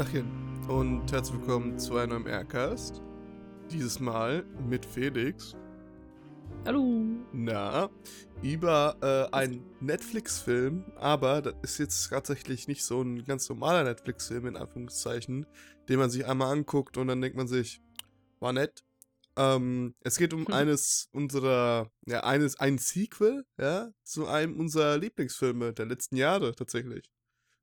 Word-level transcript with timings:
Tachchen 0.00 0.64
und 0.66 1.12
herzlich 1.12 1.38
willkommen 1.40 1.78
zu 1.78 1.98
einem 1.98 2.26
Aircast. 2.26 3.02
Dieses 3.70 4.00
Mal 4.00 4.46
mit 4.66 4.86
Felix. 4.86 5.54
Hallo. 6.64 7.04
Na, 7.34 7.90
über 8.40 8.96
äh, 9.02 9.36
einen 9.36 9.62
Netflix-Film, 9.80 10.90
aber 10.96 11.42
das 11.42 11.52
ist 11.60 11.78
jetzt 11.80 12.08
tatsächlich 12.08 12.66
nicht 12.66 12.82
so 12.82 13.02
ein 13.02 13.26
ganz 13.26 13.46
normaler 13.50 13.84
Netflix-Film, 13.84 14.46
in 14.46 14.56
Anführungszeichen, 14.56 15.44
den 15.90 15.98
man 15.98 16.08
sich 16.08 16.24
einmal 16.24 16.50
anguckt 16.50 16.96
und 16.96 17.08
dann 17.08 17.20
denkt 17.20 17.36
man 17.36 17.46
sich, 17.46 17.82
war 18.38 18.54
nett. 18.54 18.82
Ähm, 19.36 19.94
es 20.00 20.16
geht 20.16 20.32
um 20.32 20.46
Hm. 20.46 20.54
eines 20.54 21.10
unserer, 21.12 21.90
ja, 22.06 22.24
eines, 22.24 22.58
ein 22.58 22.78
Sequel, 22.78 23.44
ja, 23.58 23.90
zu 24.04 24.26
einem 24.26 24.58
unserer 24.58 24.96
Lieblingsfilme 24.96 25.74
der 25.74 25.84
letzten 25.84 26.16
Jahre 26.16 26.54
tatsächlich. 26.54 27.10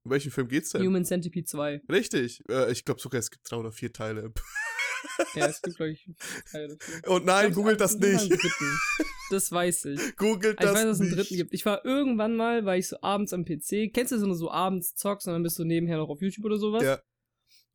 Um 0.08 0.12
welchen 0.12 0.32
Film 0.32 0.48
geht's 0.48 0.70
denn? 0.70 0.88
Human 0.88 1.04
Centipede 1.04 1.46
2. 1.46 1.82
Richtig, 1.92 2.42
äh, 2.50 2.72
ich 2.72 2.86
glaube 2.86 3.02
sogar, 3.02 3.20
es 3.20 3.30
gibt 3.30 3.52
drei 3.52 3.58
oder 3.58 3.74
vier 3.74 3.92
Teile. 3.92 4.32
Ja, 5.36 5.48
es 5.48 5.62
gibt, 5.62 5.76
glaube 5.76 5.92
ich, 5.92 6.10
Teile 6.50 6.70
dafür. 6.70 7.12
Und 7.12 7.26
nein, 7.26 7.50
Ich 7.50 7.56
googelt 7.56 7.82
das 7.82 7.98
nicht. 7.98 8.32
Das 9.30 9.52
weiß 9.52 9.86
ich. 9.86 10.00
Googelt 10.16 10.60
Ich 10.60 10.66
das 10.66 10.74
weiß, 10.76 10.84
dass 10.84 10.96
es 10.96 11.02
einen 11.02 11.12
dritten 11.12 11.36
gibt. 11.36 11.54
Ich 11.54 11.66
war 11.66 11.84
irgendwann 11.84 12.38
mal, 12.38 12.64
war 12.64 12.78
ich 12.78 12.88
so 12.88 12.96
abends 13.02 13.34
am 13.34 13.44
PC. 13.44 13.92
Kennst 13.94 14.14
du 14.14 14.18
so, 14.18 14.34
so 14.34 14.50
abends 14.50 14.96
zockst 14.96 15.28
und 15.28 15.34
dann 15.34 15.44
bist 15.44 15.60
du 15.60 15.66
nebenher 15.66 15.98
noch 15.98 16.08
auf 16.08 16.22
YouTube 16.22 16.46
oder 16.46 16.58
sowas? 16.58 16.84
Ja. 16.84 17.00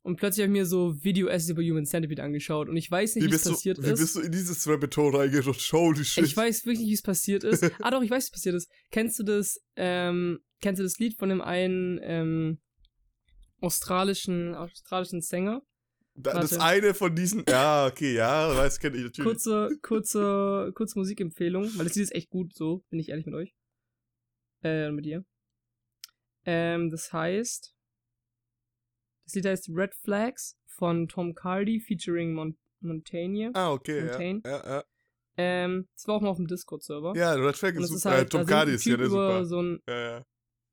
Und 0.03 0.17
plötzlich 0.17 0.43
habe 0.43 0.53
ich 0.53 0.59
mir 0.59 0.65
so 0.65 1.01
Video-Essays 1.01 1.49
über 1.51 1.63
Human 1.63 1.85
Centipede 1.85 2.21
angeschaut 2.21 2.67
und 2.67 2.75
ich 2.75 2.91
weiß 2.91 3.15
nicht, 3.15 3.23
Wie 3.23 3.29
es 3.29 3.35
bist, 3.35 3.45
du, 3.45 3.51
passiert 3.51 3.81
wie 3.81 3.89
ist. 3.89 3.99
bist 3.99 4.15
du 4.17 4.19
in 4.19 4.31
dieses 4.33 4.67
Rabbit 4.67 4.95
Hole 4.97 5.17
reingerutscht? 5.17 5.71
Holy 5.71 6.03
shit. 6.03 6.25
Ich 6.25 6.35
weiß 6.35 6.65
wirklich 6.65 6.79
nicht, 6.79 6.89
wie 6.89 6.95
es 6.95 7.01
passiert 7.01 7.45
ist. 7.45 7.63
ah 7.81 7.89
doch, 7.89 8.01
ich 8.01 8.11
weiß, 8.11 8.25
wie 8.25 8.27
es 8.27 8.31
passiert 8.31 8.55
ist. 8.55 8.69
Kennst 8.91 9.17
du 9.19 9.23
das, 9.23 9.61
ähm, 9.77 10.39
kennst 10.61 10.79
du 10.79 10.83
das 10.83 10.99
Lied 10.99 11.17
von 11.17 11.29
dem 11.29 11.41
einen, 11.41 12.01
ähm, 12.03 12.59
australischen, 13.61 14.55
australischen 14.55 15.21
Sänger? 15.21 15.61
Da, 16.15 16.33
das 16.33 16.59
eine 16.59 16.93
von 16.93 17.15
diesen. 17.15 17.43
Ja, 17.47 17.87
okay, 17.87 18.13
ja, 18.13 18.55
weiß, 18.55 18.79
kenne 18.79 18.97
ich 18.97 19.03
natürlich. 19.03 19.25
Kurze, 19.25 19.69
kurze, 19.81 20.71
kurze 20.75 20.99
Musikempfehlung, 20.99 21.71
weil 21.77 21.85
das 21.85 21.95
Lied 21.95 22.03
ist 22.03 22.15
echt 22.15 22.29
gut, 22.29 22.53
so, 22.53 22.83
bin 22.89 22.99
ich 22.99 23.09
ehrlich 23.09 23.25
mit 23.25 23.35
euch. 23.35 23.55
Äh, 24.63 24.91
mit 24.91 25.05
dir. 25.05 25.25
Ähm, 26.45 26.91
das 26.91 27.11
heißt, 27.13 27.73
das 29.25 29.35
Lied 29.35 29.45
heißt 29.45 29.69
Red 29.73 29.93
Flags 29.95 30.57
von 30.67 31.07
Tom 31.07 31.33
Cardy 31.35 31.79
featuring 31.79 32.33
Mon 32.33 32.57
Montaigne. 32.81 33.51
Ah, 33.53 33.71
okay, 33.71 33.99
ja. 33.99 34.07
Fontaine. 34.07 34.41
Ja, 34.45 34.63
ja. 34.65 34.83
Ähm, 35.37 35.87
das 35.95 36.07
war 36.07 36.15
auch 36.15 36.21
mal 36.21 36.29
auf 36.29 36.37
dem 36.37 36.47
Discord-Server. 36.47 37.13
ja, 37.15 37.33
Red 37.33 37.55
Flag 37.55 37.73
ist 37.75 37.91
ist 37.91 38.05
halt, 38.05 38.27
äh, 38.27 38.29
Tom 38.29 38.45
Cardi 38.45 38.73
ist 38.73 38.85
ja 38.85 38.97
der 38.97 39.09
super. 39.09 39.45
so 39.45 39.61
ein, 39.61 39.79
Ja, 39.87 39.99
ja. 40.17 40.25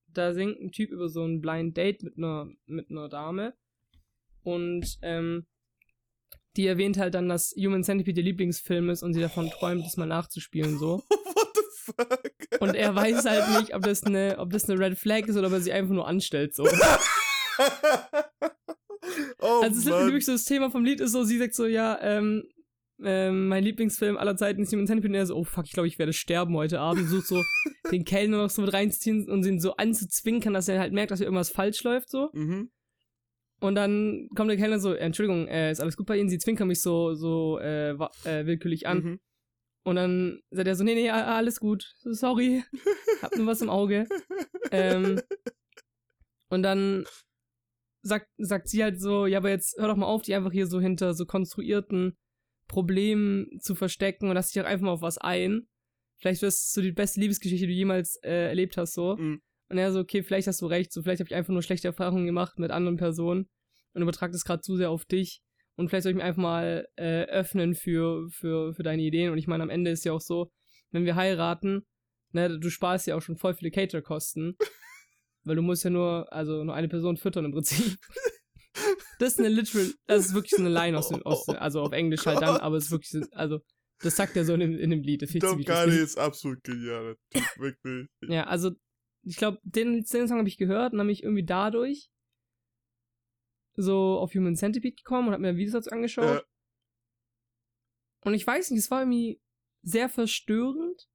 da 0.08 0.34
singt 0.34 0.60
ein 0.60 0.70
Typ 0.72 0.90
über 0.90 1.08
so 1.08 1.24
ein 1.24 1.40
Blind 1.40 1.76
Date 1.76 2.02
mit 2.02 2.18
einer, 2.18 2.48
mit 2.66 2.90
einer 2.90 3.08
Dame. 3.08 3.54
Und, 4.42 4.98
ähm, 5.02 5.46
die 6.56 6.66
erwähnt 6.66 6.98
halt 6.98 7.14
dann, 7.14 7.28
dass 7.28 7.54
Human 7.56 7.84
Centipede 7.84 8.20
ihr 8.20 8.24
Lieblingsfilm 8.24 8.90
ist 8.90 9.02
und 9.04 9.14
sie 9.14 9.20
davon 9.20 9.48
träumt, 9.50 9.84
das 9.84 9.96
mal 9.96 10.06
nachzuspielen, 10.06 10.78
so. 10.78 10.98
What 11.08 11.48
the 11.54 11.62
fuck? 11.92 12.60
Und 12.60 12.74
er 12.74 12.94
weiß 12.94 13.24
halt 13.24 13.60
nicht, 13.60 13.74
ob 13.74 13.82
das 13.82 14.02
eine, 14.02 14.36
ob 14.38 14.50
das 14.50 14.68
eine 14.68 14.78
Red 14.78 14.98
Flag 14.98 15.26
ist 15.26 15.36
oder 15.36 15.46
ob 15.46 15.52
er 15.52 15.60
sie 15.60 15.72
einfach 15.72 15.94
nur 15.94 16.08
anstellt, 16.08 16.54
so. 16.54 16.64
oh, 19.40 19.60
also 19.62 19.78
es 19.78 19.78
ist 19.78 19.86
wirklich 19.86 20.24
so, 20.24 20.32
das 20.32 20.44
Thema 20.44 20.70
vom 20.70 20.84
Lied 20.84 21.00
ist 21.00 21.12
so, 21.12 21.24
sie 21.24 21.38
sagt 21.38 21.54
so, 21.54 21.66
ja, 21.66 21.98
ähm, 22.00 22.44
ähm, 23.02 23.48
mein 23.48 23.64
Lieblingsfilm 23.64 24.16
aller 24.16 24.36
Zeiten 24.36 24.62
ist 24.62 24.72
Human 24.72 24.86
Centipede 24.86 25.12
und 25.12 25.14
er 25.14 25.26
so, 25.26 25.36
oh 25.36 25.44
fuck, 25.44 25.64
ich 25.64 25.72
glaube, 25.72 25.88
ich 25.88 25.98
werde 25.98 26.12
sterben 26.12 26.54
heute 26.54 26.80
Abend. 26.80 27.08
Sucht 27.08 27.26
so 27.26 27.42
den 27.90 28.04
Kellner 28.04 28.38
noch 28.38 28.50
so 28.50 28.62
mit 28.62 28.72
reinzuziehen 28.72 29.28
und 29.28 29.44
ihn 29.46 29.60
so 29.60 29.76
anzuzwinkern, 29.76 30.52
dass 30.52 30.68
er 30.68 30.80
halt 30.80 30.92
merkt, 30.92 31.10
dass 31.10 31.18
hier 31.18 31.26
irgendwas 31.26 31.50
falsch 31.50 31.82
läuft, 31.82 32.10
so. 32.10 32.30
Mhm. 32.32 32.70
Und 33.60 33.74
dann 33.74 34.28
kommt 34.34 34.50
der 34.50 34.56
Kellner 34.56 34.80
so, 34.80 34.92
Entschuldigung, 34.94 35.46
äh, 35.46 35.70
ist 35.70 35.80
alles 35.80 35.96
gut 35.96 36.06
bei 36.06 36.16
Ihnen? 36.16 36.30
Sie 36.30 36.38
zwinkern 36.38 36.68
mich 36.68 36.80
so, 36.80 37.14
so 37.14 37.58
äh, 37.58 37.90
äh, 37.90 38.46
willkürlich 38.46 38.86
an. 38.86 39.02
Mhm. 39.02 39.20
Und 39.82 39.96
dann 39.96 40.40
sagt 40.50 40.68
er 40.68 40.76
so, 40.76 40.84
nee, 40.84 40.94
nee, 40.94 41.10
alles 41.10 41.58
gut, 41.58 41.94
sorry, 42.04 42.64
hab 43.22 43.36
nur 43.36 43.46
was 43.46 43.62
im 43.62 43.70
Auge. 43.70 44.06
Ähm, 44.72 45.20
und 46.48 46.62
dann 46.62 47.04
sagt, 48.02 48.28
sagt 48.38 48.68
sie 48.68 48.82
halt 48.82 49.00
so, 49.00 49.26
ja, 49.26 49.38
aber 49.38 49.50
jetzt 49.50 49.76
hör 49.78 49.88
doch 49.88 49.96
mal 49.96 50.06
auf, 50.06 50.22
die 50.22 50.34
einfach 50.34 50.52
hier 50.52 50.66
so 50.66 50.80
hinter 50.80 51.14
so 51.14 51.26
konstruierten 51.26 52.16
Problemen 52.68 53.58
zu 53.60 53.74
verstecken 53.74 54.28
und 54.28 54.34
lass 54.34 54.50
dich 54.50 54.62
doch 54.62 54.68
einfach 54.68 54.86
mal 54.86 54.92
auf 54.92 55.02
was 55.02 55.18
ein. 55.18 55.66
Vielleicht 56.18 56.42
wird 56.42 56.52
es 56.52 56.70
so 56.72 56.80
die 56.82 56.92
beste 56.92 57.20
Liebesgeschichte, 57.20 57.66
die 57.66 57.72
du 57.72 57.78
jemals 57.78 58.16
äh, 58.22 58.48
erlebt 58.48 58.76
hast, 58.76 58.94
so. 58.94 59.16
Mhm. 59.16 59.40
Und 59.68 59.78
er 59.78 59.92
so, 59.92 60.00
okay, 60.00 60.22
vielleicht 60.22 60.48
hast 60.48 60.60
du 60.60 60.66
recht, 60.66 60.92
so 60.92 61.02
vielleicht 61.02 61.20
habe 61.20 61.28
ich 61.28 61.34
einfach 61.34 61.52
nur 61.52 61.62
schlechte 61.62 61.88
Erfahrungen 61.88 62.26
gemacht 62.26 62.58
mit 62.58 62.70
anderen 62.70 62.96
Personen 62.96 63.48
und 63.94 64.02
übertrag 64.02 64.32
das 64.32 64.44
gerade 64.44 64.62
zu 64.62 64.76
sehr 64.76 64.90
auf 64.90 65.04
dich. 65.04 65.40
Und 65.76 65.88
vielleicht 65.88 66.02
soll 66.02 66.10
ich 66.10 66.16
mich 66.16 66.24
einfach 66.24 66.42
mal 66.42 66.86
äh, 66.96 67.24
öffnen 67.24 67.74
für, 67.74 68.28
für, 68.30 68.74
für 68.74 68.82
deine 68.82 69.02
Ideen. 69.02 69.32
Und 69.32 69.38
ich 69.38 69.46
meine, 69.46 69.62
am 69.62 69.70
Ende 69.70 69.90
ist 69.90 70.04
ja 70.04 70.12
auch 70.12 70.20
so, 70.20 70.50
wenn 70.90 71.04
wir 71.04 71.14
heiraten, 71.14 71.86
ne, 72.32 72.58
du 72.58 72.68
sparst 72.68 73.06
ja 73.06 73.16
auch 73.16 73.22
schon 73.22 73.36
voll 73.36 73.54
viele 73.54 73.70
Cater-Kosten. 73.70 74.56
weil 75.50 75.56
du 75.56 75.62
musst 75.62 75.82
ja 75.82 75.90
nur, 75.90 76.32
also 76.32 76.62
nur 76.62 76.74
eine 76.76 76.86
Person 76.88 77.16
füttern 77.16 77.44
im 77.44 77.52
Prinzip. 77.52 77.98
Das 79.18 79.32
ist 79.34 79.38
eine 79.40 79.48
literal, 79.48 79.92
das 80.06 80.26
ist 80.26 80.34
wirklich 80.34 80.52
so 80.52 80.62
eine 80.62 80.70
Line 80.70 80.96
aus, 80.96 81.08
dem, 81.08 81.20
aus 81.26 81.46
also 81.50 81.82
auf 81.82 81.92
Englisch 81.92 82.24
halt 82.24 82.40
dann, 82.40 82.56
aber 82.56 82.76
es 82.76 82.84
ist 82.84 82.90
wirklich, 82.92 83.10
so- 83.10 83.26
also, 83.32 83.58
das 83.98 84.16
sagt 84.16 84.34
er 84.36 84.46
so 84.46 84.54
in 84.54 84.60
dem, 84.60 84.78
in 84.78 84.88
dem 84.88 85.02
Lied. 85.02 85.22
Ich 85.22 85.38
Tom 85.40 85.58
lustig. 85.58 86.00
ist 86.00 86.16
absolut 86.18 86.62
genial. 86.62 87.16
Wirklich. 87.56 88.06
Ja, 88.22 88.44
also, 88.46 88.70
ich 89.22 89.36
glaube, 89.36 89.58
den, 89.62 90.02
den 90.04 90.28
Song 90.28 90.38
habe 90.38 90.48
ich 90.48 90.56
gehört 90.56 90.94
und 90.94 91.00
habe 91.00 91.08
mich 91.08 91.22
irgendwie 91.24 91.44
dadurch 91.44 92.08
so 93.76 94.18
auf 94.18 94.32
Human 94.34 94.56
Centipede 94.56 94.94
gekommen 94.96 95.28
und 95.28 95.34
habe 95.34 95.42
mir 95.42 95.56
Videos 95.56 95.72
dazu 95.72 95.90
angeschaut. 95.90 96.24
Ja. 96.24 96.42
Und 98.24 98.32
ich 98.34 98.46
weiß 98.46 98.70
nicht, 98.70 98.80
es 98.80 98.90
war 98.90 99.02
irgendwie 99.02 99.38
sehr 99.82 100.08
verstörend. 100.08 101.09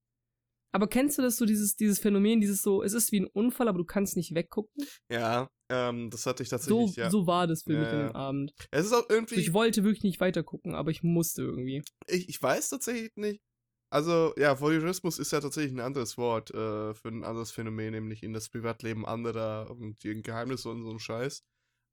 Aber 0.76 0.88
kennst 0.90 1.18
du 1.18 1.22
das 1.22 1.38
so, 1.38 1.46
dieses, 1.46 1.78
dieses 1.78 2.00
Phänomen, 2.00 2.42
dieses 2.42 2.62
so, 2.62 2.84
es 2.84 2.92
ist 2.92 3.14
wie 3.14 3.22
ein 3.22 3.28
Unfall, 3.28 3.70
aber 3.70 3.78
du 3.78 3.86
kannst 3.86 4.18
nicht 4.18 4.36
weggucken? 4.36 4.86
Ja, 5.10 5.50
ähm, 5.72 6.10
das 6.10 6.26
hatte 6.26 6.44
ich 6.44 6.50
So, 6.50 6.58
tatsächlich, 6.58 6.98
ja. 6.98 7.10
so 7.10 7.26
war 7.26 7.48
das 7.48 7.64
für 7.64 7.72
Ja, 7.72 7.80
mich 7.80 7.88
an 7.88 8.00
ja. 8.00 8.08
dem 8.08 8.16
Abend. 8.18 8.54
Es 8.72 8.86
ist 8.86 8.92
auch 8.92 9.10
irgendwie. 9.10 9.36
So, 9.36 9.40
ich 9.40 9.54
wollte 9.54 9.86
wirklich 9.86 10.04
nicht 10.04 10.20
weiter 10.20 10.44
gucken, 10.44 10.76
aber 10.76 10.92
ich 10.92 11.02
musste 11.02 11.44
irgendwie. 11.44 11.82
Ich, 12.10 12.28
ich 12.28 12.44
weiß 12.44 12.68
tatsächlich 12.72 13.16
nicht. 13.16 13.42
Also, 13.90 14.34
ja, 14.36 14.60
Voyeurismus 14.60 15.18
ist 15.18 15.32
ja 15.32 15.40
tatsächlich 15.40 15.72
ein 15.72 15.80
anderes 15.80 16.18
Wort 16.18 16.52
äh, 16.52 16.94
für 16.94 17.08
ein 17.08 17.24
anderes 17.24 17.52
Phänomen, 17.52 17.92
nämlich 17.92 18.22
in 18.22 18.34
das 18.34 18.50
Privatleben 18.50 19.06
anderer 19.06 19.72
und 19.72 20.04
die 20.04 20.22
Geheimnisse 20.22 20.68
und 20.68 20.84
so 20.84 20.90
ein 20.92 21.00
Scheiß. 21.00 21.42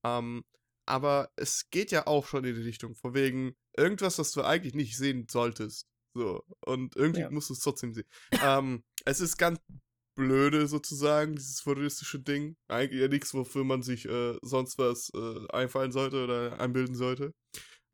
Ähm, 0.04 0.42
aber 0.88 1.30
es 1.36 1.70
geht 1.70 1.92
ja 1.92 2.08
auch 2.08 2.26
schon 2.26 2.44
in 2.44 2.56
die 2.56 2.62
Richtung, 2.62 2.96
von 2.96 3.14
wegen 3.14 3.54
irgendwas, 3.76 4.18
was 4.18 4.32
du 4.32 4.42
eigentlich 4.42 4.74
nicht 4.74 4.96
sehen 4.96 5.28
solltest. 5.30 5.86
So. 6.14 6.44
Und 6.64 6.96
irgendwie 6.96 7.20
Ja. 7.20 7.30
musst 7.30 7.50
du 7.50 7.54
es 7.54 7.60
trotzdem 7.60 7.94
sehen. 7.94 8.06
ähm, 8.42 8.84
es 9.04 9.20
ist 9.20 9.36
ganz 9.36 9.60
blöde 10.14 10.66
sozusagen, 10.66 11.34
dieses 11.36 11.64
voyeuristische 11.64 12.20
Ding. 12.20 12.56
Eigentlich 12.68 13.00
ja 13.00 13.08
nichts, 13.08 13.32
wofür 13.34 13.64
man 13.64 13.82
sich 13.82 14.04
äh, 14.06 14.36
sonst 14.42 14.78
was 14.78 15.10
äh, 15.14 15.48
einfallen 15.52 15.90
sollte 15.92 16.24
oder 16.24 16.60
einbilden 16.60 16.94
sollte. 16.94 17.32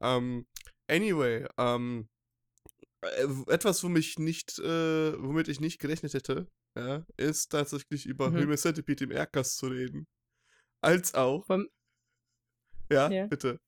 Ähm, 0.01 0.47
anyway, 0.89 1.47
ähm, 1.59 2.09
äh, 3.03 3.27
etwas, 3.47 3.85
womit 3.85 4.05
ich 4.05 4.19
nicht, 4.19 4.59
äh, 4.59 5.23
womit 5.23 5.47
ich 5.49 5.61
nicht 5.61 5.79
gerechnet 5.79 6.15
hätte, 6.15 6.49
ja, 6.77 7.07
ist 7.17 7.51
tatsächlich 7.51 8.07
über 8.07 8.31
Mhm. 8.31 8.43
Human 8.43 8.57
Centipede 8.59 9.05
im 9.05 9.13
Erdgas 9.13 9.57
zu 9.57 9.69
reden. 9.69 10.07
Als 10.81 11.15
auch. 11.15 11.49
Allem- 11.49 11.69
Ja, 12.91 13.11
Ja. 13.11 13.27
bitte. 13.27 13.61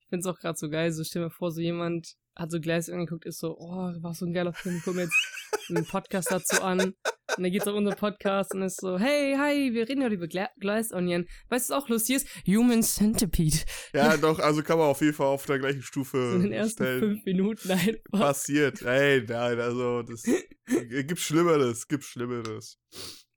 Ich 0.00 0.06
find's 0.08 0.26
auch 0.26 0.38
gerade 0.38 0.58
so 0.58 0.68
geil, 0.70 0.92
so 0.92 1.04
stell 1.04 1.22
mal 1.22 1.30
vor, 1.30 1.50
so 1.52 1.60
jemand 1.60 2.16
hat 2.36 2.50
so 2.50 2.60
Glass 2.60 2.88
angeguckt, 2.88 3.26
ist 3.26 3.38
so, 3.40 3.56
oh, 3.58 3.92
war 4.00 4.14
so 4.14 4.26
ein 4.26 4.32
geiler 4.32 4.52
Film, 4.52 4.80
guck 4.84 4.94
mir 4.94 5.02
jetzt 5.02 5.14
einen 5.68 5.84
Podcast 5.86 6.30
dazu 6.30 6.62
an. 6.62 6.94
Und 7.36 7.44
dann 7.44 7.50
geht's 7.52 7.66
auf 7.66 7.74
unseren 7.74 7.96
Podcast 7.96 8.54
und 8.54 8.62
ist 8.62 8.80
so, 8.80 8.98
hey, 8.98 9.34
hi, 9.38 9.72
wir 9.72 9.88
reden 9.88 10.02
heute 10.02 10.16
über 10.16 10.28
Gla 10.28 10.50
Glass 10.58 10.92
Onion. 10.92 11.26
Weißt 11.48 11.70
du, 11.70 11.74
was 11.74 11.82
auch 11.84 11.88
lustig 11.88 12.16
ist? 12.16 12.28
Human 12.46 12.82
Centipede. 12.82 13.56
Ja, 13.94 14.16
doch, 14.18 14.38
also 14.38 14.62
kann 14.62 14.78
man 14.78 14.88
auf 14.88 15.00
jeden 15.00 15.14
Fall 15.14 15.28
auf 15.28 15.46
der 15.46 15.58
gleichen 15.58 15.82
Stufe 15.82 16.30
So 16.30 16.36
in 16.36 16.42
den 16.42 16.52
ersten 16.52 16.82
stellen. 16.82 17.00
fünf 17.00 17.24
Minuten 17.24 17.70
einfach. 17.70 18.20
Passiert. 18.20 18.82
Ey, 18.82 19.24
nein, 19.26 19.60
also, 19.60 20.02
das 20.02 20.22
gibt 20.90 21.18
Schlimmeres, 21.20 21.88
gibt 21.88 22.04
Schlimmeres. 22.04 22.78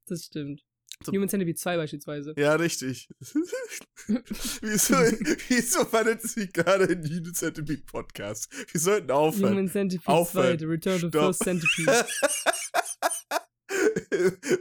Das 0.07 0.25
stimmt. 0.25 0.61
Human 1.07 1.29
Centipede 1.29 1.57
2 1.57 1.77
beispielsweise. 1.77 2.33
Ja, 2.37 2.55
richtig. 2.55 3.07
wieso, 4.07 4.93
wieso 5.49 5.85
verletzt 5.85 6.29
sich 6.29 6.51
gerade 6.53 6.85
in 6.85 7.03
Human 7.03 7.33
Centipede 7.33 7.83
Podcast? 7.85 8.49
Wir 8.71 8.79
sollten 8.81 9.11
aufhören. 9.11 9.51
Human 9.51 9.69
Centipede 9.69 10.07
Aufhören. 10.07 10.57
2, 10.57 10.59
The 10.59 10.65
Return 10.65 10.99
to 11.01 11.07
Stopp. 11.09 11.21
First 11.35 11.43
Centipede. 11.43 12.05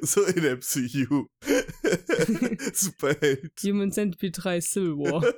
so 0.02 0.22
in 0.24 0.44
MCU. 0.58 1.26
Superheld. 2.72 3.52
Human 3.62 3.92
Centipede 3.92 4.32
3 4.32 4.60
Civil 4.60 4.96
War. 4.98 5.32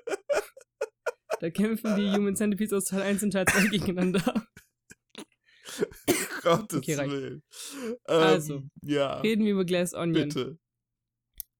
Da 1.40 1.50
kämpfen 1.50 1.96
die 1.96 2.10
Human 2.10 2.34
Centipedes 2.34 2.72
aus 2.72 2.84
Teil 2.86 3.02
1 3.02 3.22
und 3.24 3.30
Teil 3.32 3.44
2 3.46 3.66
gegeneinander. 3.68 4.46
Gottes 6.42 6.78
Okay. 6.78 6.96
Willen. 6.96 7.42
Ähm, 7.84 7.92
Also, 8.08 8.62
ja, 8.82 9.20
Reden 9.20 9.44
wir 9.44 9.52
über 9.52 9.64
Glass 9.66 9.92
Onion. 9.92 10.28
bitte. 10.28 10.58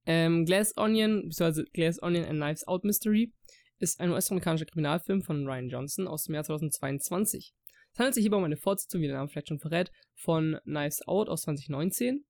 Ähm, 0.07 0.45
Glass 0.45 0.77
Onion, 0.77 1.29
beziehungsweise 1.29 1.65
Glass 1.73 2.03
Onion 2.03 2.25
and 2.25 2.41
Knives 2.41 2.67
Out 2.67 2.85
Mystery, 2.85 3.33
ist 3.79 4.01
ein 4.01 4.11
US-amerikanischer 4.11 4.67
Kriminalfilm 4.67 5.23
von 5.23 5.47
Ryan 5.47 5.69
Johnson 5.69 6.09
aus 6.09 6.25
dem 6.25 6.35
Jahr 6.35 6.45
2022. 6.45 7.53
Es 7.93 7.99
handelt 7.99 8.15
sich 8.15 8.23
hierbei 8.23 8.37
um 8.37 8.45
eine 8.45 8.57
Fortsetzung, 8.57 9.01
wie 9.01 9.07
der 9.07 9.17
Name 9.17 9.29
vielleicht 9.29 9.49
schon 9.49 9.59
verrät, 9.59 9.91
von 10.15 10.59
Knives 10.65 11.07
Out 11.07 11.29
aus 11.29 11.43
2019. 11.43 12.25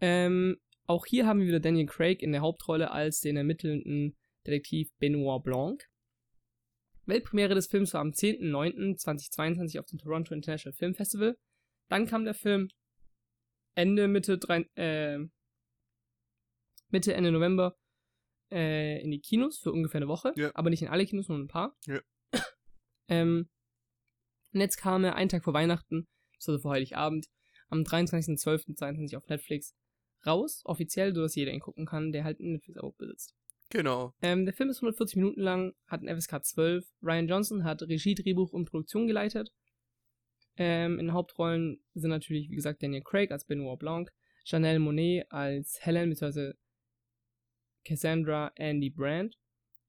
Ähm, 0.00 0.56
auch 0.86 1.06
hier 1.06 1.26
haben 1.26 1.40
wir 1.40 1.46
wieder 1.46 1.60
Daniel 1.60 1.86
Craig 1.86 2.22
in 2.22 2.32
der 2.32 2.42
Hauptrolle 2.42 2.90
als 2.90 3.20
den 3.20 3.36
ermittelnden 3.36 4.16
Detektiv 4.46 4.88
Benoit 4.98 5.42
Blanc. 5.42 5.82
Weltpremiere 7.06 7.54
des 7.54 7.68
Films 7.68 7.94
war 7.94 8.00
am 8.00 8.10
10.09.2022 8.10 9.78
auf 9.78 9.86
dem 9.86 9.98
Toronto 9.98 10.34
International 10.34 10.74
Film 10.76 10.94
Festival. 10.94 11.36
Dann 11.88 12.06
kam 12.06 12.24
der 12.24 12.34
Film 12.34 12.68
Ende, 13.74 14.08
Mitte, 14.08 14.38
drei, 14.38 14.66
äh, 14.74 15.18
Mitte, 16.88 17.14
Ende 17.14 17.32
November 17.32 17.76
äh, 18.50 19.02
in 19.02 19.10
die 19.10 19.20
Kinos 19.20 19.58
für 19.58 19.72
ungefähr 19.72 19.98
eine 19.98 20.08
Woche. 20.08 20.32
Ja. 20.36 20.50
Aber 20.54 20.70
nicht 20.70 20.82
in 20.82 20.88
alle 20.88 21.06
Kinos, 21.06 21.28
nur 21.28 21.38
ein 21.38 21.48
paar. 21.48 21.76
Ja. 21.86 22.00
ähm, 23.08 23.48
und 24.52 24.60
jetzt 24.60 24.76
kam 24.76 25.04
er 25.04 25.16
einen 25.16 25.28
Tag 25.28 25.44
vor 25.44 25.54
Weihnachten, 25.54 26.06
also 26.46 26.58
vor 26.58 26.72
Heiligabend, 26.72 27.26
am 27.68 27.80
23.12.22 27.80 29.16
auf 29.16 29.26
Netflix 29.28 29.74
raus, 30.26 30.62
offiziell, 30.64 31.14
sodass 31.14 31.34
jeder 31.34 31.52
ihn 31.52 31.60
gucken 31.60 31.86
kann, 31.86 32.12
der 32.12 32.24
halt 32.24 32.40
ein 32.40 32.52
Netflix-Abo 32.52 32.92
besitzt. 32.92 33.34
Genau. 33.70 34.14
Ähm, 34.22 34.44
der 34.44 34.54
Film 34.54 34.70
ist 34.70 34.78
140 34.78 35.16
Minuten 35.16 35.40
lang, 35.40 35.74
hat 35.86 36.02
ein 36.02 36.20
FSK 36.20 36.44
12. 36.44 36.84
Ryan 37.02 37.28
Johnson 37.28 37.64
hat 37.64 37.82
Regie, 37.82 38.14
Drehbuch 38.14 38.52
und 38.52 38.66
Produktion 38.66 39.06
geleitet. 39.06 39.50
Ähm, 40.56 40.98
in 40.98 41.12
Hauptrollen 41.12 41.82
sind 41.94 42.10
natürlich, 42.10 42.48
wie 42.48 42.56
gesagt, 42.56 42.82
Daniel 42.82 43.02
Craig 43.02 43.30
als 43.30 43.44
Benoit 43.44 43.78
Blanc, 43.78 44.10
Janelle 44.44 44.78
Monet 44.78 45.30
als 45.30 45.78
Helen 45.84 46.10
bzw. 46.10 46.52
Cassandra 47.86 48.52
Andy 48.56 48.90
Brandt, 48.90 49.36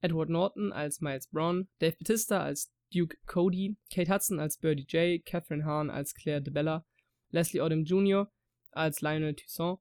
Edward 0.02 0.30
Norton 0.30 0.72
als 0.72 1.02
Miles 1.02 1.28
Braun, 1.28 1.68
Dave 1.80 1.96
Bautista 1.98 2.44
als 2.44 2.72
Duke 2.94 3.18
Cody, 3.26 3.76
Kate 3.92 4.14
Hudson 4.14 4.40
als 4.40 4.58
Birdie 4.58 4.86
J, 4.88 5.26
Catherine 5.26 5.66
Hahn 5.66 5.90
als 5.90 6.14
Claire 6.14 6.42
DeBella, 6.42 6.86
Leslie 7.32 7.62
Odom 7.62 7.84
Jr. 7.84 8.32
als 8.72 9.02
Lionel 9.02 9.36
Toussaint, 9.36 9.80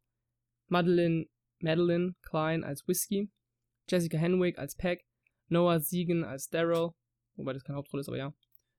Madeline, 0.69 1.27
Madeline 1.61 2.15
Klein 2.23 2.65
als 2.65 2.89
Whiskey, 2.89 3.31
Jessica 3.89 4.17
Henwick 4.17 4.59
als 4.59 4.75
Peg, 4.75 5.05
Noah 5.49 5.81
Siegen 5.81 6.25
als 6.25 6.49
Daryl, 6.49 6.93
wobei 7.35 7.53
das 7.53 7.65
keine 7.65 7.77
Hauptrolle 7.77 8.01
ist, 8.01 8.09
aber 8.09 8.19
ja. 8.19 8.35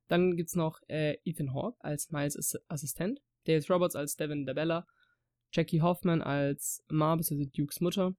Dann 0.08 0.36
gibt's 0.36 0.56
noch 0.56 0.80
äh, 0.88 1.16
Ethan 1.24 1.54
Hawke 1.54 1.76
als 1.80 2.10
Miles 2.10 2.36
Ass 2.36 2.58
Assistent, 2.66 3.20
Dave 3.44 3.64
Roberts 3.72 3.94
als 3.94 4.16
Devin 4.16 4.46
DeBella, 4.46 4.86
Jackie 5.52 5.80
Hoffman 5.80 6.22
als 6.22 6.84
Ma 6.88 7.14
bzw. 7.14 7.46
Dukes 7.46 7.80
Mutter 7.80 8.14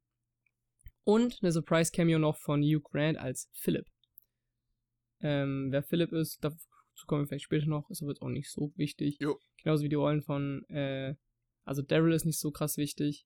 und 1.10 1.40
eine 1.42 1.52
Surprise-Cameo 1.52 2.20
noch 2.20 2.38
von 2.38 2.62
Hugh 2.62 2.82
Grant 2.84 3.18
als 3.18 3.50
Philip. 3.54 3.88
Ähm, 5.22 5.70
wer 5.72 5.82
Philip 5.82 6.12
ist, 6.12 6.38
dazu 6.44 6.60
kommen 7.08 7.24
wir 7.24 7.28
vielleicht 7.28 7.46
später 7.46 7.66
noch, 7.66 7.90
ist 7.90 8.04
aber 8.04 8.12
jetzt 8.12 8.22
auch 8.22 8.30
nicht 8.30 8.52
so 8.52 8.72
wichtig. 8.76 9.18
Jo. 9.20 9.40
Genauso 9.64 9.84
wie 9.84 9.90
die 9.90 9.96
Rollen 9.96 10.22
von, 10.22 10.64
äh, 10.70 11.16
also 11.64 11.82
Daryl 11.82 12.14
ist 12.14 12.26
nicht 12.26 12.40
so 12.40 12.52
krass 12.52 12.78
wichtig. 12.78 13.26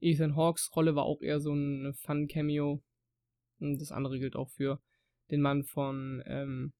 Ethan 0.00 0.36
Hawks 0.36 0.70
Rolle 0.76 0.94
war 0.94 1.04
auch 1.04 1.22
eher 1.22 1.40
so 1.40 1.54
ein 1.54 1.94
Fun-Cameo. 1.94 2.82
Und 3.60 3.80
das 3.80 3.92
andere 3.92 4.18
gilt 4.18 4.36
auch 4.36 4.50
für 4.50 4.82
den 5.30 5.40
Mann 5.40 5.64
von 5.64 6.22
ähm, 6.26 6.74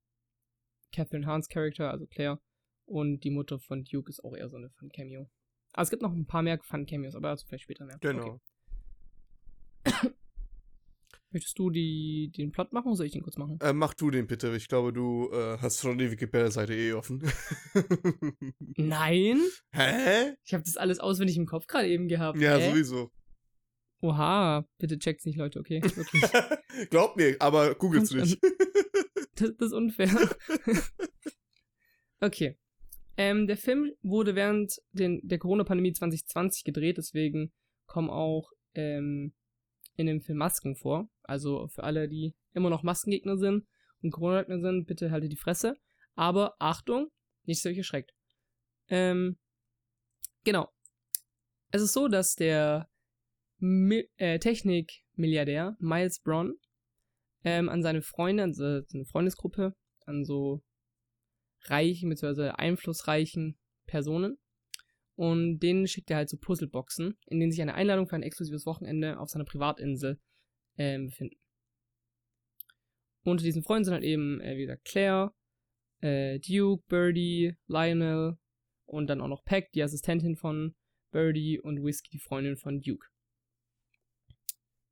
Catherine 0.93 1.25
Hahns 1.25 1.49
Charakter, 1.49 1.91
also 1.91 2.07
Claire. 2.07 2.43
Und 2.85 3.25
die 3.25 3.31
Mutter 3.31 3.59
von 3.59 3.85
Duke 3.85 4.11
ist 4.11 4.23
auch 4.23 4.37
eher 4.37 4.51
so 4.51 4.59
eine 4.59 4.69
Fun-Cameo. 4.69 5.31
Aber 5.73 5.83
es 5.83 5.89
gibt 5.89 6.03
noch 6.03 6.13
ein 6.13 6.27
paar 6.27 6.43
mehr 6.43 6.59
Fun-Cameos, 6.63 7.15
aber 7.15 7.29
dazu 7.29 7.47
vielleicht 7.47 7.65
später 7.65 7.87
mehr. 7.87 7.97
Genau. 8.01 8.35
Okay. 8.35 8.50
Möchtest 11.33 11.57
du 11.61 11.71
die, 11.71 12.33
den 12.37 12.51
Plot 12.51 12.73
machen 12.73 12.89
oder 12.89 12.97
soll 12.97 13.07
ich 13.07 13.13
den 13.13 13.23
kurz 13.23 13.37
machen? 13.37 13.57
Äh, 13.61 13.73
mach 13.73 13.95
du 13.95 14.11
den 14.11 14.27
bitte. 14.27 14.55
Ich 14.57 14.67
glaube, 14.67 14.93
du 14.93 15.31
äh, 15.33 15.59
hast 15.59 15.81
schon 15.81 15.97
die 15.97 16.11
Wikipedia-Seite 16.11 16.75
eh 16.75 16.93
offen. 16.93 17.23
Nein! 18.77 19.41
Hä? 19.71 20.35
Ich 20.45 20.53
habe 20.55 20.65
das 20.65 20.77
alles 20.77 20.99
auswendig 20.99 21.37
im 21.37 21.47
Kopf 21.47 21.69
gerade 21.69 21.87
eben 21.87 22.09
gehabt. 22.09 22.41
Ja, 22.41 22.57
Hä? 22.57 22.71
sowieso. 22.71 23.13
Oha, 24.03 24.67
bitte 24.79 24.99
checkt's 24.99 25.25
nicht, 25.25 25.37
Leute, 25.37 25.61
okay? 25.61 25.81
Wirklich. 25.95 26.91
Glaub 26.91 27.17
mir, 27.17 27.37
aber 27.39 27.75
googelt's 27.75 28.13
nicht. 28.13 28.39
Das, 29.37 29.57
das 29.57 29.69
ist 29.69 29.73
unfair. 29.73 30.11
okay. 32.21 32.59
Ähm, 33.17 33.47
der 33.47 33.57
Film 33.57 33.91
wurde 34.03 34.35
während 34.35 34.83
den, 34.93 35.21
der 35.23 35.39
Corona-Pandemie 35.39 35.95
2020 35.95 36.65
gedreht, 36.65 36.99
deswegen 36.99 37.51
kommen 37.87 38.11
auch 38.11 38.51
ähm, 38.75 39.33
in 40.01 40.07
dem 40.07 40.21
Film 40.21 40.39
Masken 40.39 40.75
vor. 40.77 41.09
Also 41.23 41.69
für 41.69 41.85
alle, 41.85 42.09
die 42.09 42.35
immer 42.53 42.71
noch 42.71 42.83
Maskengegner 42.83 43.37
sind 43.37 43.67
und 44.03 44.11
Corona-Gegner 44.11 44.61
sind, 44.61 44.87
bitte 44.87 45.11
haltet 45.11 45.31
die 45.33 45.37
Fresse. 45.37 45.77
Aber 46.15 46.55
Achtung, 46.59 47.11
nicht 47.45 47.63
solche 47.63 47.79
erschreckt. 47.81 48.13
Ähm, 48.89 49.39
genau. 50.45 50.69
Es 51.71 51.83
ist 51.83 51.93
so, 51.93 52.09
dass 52.09 52.35
der 52.35 52.89
Mi 53.59 54.09
äh, 54.17 54.39
Technik-Milliardär 54.39 55.77
Miles 55.79 56.21
Braun 56.21 56.55
ähm, 57.45 57.69
an 57.69 57.83
seine 57.83 58.03
Freunde, 58.03 58.43
an 58.43 58.55
so- 58.55 58.81
seine 58.87 59.05
Freundesgruppe, 59.05 59.77
an 60.07 60.25
so 60.25 60.63
reichen 61.67 62.09
bzw. 62.09 62.49
einflussreichen 62.57 63.59
Personen. 63.87 64.39
Und 65.21 65.59
denen 65.59 65.87
schickt 65.87 66.11
er 66.11 66.17
halt 66.17 66.31
so 66.31 66.39
Puzzleboxen, 66.39 67.19
in 67.27 67.41
denen 67.41 67.53
sich 67.53 67.61
eine 67.61 67.75
Einladung 67.75 68.09
für 68.09 68.17
ein 68.17 68.23
exklusives 68.23 68.65
Wochenende 68.65 69.19
auf 69.19 69.29
seiner 69.29 69.45
Privatinsel 69.45 70.19
ähm, 70.79 71.09
befinden. 71.09 71.37
Unter 73.25 73.45
diesen 73.45 73.63
Freunden 73.63 73.85
sind 73.85 73.93
halt 73.93 74.03
eben, 74.03 74.41
äh, 74.41 74.57
wie 74.57 74.75
Claire, 74.83 75.35
äh, 76.01 76.39
Duke, 76.39 76.85
Birdie, 76.89 77.55
Lionel 77.67 78.39
und 78.87 79.09
dann 79.09 79.21
auch 79.21 79.29
noch 79.29 79.45
Peck, 79.45 79.71
die 79.73 79.83
Assistentin 79.83 80.37
von 80.37 80.75
Birdie 81.11 81.61
und 81.61 81.85
Whiskey, 81.85 82.09
die 82.13 82.19
Freundin 82.19 82.57
von 82.57 82.81
Duke. 82.81 83.07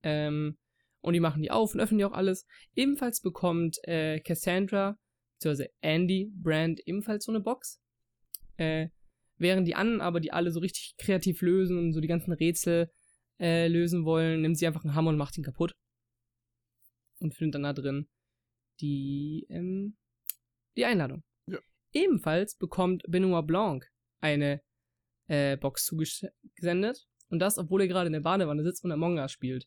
Ähm, 0.02 0.58
und 1.00 1.14
die 1.14 1.20
machen 1.20 1.40
die 1.40 1.50
auf 1.50 1.72
und 1.72 1.80
öffnen 1.80 1.96
die 1.96 2.04
auch 2.04 2.12
alles. 2.12 2.44
Ebenfalls 2.74 3.22
bekommt 3.22 3.78
äh, 3.84 4.20
Cassandra, 4.20 4.98
beziehungsweise 5.36 5.70
Andy 5.80 6.30
Brand 6.34 6.86
ebenfalls 6.86 7.24
so 7.24 7.32
eine 7.32 7.40
Box. 7.40 7.80
Äh, 8.58 8.90
während 9.38 9.66
die 9.66 9.74
anderen 9.74 10.00
aber, 10.00 10.20
die 10.20 10.32
alle 10.32 10.50
so 10.50 10.60
richtig 10.60 10.94
kreativ 10.98 11.40
lösen 11.42 11.78
und 11.78 11.92
so 11.92 12.00
die 12.00 12.08
ganzen 12.08 12.32
Rätsel 12.32 12.90
äh, 13.40 13.68
lösen 13.68 14.04
wollen, 14.04 14.42
nimmt 14.42 14.58
sie 14.58 14.66
einfach 14.66 14.84
einen 14.84 14.94
Hammer 14.94 15.10
und 15.10 15.16
macht 15.16 15.38
ihn 15.38 15.44
kaputt. 15.44 15.74
Und 17.20 17.34
findet 17.34 17.56
dann 17.56 17.62
da 17.64 17.72
drin 17.72 18.08
die, 18.80 19.46
ähm, 19.50 19.96
die 20.76 20.84
Einladung. 20.84 21.22
Ja. 21.46 21.58
Ebenfalls 21.92 22.56
bekommt 22.56 23.02
Benoit 23.08 23.46
Blanc 23.46 23.90
eine 24.20 24.60
äh, 25.26 25.56
Box 25.56 25.86
zugesendet. 25.86 27.06
Und 27.28 27.40
das, 27.40 27.58
obwohl 27.58 27.82
er 27.82 27.88
gerade 27.88 28.06
in 28.06 28.12
der 28.12 28.20
Badewanne 28.20 28.62
sitzt 28.62 28.84
und 28.84 28.92
Among 28.92 29.18
Us 29.18 29.32
spielt. 29.32 29.66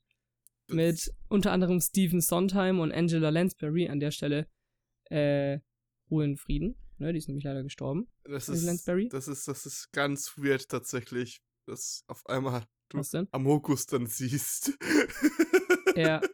Mit 0.68 1.12
unter 1.28 1.52
anderem 1.52 1.80
Stephen 1.82 2.22
Sondheim 2.22 2.80
und 2.80 2.92
Angela 2.92 3.30
Lansbury 3.30 3.90
an 3.90 4.00
der 4.00 4.12
Stelle 4.12 4.48
äh, 5.06 5.60
Ruhe 6.10 6.26
in 6.26 6.38
Frieden. 6.38 6.76
Ne, 7.02 7.14
die 7.14 7.18
ist 7.18 7.28
nämlich 7.28 7.44
leider 7.46 7.64
gestorben. 7.64 8.08
Das 8.26 8.48
ist, 8.48 8.64
Lansbury? 8.64 9.10
das 9.10 9.28
ist, 9.28 9.48
das 9.48 9.66
ist 9.66 9.92
ganz 9.92 10.38
weird 10.38 10.70
tatsächlich, 10.70 11.42
dass 11.66 12.04
auf 12.06 12.24
einmal 12.28 12.64
du 12.90 13.00
Was 13.00 13.10
denn? 13.10 13.28
Amokus 13.32 13.88
dann 13.88 14.06
siehst. 14.06 14.78
Ja. 15.96 16.22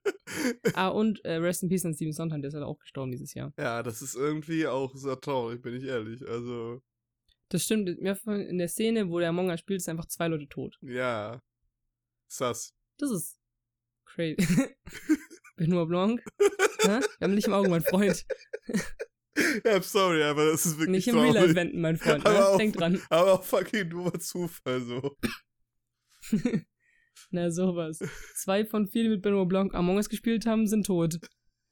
Ah, 0.74 0.90
und 0.90 1.24
äh, 1.26 1.36
Rest 1.38 1.64
in 1.64 1.70
Peace 1.70 1.84
an 1.86 1.94
Stephen 1.96 2.14
Sondheim, 2.14 2.42
der 2.42 2.50
ist 2.50 2.54
halt 2.54 2.64
auch 2.64 2.78
gestorben 2.80 3.12
dieses 3.12 3.34
Jahr. 3.34 3.54
Ja, 3.58 3.82
das 3.82 4.02
ist 4.02 4.16
irgendwie 4.16 4.68
auch 4.68 4.94
sehr 4.96 5.20
traurig, 5.20 5.62
bin 5.62 5.74
ich 5.76 5.84
ehrlich. 5.86 6.22
Also, 6.28 6.82
Das 7.50 7.64
stimmt. 7.64 7.90
In 7.90 8.58
der 8.58 8.68
Szene, 8.68 9.10
wo 9.10 9.20
der 9.20 9.30
Among 9.30 9.50
Us 9.50 9.60
spielt, 9.62 9.82
sind 9.82 9.92
einfach 9.94 10.08
zwei 10.08 10.28
Leute 10.28 10.48
tot. 10.48 10.78
ja. 10.82 11.42
Sass. 12.28 12.74
Das 12.98 13.10
ist 13.12 13.40
crazy. 14.06 14.76
Benoit 15.56 15.88
Blanc. 15.88 16.22
Wir 16.84 17.02
haben 17.22 17.34
nicht 17.36 17.48
im 17.48 17.54
Auge, 17.54 17.70
mein 17.70 17.82
Freund. 17.84 18.26
Ja, 19.64 19.76
I'm 19.76 19.84
sorry, 19.84 20.24
aber 20.24 20.46
das 20.52 20.66
ist 20.66 20.74
wirklich 20.80 20.90
Nicht 20.90 21.08
im 21.10 21.20
Real 21.20 21.34
Life 21.34 21.54
wenden, 21.56 21.80
mein 21.82 21.98
Freund. 21.98 22.26
Aber 22.26 22.38
Ne? 22.40 22.48
auch- 22.48 22.58
Denk 22.58 22.76
dran. 22.76 23.02
Aber 23.10 23.34
auch 23.34 23.44
fucking 23.44 23.88
nur 23.90 24.14
Zufall 24.20 24.82
so. 24.82 25.16
Na, 27.32 27.52
sowas. 27.52 28.00
Zwei 28.36 28.66
von 28.66 28.88
vielen 28.88 29.12
mit 29.12 29.22
Benoit 29.22 29.48
Blanc 29.48 29.74
Among 29.76 29.98
Us 29.98 30.10
gespielt 30.10 30.46
haben, 30.46 30.66
sind 30.68 30.86
tot. 30.86 31.20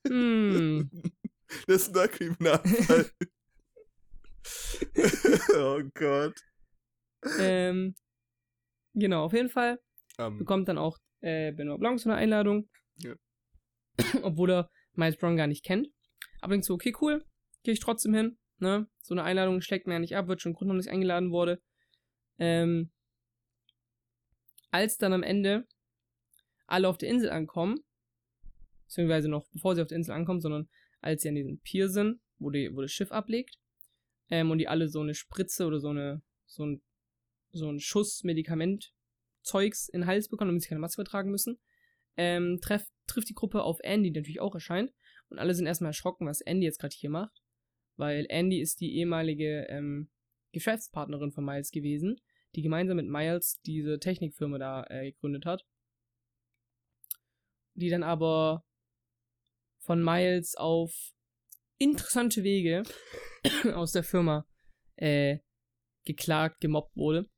Hm. 0.07 0.89
Das 1.67 1.83
ist 1.87 1.95
ein 1.97 2.09
Kriminalfall. 2.09 3.09
oh 5.55 5.81
Gott. 5.93 6.35
ähm, 7.39 7.95
genau, 8.95 9.25
auf 9.25 9.33
jeden 9.33 9.49
Fall 9.49 9.79
Ähm, 10.17 10.39
bekommt 10.39 10.67
dann 10.67 10.77
auch 10.79 10.97
äh, 11.21 11.51
Benoit 11.51 11.79
Blanc 11.79 11.99
so 11.99 12.09
eine 12.09 12.17
Einladung. 12.17 12.67
Ja. 12.97 13.13
Obwohl 14.23 14.51
er 14.51 14.71
Miles 14.93 15.17
Brown 15.17 15.37
gar 15.37 15.47
nicht 15.47 15.63
kennt. 15.63 15.87
Aber 16.41 16.51
denkt 16.53 16.65
so, 16.65 16.73
okay, 16.73 16.93
cool, 17.01 17.23
gehe 17.65 17.73
ich 17.73 17.79
trotzdem 17.81 18.13
hin. 18.13 18.37
Ne? 18.59 18.87
So 19.01 19.13
eine 19.13 19.23
Einladung 19.23 19.61
schlägt 19.61 19.87
mir 19.87 19.93
ja 19.93 19.99
nicht 19.99 20.15
ab, 20.15 20.27
wird 20.27 20.41
schon 20.41 20.53
Grund, 20.53 20.69
warum 20.69 20.79
ich 20.79 20.89
eingeladen 20.89 21.31
wurde. 21.31 21.61
Ähm, 22.37 22.91
als 24.71 24.97
dann 24.97 25.13
am 25.13 25.23
Ende 25.23 25.67
alle 26.67 26.87
auf 26.87 26.97
der 26.97 27.09
Insel 27.09 27.29
ankommen, 27.29 27.79
beziehungsweise 28.85 29.29
noch 29.29 29.47
bevor 29.51 29.75
sie 29.75 29.81
auf 29.81 29.87
der 29.87 29.97
Insel 29.97 30.13
ankommen, 30.13 30.41
sondern 30.41 30.69
als 31.01 31.21
sie 31.21 31.29
an 31.29 31.35
diesem 31.35 31.59
Pier 31.59 31.89
sind, 31.89 32.19
wo, 32.39 32.49
die, 32.49 32.73
wo 32.73 32.81
das 32.81 32.91
Schiff 32.91 33.11
ablegt, 33.11 33.57
ähm, 34.29 34.51
und 34.51 34.57
die 34.57 34.67
alle 34.67 34.87
so 34.87 35.01
eine 35.01 35.13
Spritze 35.13 35.65
oder 35.65 35.79
so 35.79 35.89
eine, 35.89 36.21
so 36.45 36.65
ein, 36.65 36.81
so 37.51 37.69
ein 37.69 37.79
Schuss 37.79 38.23
Medikament 38.23 38.93
Zeugs 39.43 39.87
in 39.89 40.01
den 40.01 40.07
Hals 40.07 40.27
bekommen, 40.27 40.49
damit 40.49 40.63
sie 40.63 40.69
keine 40.69 40.81
Maske 40.81 41.03
tragen 41.03 41.29
müssen, 41.29 41.59
ähm, 42.17 42.59
treff, 42.61 42.85
trifft 43.07 43.29
die 43.29 43.35
Gruppe 43.35 43.63
auf 43.63 43.77
Andy, 43.81 44.11
die 44.11 44.19
natürlich 44.19 44.41
auch 44.41 44.55
erscheint, 44.55 44.91
und 45.29 45.39
alle 45.39 45.53
sind 45.53 45.67
erstmal 45.67 45.89
erschrocken, 45.89 46.27
was 46.27 46.41
Andy 46.41 46.65
jetzt 46.65 46.79
gerade 46.79 46.95
hier 46.95 47.09
macht, 47.09 47.41
weil 47.97 48.25
Andy 48.29 48.59
ist 48.59 48.81
die 48.81 48.95
ehemalige 48.95 49.67
ähm, 49.69 50.09
Geschäftspartnerin 50.51 51.31
von 51.31 51.45
Miles 51.45 51.71
gewesen, 51.71 52.19
die 52.55 52.61
gemeinsam 52.61 52.97
mit 52.97 53.07
Miles 53.07 53.59
diese 53.65 53.99
Technikfirma 53.99 54.57
da 54.57 54.85
äh, 54.89 55.11
gegründet 55.11 55.45
hat, 55.45 55.65
die 57.73 57.89
dann 57.89 58.03
aber 58.03 58.65
von 59.79 60.03
Miles 60.03 60.55
auf 60.55 61.13
interessante 61.77 62.43
Wege 62.43 62.83
aus 63.73 63.91
der 63.91 64.03
Firma 64.03 64.47
äh, 64.95 65.39
geklagt, 66.05 66.61
gemobbt 66.61 66.95
wurde. 66.95 67.29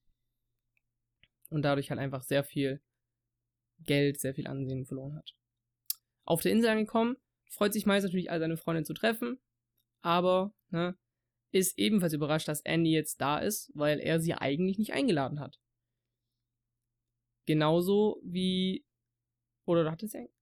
Und 1.49 1.61
dadurch 1.63 1.89
halt 1.89 1.99
einfach 1.99 2.23
sehr 2.23 2.43
viel 2.43 2.81
Geld, 3.79 4.19
sehr 4.19 4.35
viel 4.35 4.47
Ansehen 4.47 4.85
verloren 4.85 5.15
hat. 5.15 5.33
Auf 6.25 6.41
der 6.41 6.51
Insel 6.51 6.69
angekommen, 6.69 7.15
freut 7.49 7.73
sich 7.73 7.85
Miles 7.85 8.03
natürlich, 8.03 8.29
all 8.29 8.39
seine 8.39 8.57
Freunde 8.57 8.83
zu 8.83 8.93
treffen, 8.93 9.39
aber 10.01 10.53
ne, 10.69 10.97
ist 11.51 11.77
ebenfalls 11.77 12.13
überrascht, 12.13 12.47
dass 12.47 12.61
Andy 12.61 12.91
jetzt 12.91 13.21
da 13.21 13.39
ist, 13.39 13.71
weil 13.73 13.99
er 13.99 14.19
sie 14.19 14.33
eigentlich 14.33 14.77
nicht 14.77 14.93
eingeladen 14.93 15.39
hat. 15.39 15.59
Genauso 17.45 18.19
wie. 18.23 18.85
Oder 19.65 19.89
hat 19.89 20.03
er 20.03 20.09
sie 20.09 20.17
eingeladen? 20.17 20.37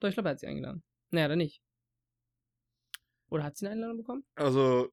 Doch, 0.00 0.08
ich 0.08 0.14
glaube, 0.14 0.28
er 0.28 0.32
hat 0.32 0.40
sie 0.40 0.46
eingeladen. 0.46 0.82
Naja, 1.10 1.28
dann 1.28 1.38
nicht. 1.38 1.62
Oder 3.28 3.44
hat 3.44 3.56
sie 3.56 3.66
eine 3.66 3.74
Einladung 3.74 3.96
bekommen? 3.98 4.24
Also, 4.34 4.90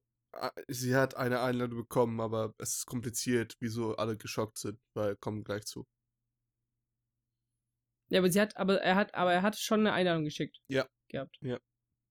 sie 0.68 0.94
hat 0.96 1.16
eine 1.16 1.40
Einladung 1.40 1.78
bekommen, 1.78 2.20
aber 2.20 2.54
es 2.58 2.76
ist 2.76 2.86
kompliziert, 2.86 3.56
wieso 3.60 3.96
alle 3.96 4.16
geschockt 4.16 4.58
sind, 4.58 4.80
weil 4.94 5.16
kommen 5.16 5.44
gleich 5.44 5.66
zu. 5.66 5.86
Ja, 8.08 8.18
aber 8.18 8.30
sie 8.30 8.40
hat, 8.40 8.56
aber 8.56 8.80
er 8.80 8.96
hat, 8.96 9.14
aber 9.14 9.32
er 9.32 9.42
hat 9.42 9.58
schon 9.58 9.80
eine 9.80 9.92
Einladung 9.92 10.24
geschickt. 10.24 10.60
Ja. 10.68 10.88
Gehabt. 11.08 11.38
Ja. 11.40 11.58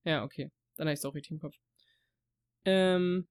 Ja, 0.04 0.24
okay. 0.24 0.50
Dann 0.76 0.86
habe 0.86 0.94
ich 0.94 1.00
es 1.00 1.04
auch 1.04 1.14
richtig 1.14 1.32
im 1.32 1.40
Kopf. 1.40 1.56
Ähm, 2.64 3.28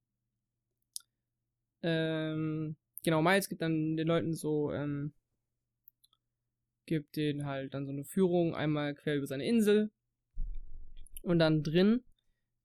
ähm, 1.82 2.76
genau, 3.04 3.22
Miles 3.22 3.50
gibt 3.50 3.62
dann 3.62 3.98
den 3.98 4.08
Leuten 4.08 4.34
so, 4.34 4.72
ähm, 4.72 5.14
gibt 6.86 7.16
denen 7.16 7.46
halt 7.46 7.74
dann 7.74 7.86
so 7.86 7.92
eine 7.92 8.04
Führung 8.04 8.56
einmal 8.56 8.94
quer 8.96 9.16
über 9.16 9.28
seine 9.28 9.46
Insel 9.46 9.92
und 11.22 11.40
dann 11.40 11.64
drin 11.64 12.04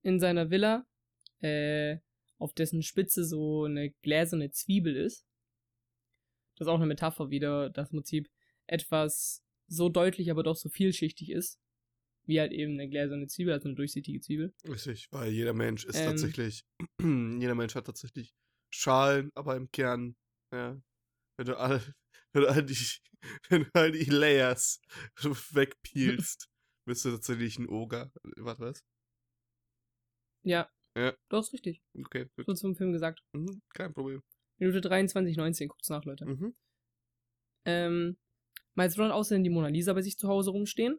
in 0.03 0.21
seiner 0.21 0.51
Villa, 0.51 0.87
äh, 1.41 1.99
auf 2.39 2.53
dessen 2.53 2.83
Spitze 2.83 3.25
so 3.25 3.65
eine 3.65 3.91
gläserne 3.91 4.51
Zwiebel 4.51 4.97
ist. 4.97 5.27
Das 6.57 6.67
ist 6.67 6.71
auch 6.71 6.77
eine 6.77 6.87
Metapher 6.87 7.31
wieder, 7.31 7.71
das 7.71 7.91
Prinzip 7.91 8.29
etwas 8.67 9.45
so 9.67 9.89
deutlich, 9.89 10.31
aber 10.31 10.43
doch 10.43 10.57
so 10.57 10.69
vielschichtig 10.69 11.31
ist, 11.31 11.61
wie 12.29 12.41
halt 12.41 12.53
eben 12.53 12.75
eine 12.75 12.89
gläserne 12.89 13.27
Zwiebel, 13.27 13.55
also 13.55 13.69
eine 13.69 13.75
durchsichtige 13.75 14.21
Zwiebel. 14.21 14.55
Richtig, 14.69 15.09
weil 15.11 15.33
jeder 15.33 15.55
Mensch 15.55 15.85
ist 15.87 15.97
Ähm. 15.97 16.11
tatsächlich, 16.11 16.65
jeder 17.01 17.55
Mensch 17.55 17.75
hat 17.75 17.87
tatsächlich 17.87 18.35
Schalen, 18.71 19.31
aber 19.35 19.57
im 19.57 19.71
Kern, 19.71 20.15
ja, 20.53 20.81
wenn 21.39 21.47
du 21.47 21.59
all, 21.59 21.81
wenn 22.35 22.43
du 22.43 22.49
all 22.49 22.63
die, 22.63 22.77
wenn 23.49 23.65
du 23.65 23.71
all 23.73 23.93
die 23.93 24.05
Layers 24.05 24.81
wegpeelst, 25.53 26.49
bist 26.87 27.05
du 27.07 27.13
tatsächlich 27.13 27.59
ein 27.59 27.69
Oger. 27.69 28.13
Warte, 28.37 28.61
was? 28.61 28.85
Ja. 30.45 30.71
Ja. 30.97 31.17
Doch, 31.31 31.41
ist 31.41 31.53
richtig. 31.55 31.83
Okay, 31.95 32.29
gut. 32.37 32.47
So 32.47 32.55
zum 32.55 32.77
Film 32.77 32.93
gesagt. 32.93 33.23
Mhm, 33.33 33.63
kein 33.73 33.95
Problem. 33.95 34.23
Minute 34.59 34.81
23, 34.83 35.37
19, 35.37 35.69
guckt's 35.69 35.89
nach, 35.89 36.05
Leute. 36.05 36.27
Mhm. 36.27 36.55
Ähm, 37.65 38.19
Miles 38.75 38.97
Brown 38.97 39.13
außerdem 39.13 39.45
die 39.45 39.51
Mona 39.51 39.69
Lisa 39.69 39.93
bei 39.95 40.03
sich 40.03 40.19
zu 40.19 40.29
Hause 40.29 40.51
rumstehen. 40.51 40.99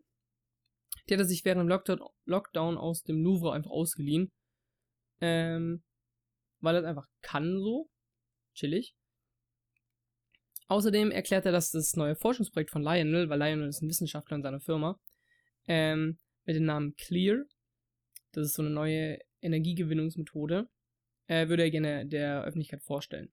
Die 1.09 1.13
hat 1.15 1.21
er 1.21 1.25
sich 1.25 1.43
während 1.43 1.61
dem 1.61 1.67
Lockdown, 1.67 1.99
Lockdown 2.25 2.77
aus 2.77 3.01
dem 3.03 3.23
Louvre 3.23 3.53
einfach 3.53 3.71
ausgeliehen. 3.71 4.31
Ähm, 5.21 5.83
weil 6.61 6.75
er 6.75 6.81
es 6.81 6.87
einfach 6.87 7.07
kann 7.21 7.59
so. 7.59 7.89
Chillig. 8.53 8.93
Außerdem 10.67 11.09
erklärt 11.09 11.45
er, 11.45 11.51
dass 11.51 11.71
das 11.71 11.95
neue 11.95 12.15
Forschungsprojekt 12.15 12.69
von 12.69 12.83
Lionel, 12.83 13.29
weil 13.29 13.39
Lionel 13.39 13.69
ist 13.69 13.81
ein 13.81 13.89
Wissenschaftler 13.89 14.37
in 14.37 14.43
seiner 14.43 14.59
Firma, 14.59 14.99
ähm, 15.67 16.19
mit 16.45 16.55
dem 16.55 16.65
Namen 16.65 16.95
Clear, 16.95 17.43
das 18.33 18.47
ist 18.47 18.53
so 18.53 18.61
eine 18.61 18.71
neue 18.71 19.17
Energiegewinnungsmethode, 19.41 20.69
äh, 21.27 21.47
würde 21.47 21.63
er 21.63 21.71
gerne 21.71 22.05
der 22.05 22.43
Öffentlichkeit 22.43 22.83
vorstellen. 22.83 23.31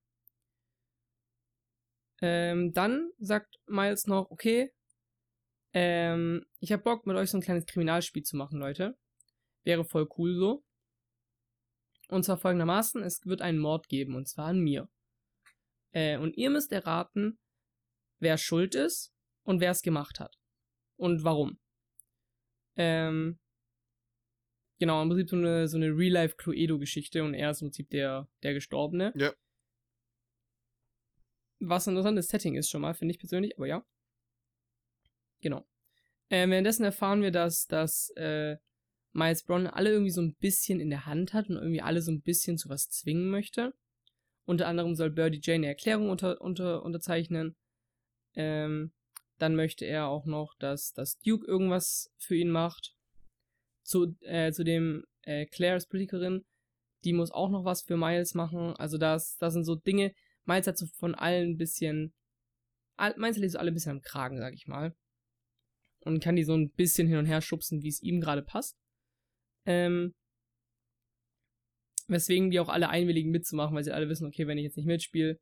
Ähm, 2.22 2.72
dann 2.72 3.10
sagt 3.18 3.58
Miles 3.66 4.06
noch, 4.06 4.30
okay, 4.30 4.72
ähm, 5.78 6.46
ich 6.58 6.72
hab 6.72 6.84
Bock, 6.84 7.06
mit 7.06 7.16
euch 7.16 7.28
so 7.28 7.36
ein 7.36 7.42
kleines 7.42 7.66
Kriminalspiel 7.66 8.22
zu 8.22 8.34
machen, 8.34 8.58
Leute. 8.58 8.96
Wäre 9.62 9.84
voll 9.84 10.08
cool 10.16 10.34
so. 10.34 10.64
Und 12.08 12.24
zwar 12.24 12.38
folgendermaßen, 12.38 13.02
es 13.02 13.26
wird 13.26 13.42
einen 13.42 13.58
Mord 13.58 13.90
geben, 13.90 14.14
und 14.14 14.26
zwar 14.26 14.46
an 14.46 14.60
mir. 14.60 14.88
Äh, 15.92 16.16
und 16.16 16.34
ihr 16.38 16.48
müsst 16.48 16.72
erraten, 16.72 17.38
wer 18.20 18.38
schuld 18.38 18.74
ist 18.74 19.12
und 19.42 19.60
wer 19.60 19.72
es 19.72 19.82
gemacht 19.82 20.18
hat. 20.18 20.38
Und 20.96 21.24
warum. 21.24 21.60
Ähm, 22.76 23.38
genau, 24.78 25.02
im 25.02 25.10
Prinzip 25.10 25.28
so 25.28 25.36
eine, 25.36 25.68
so 25.68 25.76
eine 25.76 25.88
Real-Life-Cluedo-Geschichte 25.88 27.22
und 27.22 27.34
er 27.34 27.50
ist 27.50 27.60
im 27.60 27.68
Prinzip 27.68 27.90
der, 27.90 28.30
der 28.42 28.54
Gestorbene. 28.54 29.12
Ja. 29.14 29.34
Was 31.58 31.86
ein 31.86 31.90
interessantes 31.90 32.28
Setting 32.28 32.54
ist 32.54 32.70
schon 32.70 32.80
mal, 32.80 32.94
finde 32.94 33.12
ich 33.12 33.18
persönlich, 33.18 33.58
aber 33.58 33.66
ja. 33.66 33.84
Genau. 35.40 35.66
Äh, 36.28 36.48
währenddessen 36.48 36.84
erfahren 36.84 37.22
wir, 37.22 37.30
dass, 37.30 37.66
dass 37.66 38.10
äh, 38.16 38.56
Miles 39.12 39.44
Brown 39.44 39.66
alle 39.66 39.90
irgendwie 39.90 40.10
so 40.10 40.20
ein 40.20 40.34
bisschen 40.34 40.80
in 40.80 40.90
der 40.90 41.06
Hand 41.06 41.32
hat 41.32 41.48
und 41.48 41.56
irgendwie 41.56 41.82
alle 41.82 42.02
so 42.02 42.12
ein 42.12 42.20
bisschen 42.20 42.58
zu 42.58 42.68
was 42.68 42.88
zwingen 42.88 43.30
möchte. 43.30 43.72
Unter 44.44 44.68
anderem 44.68 44.94
soll 44.94 45.10
Birdie 45.10 45.40
Jane 45.42 45.58
eine 45.58 45.68
Erklärung 45.68 46.10
unter, 46.10 46.40
unter, 46.40 46.82
unterzeichnen. 46.82 47.56
Ähm, 48.34 48.92
dann 49.38 49.56
möchte 49.56 49.84
er 49.84 50.08
auch 50.08 50.26
noch, 50.26 50.54
dass, 50.58 50.92
dass 50.92 51.18
Duke 51.18 51.46
irgendwas 51.46 52.12
für 52.18 52.36
ihn 52.36 52.50
macht. 52.50 52.94
Zu, 53.82 54.16
äh, 54.20 54.52
zudem 54.52 55.04
äh, 55.22 55.46
Claire 55.46 55.76
ist 55.76 55.88
Politikerin. 55.88 56.44
Die 57.04 57.12
muss 57.12 57.30
auch 57.30 57.50
noch 57.50 57.64
was 57.64 57.82
für 57.82 57.96
Miles 57.96 58.34
machen. 58.34 58.74
Also 58.76 58.98
das, 58.98 59.36
das 59.38 59.54
sind 59.54 59.64
so 59.64 59.74
Dinge. 59.74 60.12
Miles 60.44 60.66
hat 60.66 60.78
so 60.78 60.86
von 60.98 61.14
allen 61.14 61.52
ein 61.52 61.56
bisschen. 61.56 62.14
All, 62.96 63.14
Miles 63.16 63.36
hat 63.36 63.50
so 63.50 63.58
alle 63.58 63.70
ein 63.70 63.74
bisschen 63.74 63.92
am 63.92 64.00
Kragen, 64.00 64.38
sag 64.38 64.54
ich 64.54 64.66
mal. 64.66 64.94
Und 66.06 66.22
kann 66.22 66.36
die 66.36 66.44
so 66.44 66.54
ein 66.54 66.70
bisschen 66.70 67.08
hin 67.08 67.18
und 67.18 67.26
her 67.26 67.40
schubsen, 67.40 67.82
wie 67.82 67.88
es 67.88 68.00
ihm 68.00 68.20
gerade 68.20 68.42
passt. 68.42 68.76
Ähm, 69.64 70.14
weswegen 72.08 72.50
die 72.50 72.60
auch 72.60 72.68
alle 72.68 72.88
einwilligen 72.88 73.32
mitzumachen, 73.32 73.74
weil 73.74 73.82
sie 73.82 73.92
alle 73.92 74.08
wissen, 74.08 74.26
okay, 74.26 74.46
wenn 74.46 74.58
ich 74.58 74.64
jetzt 74.64 74.76
nicht 74.76 74.86
mitspiele, 74.86 75.40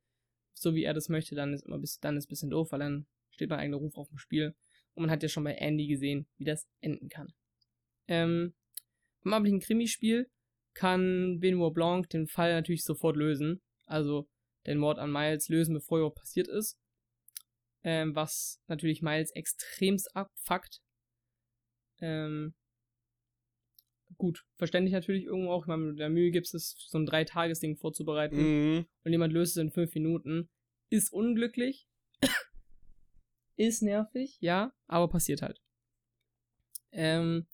so 0.53 0.73
wie 0.73 0.83
er 0.83 0.95
das 0.95 1.09
möchte, 1.09 1.35
dann 1.35 1.53
ist 1.53 1.65
immer 1.65 1.77
bis, 1.77 1.99
dann 1.99 2.17
ist 2.17 2.25
ein 2.25 2.29
bisschen 2.29 2.49
doof, 2.49 2.71
weil 2.71 2.79
dann 2.79 3.05
steht 3.29 3.49
mein 3.49 3.59
eigener 3.59 3.77
Ruf 3.77 3.95
auf 3.97 4.09
dem 4.09 4.17
Spiel. 4.17 4.55
Und 4.95 5.03
man 5.03 5.11
hat 5.11 5.21
ja 5.21 5.29
schon 5.29 5.43
bei 5.43 5.53
Andy 5.53 5.87
gesehen, 5.87 6.25
wie 6.37 6.45
das 6.45 6.67
enden 6.81 7.09
kann. 7.09 7.33
Ähm, 8.07 8.55
beim 9.23 9.33
abendlichen 9.33 9.59
Krimispiel 9.59 10.29
kann 10.73 11.39
Benoit 11.39 11.73
Blanc 11.73 12.09
den 12.09 12.27
Fall 12.27 12.53
natürlich 12.53 12.83
sofort 12.83 13.17
lösen. 13.17 13.61
Also 13.85 14.27
den 14.65 14.77
Mord 14.77 14.97
an 14.97 15.11
Miles 15.11 15.49
lösen, 15.49 15.73
bevor 15.73 16.01
er 16.01 16.09
passiert 16.11 16.47
ist. 16.47 16.79
Ähm, 17.87 18.15
was 18.15 18.59
natürlich 18.67 19.03
Miles 19.03 19.29
extremst 19.35 20.15
abfuckt. 20.15 20.81
Ähm, 22.01 22.55
gut, 24.17 24.43
verständlich 24.57 24.91
natürlich 24.93 25.25
irgendwo 25.25 25.51
auch, 25.51 25.67
wenn 25.67 25.79
man 25.79 25.95
der 25.95 26.09
Mühe 26.09 26.31
gibt, 26.31 26.51
es 26.51 26.75
so 26.89 26.97
ein 26.97 27.05
Drei-Tages-Ding 27.05 27.77
vorzubereiten 27.77 28.37
Mhm. 28.37 28.85
und 29.03 29.11
jemand 29.11 29.33
löst 29.33 29.55
es 29.55 29.61
in 29.61 29.69
fünf 29.69 29.93
Minuten, 29.93 30.49
ist 30.89 31.13
unglücklich, 31.13 31.87
ist 33.55 33.83
nervig, 33.83 34.37
ja, 34.39 34.73
aber 34.87 35.07
passiert 35.07 35.43
halt. 35.43 35.61
Ähm, 36.91 37.45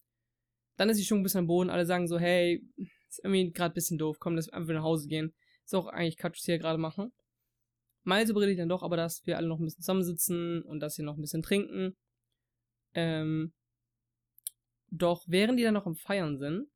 dann 0.78 0.90
ist 0.90 0.98
die 0.98 1.04
Stimmung 1.04 1.22
ein 1.22 1.24
bisschen 1.24 1.40
am 1.40 1.48
Boden, 1.48 1.70
alle 1.70 1.86
sagen 1.86 2.08
so, 2.08 2.18
hey, 2.18 2.66
ist 3.10 3.20
irgendwie 3.24 3.52
gerade 3.52 3.74
ein 3.74 3.76
bisschen 3.76 3.98
doof, 3.98 4.18
komm, 4.20 4.36
lass 4.36 4.48
einfach 4.48 4.74
nach 4.74 4.84
Hause 4.84 5.10
gehen. 5.10 5.34
Ist 5.66 5.76
auch 5.76 5.88
eigentlich 5.88 6.18
wir 6.18 6.32
hier 6.34 6.58
gerade 6.60 6.78
machen. 6.78 7.12
Miles 8.04 8.30
überredet 8.30 8.60
dann 8.60 8.70
doch 8.70 8.84
aber, 8.84 8.98
dass 8.98 9.26
wir 9.26 9.38
alle 9.38 9.48
noch 9.48 9.60
ein 9.60 9.66
bisschen 9.66 9.84
zusammensitzen 9.84 10.64
und 10.64 10.80
dass 10.80 10.98
wir 10.98 11.06
noch 11.06 11.18
ein 11.18 11.22
bisschen 11.22 11.44
trinken. 11.44 11.96
Ähm, 12.94 13.54
doch 14.88 15.24
während 15.28 15.60
die 15.60 15.64
dann 15.64 15.74
noch 15.74 15.86
am 15.86 15.96
Feiern 15.96 16.38
sind, 16.38 16.68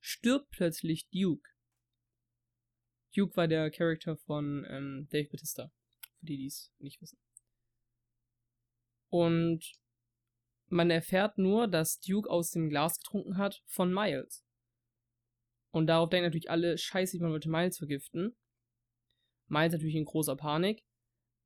stirbt 0.00 0.50
plötzlich 0.50 1.08
Duke. 1.10 1.48
Duke 3.14 3.36
war 3.36 3.48
der 3.48 3.70
Charakter 3.70 4.16
von 4.16 4.66
ähm, 4.68 5.08
Dave 5.10 5.28
Bautista. 5.28 5.70
Für 6.18 6.26
die, 6.26 6.36
die 6.36 6.46
es 6.46 6.72
nicht 6.78 7.00
wissen. 7.00 7.18
Und 9.08 9.72
man 10.66 10.90
erfährt 10.90 11.36
nur, 11.36 11.66
dass 11.66 11.98
Duke 11.98 12.30
aus 12.30 12.50
dem 12.50 12.68
Glas 12.68 12.98
getrunken 12.98 13.36
hat 13.36 13.62
von 13.66 13.92
Miles. 13.92 14.44
Und 15.72 15.86
darauf 15.86 16.10
denken 16.10 16.26
natürlich 16.26 16.50
alle, 16.50 16.78
scheiße, 16.78 17.18
man 17.20 17.32
wollte 17.32 17.48
Miles 17.48 17.78
vergiften. 17.78 18.36
Miles 19.50 19.72
natürlich 19.72 19.96
in 19.96 20.04
großer 20.04 20.36
Panik. 20.36 20.82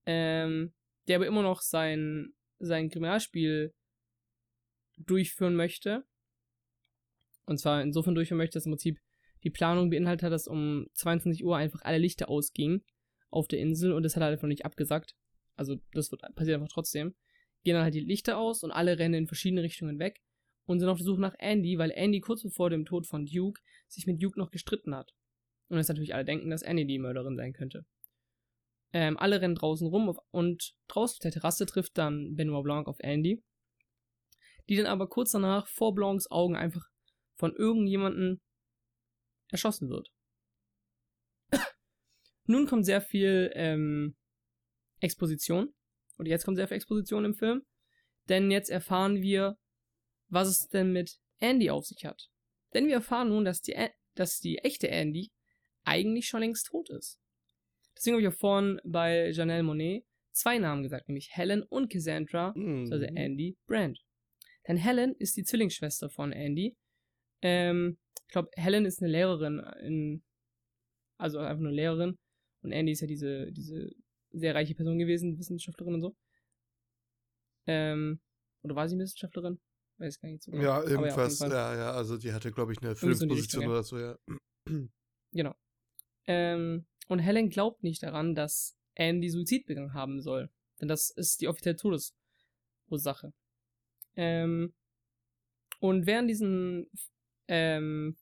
Ähm, 0.06 0.72
der 1.08 1.16
aber 1.16 1.26
immer 1.26 1.42
noch 1.42 1.60
sein, 1.60 2.32
sein 2.58 2.90
Kriminalspiel 2.90 3.74
durchführen 4.98 5.54
möchte. 5.54 6.04
Und 7.46 7.58
zwar 7.58 7.82
insofern 7.82 8.14
durchführen 8.14 8.38
möchte, 8.38 8.56
dass 8.56 8.66
im 8.66 8.72
Prinzip 8.72 8.98
die 9.42 9.50
Planung 9.50 9.90
beinhaltet 9.90 10.24
hat, 10.24 10.32
dass 10.32 10.46
um 10.46 10.86
22 10.94 11.44
Uhr 11.44 11.56
einfach 11.56 11.82
alle 11.82 11.98
Lichter 11.98 12.28
ausgingen 12.28 12.82
auf 13.28 13.48
der 13.48 13.58
Insel 13.58 13.92
und 13.92 14.02
das 14.02 14.16
hat 14.16 14.22
er 14.22 14.28
einfach 14.28 14.48
nicht 14.48 14.64
abgesagt. 14.64 15.14
Also 15.56 15.76
das 15.92 16.10
wird 16.10 16.22
passiert 16.34 16.54
einfach 16.54 16.72
trotzdem. 16.72 17.14
Gehen 17.64 17.74
dann 17.74 17.84
halt 17.84 17.94
die 17.94 18.00
Lichter 18.00 18.38
aus 18.38 18.62
und 18.62 18.70
alle 18.70 18.98
rennen 18.98 19.14
in 19.14 19.26
verschiedene 19.26 19.62
Richtungen 19.62 19.98
weg 19.98 20.20
und 20.66 20.80
sind 20.80 20.88
auf 20.88 20.98
der 20.98 21.04
Suche 21.04 21.20
nach 21.20 21.34
Andy, 21.38 21.78
weil 21.78 21.90
Andy 21.90 22.20
kurz 22.20 22.42
bevor 22.42 22.70
dem 22.70 22.84
Tod 22.84 23.06
von 23.06 23.26
Duke 23.26 23.60
sich 23.88 24.06
mit 24.06 24.22
Duke 24.22 24.38
noch 24.38 24.50
gestritten 24.50 24.94
hat. 24.94 25.12
Und 25.68 25.76
jetzt 25.76 25.88
natürlich 25.88 26.14
alle 26.14 26.24
denken, 26.24 26.50
dass 26.50 26.62
Andy 26.62 26.86
die 26.86 26.98
Mörderin 26.98 27.36
sein 27.36 27.52
könnte. 27.52 27.84
Ähm, 28.94 29.18
alle 29.18 29.40
rennen 29.40 29.56
draußen 29.56 29.88
rum 29.88 30.16
und 30.30 30.76
draußen 30.86 31.16
auf 31.16 31.18
der 31.18 31.32
Terrasse 31.32 31.66
trifft 31.66 31.98
dann 31.98 32.36
Benoit 32.36 32.62
Blanc 32.62 32.86
auf 32.86 33.00
Andy, 33.00 33.42
die 34.68 34.76
dann 34.76 34.86
aber 34.86 35.08
kurz 35.08 35.32
danach 35.32 35.66
vor 35.66 35.96
Blancs 35.96 36.30
Augen 36.30 36.54
einfach 36.54 36.88
von 37.34 37.56
irgendjemandem 37.56 38.40
erschossen 39.48 39.90
wird. 39.90 40.12
Nun 42.46 42.66
kommt 42.66 42.86
sehr 42.86 43.00
viel 43.00 43.50
ähm, 43.54 44.16
Exposition. 45.00 45.74
Und 46.16 46.26
jetzt 46.26 46.44
kommt 46.44 46.56
sehr 46.56 46.68
viel 46.68 46.76
Exposition 46.76 47.24
im 47.24 47.34
Film. 47.34 47.66
Denn 48.28 48.52
jetzt 48.52 48.70
erfahren 48.70 49.20
wir, 49.22 49.58
was 50.28 50.46
es 50.46 50.68
denn 50.68 50.92
mit 50.92 51.18
Andy 51.40 51.68
auf 51.68 51.84
sich 51.84 52.04
hat. 52.04 52.30
Denn 52.72 52.86
wir 52.86 52.94
erfahren 52.94 53.30
nun, 53.30 53.44
dass 53.44 53.60
die, 53.60 53.74
dass 54.14 54.38
die 54.38 54.58
echte 54.58 54.88
Andy 54.88 55.32
eigentlich 55.82 56.28
schon 56.28 56.40
längst 56.40 56.66
tot 56.66 56.90
ist. 56.90 57.18
Deswegen 57.96 58.16
habe 58.16 58.22
ich 58.22 58.28
auch 58.28 58.38
vorhin 58.38 58.80
bei 58.84 59.30
Janelle 59.30 59.62
Monet 59.62 60.04
zwei 60.32 60.58
Namen 60.58 60.82
gesagt, 60.82 61.08
nämlich 61.08 61.30
Helen 61.32 61.62
und 61.62 61.90
Cassandra, 61.90 62.52
mhm. 62.56 62.88
also 62.92 63.04
Andy 63.04 63.56
Brand. 63.66 64.00
Denn 64.66 64.76
Helen 64.76 65.14
ist 65.18 65.36
die 65.36 65.44
Zwillingsschwester 65.44 66.10
von 66.10 66.32
Andy. 66.32 66.76
Ähm, 67.42 67.98
ich 68.26 68.32
glaube, 68.32 68.50
Helen 68.56 68.84
ist 68.84 69.00
eine 69.00 69.10
Lehrerin 69.10 69.60
in, 69.82 70.24
also 71.18 71.38
einfach 71.38 71.60
eine 71.60 71.70
Lehrerin. 71.70 72.18
Und 72.62 72.72
Andy 72.72 72.92
ist 72.92 73.00
ja 73.00 73.06
diese, 73.06 73.52
diese 73.52 73.90
sehr 74.32 74.54
reiche 74.54 74.74
Person 74.74 74.98
gewesen, 74.98 75.38
Wissenschaftlerin 75.38 75.94
und 75.94 76.00
so. 76.00 76.16
Ähm, 77.66 78.20
oder 78.62 78.74
war 78.74 78.88
sie 78.88 78.98
Wissenschaftlerin? 78.98 79.60
Weiß 79.98 80.20
gar 80.20 80.28
nicht 80.28 80.42
so 80.42 80.50
genau. 80.50 80.64
Ja, 80.64 80.82
irgendwas, 80.82 81.38
ja, 81.38 81.48
ja, 81.48 81.76
ja, 81.76 81.92
also 81.92 82.16
die 82.16 82.32
hatte, 82.32 82.50
glaube 82.50 82.72
ich, 82.72 82.82
eine 82.82 82.96
Führungsposition 82.96 83.68
oder 83.68 83.82
so, 83.82 83.98
ja. 83.98 84.18
Genau. 85.32 85.54
Ähm, 86.26 86.86
und 87.06 87.18
Helen 87.18 87.50
glaubt 87.50 87.82
nicht 87.82 88.02
daran, 88.02 88.34
dass 88.34 88.76
Andy 88.94 89.28
Suizid 89.28 89.66
begangen 89.66 89.94
haben 89.94 90.20
soll. 90.20 90.50
Denn 90.80 90.88
das 90.88 91.10
ist 91.10 91.40
die 91.40 91.48
offizielle 91.48 91.76
Todesursache. 91.76 93.32
Ähm, 94.16 94.74
und 95.80 96.06
während 96.06 96.30
diesen 96.30 96.90
ähm, 97.48 98.16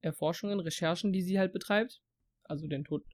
Erforschungen, 0.00 0.60
Recherchen, 0.60 1.12
die 1.12 1.22
sie 1.22 1.38
halt 1.38 1.52
betreibt, 1.52 2.00
also 2.44 2.66
den 2.66 2.84
Tod, 2.84 3.04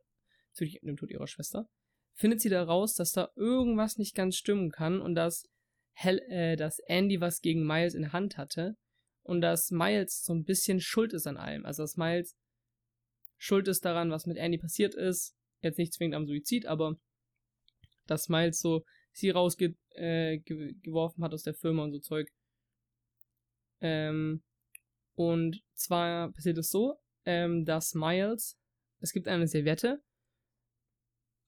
natürlich 0.51 0.81
den 0.81 0.97
Tod 0.97 1.11
ihrer 1.11 1.27
Schwester, 1.27 1.69
findet 2.15 2.41
sie 2.41 2.49
daraus, 2.49 2.95
dass 2.95 3.13
da 3.13 3.31
irgendwas 3.37 3.97
nicht 3.97 4.15
ganz 4.15 4.37
stimmen 4.37 4.71
kann 4.71 5.01
und 5.01 5.15
dass, 5.15 5.45
Hel 5.93 6.19
äh, 6.29 6.57
dass 6.57 6.79
Andy 6.81 7.21
was 7.21 7.41
gegen 7.41 7.67
Miles 7.67 7.95
in 7.95 8.03
der 8.03 8.13
Hand 8.13 8.37
hatte 8.37 8.77
und 9.23 9.41
dass 9.41 9.71
Miles 9.71 10.25
so 10.25 10.35
ein 10.35 10.45
bisschen 10.45 10.81
schuld 10.81 11.13
ist 11.13 11.27
an 11.27 11.37
allem. 11.37 11.65
Also 11.65 11.83
dass 11.83 11.97
Miles 11.97 12.37
schuld 13.41 13.67
ist 13.69 13.85
daran, 13.85 14.11
was 14.11 14.27
mit 14.27 14.37
Andy 14.37 14.59
passiert 14.59 14.95
ist. 14.95 15.35
Jetzt 15.63 15.79
nicht 15.79 15.93
zwingend 15.93 16.15
am 16.15 16.27
Suizid, 16.27 16.67
aber 16.67 16.97
dass 18.07 18.29
Miles 18.29 18.61
so 18.61 18.85
sie 19.13 19.31
rausgeworfen 19.31 19.83
äh, 19.97 21.25
hat 21.25 21.33
aus 21.33 21.43
der 21.43 21.55
Firma 21.55 21.85
und 21.85 21.93
so 21.93 21.99
Zeug. 21.99 22.31
Ähm, 23.81 24.43
und 25.15 25.63
zwar 25.75 26.33
passiert 26.33 26.59
es 26.59 26.71
so, 26.71 26.97
ähm, 27.25 27.65
dass 27.65 27.95
Miles, 27.95 28.59
es 29.01 29.13
gibt 29.13 29.27
eine 29.27 29.49
Serviette 29.49 30.03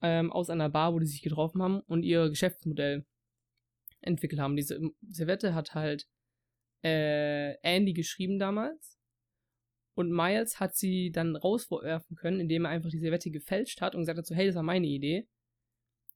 ähm, 0.01 0.31
aus 0.31 0.49
einer 0.49 0.69
Bar, 0.69 0.93
wo 0.93 0.99
die 0.99 1.05
sich 1.05 1.21
getroffen 1.21 1.61
haben 1.61 1.79
und 1.81 2.03
ihr 2.03 2.29
Geschäftsmodell 2.29 3.05
entwickelt 4.01 4.41
haben. 4.41 4.55
Diese 4.55 4.79
Servette 5.01 5.53
hat 5.53 5.75
halt 5.75 6.07
äh, 6.83 7.53
Andy 7.61 7.93
geschrieben 7.93 8.39
damals. 8.39 8.99
Und 9.95 10.11
Miles 10.11 10.59
hat 10.59 10.75
sie 10.75 11.11
dann 11.11 11.35
rauswerfen 11.35 12.15
können, 12.15 12.39
indem 12.39 12.65
er 12.65 12.71
einfach 12.71 12.89
die 12.89 12.99
Servette 12.99 13.29
gefälscht 13.29 13.81
hat 13.81 13.93
und 13.93 14.01
gesagt 14.01 14.17
hat 14.17 14.25
so, 14.25 14.35
hey, 14.35 14.47
das 14.47 14.55
war 14.55 14.63
meine 14.63 14.87
Idee. 14.87 15.27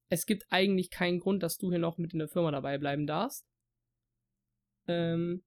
Es 0.09 0.25
gibt 0.25 0.45
eigentlich 0.49 0.89
keinen 0.89 1.19
Grund, 1.19 1.43
dass 1.43 1.57
du 1.57 1.69
hier 1.69 1.79
noch 1.79 1.97
mit 1.97 2.13
in 2.13 2.19
der 2.19 2.29
Firma 2.29 2.51
dabei 2.51 2.77
bleiben 2.77 3.05
darfst. 3.05 3.45
Ähm, 4.87 5.43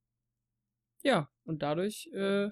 ja, 1.02 1.30
und 1.44 1.62
dadurch 1.62 2.08
äh, 2.12 2.50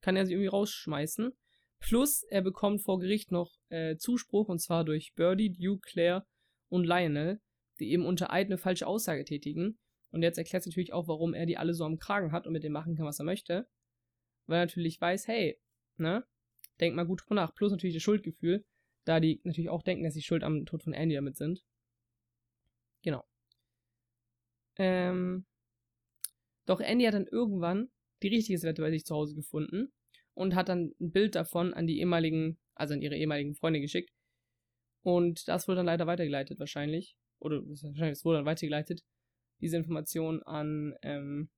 kann 0.00 0.16
er 0.16 0.26
sie 0.26 0.34
irgendwie 0.34 0.48
rausschmeißen. 0.48 1.32
Plus, 1.80 2.22
er 2.24 2.42
bekommt 2.42 2.82
vor 2.82 2.98
Gericht 2.98 3.32
noch 3.32 3.56
äh, 3.68 3.96
Zuspruch, 3.96 4.48
und 4.48 4.60
zwar 4.60 4.84
durch 4.84 5.14
Birdie, 5.14 5.52
Duke, 5.52 5.88
Claire 5.88 6.26
und 6.68 6.84
Lionel, 6.84 7.40
die 7.80 7.90
eben 7.90 8.06
unter 8.06 8.32
Eid 8.32 8.46
eine 8.46 8.58
falsche 8.58 8.86
Aussage 8.86 9.24
tätigen. 9.24 9.78
Und 10.10 10.22
jetzt 10.22 10.38
erklärt 10.38 10.62
es 10.62 10.66
natürlich 10.66 10.92
auch, 10.92 11.08
warum 11.08 11.34
er 11.34 11.46
die 11.46 11.58
alle 11.58 11.74
so 11.74 11.84
am 11.84 11.98
Kragen 11.98 12.32
hat 12.32 12.46
und 12.46 12.52
mit 12.52 12.64
dem 12.64 12.72
machen 12.72 12.96
kann, 12.96 13.06
was 13.06 13.18
er 13.18 13.24
möchte. 13.24 13.66
Weil 14.46 14.58
er 14.58 14.66
natürlich 14.66 15.00
weiß, 15.00 15.28
hey, 15.28 15.58
ne, 15.96 16.24
denk 16.80 16.94
mal 16.94 17.06
gut 17.06 17.22
drüber 17.22 17.34
nach. 17.36 17.54
Plus 17.54 17.70
natürlich 17.70 17.94
das 17.94 18.02
Schuldgefühl, 18.02 18.64
da 19.04 19.20
die 19.20 19.40
natürlich 19.44 19.70
auch 19.70 19.82
denken, 19.82 20.04
dass 20.04 20.14
sie 20.14 20.22
schuld 20.22 20.42
am 20.42 20.66
Tod 20.66 20.82
von 20.82 20.92
Andy 20.92 21.14
damit 21.14 21.36
sind. 21.36 21.64
Genau. 23.02 23.24
Ähm, 24.78 25.46
doch 26.66 26.80
Andy 26.80 27.04
hat 27.04 27.14
dann 27.14 27.26
irgendwann 27.26 27.88
die 28.22 28.28
richtige 28.28 28.58
Seite 28.58 28.82
bei 28.82 28.90
sich 28.90 29.04
zu 29.04 29.14
Hause 29.14 29.34
gefunden 29.34 29.92
und 30.34 30.54
hat 30.54 30.68
dann 30.68 30.92
ein 31.00 31.12
Bild 31.12 31.34
davon 31.34 31.72
an 31.72 31.86
die 31.86 32.00
ehemaligen, 32.00 32.58
also 32.74 32.94
an 32.94 33.02
ihre 33.02 33.16
ehemaligen 33.16 33.54
Freunde 33.54 33.80
geschickt. 33.80 34.10
Und 35.02 35.46
das 35.48 35.68
wurde 35.68 35.76
dann 35.76 35.86
leider 35.86 36.06
weitergeleitet 36.06 36.58
wahrscheinlich. 36.58 37.16
Oder 37.38 37.62
wahrscheinlich, 37.64 38.18
es 38.18 38.24
wurde 38.24 38.38
dann 38.38 38.46
weitergeleitet, 38.46 39.02
diese 39.60 39.76
Information 39.76 40.42
an, 40.42 40.94
ähm, 41.02 41.48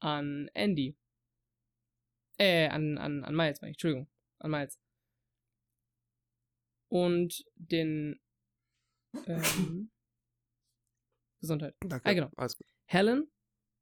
an 0.00 0.50
Andy. 0.54 0.96
Äh, 2.38 2.68
an, 2.68 2.98
an, 2.98 3.24
an 3.24 3.34
Miles, 3.34 3.60
meine 3.60 3.72
ich, 3.72 3.76
Entschuldigung, 3.76 4.08
an 4.38 4.50
Miles. 4.50 4.78
Und 6.88 7.44
den, 7.56 8.20
ähm, 9.26 9.90
Gesundheit. 11.40 11.74
Danke. 11.80 12.06
Ah, 12.06 12.12
genau. 12.12 12.30
Alles 12.36 12.56
gut. 12.56 12.66
Helen 12.86 13.30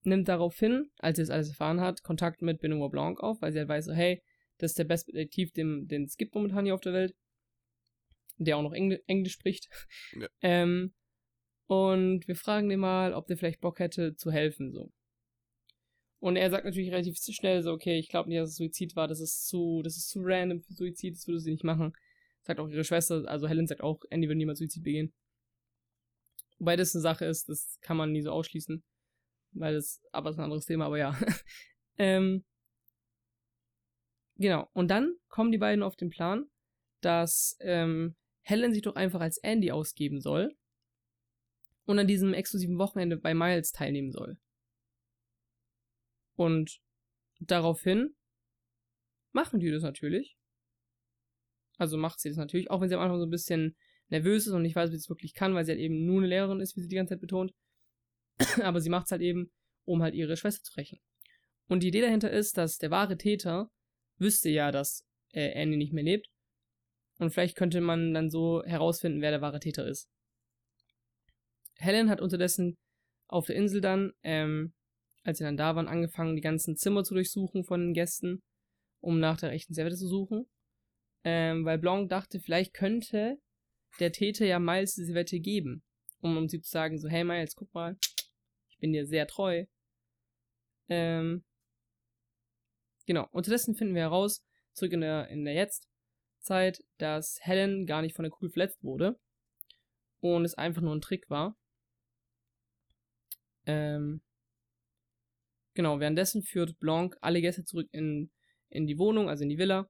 nimmt 0.02 0.28
daraufhin, 0.28 0.90
als 0.98 1.16
sie 1.16 1.22
das 1.22 1.30
alles 1.30 1.48
erfahren 1.48 1.80
hat, 1.80 2.02
Kontakt 2.02 2.42
mit 2.42 2.60
Benoit 2.60 2.90
Blanc 2.90 3.20
auf, 3.20 3.42
weil 3.42 3.52
sie 3.52 3.58
halt 3.58 3.68
weiß, 3.68 3.86
so, 3.86 3.92
hey, 3.92 4.22
das 4.58 4.72
ist 4.72 4.78
der 4.78 4.84
beste 4.84 5.12
Detektiv, 5.12 5.52
den, 5.52 5.86
es 6.04 6.16
gibt 6.16 6.34
momentan 6.34 6.64
hier 6.64 6.74
auf 6.74 6.80
der 6.80 6.92
Welt, 6.92 7.14
der 8.38 8.56
auch 8.56 8.62
noch 8.62 8.72
Engl 8.72 9.02
Englisch 9.06 9.32
spricht. 9.32 9.68
Ja. 10.12 10.28
Ähm, 10.40 10.94
und 11.66 12.28
wir 12.28 12.36
fragen 12.36 12.68
den 12.68 12.80
mal, 12.80 13.12
ob 13.12 13.26
der 13.26 13.36
vielleicht 13.36 13.60
Bock 13.60 13.80
hätte 13.80 14.14
zu 14.14 14.30
helfen, 14.30 14.72
so. 14.72 14.92
Und 16.18 16.36
er 16.36 16.50
sagt 16.50 16.64
natürlich 16.64 16.90
relativ 16.90 17.16
schnell 17.18 17.62
so, 17.62 17.72
okay, 17.72 17.98
ich 17.98 18.08
glaube 18.08 18.28
nicht, 18.28 18.40
dass 18.40 18.50
es 18.50 18.56
Suizid 18.56 18.96
war, 18.96 19.06
das 19.06 19.20
ist 19.20 19.46
zu, 19.46 19.82
das 19.82 19.96
ist 19.96 20.08
zu 20.08 20.20
random 20.22 20.62
für 20.62 20.72
Suizid, 20.72 21.14
das 21.14 21.26
würde 21.26 21.40
sie 21.40 21.50
nicht 21.52 21.64
machen. 21.64 21.92
Sagt 22.42 22.58
auch 22.58 22.68
ihre 22.68 22.84
Schwester, 22.84 23.24
also 23.26 23.48
Helen 23.48 23.66
sagt 23.66 23.82
auch, 23.82 24.00
Andy 24.10 24.28
würde 24.28 24.38
niemals 24.38 24.58
Suizid 24.58 24.82
begehen. 24.82 25.12
Wobei 26.58 26.76
das 26.76 26.94
eine 26.94 27.02
Sache 27.02 27.26
ist, 27.26 27.48
das 27.48 27.78
kann 27.82 27.96
man 27.96 28.12
nie 28.12 28.22
so 28.22 28.30
ausschließen 28.30 28.82
weil 29.58 29.74
das, 29.74 30.02
aber 30.12 30.30
ist 30.30 30.38
ein 30.38 30.44
anderes 30.44 30.66
Thema, 30.66 30.86
aber 30.86 30.98
ja. 30.98 31.18
ähm, 31.98 32.44
genau. 34.36 34.68
Und 34.72 34.88
dann 34.88 35.14
kommen 35.28 35.52
die 35.52 35.58
beiden 35.58 35.82
auf 35.82 35.96
den 35.96 36.10
Plan, 36.10 36.46
dass 37.00 37.56
ähm, 37.60 38.16
Helen 38.42 38.72
sich 38.72 38.82
doch 38.82 38.96
einfach 38.96 39.20
als 39.20 39.38
Andy 39.38 39.72
ausgeben 39.72 40.20
soll 40.20 40.54
und 41.84 41.98
an 41.98 42.06
diesem 42.06 42.34
exklusiven 42.34 42.78
Wochenende 42.78 43.16
bei 43.16 43.34
Miles 43.34 43.72
teilnehmen 43.72 44.12
soll. 44.12 44.38
Und 46.36 46.78
daraufhin 47.40 48.14
machen 49.32 49.60
die 49.60 49.70
das 49.70 49.82
natürlich. 49.82 50.36
Also 51.78 51.98
macht 51.98 52.20
sie 52.20 52.28
das 52.28 52.38
natürlich, 52.38 52.70
auch 52.70 52.80
wenn 52.80 52.88
sie 52.88 52.94
am 52.94 53.02
Anfang 53.02 53.18
so 53.18 53.26
ein 53.26 53.30
bisschen 53.30 53.76
nervös 54.08 54.46
ist 54.46 54.52
und 54.52 54.62
nicht 54.62 54.76
weiß, 54.76 54.90
wie 54.90 54.96
sie 54.96 55.00
es 55.00 55.08
wirklich 55.08 55.34
kann, 55.34 55.54
weil 55.54 55.64
sie 55.64 55.72
halt 55.72 55.80
eben 55.80 56.06
nur 56.06 56.18
eine 56.18 56.28
Lehrerin 56.28 56.60
ist, 56.60 56.76
wie 56.76 56.80
sie 56.80 56.88
die 56.88 56.96
ganze 56.96 57.14
Zeit 57.14 57.20
betont. 57.20 57.52
aber 58.62 58.80
sie 58.80 58.90
macht 58.90 59.06
es 59.06 59.10
halt 59.12 59.22
eben, 59.22 59.50
um 59.84 60.02
halt 60.02 60.14
ihre 60.14 60.36
Schwester 60.36 60.62
zu 60.62 60.74
rächen. 60.74 61.00
Und 61.68 61.82
die 61.82 61.88
Idee 61.88 62.02
dahinter 62.02 62.30
ist, 62.30 62.56
dass 62.56 62.78
der 62.78 62.90
wahre 62.90 63.16
Täter 63.16 63.70
wüsste 64.18 64.48
ja, 64.48 64.70
dass 64.70 65.04
äh, 65.32 65.60
Annie 65.60 65.76
nicht 65.76 65.92
mehr 65.92 66.04
lebt. 66.04 66.28
Und 67.18 67.30
vielleicht 67.30 67.56
könnte 67.56 67.80
man 67.80 68.14
dann 68.14 68.30
so 68.30 68.62
herausfinden, 68.64 69.20
wer 69.20 69.30
der 69.30 69.40
wahre 69.40 69.60
Täter 69.60 69.86
ist. 69.86 70.08
Helen 71.78 72.10
hat 72.10 72.20
unterdessen 72.20 72.76
auf 73.26 73.46
der 73.46 73.56
Insel 73.56 73.80
dann, 73.80 74.12
ähm, 74.22 74.72
als 75.26 75.38
sie 75.38 75.44
dann 75.44 75.56
da 75.56 75.74
waren, 75.74 75.88
angefangen, 75.88 76.36
die 76.36 76.40
ganzen 76.42 76.76
Zimmer 76.76 77.02
zu 77.02 77.14
durchsuchen 77.14 77.64
von 77.64 77.80
den 77.80 77.94
Gästen, 77.94 78.42
um 79.00 79.18
nach 79.18 79.36
der 79.38 79.50
rechten 79.50 79.74
Serviette 79.74 79.96
zu 79.96 80.06
suchen. 80.06 80.46
Ähm, 81.24 81.64
weil 81.64 81.78
Blanc 81.78 82.08
dachte, 82.08 82.38
vielleicht 82.38 82.74
könnte 82.74 83.36
der 83.98 84.12
Täter 84.12 84.46
ja 84.46 84.60
Miles 84.60 84.94
diese 84.94 85.14
Wette 85.14 85.40
geben, 85.40 85.82
um, 86.20 86.36
um 86.36 86.48
sie 86.48 86.60
zu 86.60 86.70
sagen, 86.70 86.98
so, 86.98 87.08
hey 87.08 87.24
Miles, 87.24 87.56
guck 87.56 87.74
mal, 87.74 87.98
ich 88.68 88.78
bin 88.78 88.92
dir 88.92 89.04
sehr 89.04 89.26
treu. 89.26 89.66
Ähm, 90.88 91.44
genau, 93.06 93.26
unterdessen 93.32 93.74
finden 93.74 93.96
wir 93.96 94.02
heraus, 94.02 94.44
zurück 94.74 94.92
in 94.92 95.00
der, 95.00 95.28
in 95.28 95.44
der 95.44 95.54
Jetztzeit, 95.54 96.84
dass 96.98 97.40
Helen 97.40 97.86
gar 97.86 98.02
nicht 98.02 98.14
von 98.14 98.22
der 98.22 98.30
Kugel 98.30 98.50
verletzt 98.50 98.84
wurde 98.84 99.18
und 100.20 100.44
es 100.44 100.54
einfach 100.54 100.82
nur 100.82 100.94
ein 100.94 101.00
Trick 101.00 101.28
war. 101.28 101.56
Ähm, 103.64 104.20
genau, 105.76 106.00
währenddessen 106.00 106.42
führt 106.42 106.78
Blanc 106.78 107.16
alle 107.20 107.40
Gäste 107.40 107.64
zurück 107.64 107.88
in, 107.92 108.30
in 108.68 108.86
die 108.86 108.98
Wohnung, 108.98 109.28
also 109.28 109.44
in 109.44 109.50
die 109.50 109.58
Villa, 109.58 109.88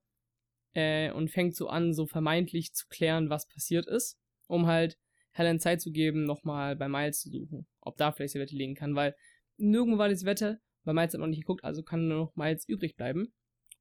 äh, 0.74 1.10
und 1.10 1.30
fängt 1.30 1.56
so 1.56 1.68
an, 1.68 1.94
so 1.94 2.06
vermeintlich 2.06 2.74
zu 2.74 2.86
klären, 2.88 3.30
was 3.30 3.48
passiert 3.48 3.86
ist, 3.86 4.18
um 4.46 4.66
halt 4.66 4.98
Helen 5.32 5.60
Zeit 5.60 5.80
zu 5.80 5.90
geben, 5.90 6.24
nochmal 6.24 6.76
bei 6.76 6.88
Miles 6.88 7.20
zu 7.20 7.30
suchen, 7.30 7.66
ob 7.80 7.96
da 7.96 8.12
vielleicht 8.12 8.34
die 8.34 8.40
Wette 8.40 8.56
liegen 8.56 8.74
kann, 8.74 8.94
weil 8.94 9.14
nirgendwo 9.56 9.98
war 9.98 10.08
diese 10.08 10.26
Wette, 10.26 10.60
bei 10.84 10.92
Miles 10.92 11.14
hat 11.14 11.20
noch 11.20 11.26
nicht 11.26 11.40
geguckt, 11.40 11.64
also 11.64 11.82
kann 11.82 12.08
nur 12.08 12.18
noch 12.18 12.36
Miles 12.36 12.68
übrig 12.68 12.96
bleiben. 12.96 13.32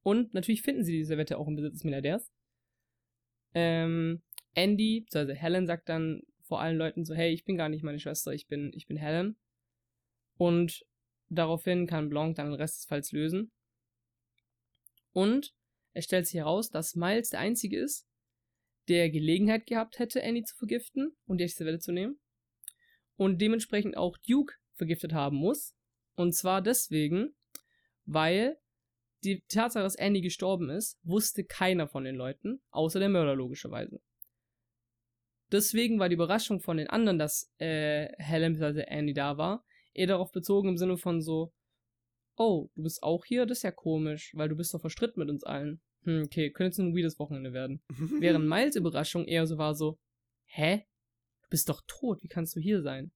Und 0.02 0.34
natürlich 0.34 0.62
finden 0.62 0.84
sie 0.84 0.92
diese 0.92 1.18
Wette 1.18 1.38
auch 1.38 1.48
im 1.48 1.56
Besitz 1.56 1.74
des 1.74 1.84
Milliardärs. 1.84 2.30
Ähm, 3.54 4.22
Andy, 4.54 5.06
also 5.12 5.32
Helen 5.32 5.66
sagt 5.66 5.88
dann 5.88 6.22
vor 6.42 6.60
allen 6.60 6.76
Leuten 6.76 7.04
so, 7.04 7.14
hey, 7.14 7.32
ich 7.32 7.44
bin 7.44 7.56
gar 7.56 7.68
nicht 7.68 7.82
meine 7.82 7.98
Schwester, 7.98 8.32
ich 8.32 8.46
bin, 8.46 8.70
ich 8.74 8.86
bin 8.86 8.96
Helen. 8.96 9.36
Und 10.36 10.84
daraufhin 11.28 11.86
kann 11.86 12.08
Blanc 12.08 12.36
dann 12.36 12.50
den 12.50 12.54
Rest 12.54 12.78
des 12.78 12.84
Falls 12.86 13.12
lösen. 13.12 13.52
Und 15.12 15.54
es 15.92 16.04
stellt 16.04 16.26
sich 16.26 16.36
heraus, 16.36 16.70
dass 16.70 16.94
Miles 16.94 17.30
der 17.30 17.40
Einzige 17.40 17.78
ist, 17.78 18.06
der 18.88 19.10
Gelegenheit 19.10 19.66
gehabt 19.66 19.98
hätte, 19.98 20.22
Annie 20.22 20.44
zu 20.44 20.54
vergiften 20.56 21.16
und 21.26 21.38
die 21.38 21.44
echte 21.44 21.64
Welle 21.64 21.78
zu 21.78 21.92
nehmen. 21.92 22.20
Und 23.16 23.40
dementsprechend 23.40 23.96
auch 23.96 24.16
Duke 24.18 24.54
vergiftet 24.74 25.12
haben 25.12 25.36
muss. 25.36 25.74
Und 26.14 26.34
zwar 26.34 26.62
deswegen, 26.62 27.34
weil 28.04 28.58
die 29.24 29.42
Tatsache, 29.48 29.82
dass 29.82 29.96
Annie 29.96 30.22
gestorben 30.22 30.70
ist, 30.70 30.98
wusste 31.02 31.44
keiner 31.44 31.88
von 31.88 32.04
den 32.04 32.14
Leuten, 32.14 32.62
außer 32.70 33.00
der 33.00 33.08
Mörder 33.08 33.34
logischerweise. 33.34 34.00
Deswegen 35.52 35.98
war 35.98 36.08
die 36.08 36.14
Überraschung 36.14 36.60
von 36.60 36.76
den 36.76 36.88
anderen, 36.88 37.18
dass 37.18 37.52
äh, 37.58 38.08
Helen 38.18 38.54
bzw. 38.54 38.84
Annie 38.88 39.14
da 39.14 39.38
war, 39.38 39.64
eher 39.96 40.06
darauf 40.06 40.32
bezogen 40.32 40.68
im 40.68 40.76
Sinne 40.76 40.96
von 40.96 41.20
so, 41.20 41.52
oh, 42.36 42.68
du 42.74 42.82
bist 42.82 43.02
auch 43.02 43.24
hier? 43.24 43.46
Das 43.46 43.58
ist 43.58 43.62
ja 43.62 43.70
komisch, 43.70 44.32
weil 44.34 44.48
du 44.48 44.56
bist 44.56 44.72
doch 44.74 44.80
verstritten 44.80 45.20
mit 45.20 45.30
uns 45.30 45.44
allen. 45.44 45.80
Hm, 46.02 46.24
okay, 46.24 46.50
könnte 46.50 46.68
jetzt 46.68 46.78
ein 46.78 46.94
weirdes 46.94 47.18
Wochenende 47.18 47.52
werden. 47.52 47.82
Während 48.20 48.46
Miles 48.46 48.76
Überraschung 48.76 49.24
eher 49.26 49.46
so 49.46 49.58
war 49.58 49.74
so, 49.74 49.98
hä? 50.46 50.84
Du 51.42 51.48
bist 51.50 51.68
doch 51.68 51.82
tot, 51.86 52.22
wie 52.22 52.28
kannst 52.28 52.54
du 52.56 52.60
hier 52.60 52.82
sein? 52.82 53.12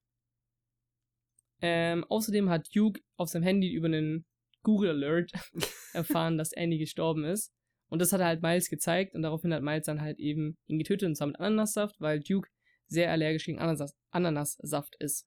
Ähm, 1.63 2.05
außerdem 2.05 2.49
hat 2.49 2.75
Duke 2.75 3.01
auf 3.17 3.29
seinem 3.29 3.43
Handy 3.43 3.71
über 3.71 3.87
einen 3.87 4.25
Google 4.63 4.91
Alert 4.91 5.33
erfahren, 5.93 6.39
dass 6.39 6.55
Annie 6.55 6.79
gestorben 6.79 7.25
ist. 7.25 7.53
Und 7.89 8.01
das 8.01 8.13
hat 8.13 8.21
er 8.21 8.27
halt 8.27 8.43
Miles 8.43 8.71
gezeigt 8.71 9.15
und 9.15 9.23
daraufhin 9.23 9.53
hat 9.53 9.63
Miles 9.63 9.87
dann 9.87 10.01
halt 10.01 10.19
eben 10.19 10.57
ihn 10.67 10.79
getötet 10.79 11.09
und 11.09 11.17
zwar 11.17 11.27
mit 11.27 11.41
Ananassaft, 11.41 12.01
weil 12.01 12.21
Duke 12.21 12.49
sehr 12.87 13.11
allergisch 13.11 13.47
gegen 13.47 13.59
Ananas 13.59 13.97
Ananassaft 14.11 14.97
ist. 15.01 15.27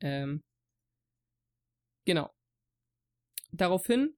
Ähm, 0.00 0.42
genau. 2.04 2.30
Daraufhin 3.52 4.14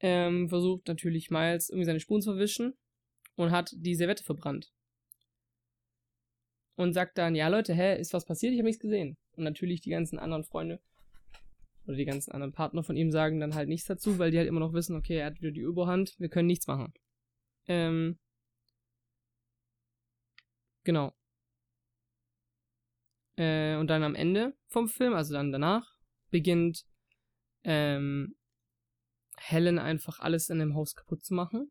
ähm, 0.00 0.48
versucht 0.48 0.86
natürlich 0.86 1.30
Miles 1.30 1.68
irgendwie 1.68 1.86
seine 1.86 2.00
Spuren 2.00 2.22
zu 2.22 2.32
verwischen 2.32 2.74
und 3.36 3.50
hat 3.50 3.72
die 3.76 3.94
Servette 3.94 4.24
verbrannt. 4.24 4.72
Und 6.76 6.92
sagt 6.92 7.18
dann, 7.18 7.34
ja 7.34 7.48
Leute, 7.48 7.74
hä, 7.74 7.98
ist 7.98 8.12
was 8.14 8.24
passiert? 8.24 8.52
Ich 8.52 8.58
habe 8.60 8.68
nichts 8.68 8.80
gesehen. 8.80 9.16
Und 9.32 9.44
natürlich 9.44 9.80
die 9.80 9.90
ganzen 9.90 10.18
anderen 10.18 10.44
Freunde 10.44 10.80
oder 11.88 11.96
die 11.96 12.04
ganzen 12.04 12.32
anderen 12.32 12.52
Partner 12.52 12.84
von 12.84 12.96
ihm 12.96 13.10
sagen 13.10 13.40
dann 13.40 13.54
halt 13.54 13.68
nichts 13.68 13.86
dazu, 13.86 14.18
weil 14.18 14.30
die 14.30 14.38
halt 14.38 14.46
immer 14.46 14.60
noch 14.60 14.74
wissen, 14.74 14.94
okay, 14.94 15.16
er 15.16 15.26
hat 15.26 15.40
wieder 15.40 15.50
die 15.50 15.60
Überhand, 15.60 16.14
wir 16.18 16.28
können 16.28 16.46
nichts 16.46 16.66
machen. 16.66 16.92
Ähm, 17.66 18.18
genau. 20.84 21.17
Äh, 23.38 23.76
und 23.76 23.86
dann 23.86 24.02
am 24.02 24.16
Ende 24.16 24.52
vom 24.66 24.88
Film, 24.88 25.14
also 25.14 25.32
dann 25.32 25.52
danach, 25.52 25.96
beginnt 26.30 26.84
ähm, 27.62 28.34
Helen 29.36 29.78
einfach 29.78 30.18
alles 30.18 30.50
in 30.50 30.58
dem 30.58 30.74
Haus 30.74 30.94
kaputt 30.94 31.24
zu 31.24 31.34
machen. 31.34 31.70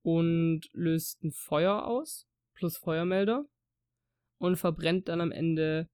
Und 0.00 0.62
löst 0.72 1.22
ein 1.22 1.32
Feuer 1.32 1.84
aus, 1.84 2.26
plus 2.54 2.78
Feuermelder. 2.78 3.44
Und 4.38 4.56
verbrennt 4.56 5.08
dann 5.08 5.20
am 5.20 5.30
Ende 5.30 5.90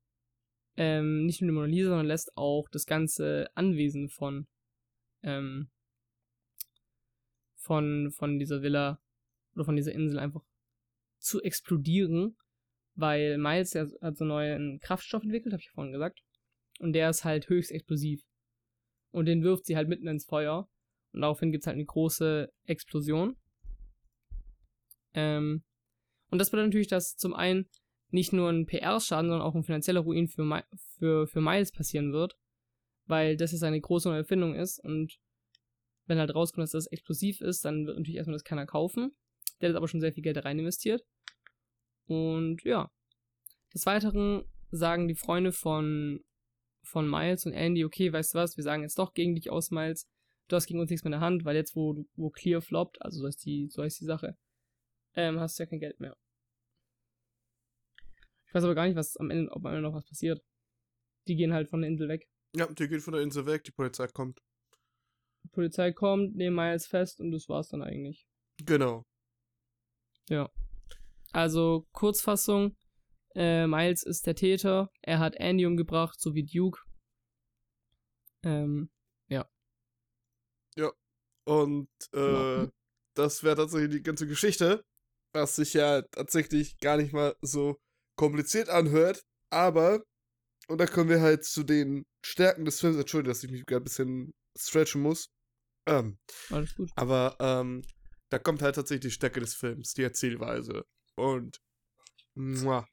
ähm, 0.77 1.27
nicht 1.27 1.43
nur 1.43 1.51
die 1.51 1.55
Mona 1.55 1.67
Lisa, 1.67 1.89
sondern 1.89 2.07
lässt 2.07 2.37
auch 2.37 2.69
das 2.71 2.87
ganze 2.87 3.51
Anwesen 3.55 4.09
von, 4.09 4.47
ähm, 5.23 5.71
von, 7.57 8.13
von 8.13 8.39
dieser 8.39 8.63
Villa 8.63 9.03
oder 9.55 9.65
von 9.65 9.75
dieser 9.75 9.93
Insel 9.93 10.21
einfach 10.21 10.45
zu 11.19 11.43
explodieren, 11.43 12.37
weil 12.99 13.39
Miles 13.39 13.75
ja 13.75 13.87
hat 14.03 14.17
so 14.17 14.25
neuen 14.25 14.81
Kraftstoff 14.81 15.23
entwickelt, 15.23 15.53
habe 15.53 15.61
ich 15.61 15.67
ja 15.67 15.73
vorhin 15.73 15.93
gesagt. 15.93 16.21
Und 16.81 16.93
der 16.93 17.09
ist 17.11 17.25
halt 17.25 17.49
höchst 17.49 17.71
explosiv. 17.71 18.23
Und 19.13 19.27
den 19.27 19.43
wirft 19.43 19.67
sie 19.67 19.77
halt 19.77 19.89
mitten 19.89 20.09
ins 20.09 20.27
Feuer. 20.27 20.69
Und 21.13 21.21
daraufhin 21.21 21.53
gibt 21.53 21.63
es 21.63 21.67
halt 21.67 21.77
eine 21.77 21.85
große 21.85 22.53
Explosion. 22.65 23.37
Ähm, 25.15 25.63
und 26.31 26.39
das 26.39 26.51
bedeutet 26.51 26.71
natürlich, 26.71 26.89
dass 26.89 27.15
zum 27.15 27.35
einen 27.35 27.69
nicht 28.11 28.33
nur 28.33 28.51
ein 28.51 28.67
PR-Schaden, 28.67 29.31
sondern 29.31 29.47
auch 29.47 29.55
ein 29.55 29.63
finanzieller 29.63 30.01
Ruin 30.01 30.27
für, 30.27 30.65
für, 30.99 31.29
für 31.29 31.41
Miles 31.41 31.71
passieren 31.71 32.13
wird, 32.13 32.37
weil 33.07 33.37
das 33.37 33.53
jetzt 33.53 33.63
eine 33.63 33.81
große 33.81 34.09
neue 34.09 34.19
Erfindung 34.19 34.55
ist 34.55 34.83
und 34.83 35.19
wenn 36.07 36.19
halt 36.19 36.35
rauskommt, 36.35 36.63
dass 36.63 36.71
das 36.71 36.87
explosiv 36.87 37.43
ist, 37.43 37.65
dann 37.65 37.87
wird 37.87 37.99
natürlich 37.99 38.17
erstmal 38.17 38.37
das 38.37 38.45
keiner 38.45 38.67
kaufen. 38.67 39.15
Der 39.61 39.69
hat 39.69 39.77
aber 39.77 39.89
schon 39.89 40.01
sehr 40.01 40.13
viel 40.13 40.23
Geld 40.23 40.43
rein 40.43 40.59
investiert. 40.59 41.05
Und 42.09 42.63
ja. 42.65 42.91
Des 43.75 43.87
Weiteren 43.87 44.45
sagen 44.71 45.09
die 45.09 45.15
Freunde 45.15 45.53
von, 45.53 46.25
von 46.83 47.09
Miles 47.09 47.47
und 47.47 47.53
Andy, 47.53 47.85
okay, 47.85 48.13
weißt 48.13 48.35
du 48.35 48.39
was, 48.39 48.57
wir 48.57 48.65
sagen 48.65 48.83
jetzt 48.83 48.99
doch 48.99 49.13
gegen 49.15 49.35
dich 49.35 49.51
aus, 49.51 49.71
Miles. 49.71 50.07
Du 50.49 50.57
hast 50.57 50.67
gegen 50.67 50.81
uns 50.81 50.91
nichts 50.91 51.05
mehr 51.05 51.09
in 51.09 51.21
der 51.21 51.27
Hand, 51.27 51.45
weil 51.45 51.57
jetzt, 51.57 51.77
wo, 51.77 52.05
wo 52.17 52.31
Clear 52.31 52.63
floppt, 52.63 53.03
also 53.03 53.21
so 53.21 53.27
ist 53.27 53.45
die, 53.45 53.69
so 53.69 53.83
ist 53.83 54.01
die 54.01 54.07
Sache, 54.07 54.37
ähm, 55.15 55.39
hast 55.39 55.59
du 55.59 55.63
ja 55.63 55.69
kein 55.69 55.81
Geld 55.81 56.01
mehr. 56.01 56.17
Ich 58.47 58.55
weiß 58.55 58.65
aber 58.65 58.75
gar 58.75 58.87
nicht, 58.87 58.97
was 58.97 59.19
am 59.19 59.31
Ende, 59.31 59.53
ob 59.53 59.67
am 59.67 59.75
Ende 59.75 59.83
noch 59.83 59.95
was 59.95 60.07
passiert. 60.07 60.43
Die 61.27 61.37
gehen 61.37 61.53
halt 61.53 61.69
von 61.69 61.83
der 61.83 61.91
Insel 61.91 62.09
weg. 62.09 62.27
Ja, 62.57 62.67
die 62.67 62.89
gehen 62.89 63.01
von 63.01 63.13
der 63.13 63.23
Insel 63.23 63.45
weg, 63.45 63.65
die 63.65 63.73
Polizei 63.73 64.07
kommt. 64.07 64.41
Die 65.45 65.49
Polizei 65.49 65.93
kommt, 65.93 66.35
nehmen 66.35 66.57
Miles 66.57 66.87
fest 66.87 67.21
und 67.21 67.31
das 67.31 67.49
war's 67.51 67.69
dann 67.69 67.83
eigentlich. 67.83 68.27
Genau. 68.65 69.05
Ja. 70.31 70.51
Also, 71.33 71.87
Kurzfassung, 71.93 72.77
äh, 73.35 73.67
Miles 73.67 74.03
ist 74.03 74.27
der 74.27 74.35
Täter, 74.35 74.91
er 75.03 75.19
hat 75.19 75.37
Andy 75.37 75.67
umgebracht, 75.67 76.21
so 76.21 76.35
wie 76.35 76.45
Duke. 76.45 76.81
Ähm, 78.43 78.91
ja. 79.29 79.49
Ja. 80.77 80.93
Und 81.45 81.89
äh, 82.13 82.63
ja. 82.63 82.71
das 83.15 83.43
wäre 83.43 83.57
tatsächlich 83.57 83.91
die 83.91 84.03
ganze 84.03 84.27
Geschichte, 84.27 84.85
was 85.33 85.57
sich 85.57 85.75
ja 85.75 86.03
tatsächlich 86.03 86.79
gar 86.79 86.97
nicht 86.97 87.13
mal 87.13 87.37
so 87.43 87.79
kompliziert 88.17 88.69
anhört, 88.69 89.23
aber, 89.51 90.03
und 90.69 90.79
da 90.79 90.87
kommen 90.87 91.09
wir 91.09 91.21
halt 91.21 91.45
zu 91.45 91.63
den 91.63 92.05
Stärken 92.25 92.65
des 92.65 92.81
Films, 92.81 92.99
entschuldige, 92.99 93.31
dass 93.31 93.45
ich 93.45 93.51
mich 93.51 93.65
gerade 93.65 93.83
ein 93.83 93.85
bisschen 93.85 94.35
stretchen 94.59 95.03
muss. 95.03 95.31
Ähm, 95.87 96.19
Alles 96.51 96.75
gut. 96.75 96.91
Aber 96.97 97.37
ähm, 97.41 97.83
da 98.31 98.39
kommt 98.39 98.61
halt 98.61 98.75
tatsächlich 98.75 99.13
die 99.13 99.17
Stärke 99.17 99.41
des 99.41 99.55
Films, 99.55 99.95
die 99.95 100.03
Erzählweise. 100.03 100.85
Und 101.19 101.61
muah. 102.35 102.87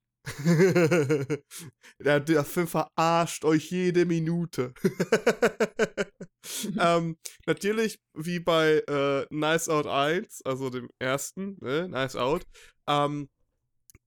der, 2.00 2.20
der 2.20 2.44
Film 2.44 2.68
verarscht 2.68 3.46
euch 3.46 3.70
jede 3.70 4.06
Minute. 4.06 4.74
ähm, 6.80 7.18
natürlich, 7.46 8.00
wie 8.16 8.40
bei 8.40 8.84
äh, 8.88 9.28
Nice 9.30 9.70
Out 9.70 9.86
1, 9.86 10.42
also 10.44 10.72
dem 10.72 10.90
ersten, 10.98 11.58
ne, 11.62 11.88
Nice 11.88 12.16
Out, 12.16 12.48
ähm, 12.88 13.30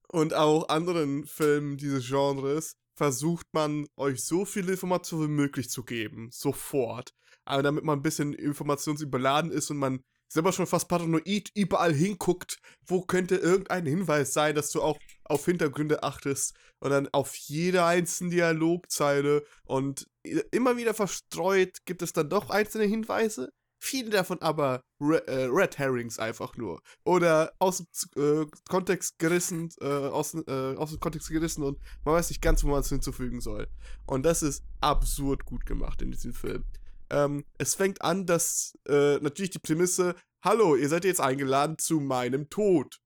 und 0.08 0.34
auch 0.34 0.68
anderen 0.68 1.24
Filmen 1.24 1.76
dieses 1.76 2.08
Genres 2.08 2.74
versucht 2.96 3.46
man 3.52 3.86
euch 3.96 4.24
so 4.24 4.44
viele 4.44 4.72
Informationen 4.72 5.28
wie 5.28 5.42
möglich 5.42 5.70
zu 5.70 5.84
geben, 5.84 6.30
sofort. 6.32 7.14
Aber 7.44 7.62
damit 7.62 7.84
man 7.84 8.00
ein 8.00 8.02
bisschen 8.02 8.32
informationsüberladen 8.32 9.52
ist 9.52 9.70
und 9.70 9.76
man 9.76 10.02
selber 10.28 10.52
schon 10.52 10.66
fast 10.66 10.88
paranoid 10.88 11.50
überall 11.54 11.94
hinguckt, 11.94 12.58
wo 12.86 13.02
könnte 13.02 13.36
irgendein 13.36 13.86
Hinweis 13.86 14.32
sein, 14.32 14.54
dass 14.54 14.70
du 14.70 14.82
auch 14.82 14.98
auf 15.24 15.44
Hintergründe 15.44 16.02
achtest 16.02 16.54
und 16.80 16.90
dann 16.90 17.08
auf 17.12 17.34
jede 17.34 17.84
einzelne 17.84 18.30
Dialogzeile 18.30 19.44
und 19.64 20.06
immer 20.52 20.76
wieder 20.76 20.94
verstreut 20.94 21.78
gibt 21.86 22.02
es 22.02 22.12
dann 22.12 22.28
doch 22.28 22.50
einzelne 22.50 22.84
Hinweise. 22.84 23.50
Viele 23.80 24.10
davon 24.10 24.42
aber 24.42 24.82
Re 25.00 25.24
äh, 25.28 25.44
Red 25.44 25.78
Herrings 25.78 26.18
einfach 26.18 26.56
nur. 26.56 26.82
Oder 27.04 27.52
aus 27.60 27.78
dem 27.78 28.42
äh, 28.42 28.46
Kontext 28.68 29.18
gerissen, 29.20 29.70
äh, 29.80 29.86
aus, 29.86 30.34
äh, 30.34 30.74
aus 30.76 30.90
dem 30.90 30.98
Kontext 30.98 31.28
gerissen 31.28 31.62
und 31.62 31.78
man 32.04 32.14
weiß 32.16 32.30
nicht 32.30 32.42
ganz, 32.42 32.64
wo 32.64 32.68
man 32.68 32.80
es 32.80 32.88
hinzufügen 32.88 33.40
soll. 33.40 33.68
Und 34.04 34.24
das 34.24 34.42
ist 34.42 34.64
absurd 34.80 35.44
gut 35.44 35.64
gemacht 35.64 36.02
in 36.02 36.10
diesem 36.10 36.32
Film. 36.32 36.64
Ähm, 37.10 37.44
es 37.58 37.74
fängt 37.74 38.02
an, 38.02 38.26
dass 38.26 38.76
äh, 38.86 39.18
natürlich 39.18 39.50
die 39.50 39.58
Prämisse, 39.58 40.14
hallo, 40.42 40.76
ihr 40.76 40.88
seid 40.88 41.04
jetzt 41.04 41.20
eingeladen 41.20 41.78
zu 41.78 42.00
meinem 42.00 42.48
Tod. 42.50 42.98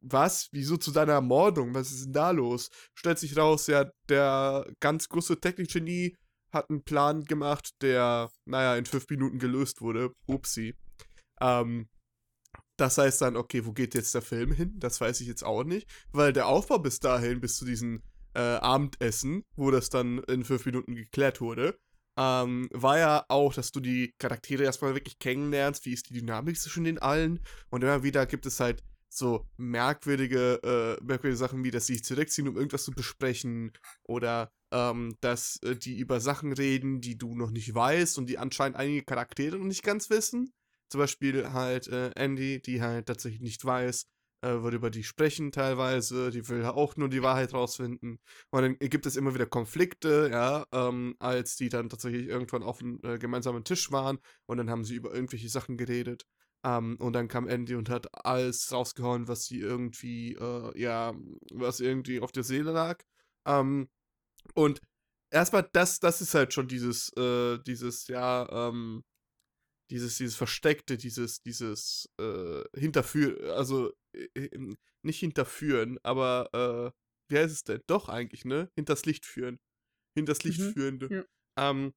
Was? 0.00 0.48
Wieso 0.52 0.76
zu 0.76 0.92
deiner 0.92 1.14
Ermordung? 1.14 1.74
Was 1.74 1.90
ist 1.90 2.06
denn 2.06 2.12
da 2.12 2.30
los? 2.30 2.70
Stellt 2.94 3.18
sich 3.18 3.36
raus, 3.36 3.66
ja, 3.66 3.90
der 4.08 4.66
ganz 4.80 5.08
große 5.08 5.40
Technikgenie 5.40 6.16
hat 6.52 6.70
einen 6.70 6.84
Plan 6.84 7.24
gemacht, 7.24 7.70
der, 7.82 8.30
naja, 8.44 8.76
in 8.76 8.86
fünf 8.86 9.08
Minuten 9.10 9.38
gelöst 9.38 9.80
wurde. 9.80 10.12
Upsi. 10.26 10.76
Ähm, 11.40 11.88
das 12.76 12.96
heißt 12.96 13.20
dann, 13.22 13.36
okay, 13.36 13.66
wo 13.66 13.72
geht 13.72 13.94
jetzt 13.94 14.14
der 14.14 14.22
Film 14.22 14.52
hin? 14.52 14.78
Das 14.78 15.00
weiß 15.00 15.20
ich 15.20 15.26
jetzt 15.26 15.44
auch 15.44 15.64
nicht, 15.64 15.88
weil 16.12 16.32
der 16.32 16.46
Aufbau 16.46 16.78
bis 16.78 17.00
dahin, 17.00 17.40
bis 17.40 17.56
zu 17.56 17.64
diesem 17.64 18.02
äh, 18.34 18.40
Abendessen, 18.40 19.44
wo 19.56 19.70
das 19.70 19.90
dann 19.90 20.18
in 20.28 20.44
fünf 20.44 20.64
Minuten 20.64 20.94
geklärt 20.94 21.40
wurde, 21.40 21.78
ähm, 22.18 22.68
war 22.72 22.98
ja 22.98 23.24
auch, 23.28 23.54
dass 23.54 23.70
du 23.70 23.78
die 23.78 24.12
Charaktere 24.18 24.64
erstmal 24.64 24.94
wirklich 24.94 25.20
kennenlernst, 25.20 25.86
wie 25.86 25.92
ist 25.92 26.10
die 26.10 26.14
Dynamik 26.14 26.58
zwischen 26.58 26.82
den 26.82 26.98
allen? 26.98 27.40
Und 27.70 27.84
immer 27.84 28.02
wieder 28.02 28.26
gibt 28.26 28.44
es 28.44 28.58
halt 28.58 28.82
so 29.08 29.46
merkwürdige, 29.56 30.60
äh, 30.64 31.04
merkwürdige 31.04 31.36
Sachen 31.36 31.62
wie, 31.62 31.70
dass 31.70 31.86
sie 31.86 31.94
sich 31.94 32.04
zurückziehen, 32.04 32.48
um 32.48 32.56
irgendwas 32.56 32.84
zu 32.84 32.90
besprechen. 32.90 33.72
Oder 34.02 34.50
ähm, 34.72 35.16
dass 35.20 35.60
äh, 35.62 35.76
die 35.76 35.96
über 35.98 36.20
Sachen 36.20 36.52
reden, 36.52 37.00
die 37.00 37.16
du 37.16 37.36
noch 37.36 37.50
nicht 37.50 37.72
weißt 37.72 38.18
und 38.18 38.26
die 38.26 38.38
anscheinend 38.38 38.76
einige 38.76 39.04
Charaktere 39.04 39.56
noch 39.56 39.66
nicht 39.66 39.84
ganz 39.84 40.10
wissen. 40.10 40.52
Zum 40.90 40.98
Beispiel 40.98 41.52
halt 41.52 41.86
äh, 41.86 42.10
Andy, 42.16 42.60
die 42.60 42.82
halt 42.82 43.06
tatsächlich 43.06 43.42
nicht 43.42 43.64
weiß, 43.64 44.06
äh, 44.42 44.62
worüber 44.62 44.90
die 44.90 45.04
sprechen 45.04 45.52
teilweise, 45.52 46.30
die 46.30 46.48
will 46.48 46.64
auch 46.64 46.96
nur 46.96 47.08
die 47.08 47.22
Wahrheit 47.22 47.54
rausfinden. 47.54 48.20
Und 48.50 48.62
dann 48.62 48.78
gibt 48.78 49.06
es 49.06 49.16
immer 49.16 49.34
wieder 49.34 49.46
Konflikte, 49.46 50.28
ja, 50.32 50.66
ähm, 50.72 51.16
als 51.18 51.56
die 51.56 51.68
dann 51.68 51.88
tatsächlich 51.88 52.28
irgendwann 52.28 52.62
auf 52.62 52.80
einem 52.80 53.00
äh, 53.02 53.18
gemeinsamen 53.18 53.64
Tisch 53.64 53.90
waren 53.90 54.18
und 54.46 54.58
dann 54.58 54.70
haben 54.70 54.84
sie 54.84 54.94
über 54.94 55.12
irgendwelche 55.12 55.48
Sachen 55.48 55.76
geredet. 55.76 56.24
Ähm, 56.64 56.96
und 56.98 57.12
dann 57.12 57.28
kam 57.28 57.48
Andy 57.48 57.74
und 57.74 57.88
hat 57.88 58.08
alles 58.24 58.72
rausgehauen, 58.72 59.28
was 59.28 59.44
sie 59.44 59.60
irgendwie, 59.60 60.34
äh, 60.34 60.80
ja, 60.80 61.14
was 61.52 61.80
irgendwie 61.80 62.20
auf 62.20 62.32
der 62.32 62.42
Seele 62.42 62.72
lag. 62.72 63.02
Ähm, 63.46 63.88
und 64.54 64.80
erstmal, 65.30 65.68
das, 65.72 66.00
das 66.00 66.20
ist 66.20 66.34
halt 66.34 66.52
schon 66.52 66.68
dieses, 66.68 67.12
äh, 67.16 67.58
dieses, 67.66 68.08
ja, 68.08 68.48
ähm, 68.68 69.04
dieses, 69.90 70.16
dieses 70.18 70.36
Versteckte, 70.36 70.96
dieses, 70.98 71.42
dieses, 71.42 72.08
äh, 72.20 72.62
Hinterführen, 72.76 73.50
also 73.52 73.92
äh, 74.34 74.74
nicht 75.02 75.20
hinterführen, 75.20 75.98
aber 76.02 76.94
äh, 76.94 76.98
wie 77.30 77.38
heißt 77.38 77.54
es 77.54 77.64
denn? 77.64 77.82
Doch 77.86 78.08
eigentlich, 78.08 78.44
ne? 78.44 78.70
Hinters 78.74 79.04
Licht 79.04 79.26
führen. 79.26 79.58
Hinters 80.16 80.44
Licht 80.44 80.60
mhm, 80.60 80.72
führende. 80.72 81.08
Ja. 81.56 81.70
Ähm, 81.70 81.92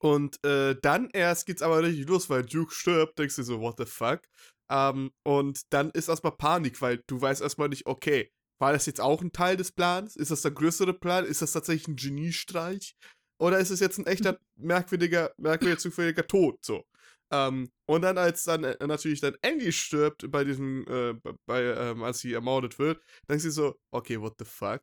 und 0.00 0.42
äh, 0.44 0.76
dann 0.80 1.10
erst 1.10 1.46
geht's 1.46 1.62
aber 1.62 1.82
richtig 1.82 2.08
los, 2.08 2.28
weil 2.28 2.42
Duke 2.42 2.74
stirbt, 2.74 3.18
denkst 3.18 3.36
du 3.36 3.42
so, 3.42 3.60
what 3.60 3.76
the 3.78 3.86
fuck? 3.86 4.22
Ähm, 4.70 5.12
und 5.22 5.72
dann 5.72 5.90
ist 5.90 6.08
erstmal 6.08 6.36
Panik, 6.36 6.80
weil 6.80 7.02
du 7.06 7.20
weißt 7.20 7.42
erstmal 7.42 7.68
nicht, 7.68 7.86
okay, 7.86 8.32
war 8.60 8.72
das 8.72 8.86
jetzt 8.86 9.00
auch 9.00 9.20
ein 9.20 9.32
Teil 9.32 9.56
des 9.56 9.72
Plans? 9.72 10.16
Ist 10.16 10.30
das 10.30 10.42
der 10.42 10.52
größere 10.52 10.94
Plan? 10.94 11.24
Ist 11.24 11.42
das 11.42 11.52
tatsächlich 11.52 11.88
ein 11.88 11.96
Geniestreich? 11.96 12.96
Oder 13.38 13.58
ist 13.58 13.70
es 13.70 13.80
jetzt 13.80 13.98
ein 13.98 14.06
echter, 14.06 14.38
merkwürdiger, 14.56 15.32
merkwürdiger, 15.36 15.78
zufälliger 15.78 16.26
Tod? 16.26 16.64
So. 16.64 16.84
Ähm, 17.32 17.70
und 17.86 18.02
dann, 18.02 18.18
als 18.18 18.44
dann 18.44 18.64
äh, 18.64 18.86
natürlich 18.86 19.20
dann 19.20 19.36
Andy 19.42 19.72
stirbt 19.72 20.30
bei 20.30 20.44
diesem, 20.44 20.86
äh, 20.88 21.14
bei, 21.46 21.62
ähm, 21.62 22.02
als 22.02 22.20
sie 22.20 22.32
ermordet 22.32 22.78
wird, 22.78 23.02
dann 23.26 23.36
ist 23.36 23.42
sie 23.44 23.50
so, 23.50 23.76
okay, 23.90 24.20
what 24.20 24.34
the 24.38 24.44
fuck? 24.44 24.82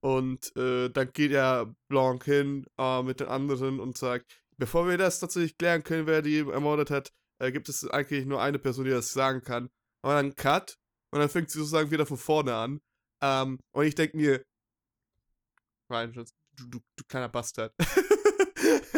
Und 0.00 0.54
äh, 0.56 0.88
dann 0.90 1.12
geht 1.12 1.30
ja 1.30 1.72
Blanc 1.88 2.24
hin 2.24 2.66
äh, 2.78 3.02
mit 3.02 3.20
den 3.20 3.28
anderen 3.28 3.78
und 3.78 3.96
sagt, 3.96 4.42
bevor 4.58 4.88
wir 4.88 4.98
das 4.98 5.20
tatsächlich 5.20 5.56
klären 5.56 5.84
können, 5.84 6.06
wer 6.06 6.22
die 6.22 6.38
ermordet 6.38 6.90
hat, 6.90 7.12
äh, 7.38 7.52
gibt 7.52 7.68
es 7.68 7.88
eigentlich 7.88 8.26
nur 8.26 8.42
eine 8.42 8.58
Person, 8.58 8.84
die 8.84 8.90
das 8.90 9.12
sagen 9.12 9.42
kann. 9.42 9.64
Und 10.02 10.10
dann 10.10 10.34
Cut 10.34 10.76
und 11.12 11.20
dann 11.20 11.28
fängt 11.28 11.50
sie 11.50 11.58
sozusagen 11.58 11.90
wieder 11.90 12.06
von 12.06 12.16
vorne 12.16 12.54
an. 12.54 12.80
Ähm, 13.22 13.60
und 13.72 13.84
ich 13.84 13.94
denke 13.94 14.16
mir, 14.16 14.44
Ryan, 15.90 16.12
du, 16.12 16.24
du, 16.56 16.80
du 16.96 17.04
kleiner 17.06 17.28
Bastard. 17.28 17.72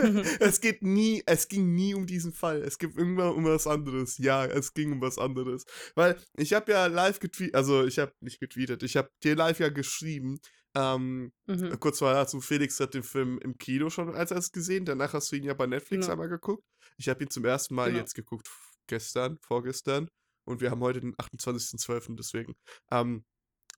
es 0.40 0.60
geht 0.60 0.82
nie, 0.82 1.22
es 1.26 1.48
ging 1.48 1.74
nie 1.74 1.94
um 1.94 2.06
diesen 2.06 2.32
Fall. 2.32 2.62
Es 2.62 2.78
gibt 2.78 2.96
irgendwann 2.96 3.34
um 3.34 3.44
was 3.44 3.66
anderes. 3.66 4.18
Ja, 4.18 4.44
es 4.44 4.74
ging 4.74 4.92
um 4.92 5.00
was 5.00 5.18
anderes. 5.18 5.64
Weil 5.94 6.16
ich 6.36 6.52
habe 6.52 6.72
ja 6.72 6.86
live 6.86 7.20
getweetet, 7.20 7.54
also 7.54 7.84
ich 7.84 7.98
habe 7.98 8.12
nicht 8.20 8.40
getweetet, 8.40 8.82
ich 8.82 8.96
habe 8.96 9.08
dir 9.22 9.36
live 9.36 9.60
ja 9.60 9.68
geschrieben. 9.68 10.38
Ähm, 10.76 11.32
mhm. 11.46 11.78
Kurz 11.78 12.00
mal 12.00 12.14
dazu, 12.14 12.40
Felix 12.40 12.80
hat 12.80 12.94
den 12.94 13.04
Film 13.04 13.38
im 13.38 13.56
Kino 13.58 13.90
schon 13.90 14.14
als 14.14 14.32
erstes 14.32 14.50
gesehen, 14.50 14.84
danach 14.84 15.12
hast 15.12 15.30
du 15.30 15.36
ihn 15.36 15.44
ja 15.44 15.54
bei 15.54 15.66
Netflix 15.66 16.06
genau. 16.06 16.12
einmal 16.12 16.28
geguckt. 16.28 16.64
Ich 16.96 17.08
habe 17.08 17.22
ihn 17.22 17.30
zum 17.30 17.44
ersten 17.44 17.74
Mal 17.74 17.90
genau. 17.90 18.00
jetzt 18.00 18.14
geguckt, 18.14 18.48
gestern, 18.88 19.38
vorgestern. 19.40 20.08
Und 20.46 20.60
wir 20.60 20.70
haben 20.70 20.80
heute 20.80 21.00
den 21.00 21.14
28.12. 21.14 22.16
deswegen. 22.16 22.54
Ähm, 22.90 23.24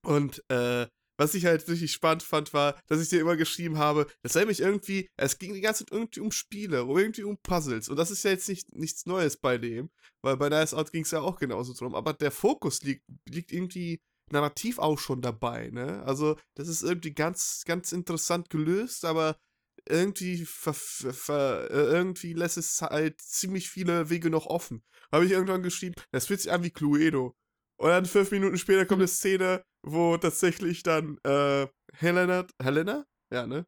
und 0.03 0.43
äh, 0.49 0.87
was 1.17 1.35
ich 1.35 1.47
halt 1.47 1.67
richtig 1.69 1.93
spannend 1.93 2.23
fand, 2.23 2.53
war, 2.53 2.81
dass 2.87 3.01
ich 3.01 3.09
dir 3.09 3.21
immer 3.21 3.37
geschrieben 3.37 3.79
habe, 3.79 4.07
das 4.23 4.35
sei 4.35 4.45
mich 4.45 4.61
irgendwie, 4.61 5.09
es 5.17 5.39
ging 5.39 5.55
die 5.55 5.61
ganze 5.61 5.85
Zeit 5.85 5.93
irgendwie 5.93 6.21
um 6.21 6.33
Spiele, 6.33 6.79
irgendwie 6.79 7.25
um 7.25 7.39
Puzzles. 7.39 7.89
Und 7.89 7.97
das 7.97 8.11
ist 8.11 8.25
ja 8.25 8.31
jetzt 8.31 8.49
nicht, 8.49 8.75
nichts 8.75 9.07
Neues 9.07 9.37
bei 9.37 9.59
dem, 9.59 9.91
weil 10.23 10.37
bei 10.37 10.49
Nice 10.49 10.75
Out 10.75 10.93
ging 10.93 11.03
es 11.03 11.11
ja 11.11 11.21
auch 11.21 11.39
genauso 11.39 11.75
drum. 11.75 11.95
Aber 11.95 12.13
der 12.13 12.31
Fokus 12.31 12.83
liegt, 12.83 13.05
liegt 13.29 13.53
irgendwie 13.53 14.01
narrativ 14.31 14.79
auch 14.79 14.99
schon 14.99 15.23
dabei, 15.23 15.71
ne? 15.71 16.03
Also, 16.05 16.37
das 16.55 16.69
ist 16.69 16.83
irgendwie 16.83 17.15
ganz, 17.15 17.63
ganz 17.65 17.93
interessant 17.93 18.51
gelöst, 18.51 19.05
aber 19.05 19.37
irgendwie, 19.89 20.45
ver, 20.45 20.75
ver, 20.75 21.71
äh, 21.71 21.75
irgendwie 21.75 22.33
lässt 22.33 22.57
es 22.57 22.83
halt 22.83 23.21
ziemlich 23.21 23.71
viele 23.71 24.11
Wege 24.11 24.31
noch 24.31 24.47
offen. 24.47 24.83
Habe 25.13 25.27
ich 25.27 25.33
irgendwann 25.33 25.63
geschrieben, 25.63 25.95
das 26.11 26.27
fühlt 26.27 26.41
sich 26.41 26.51
an 26.51 26.65
wie 26.65 26.71
Cluedo. 26.71 27.37
Und 27.79 27.91
dann 27.91 28.07
fünf 28.07 28.31
Minuten 28.31 28.57
später 28.57 28.87
kommt 28.87 29.01
eine 29.01 29.09
Szene, 29.09 29.63
wo 29.85 30.17
tatsächlich 30.17 30.83
dann 30.83 31.19
äh, 31.25 31.67
Helena, 31.93 32.47
Helena? 32.61 33.05
Ja, 33.33 33.47
ne? 33.47 33.67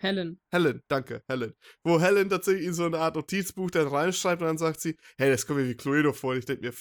Helen. 0.00 0.40
Helen, 0.50 0.82
danke, 0.88 1.22
Helen. 1.28 1.54
Wo 1.84 2.00
Helen 2.00 2.30
tatsächlich 2.30 2.66
in 2.66 2.72
so 2.72 2.86
eine 2.86 2.98
Art 2.98 3.16
Notizbuch 3.16 3.70
dann 3.70 3.88
reinschreibt 3.88 4.40
und 4.40 4.48
dann 4.48 4.58
sagt 4.58 4.80
sie, 4.80 4.96
hey, 5.18 5.30
das 5.30 5.46
kommt 5.46 5.60
mir 5.60 5.68
wie 5.68 5.76
Cluedo 5.76 6.12
vor. 6.14 6.32
Und 6.32 6.38
ich 6.38 6.46
denke 6.46 6.66
mir, 6.66 6.74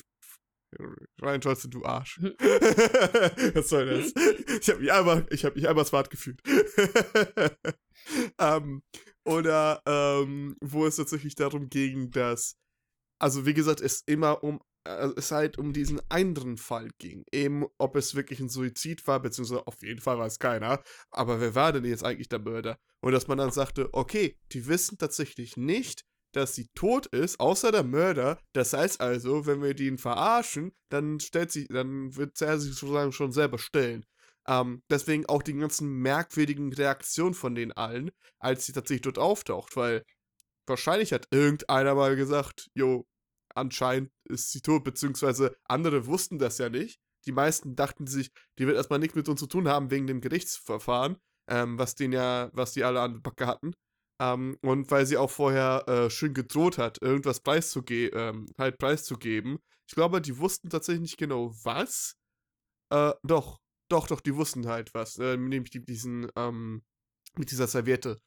Ryan 1.22 1.42
Johnson, 1.42 1.72
du 1.72 1.84
Arsch. 1.84 2.20
Was 3.54 3.70
soll 3.70 3.88
das? 3.88 4.14
Ich 4.62 4.70
habe 4.70 4.80
mich 4.80 4.92
einmal, 4.92 5.28
ich 5.32 5.44
habe 5.44 5.56
mich 5.56 5.68
einmal 5.68 5.86
smart 5.86 6.10
gefühlt. 6.10 6.42
ähm, 8.40 8.84
oder 9.26 9.82
ähm, 9.86 10.56
wo 10.62 10.86
es 10.86 10.96
tatsächlich 10.96 11.36
darum 11.36 11.70
ging, 11.70 12.12
dass, 12.12 12.56
also 13.20 13.46
wie 13.46 13.54
gesagt, 13.54 13.82
es 13.82 14.02
immer 14.06 14.44
um 14.44 14.62
es 15.16 15.32
halt 15.32 15.58
um 15.58 15.74
diesen 15.74 16.02
anderen 16.10 16.58
Fall 16.58 16.90
ging. 16.98 17.24
Eben, 17.32 17.66
ob 17.78 17.96
es 17.96 18.16
wirklich 18.16 18.40
ein 18.40 18.50
Suizid 18.50 19.06
war, 19.08 19.20
beziehungsweise 19.22 19.68
auf 19.68 19.82
jeden 19.82 20.02
Fall 20.02 20.18
weiß 20.18 20.40
keiner. 20.40 20.82
Aber 21.12 21.40
wer 21.40 21.56
war 21.56 21.72
denn 21.74 21.86
jetzt 21.86 22.04
eigentlich 22.04 22.30
der 22.30 22.40
Mörder? 22.40 22.78
Und 23.02 23.14
dass 23.14 23.28
man 23.28 23.38
dann 23.38 23.52
sagte, 23.52 23.90
okay, 23.94 24.38
die 24.52 24.68
wissen 24.68 24.98
tatsächlich 24.98 25.58
nicht, 25.58 26.04
dass 26.34 26.56
sie 26.56 26.68
tot 26.76 27.08
ist, 27.08 27.40
außer 27.40 27.72
der 27.72 27.84
Mörder. 27.84 28.40
Das 28.54 28.74
heißt 28.74 29.02
also, 29.02 29.46
wenn 29.46 29.62
wir 29.62 29.74
den 29.74 29.98
verarschen, 29.98 30.72
dann 30.90 31.20
stellt 31.20 31.52
sich, 31.52 31.68
dann 31.68 32.16
wird 32.16 32.40
er 32.42 32.60
sich 32.60 32.76
sozusagen 32.76 33.12
schon 33.12 33.32
selber 33.32 33.58
stellen. 33.58 34.06
Ähm, 34.48 34.84
deswegen 34.90 35.26
auch 35.28 35.44
die 35.44 35.54
ganzen 35.54 35.90
merkwürdigen 36.02 36.74
Reaktionen 36.74 37.34
von 37.34 37.56
den 37.56 37.72
allen, 37.72 38.12
als 38.40 38.66
sie 38.66 38.74
tatsächlich 38.74 39.02
dort 39.02 39.20
auftaucht, 39.20 39.76
weil 39.76 40.04
wahrscheinlich 40.68 41.14
hat 41.14 41.28
irgendeiner 41.32 41.96
mal 41.96 42.16
gesagt, 42.16 42.70
jo, 42.74 43.06
anscheinend 43.60 44.12
ist 44.26 44.52
sie 44.52 44.62
tot, 44.62 44.84
beziehungsweise 44.84 45.56
andere 45.66 46.08
wussten 46.08 46.40
das 46.40 46.58
ja 46.58 46.70
nicht. 46.70 47.00
Die 47.26 47.32
meisten 47.32 47.76
dachten 47.76 48.08
sich, 48.08 48.32
die 48.58 48.66
wird 48.66 48.78
erstmal 48.78 49.00
nichts 49.00 49.16
mit 49.16 49.28
uns 49.30 49.40
zu 49.40 49.48
tun 49.48 49.68
haben 49.68 49.92
wegen 49.92 50.08
dem 50.08 50.22
Gerichtsverfahren, 50.22 51.18
ähm, 51.50 51.78
was 51.78 51.96
den 51.96 52.12
ja, 52.12 52.50
was 52.54 52.74
die 52.74 52.84
alle 52.84 53.02
an 53.02 53.14
der 53.14 53.20
Backe 53.22 53.46
hatten. 53.46 53.74
Ähm, 54.22 54.58
und 54.62 54.90
weil 54.92 55.06
sie 55.06 55.18
auch 55.18 55.30
vorher 55.30 55.88
äh, 55.88 56.10
schön 56.10 56.34
gedroht 56.34 56.78
hat, 56.78 57.02
irgendwas 57.02 57.42
preiszugeben, 57.42 58.20
ähm, 58.20 58.46
halt 58.58 58.78
preiszugeben. 58.78 59.60
Ich 59.88 59.96
glaube, 59.96 60.22
die 60.22 60.38
wussten 60.38 60.70
tatsächlich 60.70 61.02
nicht 61.02 61.18
genau 61.18 61.54
was. 61.64 62.16
Äh, 62.92 63.14
doch, 63.24 63.60
doch, 63.90 64.08
doch, 64.08 64.22
die 64.22 64.36
wussten 64.36 64.68
halt 64.68 64.94
was. 64.94 65.18
Äh, 65.18 65.38
nämlich 65.38 65.72
die, 65.72 65.84
diesen, 65.84 66.30
ähm, 66.36 66.84
mit 67.38 67.52
dieser 67.52 67.68
Serviette 67.68 68.20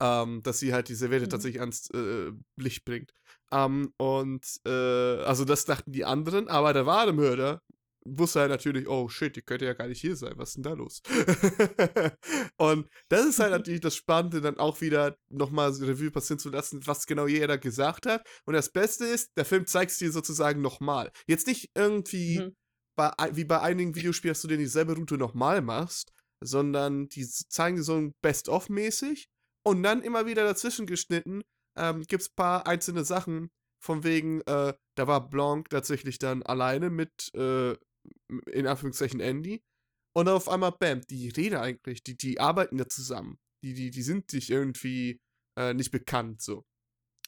ähm, 0.00 0.42
dass 0.42 0.58
sie 0.58 0.72
halt 0.72 0.88
die 0.88 0.94
Serviette 0.94 1.26
mhm. 1.26 1.30
tatsächlich 1.30 1.60
ans 1.60 1.90
äh, 1.90 2.32
Licht 2.56 2.84
bringt. 2.84 3.12
Ähm, 3.52 3.92
und 3.96 4.44
äh, 4.66 4.70
also 4.70 5.44
das 5.44 5.64
dachten 5.64 5.92
die 5.92 6.04
anderen, 6.04 6.48
aber 6.48 6.72
der 6.72 6.86
wahre 6.86 7.12
Mörder 7.12 7.60
wusste 8.06 8.40
halt 8.40 8.50
natürlich, 8.50 8.88
oh 8.88 9.08
shit, 9.08 9.34
die 9.34 9.42
könnte 9.42 9.64
ja 9.64 9.74
gar 9.74 9.88
nicht 9.88 10.00
hier 10.00 10.16
sein, 10.16 10.34
was 10.36 10.50
ist 10.50 10.54
denn 10.56 10.62
da 10.62 10.72
los? 10.72 11.02
und 12.56 12.88
das 13.08 13.26
ist 13.26 13.40
halt 13.40 13.50
natürlich 13.50 13.80
das 13.80 13.96
Spannende, 13.96 14.40
dann 14.40 14.58
auch 14.58 14.80
wieder 14.80 15.16
nochmal 15.28 15.70
Revue 15.70 16.10
passieren 16.10 16.38
zu 16.38 16.50
lassen, 16.50 16.86
was 16.86 17.06
genau 17.06 17.26
jeder 17.26 17.58
gesagt 17.58 18.06
hat. 18.06 18.26
Und 18.44 18.54
das 18.54 18.70
Beste 18.70 19.04
ist, 19.04 19.30
der 19.36 19.44
Film 19.44 19.66
zeigt 19.66 19.90
es 19.90 19.98
dir 19.98 20.12
sozusagen 20.12 20.60
nochmal. 20.62 21.10
Jetzt 21.26 21.46
nicht 21.46 21.70
irgendwie 21.74 22.40
mhm. 22.40 22.56
bei, 22.96 23.12
wie 23.32 23.44
bei 23.44 23.60
einigen 23.60 23.94
Videospielen, 23.94 24.34
dass 24.34 24.42
du 24.42 24.48
dir 24.48 24.58
dieselbe 24.58 24.94
Route 24.94 25.18
nochmal 25.18 25.60
machst, 25.62 26.12
sondern 26.40 27.08
die 27.08 27.26
zeigen 27.26 27.76
dir 27.76 27.82
so 27.82 27.96
ein 27.96 28.12
Best-of-mäßig 28.22 29.28
und 29.66 29.82
dann 29.82 30.02
immer 30.02 30.26
wieder 30.26 30.44
dazwischen 30.44 30.86
geschnitten 30.86 31.42
ähm, 31.76 32.02
gibt 32.02 32.22
es 32.22 32.30
ein 32.30 32.36
paar 32.36 32.66
einzelne 32.68 33.04
Sachen, 33.04 33.50
von 33.82 34.04
wegen, 34.04 34.40
äh, 34.42 34.74
da 34.94 35.06
war 35.06 35.28
Blanc 35.28 35.68
tatsächlich 35.70 36.18
dann 36.18 36.42
alleine 36.44 36.88
mit, 36.88 37.34
äh, 37.34 37.72
in 38.52 38.66
Anführungszeichen, 38.66 39.20
Andy. 39.20 39.62
Und 40.16 40.28
auf 40.28 40.48
einmal, 40.48 40.72
bam, 40.72 41.02
die 41.02 41.28
reden 41.28 41.56
eigentlich, 41.56 42.02
die, 42.04 42.16
die 42.16 42.40
arbeiten 42.40 42.78
ja 42.78 42.88
zusammen. 42.88 43.38
Die, 43.64 43.74
die, 43.74 43.90
die 43.90 44.02
sind 44.02 44.30
sich 44.30 44.50
irgendwie 44.50 45.20
äh, 45.58 45.74
nicht 45.74 45.90
bekannt, 45.90 46.42
so. 46.42 46.64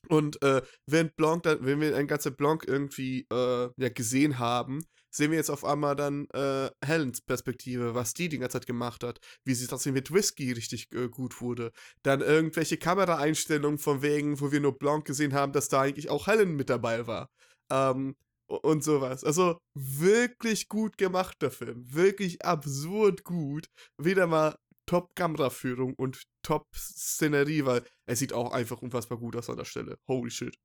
Und 0.09 0.41
äh, 0.43 0.63
wenn 0.87 1.11
Blanc 1.17 1.43
dann, 1.43 1.65
wenn 1.65 1.81
wir 1.81 1.97
ein 1.97 2.07
ganzer 2.07 2.31
Blanc 2.31 2.65
irgendwie 2.69 3.27
äh, 3.33 3.69
ja, 3.77 3.89
gesehen 3.89 4.39
haben, 4.39 4.85
sehen 5.11 5.31
wir 5.31 5.39
jetzt 5.39 5.51
auf 5.51 5.65
einmal 5.65 5.97
dann 5.97 6.27
äh, 6.31 6.71
Helens 6.85 7.21
Perspektive, 7.21 7.95
was 7.95 8.15
die 8.15 8.29
die 8.29 8.39
ganze 8.39 8.59
Zeit 8.59 8.67
gemacht 8.67 9.05
hat, 9.05 9.19
wie 9.45 9.55
sie 9.55 9.67
trotzdem 9.67 9.95
mit 9.95 10.13
Whisky 10.13 10.53
richtig 10.53 10.93
äh, 10.93 11.09
gut 11.09 11.41
wurde. 11.41 11.73
Dann 12.03 12.21
irgendwelche 12.21 12.77
Kameraeinstellungen 12.77 13.79
von 13.79 14.03
wegen, 14.03 14.41
wo 14.41 14.53
wir 14.53 14.61
nur 14.61 14.79
Blanc 14.79 15.05
gesehen 15.05 15.35
haben, 15.35 15.53
dass 15.53 15.69
da 15.69 15.83
eigentlich 15.83 16.11
auch 16.11 16.27
Helen 16.27 16.57
mit 16.57 16.71
dabei 16.71 17.07
war. 17.07 17.29
Ähm, 17.71 18.17
und 18.49 18.83
sowas. 18.83 19.25
Also 19.25 19.59
wirklich 19.75 20.69
gut 20.69 20.97
gemachter 20.97 21.51
Film. 21.51 21.85
Wirklich 21.93 22.45
absurd 22.45 23.25
gut. 23.25 23.67
Wieder 23.99 24.27
mal 24.27 24.57
Top-Kameraführung 24.87 25.95
und 25.95 26.23
Top-Szenerie, 26.43 27.67
weil 27.67 27.85
er 28.07 28.17
sieht 28.17 28.33
auch 28.33 28.53
einfach 28.53 28.81
unfassbar 28.81 29.19
gut 29.19 29.37
aus 29.37 29.51
an 29.51 29.59
der 29.59 29.67
Stelle. 29.67 29.99
Holy 30.09 30.31
shit. 30.31 30.57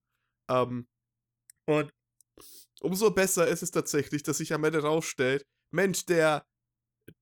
Ähm, 0.49 0.87
und 1.67 1.91
umso 2.83 3.11
besser 3.11 3.47
ist 3.47 3.63
es 3.63 3.71
tatsächlich, 3.71 4.23
dass 4.23 4.37
sich 4.37 4.53
am 4.53 4.63
Ende 4.63 4.81
rausstellt, 4.81 5.43
Mensch, 5.73 6.05
der 6.05 6.45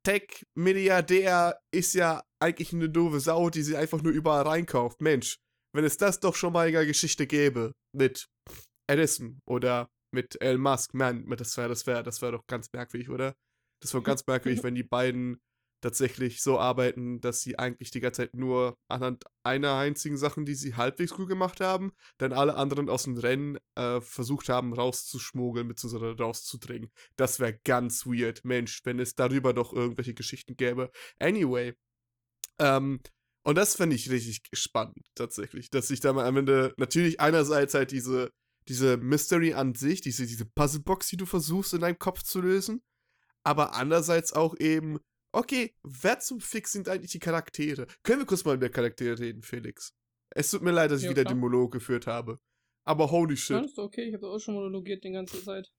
Tech-Milliardär 0.05 1.59
ist 1.73 1.93
ja 1.93 2.23
eigentlich 2.41 2.73
eine 2.73 2.89
doofe 2.89 3.19
Sau, 3.19 3.49
die 3.49 3.63
sie 3.63 3.77
einfach 3.77 4.01
nur 4.01 4.11
überall 4.11 4.43
reinkauft. 4.43 5.01
Mensch, 5.01 5.37
wenn 5.75 5.85
es 5.85 5.97
das 5.97 6.19
doch 6.19 6.35
schon 6.35 6.53
mal 6.53 6.67
in 6.67 6.73
der 6.73 6.85
Geschichte 6.85 7.27
gäbe 7.27 7.73
mit 7.95 8.27
Edison 8.89 9.39
oder 9.47 9.89
mit 10.13 10.41
Elon 10.41 10.61
Musk, 10.61 10.93
man, 10.93 11.25
das 11.29 11.55
wäre 11.57 11.69
das 11.69 11.87
wär, 11.87 12.03
das 12.03 12.21
wär 12.21 12.31
doch 12.31 12.45
ganz 12.47 12.67
merkwürdig, 12.73 13.09
oder? 13.09 13.33
Das 13.81 13.93
wäre 13.93 14.03
ganz 14.03 14.23
merkwürdig, 14.27 14.63
wenn 14.63 14.75
die 14.75 14.83
beiden 14.83 15.39
tatsächlich 15.81 16.41
so 16.41 16.59
arbeiten, 16.59 17.19
dass 17.21 17.41
sie 17.41 17.59
eigentlich 17.59 17.91
die 17.91 17.99
ganze 17.99 18.21
Zeit 18.21 18.35
nur 18.35 18.77
anhand 18.87 19.25
einer 19.43 19.75
einzigen 19.75 20.17
Sachen, 20.17 20.45
die 20.45 20.55
sie 20.55 20.75
halbwegs 20.75 21.13
gut 21.13 21.27
gemacht 21.27 21.59
haben, 21.59 21.91
dann 22.17 22.33
alle 22.33 22.55
anderen 22.55 22.89
aus 22.89 23.03
dem 23.03 23.17
Rennen 23.17 23.57
äh, 23.75 23.99
versucht 23.99 24.49
haben 24.49 24.73
rauszuschmuggeln 24.73 25.67
bzw. 25.67 26.21
rauszudringen. 26.21 26.91
Das 27.15 27.39
wäre 27.39 27.59
ganz 27.63 28.05
weird. 28.05 28.45
Mensch, 28.45 28.81
wenn 28.85 28.99
es 28.99 29.15
darüber 29.15 29.53
doch 29.53 29.73
irgendwelche 29.73 30.13
Geschichten 30.13 30.55
gäbe. 30.55 30.91
Anyway, 31.19 31.73
ähm, 32.59 32.99
und 33.43 33.55
das 33.55 33.75
fände 33.75 33.95
ich 33.95 34.09
richtig 34.11 34.43
spannend, 34.53 35.07
tatsächlich, 35.15 35.71
dass 35.71 35.87
sich 35.87 35.99
da 35.99 36.13
mal 36.13 36.27
am 36.27 36.37
Ende 36.37 36.73
natürlich 36.77 37.19
einerseits 37.19 37.73
halt 37.73 37.91
diese, 37.91 38.31
diese 38.67 38.97
Mystery 38.97 39.53
an 39.53 39.73
sich, 39.73 40.01
diese, 40.01 40.27
diese 40.27 40.45
Puzzlebox, 40.45 41.07
die 41.07 41.17
du 41.17 41.25
versuchst 41.25 41.73
in 41.73 41.81
deinem 41.81 41.97
Kopf 41.97 42.21
zu 42.21 42.39
lösen, 42.39 42.83
aber 43.43 43.73
andererseits 43.73 44.33
auch 44.33 44.55
eben 44.59 44.99
Okay, 45.33 45.73
wer 45.83 46.19
zum 46.19 46.41
Fix 46.41 46.73
sind 46.73 46.89
eigentlich 46.89 47.11
die 47.11 47.19
Charaktere? 47.19 47.87
Können 48.03 48.19
wir 48.19 48.25
kurz 48.25 48.43
mal 48.43 48.55
über 48.55 48.69
Charaktere 48.69 49.17
reden, 49.17 49.41
Felix? 49.41 49.93
Es 50.29 50.51
tut 50.51 50.61
mir 50.61 50.71
leid, 50.71 50.91
dass 50.91 50.99
ich 50.99 51.05
ja, 51.05 51.11
wieder 51.11 51.23
klar. 51.23 51.35
den 51.35 51.39
Monolog 51.39 51.71
geführt 51.71 52.07
habe. 52.07 52.39
Aber 52.83 53.11
holy 53.11 53.37
shit. 53.37 53.57
Ja, 53.57 53.63
ist 53.63 53.79
okay, 53.79 54.03
ich 54.03 54.13
habe 54.13 54.27
auch 54.27 54.39
schon 54.39 54.55
monologiert 54.55 55.03
die 55.03 55.11
ganze 55.11 55.43
Zeit. 55.43 55.71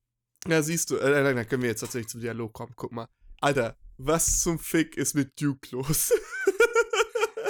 Ja, 0.47 0.62
siehst 0.62 0.91
du, 0.91 0.97
äh, 0.97 1.35
dann 1.35 1.47
können 1.47 1.62
wir 1.62 1.71
jetzt 1.71 1.81
tatsächlich 1.81 2.09
zum 2.09 2.21
Dialog 2.21 2.53
kommen. 2.53 2.73
Guck 2.77 2.93
mal. 2.93 3.09
Alter, 3.41 3.77
was 3.99 4.41
zum 4.41 4.59
Fick 4.59 4.97
ist 4.97 5.15
mit 5.15 5.41
Duke 5.41 5.69
los? 5.71 6.12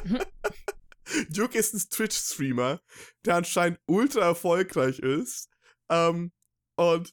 Duke 1.31 1.59
ist 1.59 1.75
ein 1.75 1.81
Twitch-Streamer, 1.91 2.81
der 3.25 3.37
anscheinend 3.37 3.79
ultra 3.87 4.23
erfolgreich 4.23 4.99
ist. 4.99 5.49
Ähm, 5.91 6.33
und 6.77 7.13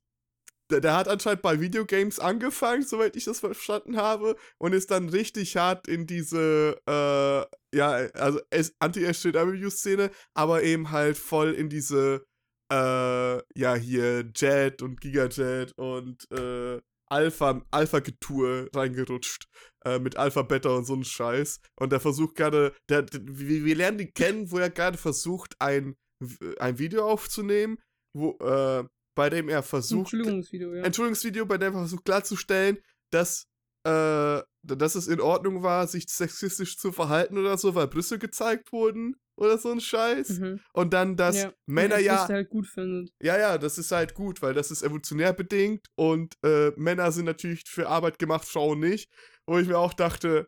der, 0.69 0.81
der, 0.81 0.95
hat 0.95 1.07
anscheinend 1.07 1.41
bei 1.41 1.59
Videogames 1.59 2.19
angefangen, 2.19 2.83
soweit 2.83 3.15
ich 3.15 3.25
das 3.25 3.39
verstanden 3.39 3.97
habe, 3.97 4.35
und 4.57 4.73
ist 4.73 4.91
dann 4.91 5.09
richtig 5.09 5.57
hart 5.57 5.87
in 5.87 6.07
diese, 6.07 6.79
äh, 6.87 7.77
ja, 7.77 7.91
also 8.13 8.39
Anti-SJW-Szene, 8.79 10.11
aber 10.33 10.63
eben 10.63 10.91
halt 10.91 11.17
voll 11.17 11.53
in 11.53 11.69
diese, 11.69 12.25
äh, 12.71 13.37
ja, 13.59 13.75
hier 13.75 14.29
Jet 14.35 14.81
und 14.81 15.01
Gigajet 15.01 15.73
und, 15.77 16.29
äh, 16.31 16.79
Alpha, 17.11 17.65
Alpha-Getue 17.71 18.69
reingerutscht. 18.75 19.47
Äh, 19.85 19.99
mit 19.99 20.17
Alpha, 20.17 20.41
Beta 20.41 20.69
und 20.69 20.85
so 20.85 20.93
ein 20.93 21.03
Scheiß. 21.05 21.61
Und 21.79 21.91
der 21.91 21.99
versucht 22.01 22.35
gerade, 22.35 22.73
der, 22.89 23.03
der, 23.03 23.21
wir, 23.23 23.75
lernen 23.75 23.99
ihn 23.99 24.13
kennen, 24.13 24.51
wo 24.51 24.57
er 24.57 24.69
gerade 24.69 24.97
versucht, 24.97 25.55
ein, 25.59 25.95
ein 26.59 26.79
Video 26.79 27.09
aufzunehmen, 27.09 27.77
wo, 28.13 28.37
äh, 28.41 28.83
bei 29.19 29.29
dem 29.29 29.49
er 29.49 29.63
versucht. 29.63 30.13
Entschuldigungsvideo, 30.13 30.75
ja. 30.75 30.83
Entschuldigungsvideo, 30.83 31.45
bei 31.45 31.57
dem 31.57 31.73
er 31.73 31.79
versucht 31.79 32.05
klarzustellen, 32.05 32.77
dass, 33.11 33.47
äh, 33.83 34.39
dass 34.63 34.95
es 34.95 35.09
in 35.09 35.19
Ordnung 35.19 35.61
war, 35.61 35.87
sich 35.87 36.07
sexistisch 36.07 36.77
zu 36.77 36.93
verhalten 36.93 37.37
oder 37.37 37.57
so, 37.57 37.75
weil 37.75 37.87
Brüste 37.87 38.17
gezeigt 38.17 38.71
wurden 38.71 39.17
oder 39.35 39.57
so 39.57 39.73
ein 39.73 39.81
Scheiß. 39.81 40.39
Mhm. 40.39 40.61
Und 40.71 40.93
dann, 40.93 41.17
dass 41.17 41.35
ja. 41.35 41.53
Männer 41.65 41.99
ja. 41.99 42.15
Das 42.15 42.29
halt 42.29 42.49
gut 42.49 42.65
findet. 42.65 43.11
Ja, 43.21 43.37
ja, 43.37 43.57
das 43.57 43.77
ist 43.77 43.91
halt 43.91 44.13
gut, 44.13 44.41
weil 44.41 44.53
das 44.53 44.71
ist 44.71 44.83
evolutionär 44.83 45.33
bedingt 45.33 45.87
und 45.95 46.37
äh, 46.41 46.71
Männer 46.77 47.11
sind 47.11 47.25
natürlich 47.25 47.65
für 47.67 47.89
Arbeit 47.89 48.19
gemacht, 48.19 48.45
Frauen 48.45 48.79
nicht. 48.79 49.11
Wo 49.45 49.57
ich 49.57 49.67
mir 49.67 49.79
auch 49.79 49.93
dachte, 49.93 50.47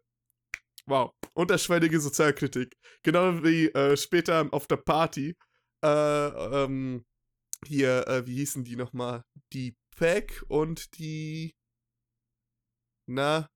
wow, 0.86 1.12
unterschwellige 1.34 2.00
Sozialkritik. 2.00 2.78
Genau 3.04 3.44
wie 3.44 3.68
äh, 3.68 3.98
später 3.98 4.48
auf 4.52 4.66
der 4.66 4.78
Party. 4.78 5.36
Äh, 5.84 5.88
ähm, 5.88 7.04
hier, 7.66 8.08
äh, 8.08 8.26
wie 8.26 8.36
hießen 8.36 8.64
die 8.64 8.76
nochmal? 8.76 9.24
Die 9.54 9.76
Pack 9.96 10.44
und 10.48 10.98
die. 10.98 11.56
Na? 13.08 13.48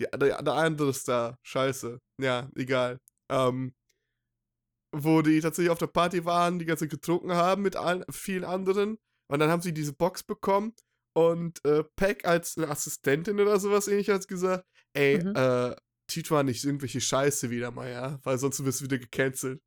Die, 0.00 0.06
der, 0.16 0.42
der 0.42 0.54
andere 0.54 0.94
Star. 0.94 1.38
Scheiße. 1.42 2.00
Ja, 2.20 2.50
egal. 2.54 2.98
Ähm, 3.30 3.74
wo 4.92 5.22
die 5.22 5.40
tatsächlich 5.40 5.70
auf 5.70 5.78
der 5.78 5.86
Party 5.86 6.24
waren, 6.24 6.58
die 6.58 6.64
ganze 6.64 6.88
getrunken 6.88 7.32
haben 7.32 7.62
mit 7.62 7.76
allen, 7.76 8.04
vielen 8.10 8.44
anderen. 8.44 8.98
Und 9.30 9.38
dann 9.38 9.50
haben 9.50 9.62
sie 9.62 9.72
diese 9.72 9.92
Box 9.92 10.22
bekommen 10.24 10.74
und 11.14 11.64
äh, 11.64 11.84
Peck 11.96 12.24
als 12.24 12.56
eine 12.56 12.68
Assistentin 12.68 13.38
oder 13.40 13.60
sowas 13.60 13.88
ähnliches 13.88 14.14
hat 14.14 14.28
gesagt, 14.28 14.66
ey, 14.94 15.22
mhm. 15.22 15.34
äh, 15.36 15.76
Tito 16.08 16.42
nicht 16.42 16.64
irgendwelche 16.64 17.00
Scheiße 17.00 17.50
wieder 17.50 17.70
mal, 17.70 17.90
ja, 17.90 18.18
weil 18.24 18.38
sonst 18.38 18.64
wirst 18.64 18.80
du 18.80 18.84
wieder 18.86 18.98
gecancelt. 18.98 19.62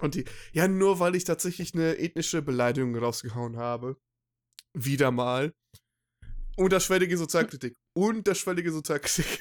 Und 0.00 0.14
die, 0.14 0.24
ja, 0.52 0.68
nur 0.68 0.98
weil 0.98 1.14
ich 1.14 1.24
tatsächlich 1.24 1.74
eine 1.74 1.98
ethnische 1.98 2.42
Beleidigung 2.42 2.96
rausgehauen 2.96 3.56
habe. 3.56 3.96
Wieder 4.74 5.10
mal. 5.10 5.52
Unterschwellige 6.56 7.16
Sozialkritik. 7.16 7.76
Unterschwellige 7.96 8.72
Sozialkritik. 8.72 9.40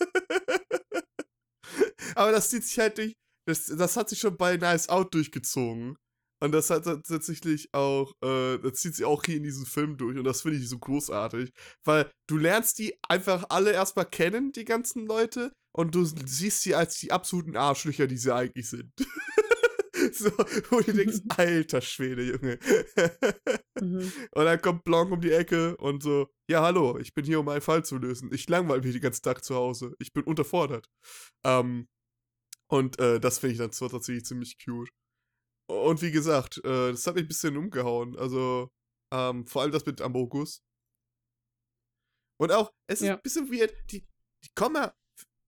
Aber 2.14 2.32
das 2.32 2.50
zieht 2.50 2.64
sich 2.64 2.78
halt 2.78 2.98
durch. 2.98 3.14
Das, 3.46 3.66
das 3.66 3.96
hat 3.96 4.08
sich 4.08 4.20
schon 4.20 4.36
bei 4.36 4.56
Nice 4.56 4.88
Out 4.88 5.14
durchgezogen. 5.14 5.96
Und 6.42 6.52
das 6.52 6.70
hat 6.70 6.84
tatsächlich 6.84 7.72
auch, 7.72 8.12
äh, 8.20 8.58
das 8.58 8.80
zieht 8.80 8.96
sich 8.96 9.04
auch 9.04 9.22
hier 9.24 9.36
in 9.36 9.44
diesem 9.44 9.64
Film 9.64 9.96
durch. 9.96 10.18
Und 10.18 10.24
das 10.24 10.42
finde 10.42 10.58
ich 10.58 10.68
so 10.68 10.78
großartig. 10.78 11.52
Weil 11.84 12.10
du 12.28 12.36
lernst 12.36 12.78
die 12.78 12.98
einfach 13.08 13.44
alle 13.48 13.72
erstmal 13.72 14.06
kennen, 14.06 14.52
die 14.52 14.64
ganzen 14.64 15.06
Leute. 15.06 15.52
Und 15.72 15.94
du 15.94 16.04
siehst 16.04 16.62
sie 16.62 16.74
als 16.74 16.98
die 16.98 17.12
absoluten 17.12 17.56
Arschlöcher, 17.56 18.08
die 18.08 18.16
sie 18.16 18.34
eigentlich 18.34 18.68
sind. 18.68 18.92
So, 20.22 20.30
wo 20.70 20.80
du 20.80 20.92
denkst, 20.92 21.20
alter 21.28 21.80
Schwede, 21.80 22.22
Junge. 22.22 22.58
Mhm. 23.80 24.12
Und 24.32 24.44
dann 24.44 24.60
kommt 24.60 24.84
Blanc 24.84 25.10
um 25.10 25.20
die 25.20 25.32
Ecke 25.32 25.76
und 25.78 26.02
so, 26.02 26.28
ja, 26.48 26.62
hallo, 26.62 26.98
ich 26.98 27.14
bin 27.14 27.24
hier, 27.24 27.40
um 27.40 27.48
einen 27.48 27.60
Fall 27.60 27.84
zu 27.84 27.96
lösen. 27.96 28.30
Ich 28.32 28.48
langweile 28.48 28.82
mich 28.82 28.92
den 28.92 29.00
ganzen 29.00 29.22
Tag 29.22 29.42
zu 29.44 29.54
Hause. 29.54 29.94
Ich 29.98 30.12
bin 30.12 30.24
unterfordert. 30.24 30.88
Ähm, 31.44 31.88
und 32.68 32.98
äh, 32.98 33.20
das 33.20 33.38
finde 33.38 33.52
ich 33.52 33.58
dann 33.58 33.72
zwar 33.72 33.90
tatsächlich 33.90 34.24
ziemlich 34.24 34.56
cute. 34.62 34.90
Und 35.68 36.02
wie 36.02 36.10
gesagt, 36.10 36.58
äh, 36.58 36.90
das 36.92 37.06
hat 37.06 37.14
mich 37.14 37.24
ein 37.24 37.28
bisschen 37.28 37.56
umgehauen. 37.56 38.16
Also, 38.16 38.70
ähm, 39.12 39.46
vor 39.46 39.62
allem 39.62 39.72
das 39.72 39.86
mit 39.86 40.00
Amogus. 40.00 40.62
Und 42.40 42.52
auch, 42.52 42.72
es 42.86 43.00
ist 43.00 43.06
ja. 43.06 43.14
ein 43.14 43.22
bisschen 43.22 43.50
weird, 43.50 43.74
die, 43.90 44.06
die 44.44 44.50
kommen 44.54 44.76
ja. 44.76 44.94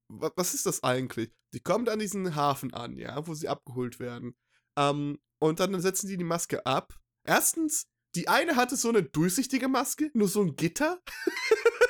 Was 0.09 0.53
ist 0.53 0.67
das 0.67 0.83
eigentlich? 0.83 1.33
Die 1.55 1.61
kommen 1.61 1.89
an 1.89 1.99
diesen 1.99 2.37
Hafen 2.37 2.75
an, 2.75 2.97
ja, 2.99 3.27
wo 3.27 3.35
sie 3.35 3.49
abgeholt 3.49 3.99
werden. 3.99 4.37
Ähm, 4.77 5.19
und 5.41 5.61
dann 5.61 5.79
setzen 5.81 6.09
die 6.09 6.17
die 6.17 6.25
Maske 6.25 6.65
ab. 6.67 6.99
Erstens, 7.27 7.87
die 8.15 8.29
eine 8.29 8.57
hatte 8.57 8.77
so 8.77 8.89
eine 8.89 9.03
durchsichtige 9.03 9.69
Maske, 9.69 10.11
nur 10.15 10.29
so 10.29 10.43
ein 10.43 10.57
Gitter. 10.57 11.01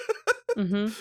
Mhm. 0.57 0.95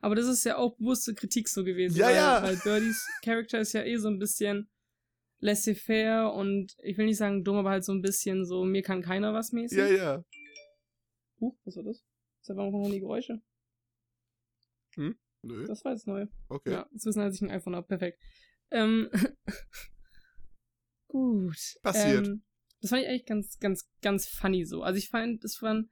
Aber 0.00 0.14
das 0.14 0.26
ist 0.26 0.44
ja 0.44 0.56
auch 0.56 0.74
bewusste 0.78 1.14
Kritik 1.14 1.48
so 1.48 1.64
gewesen. 1.64 1.98
Ja, 1.98 2.06
weil, 2.06 2.14
ja. 2.14 2.42
Weil 2.42 2.56
Birdies 2.56 3.06
Charakter 3.22 3.60
ist 3.60 3.74
ja 3.74 3.84
eh 3.84 3.98
so 3.98 4.08
ein 4.08 4.18
bisschen 4.18 4.70
laissez-faire 5.40 6.32
und 6.32 6.74
ich 6.82 6.96
will 6.96 7.06
nicht 7.06 7.18
sagen 7.18 7.44
dumm, 7.44 7.56
aber 7.56 7.70
halt 7.70 7.84
so 7.84 7.92
ein 7.92 8.00
bisschen 8.00 8.46
so, 8.46 8.64
mir 8.64 8.80
kann 8.82 9.02
keiner 9.02 9.34
was 9.34 9.52
mäßig. 9.52 9.76
Ja, 9.78 9.86
ja. 9.86 10.24
Huch, 11.40 11.58
was 11.64 11.76
war 11.76 11.82
das? 11.82 12.02
Das 12.46 12.56
waren 12.56 12.70
noch 12.70 12.90
die 12.90 13.00
Geräusche. 13.00 13.42
Nö, 14.96 15.66
Das 15.66 15.84
war 15.84 15.92
jetzt 15.92 16.06
neu. 16.06 16.26
okay. 16.48 16.72
Ja, 16.72 16.88
das 16.92 17.04
wissen, 17.04 17.20
als 17.20 17.36
ich 17.36 17.42
ein 17.42 17.50
iPhone 17.50 17.76
habe. 17.76 17.86
Perfekt. 17.86 18.22
Ähm, 18.70 19.10
gut. 21.10 21.56
Passiert. 21.82 22.26
Ähm, 22.26 22.42
das 22.80 22.90
fand 22.90 23.02
ich 23.02 23.08
eigentlich 23.08 23.26
ganz, 23.26 23.58
ganz, 23.58 23.88
ganz 24.00 24.26
funny 24.26 24.64
so. 24.64 24.82
Also 24.82 24.98
ich 24.98 25.08
fand, 25.08 25.44
das 25.44 25.60
waren. 25.62 25.90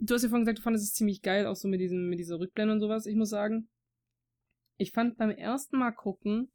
Du 0.00 0.14
hast 0.14 0.22
ja 0.22 0.28
vorhin 0.28 0.44
gesagt, 0.44 0.58
du 0.58 0.62
fandest 0.62 0.84
es 0.86 0.92
ziemlich 0.94 1.22
geil, 1.22 1.46
auch 1.46 1.56
so 1.56 1.68
mit 1.68 1.80
diesem, 1.80 2.08
mit 2.08 2.18
dieser 2.18 2.38
Rückblende 2.38 2.74
und 2.74 2.80
sowas. 2.80 3.06
Ich 3.06 3.14
muss 3.16 3.30
sagen, 3.30 3.68
ich 4.76 4.90
fand 4.92 5.16
beim 5.16 5.30
ersten 5.30 5.78
Mal 5.78 5.92
gucken 5.92 6.50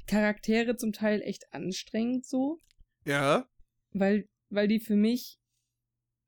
die 0.00 0.04
Charaktere 0.06 0.76
zum 0.76 0.92
Teil 0.92 1.22
echt 1.22 1.52
anstrengend 1.52 2.26
so, 2.26 2.58
Ja. 3.04 3.48
weil, 3.92 4.28
weil 4.50 4.68
die 4.68 4.80
für 4.80 4.96
mich 4.96 5.38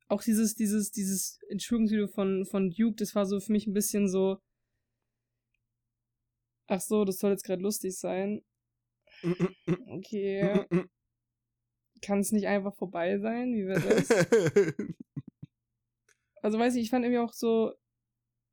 auch 0.08 0.22
dieses, 0.22 0.54
dieses, 0.54 0.90
dieses 0.90 1.38
Entschuldigungsvideo 1.48 2.08
von, 2.08 2.44
von 2.46 2.70
Duke, 2.70 2.96
das 2.96 3.14
war 3.14 3.24
so 3.26 3.40
für 3.40 3.52
mich 3.52 3.66
ein 3.66 3.72
bisschen 3.72 4.08
so. 4.08 4.38
Ach 6.66 6.80
so, 6.80 7.04
das 7.04 7.18
soll 7.18 7.32
jetzt 7.32 7.44
gerade 7.44 7.62
lustig 7.62 7.96
sein. 7.98 8.42
Okay. 9.86 10.66
Kann 12.02 12.18
es 12.18 12.32
nicht 12.32 12.46
einfach 12.46 12.74
vorbei 12.74 13.18
sein? 13.18 13.54
Wie 13.54 13.66
wäre 13.66 13.80
das? 13.80 14.08
also 16.42 16.58
weiß 16.58 16.74
ich, 16.74 16.82
ich 16.82 16.90
fand 16.90 17.04
irgendwie 17.04 17.20
auch 17.20 17.32
so, 17.32 17.72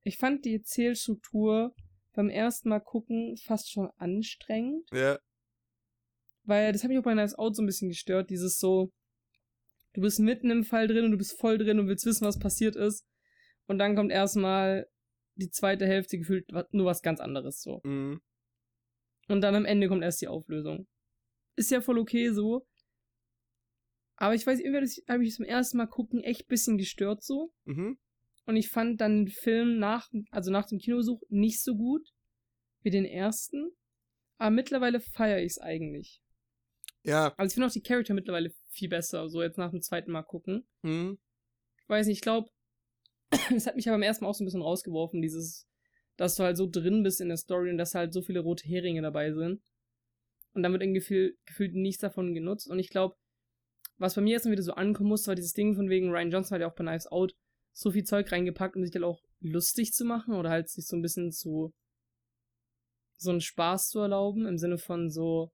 ich 0.03 0.17
fand 0.17 0.45
die 0.45 0.55
Erzählstruktur 0.55 1.74
beim 2.13 2.30
ersten 2.30 2.70
Mal 2.70 2.80
gucken 2.80 3.38
fast 3.38 3.72
schon 3.72 3.89
anstrengend, 3.97 4.88
ja. 4.91 5.17
weil 6.43 6.72
das 6.74 6.84
hat 6.84 6.89
mich 6.89 6.99
auch 6.99 7.03
bei 7.03 7.13
Nice 7.13 7.36
Out 7.36 7.55
so 7.55 7.63
ein 7.63 7.65
bisschen 7.65 7.89
gestört, 7.89 8.30
dieses 8.30 8.59
so, 8.59 8.91
du 9.93 10.01
bist 10.01 10.20
mitten 10.20 10.51
im 10.51 10.63
Fall 10.63 10.88
drin 10.88 11.05
und 11.05 11.11
du 11.11 11.17
bist 11.17 11.39
voll 11.39 11.57
drin 11.57 11.80
und 11.80 11.88
willst 11.88 12.05
wissen, 12.05 12.26
was 12.26 12.39
passiert 12.39 12.76
ist 12.76 13.05
und 13.67 13.80
dann 13.80 13.95
kommt 13.95 14.11
erstmal 14.11 14.88
die 15.36 15.49
zweite 15.49 15.86
Hälfte 15.86 16.17
gefühlt 16.17 16.51
nur 16.72 16.86
was 16.86 17.01
ganz 17.01 17.20
anderes 17.20 17.61
so. 17.61 17.82
Mhm. 17.84 18.22
Und 19.30 19.41
dann 19.41 19.55
am 19.55 19.65
Ende 19.65 19.88
kommt 19.88 20.03
erst 20.03 20.21
die 20.21 20.27
Auflösung. 20.27 20.88
Ist 21.55 21.71
ja 21.71 21.82
voll 21.82 21.99
okay 21.99 22.32
so. 22.32 22.67
Aber 24.17 24.36
ich 24.36 24.45
weiß, 24.45 24.59
irgendwie 24.59 25.03
habe 25.07 25.23
ich 25.23 25.36
zum 25.36 25.45
ersten 25.45 25.77
Mal 25.77 25.88
gucken 25.88 26.21
echt 26.21 26.41
ein 26.41 26.47
bisschen 26.49 26.77
gestört 26.77 27.23
so. 27.23 27.53
Mhm. 27.63 27.97
Und 28.45 28.55
ich 28.57 28.69
fand 28.69 28.99
dann 28.99 29.25
den 29.25 29.27
Film 29.27 29.77
nach, 29.77 30.09
also 30.32 30.51
nach 30.51 30.65
dem 30.65 30.80
Kinobesuch 30.80 31.21
nicht 31.30 31.63
so 31.63 31.75
gut 31.75 32.09
wie 32.82 32.89
den 32.89 33.05
ersten. 33.05 33.71
Aber 34.38 34.49
mittlerweile 34.49 34.99
feiere 34.99 35.39
ich 35.39 35.51
es 35.51 35.59
eigentlich. 35.59 36.21
Ja. 37.03 37.34
Also 37.38 37.51
ich 37.51 37.53
finde 37.53 37.67
auch 37.67 37.71
die 37.71 37.84
Charakter 37.84 38.13
mittlerweile 38.13 38.51
viel 38.71 38.89
besser, 38.89 39.30
so 39.30 39.43
jetzt 39.43 39.57
nach 39.57 39.71
dem 39.71 39.82
zweiten 39.82 40.11
Mal 40.11 40.23
gucken. 40.23 40.67
Mhm. 40.82 41.19
Ich 41.84 41.89
weiß 41.89 42.07
nicht, 42.07 42.17
ich 42.17 42.21
glaube, 42.21 42.49
es 43.55 43.67
hat 43.67 43.75
mich 43.75 43.88
aber 43.88 43.95
beim 43.95 44.03
ersten 44.03 44.23
Mal 44.23 44.32
auch 44.32 44.36
so 44.36 44.43
ein 44.43 44.47
bisschen 44.47 44.63
rausgeworfen, 44.63 45.21
dieses, 45.21 45.68
dass 46.20 46.36
du 46.36 46.43
halt 46.43 46.57
so 46.57 46.67
drin 46.70 47.01
bist 47.01 47.22
in 47.22 47.30
der 47.30 47.38
Story 47.38 47.72
und 47.72 47.78
dass 47.78 47.95
halt 47.95 48.11
so 48.11 48.22
viele 48.22 48.41
rote 48.41 48.67
Heringe 48.67 49.01
dabei 49.01 49.32
sind. 49.32 49.61
Und 50.53 50.63
dann 50.63 50.74
wird 50.74 50.84
irgendwie 50.84 50.99
gefühl, 50.99 51.38
gefühlt 51.45 51.76
nichts 51.76 52.01
davon 52.01 52.34
genutzt. 52.34 52.70
Und 52.70 52.78
ich 52.78 52.89
glaube, 52.89 53.15
was 53.97 54.15
bei 54.15 54.22
mir 54.22 54.34
jetzt 54.34 54.45
wieder 54.45 54.61
so 54.61 54.74
ankommen 54.74 55.07
muss, 55.07 55.28
war 55.28 55.36
dieses 55.36 55.53
Ding 55.53 55.76
von 55.76 55.89
wegen, 55.89 56.09
Ryan 56.09 56.30
Johnson 56.30 56.55
hat 56.55 56.61
ja 56.61 56.67
auch 56.67 56.76
bei 56.76 56.84
Knives 56.84 57.07
Out 57.07 57.36
so 57.72 57.91
viel 57.91 58.03
Zeug 58.03 58.30
reingepackt, 58.30 58.76
um 58.76 58.84
sich 58.84 58.91
dann 58.91 59.05
auch 59.05 59.22
lustig 59.39 59.93
zu 59.93 60.03
machen 60.03 60.34
oder 60.34 60.49
halt 60.49 60.67
sich 60.67 60.88
so 60.88 60.97
ein 60.97 61.01
bisschen 61.01 61.32
zu 61.32 61.74
so 63.15 63.32
einen 63.32 63.41
Spaß 63.41 63.88
zu 63.88 63.99
erlauben, 63.99 64.45
im 64.45 64.57
Sinne 64.57 64.78
von 64.78 65.09
so, 65.09 65.53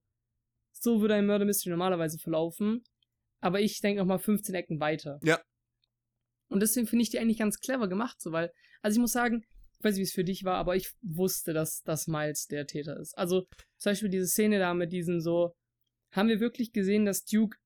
so 0.72 1.00
würde 1.02 1.14
ein 1.14 1.28
Murder 1.28 1.46
Mystery 1.46 1.70
normalerweise 1.72 2.18
verlaufen, 2.18 2.84
aber 3.40 3.60
ich 3.60 3.82
denke 3.82 4.00
noch 4.00 4.08
mal 4.08 4.18
15 4.18 4.56
Ecken 4.56 4.80
weiter. 4.80 5.20
Ja. 5.24 5.40
Und 6.48 6.62
deswegen 6.62 6.88
finde 6.88 7.04
ich 7.04 7.10
die 7.12 7.20
eigentlich 7.20 7.40
ganz 7.40 7.60
clever 7.60 7.88
gemacht, 7.88 8.20
so, 8.20 8.32
weil, 8.32 8.52
also 8.82 8.96
ich 8.96 9.02
muss 9.02 9.12
sagen, 9.12 9.46
ich 9.80 9.84
weiß 9.84 9.96
nicht, 9.96 10.00
wie 10.00 10.08
es 10.10 10.14
für 10.14 10.24
dich 10.24 10.44
war, 10.44 10.56
aber 10.56 10.76
ich 10.76 10.92
wusste, 11.02 11.54
dass, 11.54 11.84
dass 11.84 12.08
Miles 12.08 12.48
der 12.48 12.66
Täter 12.68 12.98
ist. 13.00 13.18
Also 13.18 13.46
zum 13.78 13.92
Beispiel 13.92 14.10
diese 14.10 14.28
Szene 14.28 14.60
da 14.60 14.74
mit 14.74 14.92
diesen 14.92 15.22
so, 15.22 15.54
haben 16.12 16.30
wir 16.30 16.40
wirklich 16.40 16.72
gesehen, 16.72 17.06
dass 17.06 17.24
Duke 17.26 17.58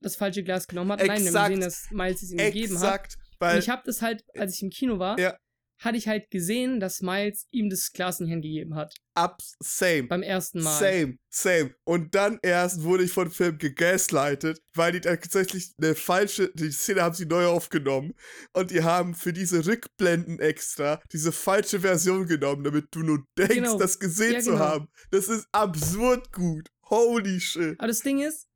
das 0.00 0.16
falsche 0.16 0.42
Glas 0.42 0.66
genommen 0.66 0.92
hat? 0.92 0.98
Nein, 0.98 1.08
wir 1.08 1.14
haben 1.14 1.26
Exakt. 1.26 1.48
gesehen, 1.48 1.60
dass 1.60 1.90
Miles 1.90 2.22
es 2.22 2.30
ihm 2.32 2.38
gegeben 2.38 2.78
hat. 2.78 2.82
Exakt. 2.82 3.16
Und 3.16 3.40
Weil, 3.40 3.58
ich 3.58 3.68
habe 3.68 3.82
das 3.84 4.02
halt, 4.02 4.24
als 4.36 4.54
ich 4.54 4.62
im 4.62 4.70
Kino 4.70 4.98
war, 4.98 5.18
Ja. 5.18 5.36
Hatte 5.84 5.98
ich 5.98 6.08
halt 6.08 6.30
gesehen, 6.30 6.80
dass 6.80 7.00
Miles 7.02 7.46
ihm 7.50 7.68
das 7.70 7.92
Glas 7.92 8.20
Hand 8.20 8.30
gegeben 8.42 8.74
hat. 8.74 8.94
ab, 9.14 9.40
same. 9.60 10.04
Beim 10.04 10.22
ersten 10.22 10.62
Mal. 10.62 10.78
Same, 10.78 11.18
same. 11.28 11.74
Und 11.84 12.14
dann 12.14 12.38
erst 12.42 12.82
wurde 12.82 13.04
ich 13.04 13.12
von 13.12 13.30
Film 13.30 13.58
gegaslightet, 13.58 14.60
weil 14.74 14.92
die 14.92 15.00
tatsächlich 15.00 15.72
eine 15.78 15.94
falsche, 15.94 16.50
die 16.54 16.70
Szene 16.70 17.02
haben 17.02 17.14
sie 17.14 17.26
neu 17.26 17.46
aufgenommen 17.46 18.14
und 18.54 18.70
die 18.70 18.82
haben 18.82 19.14
für 19.14 19.32
diese 19.32 19.66
Rückblenden 19.66 20.38
extra 20.38 21.00
diese 21.12 21.32
falsche 21.32 21.80
Version 21.80 22.26
genommen, 22.26 22.64
damit 22.64 22.86
du 22.92 23.00
nur 23.00 23.24
denkst, 23.36 23.54
Genau. 23.56 23.78
das 23.78 23.98
gesehen 23.98 24.34
Ja, 24.34 24.40
zu 24.40 24.50
genau. 24.52 24.64
haben. 24.64 24.88
Das 25.10 25.28
ist 25.28 25.46
absurd 25.52 26.32
gut. 26.32 26.68
Holy 26.88 27.40
shit. 27.40 27.78
Aber 27.78 27.88
das 27.88 28.00
Ding 28.00 28.20
ist, 28.20 28.46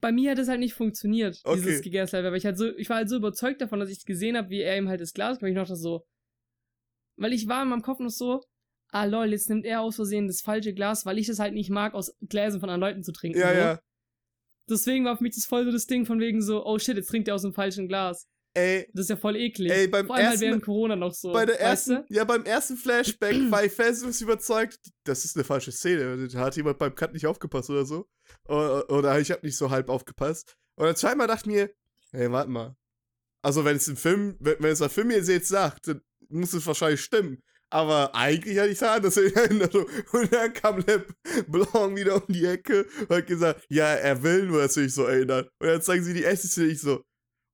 bei 0.00 0.12
mir 0.12 0.32
hat 0.32 0.38
es 0.38 0.48
halt 0.48 0.60
nicht 0.60 0.74
funktioniert, 0.74 1.40
Okay. 1.44 1.60
dieses 1.62 1.82
Gegaslight, 1.82 2.24
weil 2.24 2.36
ich 2.36 2.44
halt 2.44 2.58
so, 2.58 2.68
ich 2.76 2.88
war 2.90 2.96
halt 2.98 3.08
so 3.08 3.16
überzeugt 3.16 3.60
davon, 3.60 3.80
dass 3.80 3.88
ich 3.90 4.04
gesehen 4.04 4.36
habe, 4.36 4.50
wie 4.50 4.60
er 4.60 4.76
ihm 4.76 4.88
halt 4.88 5.00
das 5.00 5.14
Glas, 5.14 5.40
weil 5.40 5.48
ich 5.50 5.56
noch 5.56 5.66
das 5.66 5.80
so, 5.80 6.04
weil 7.16 7.32
ich 7.32 7.48
war 7.48 7.62
in 7.62 7.68
meinem 7.70 7.82
Kopf 7.82 8.00
noch 8.00 8.10
so, 8.10 8.42
ah 8.88 9.04
lol, 9.04 9.26
jetzt 9.32 9.48
nimmt 9.50 9.64
er 9.66 9.80
aus 9.80 9.96
Versehen 9.96 10.26
das 10.26 10.40
falsche 10.40 10.72
Glas, 10.74 11.04
weil 11.06 11.18
ich 11.18 11.28
es 11.28 11.38
halt 11.38 11.54
nicht 11.54 11.70
mag, 11.70 11.94
aus 11.94 12.14
Gläsern 12.28 12.60
von 12.60 12.70
anderen 12.70 12.92
Leuten 12.92 13.02
zu 13.04 13.12
trinken. 13.12 13.38
Ja, 13.38 13.50
so. 13.52 13.58
ja. 13.58 13.80
Deswegen 14.68 15.04
war 15.04 15.16
für 15.16 15.22
mich 15.22 15.34
das 15.34 15.44
voll 15.46 15.64
so 15.64 15.70
das 15.72 15.86
Ding 15.86 16.06
von 16.06 16.18
wegen 16.20 16.42
so, 16.42 16.64
oh 16.66 16.78
shit, 16.78 16.96
jetzt 16.96 17.08
trinkt 17.08 17.28
er 17.28 17.34
aus 17.36 17.42
dem 17.42 17.52
falschen 17.52 17.86
Glas. 17.88 18.26
Ey, 18.54 18.88
Das 18.94 19.02
ist 19.04 19.10
ja 19.10 19.16
voll 19.16 19.36
eklig. 19.36 19.70
Ey, 19.70 19.86
beim 19.86 20.06
Vor 20.06 20.16
allem 20.16 20.24
halt 20.24 20.34
ersten- 20.36 20.46
während 20.46 20.64
Corona 20.64 20.96
noch 20.96 21.12
so. 21.12 21.30
bei 21.32 21.44
der 21.44 21.56
weißt 21.56 21.62
ersten, 21.90 21.94
du? 22.08 22.14
ja, 22.14 22.24
beim 22.24 22.44
ersten 22.44 22.76
Flashback 22.76 23.36
war 23.50 23.62
ich 23.64 23.72
fest 23.72 24.20
überzeugt, 24.22 24.78
das 25.04 25.24
ist 25.26 25.36
eine 25.36 25.44
falsche 25.44 25.72
Szene. 25.72 26.26
Da 26.28 26.38
hat 26.40 26.56
jemand 26.56 26.78
beim 26.78 26.94
Cut 26.94 27.12
nicht 27.12 27.26
aufgepasst 27.26 27.68
oder 27.70 27.84
so. 27.84 28.08
Oder, 28.48 28.88
oder 28.90 29.20
ich 29.20 29.30
habe 29.30 29.44
nicht 29.44 29.56
so 29.58 29.70
halb 29.70 29.90
aufgepasst. 29.90 30.56
Und 30.74 30.86
dann 30.86 30.96
zweimal 30.96 31.26
dachte 31.26 31.50
ich 31.50 31.54
mir, 31.54 31.70
hey, 32.12 32.32
warte 32.32 32.50
mal. 32.50 32.76
Also, 33.42 33.64
wenn 33.64 33.76
es 33.76 33.86
im 33.88 33.96
Film, 33.96 34.36
wenn, 34.40 34.56
wenn 34.58 34.72
es 34.72 34.78
der 34.80 34.88
Film 34.88 35.10
jetzt 35.10 35.28
jetzt 35.28 35.48
sagt, 35.48 35.86
dann 35.88 36.00
muss 36.30 36.52
es 36.52 36.66
wahrscheinlich 36.66 37.00
stimmen. 37.00 37.42
Aber 37.68 38.14
eigentlich 38.14 38.58
hatte 38.58 38.68
ich 38.68 38.76
es 38.76 38.82
anders 38.82 39.16
in 39.16 39.34
Erinnerung. 39.34 39.86
Und 40.12 40.32
dann 40.32 40.52
kam 40.52 40.78
Le 40.78 41.04
Blanc 41.48 41.96
wieder 41.96 42.16
um 42.16 42.32
die 42.32 42.44
Ecke 42.44 42.86
und 43.00 43.10
hat 43.10 43.26
gesagt, 43.26 43.66
ja, 43.68 43.86
er 43.86 44.22
will 44.22 44.46
nur, 44.46 44.62
dass 44.62 44.74
du 44.74 44.82
dich 44.82 44.94
so 44.94 45.04
erinnert. 45.04 45.50
Und 45.58 45.66
dann 45.66 45.82
zeigen 45.82 46.04
sie 46.04 46.14
die 46.14 46.22
erste 46.22 46.46
Szene, 46.46 46.68
ich 46.68 46.80
so, 46.80 47.02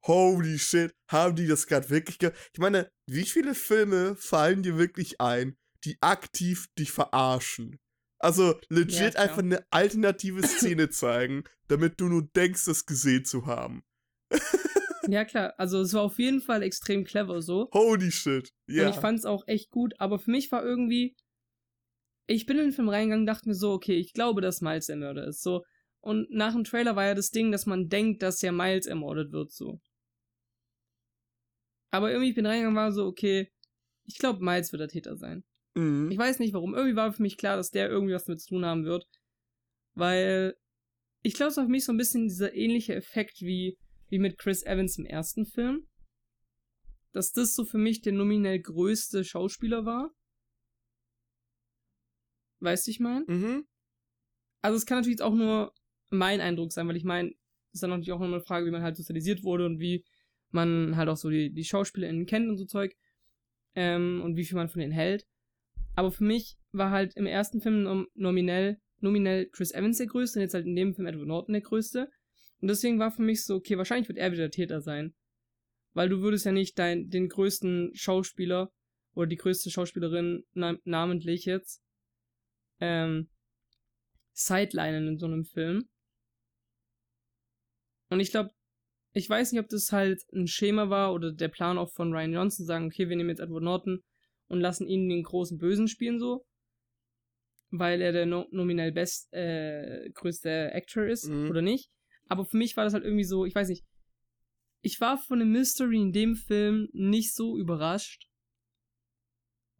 holy 0.06 0.58
shit, 0.58 0.92
haben 1.10 1.36
die 1.36 1.46
das 1.46 1.66
gerade 1.66 1.88
wirklich 1.90 2.18
ge 2.18 2.32
Ich 2.52 2.58
meine, 2.58 2.90
wie 3.06 3.24
viele 3.24 3.54
Filme 3.54 4.16
fallen 4.16 4.62
dir 4.62 4.76
wirklich 4.76 5.20
ein, 5.20 5.56
die 5.84 5.96
aktiv 6.00 6.66
dich 6.78 6.92
verarschen? 6.92 7.78
Also 8.18 8.58
legit 8.68 9.14
Ja, 9.14 9.20
einfach 9.20 9.38
eine 9.38 9.64
alternative 9.70 10.46
Szene 10.46 10.90
zeigen, 10.90 11.44
damit 11.68 12.00
du 12.00 12.08
nur 12.08 12.22
denkst, 12.22 12.66
das 12.66 12.86
gesehen 12.86 13.24
zu 13.24 13.46
haben. 13.46 13.82
Ja, 15.08 15.24
klar. 15.24 15.54
Also, 15.58 15.80
es 15.80 15.94
war 15.94 16.02
auf 16.02 16.18
jeden 16.18 16.40
Fall 16.40 16.62
extrem 16.62 17.04
clever 17.04 17.42
so. 17.42 17.68
Holy 17.72 18.10
shit. 18.10 18.50
Ja. 18.66 18.86
Und 18.86 18.94
ich 18.94 19.00
fand 19.00 19.18
es 19.18 19.24
auch 19.24 19.46
echt 19.46 19.70
gut, 19.70 19.94
aber 19.98 20.18
für 20.18 20.30
mich 20.30 20.50
war 20.52 20.64
irgendwie. 20.64 21.16
Ich 22.26 22.46
bin 22.46 22.56
in 22.56 22.66
den 22.66 22.72
Film 22.72 22.88
reingegangen, 22.88 23.26
dachte 23.26 23.48
mir 23.48 23.54
so, 23.54 23.72
okay, 23.72 23.96
ich 23.96 24.12
glaube, 24.12 24.40
dass 24.40 24.60
Miles 24.60 24.86
der 24.86 24.96
Mörder 24.96 25.26
ist. 25.26 25.42
So. 25.42 25.62
Und 26.00 26.30
nach 26.30 26.52
dem 26.52 26.64
Trailer 26.64 26.96
war 26.96 27.04
ja 27.06 27.14
das 27.14 27.30
Ding, 27.30 27.52
dass 27.52 27.66
man 27.66 27.88
denkt, 27.88 28.22
dass 28.22 28.42
ja 28.42 28.52
Miles 28.52 28.86
ermordet 28.86 29.32
wird, 29.32 29.52
so. 29.52 29.80
Aber 31.90 32.10
irgendwie, 32.10 32.30
ich 32.30 32.34
bin 32.34 32.46
reingegangen, 32.46 32.76
war 32.76 32.90
so, 32.92 33.06
okay, 33.06 33.52
ich 34.04 34.18
glaube, 34.18 34.44
Miles 34.44 34.72
wird 34.72 34.80
der 34.80 34.88
Täter 34.88 35.16
sein. 35.16 35.44
mhm. 35.74 36.10
Ich 36.10 36.18
weiß 36.18 36.38
nicht 36.38 36.54
warum. 36.54 36.74
Irgendwie 36.74 36.96
war 36.96 37.12
für 37.12 37.22
mich 37.22 37.36
klar, 37.36 37.56
dass 37.56 37.70
der 37.70 37.88
irgendwie 37.88 38.14
was 38.14 38.24
damit 38.24 38.40
zu 38.40 38.48
tun 38.48 38.64
haben 38.64 38.84
wird. 38.84 39.06
Weil 39.94 40.54
ich 41.22 41.34
glaube, 41.34 41.50
es 41.50 41.56
war 41.56 41.64
für 41.64 41.70
mich 41.70 41.84
so 41.84 41.92
ein 41.92 41.98
bisschen 41.98 42.28
dieser 42.28 42.54
ähnliche 42.54 42.94
Effekt 42.94 43.42
wie, 43.42 43.76
wie 44.12 44.18
mit 44.18 44.36
Chris 44.36 44.62
Evans 44.62 44.98
im 44.98 45.06
ersten 45.06 45.46
Film. 45.46 45.88
Dass 47.12 47.32
das 47.32 47.54
so 47.54 47.64
für 47.64 47.78
mich 47.78 48.02
der 48.02 48.12
nominell 48.12 48.60
größte 48.60 49.24
Schauspieler 49.24 49.86
war. 49.86 50.12
Weißt 52.60 52.86
du, 52.86 52.90
ich 52.90 53.00
mein? 53.00 53.24
Mhm. 53.26 53.66
Also 54.60 54.76
es 54.76 54.84
kann 54.84 54.98
natürlich 54.98 55.14
jetzt 55.14 55.22
auch 55.22 55.34
nur 55.34 55.72
mein 56.10 56.42
Eindruck 56.42 56.72
sein, 56.72 56.86
weil 56.88 56.96
ich 56.96 57.04
meine, 57.04 57.30
es 57.30 57.76
ist 57.76 57.82
dann 57.82 57.90
natürlich 57.90 58.12
auch 58.12 58.20
noch 58.20 58.26
eine 58.26 58.42
Frage, 58.42 58.66
wie 58.66 58.70
man 58.70 58.82
halt 58.82 58.98
sozialisiert 58.98 59.44
wurde 59.44 59.64
und 59.64 59.80
wie 59.80 60.04
man 60.50 60.94
halt 60.96 61.08
auch 61.08 61.16
so 61.16 61.30
die, 61.30 61.50
die 61.50 61.64
SchauspielerInnen 61.64 62.26
kennt 62.26 62.50
und 62.50 62.58
so 62.58 62.66
Zeug. 62.66 62.94
Ähm, 63.74 64.20
und 64.22 64.36
wie 64.36 64.44
viel 64.44 64.56
man 64.56 64.68
von 64.68 64.80
denen 64.80 64.92
hält. 64.92 65.24
Aber 65.96 66.12
für 66.12 66.24
mich 66.24 66.58
war 66.72 66.90
halt 66.90 67.16
im 67.16 67.24
ersten 67.24 67.62
Film 67.62 67.82
nom 67.82 68.06
nominell, 68.12 68.78
nominell 68.98 69.48
Chris 69.48 69.72
Evans 69.72 69.96
der 69.96 70.06
größte 70.06 70.38
und 70.38 70.42
jetzt 70.42 70.52
halt 70.52 70.66
in 70.66 70.76
dem 70.76 70.94
Film 70.94 71.06
Edward 71.06 71.26
Norton 71.26 71.54
der 71.54 71.62
größte. 71.62 72.10
Und 72.62 72.68
deswegen 72.68 73.00
war 73.00 73.10
für 73.10 73.22
mich 73.22 73.44
so, 73.44 73.56
okay, 73.56 73.76
wahrscheinlich 73.76 74.08
wird 74.08 74.18
er 74.18 74.30
wieder 74.30 74.44
der 74.44 74.50
Täter 74.52 74.80
sein. 74.80 75.14
Weil 75.94 76.08
du 76.08 76.22
würdest 76.22 76.46
ja 76.46 76.52
nicht 76.52 76.78
dein, 76.78 77.10
den 77.10 77.28
größten 77.28 77.90
Schauspieler 77.92 78.72
oder 79.14 79.26
die 79.26 79.36
größte 79.36 79.68
Schauspielerin 79.68 80.44
na 80.54 80.78
namentlich 80.84 81.44
jetzt, 81.44 81.82
ähm, 82.78 83.28
Sidelinen 84.32 85.08
in 85.08 85.18
so 85.18 85.26
einem 85.26 85.44
Film. 85.44 85.88
Und 88.10 88.20
ich 88.20 88.30
glaube, 88.30 88.50
ich 89.12 89.28
weiß 89.28 89.52
nicht, 89.52 89.60
ob 89.60 89.68
das 89.68 89.90
halt 89.90 90.22
ein 90.32 90.46
Schema 90.46 90.88
war 90.88 91.12
oder 91.12 91.32
der 91.32 91.48
Plan 91.48 91.78
auch 91.78 91.90
von 91.90 92.12
Ryan 92.12 92.32
Johnson, 92.32 92.64
sagen, 92.64 92.86
okay, 92.86 93.08
wir 93.08 93.16
nehmen 93.16 93.28
jetzt 93.28 93.40
Edward 93.40 93.64
Norton 93.64 94.02
und 94.46 94.60
lassen 94.60 94.86
ihn 94.86 95.08
den 95.08 95.24
großen 95.24 95.58
Bösen 95.58 95.88
spielen, 95.88 96.20
so. 96.20 96.46
Weil 97.70 98.00
er 98.00 98.12
der 98.12 98.26
no 98.26 98.46
nominell 98.52 98.92
best, 98.92 99.32
äh, 99.32 100.08
größte 100.14 100.72
Actor 100.72 101.06
ist, 101.06 101.28
mhm. 101.28 101.50
oder 101.50 101.60
nicht. 101.60 101.90
Aber 102.32 102.46
für 102.46 102.56
mich 102.56 102.78
war 102.78 102.84
das 102.84 102.94
halt 102.94 103.04
irgendwie 103.04 103.24
so, 103.24 103.44
ich 103.44 103.54
weiß 103.54 103.68
nicht. 103.68 103.84
Ich 104.80 104.98
war 105.02 105.18
von 105.18 105.38
dem 105.38 105.52
Mystery 105.52 106.00
in 106.00 106.12
dem 106.12 106.34
Film 106.34 106.88
nicht 106.94 107.34
so 107.34 107.58
überrascht. 107.58 108.26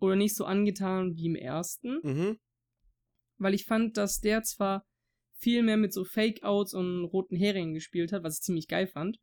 Oder 0.00 0.16
nicht 0.16 0.36
so 0.36 0.44
angetan 0.44 1.16
wie 1.16 1.24
im 1.28 1.34
ersten. 1.34 2.00
Mhm. 2.02 2.38
Weil 3.38 3.54
ich 3.54 3.64
fand, 3.64 3.96
dass 3.96 4.20
der 4.20 4.42
zwar 4.42 4.84
viel 5.38 5.62
mehr 5.62 5.78
mit 5.78 5.94
so 5.94 6.04
Fake-Outs 6.04 6.74
und 6.74 7.06
roten 7.06 7.36
Heringen 7.36 7.72
gespielt 7.72 8.12
hat, 8.12 8.22
was 8.22 8.34
ich 8.36 8.42
ziemlich 8.42 8.68
geil 8.68 8.86
fand. 8.86 9.18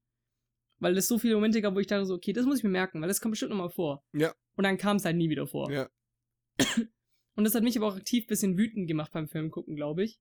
Weil 0.79 0.97
es 0.97 1.07
so 1.07 1.19
viele 1.19 1.35
Momente 1.35 1.61
gab, 1.61 1.75
wo 1.75 1.79
ich 1.79 1.85
dachte 1.85 2.07
so, 2.07 2.15
okay, 2.15 2.33
das 2.33 2.47
muss 2.47 2.57
ich 2.57 2.63
mir 2.63 2.71
merken, 2.71 2.99
weil 2.99 3.09
das 3.09 3.21
kommt 3.21 3.33
bestimmt 3.33 3.51
nochmal 3.51 3.69
vor. 3.69 4.03
Ja. 4.13 4.33
Und 4.55 4.63
dann 4.63 4.77
kam 4.77 4.97
es 4.97 5.05
halt 5.05 5.17
nie 5.17 5.29
wieder 5.29 5.45
vor. 5.45 5.71
Ja. 5.71 5.87
Und 7.35 7.43
das 7.43 7.53
hat 7.53 7.61
mich 7.61 7.77
aber 7.77 7.89
auch 7.89 7.95
aktiv 7.95 8.23
ein 8.23 8.27
bisschen 8.27 8.57
wütend 8.57 8.87
gemacht 8.87 9.11
beim 9.11 9.27
Film 9.27 9.51
gucken, 9.51 9.75
glaube 9.75 10.03
ich. 10.03 10.19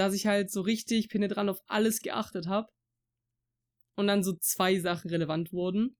Dass 0.00 0.14
ich 0.14 0.26
halt 0.26 0.50
so 0.50 0.62
richtig 0.62 1.10
penetrant 1.10 1.50
auf 1.50 1.60
alles 1.66 2.00
geachtet 2.00 2.46
habe. 2.46 2.68
Und 3.96 4.06
dann 4.06 4.24
so 4.24 4.32
zwei 4.40 4.80
Sachen 4.80 5.10
relevant 5.10 5.52
wurden. 5.52 5.94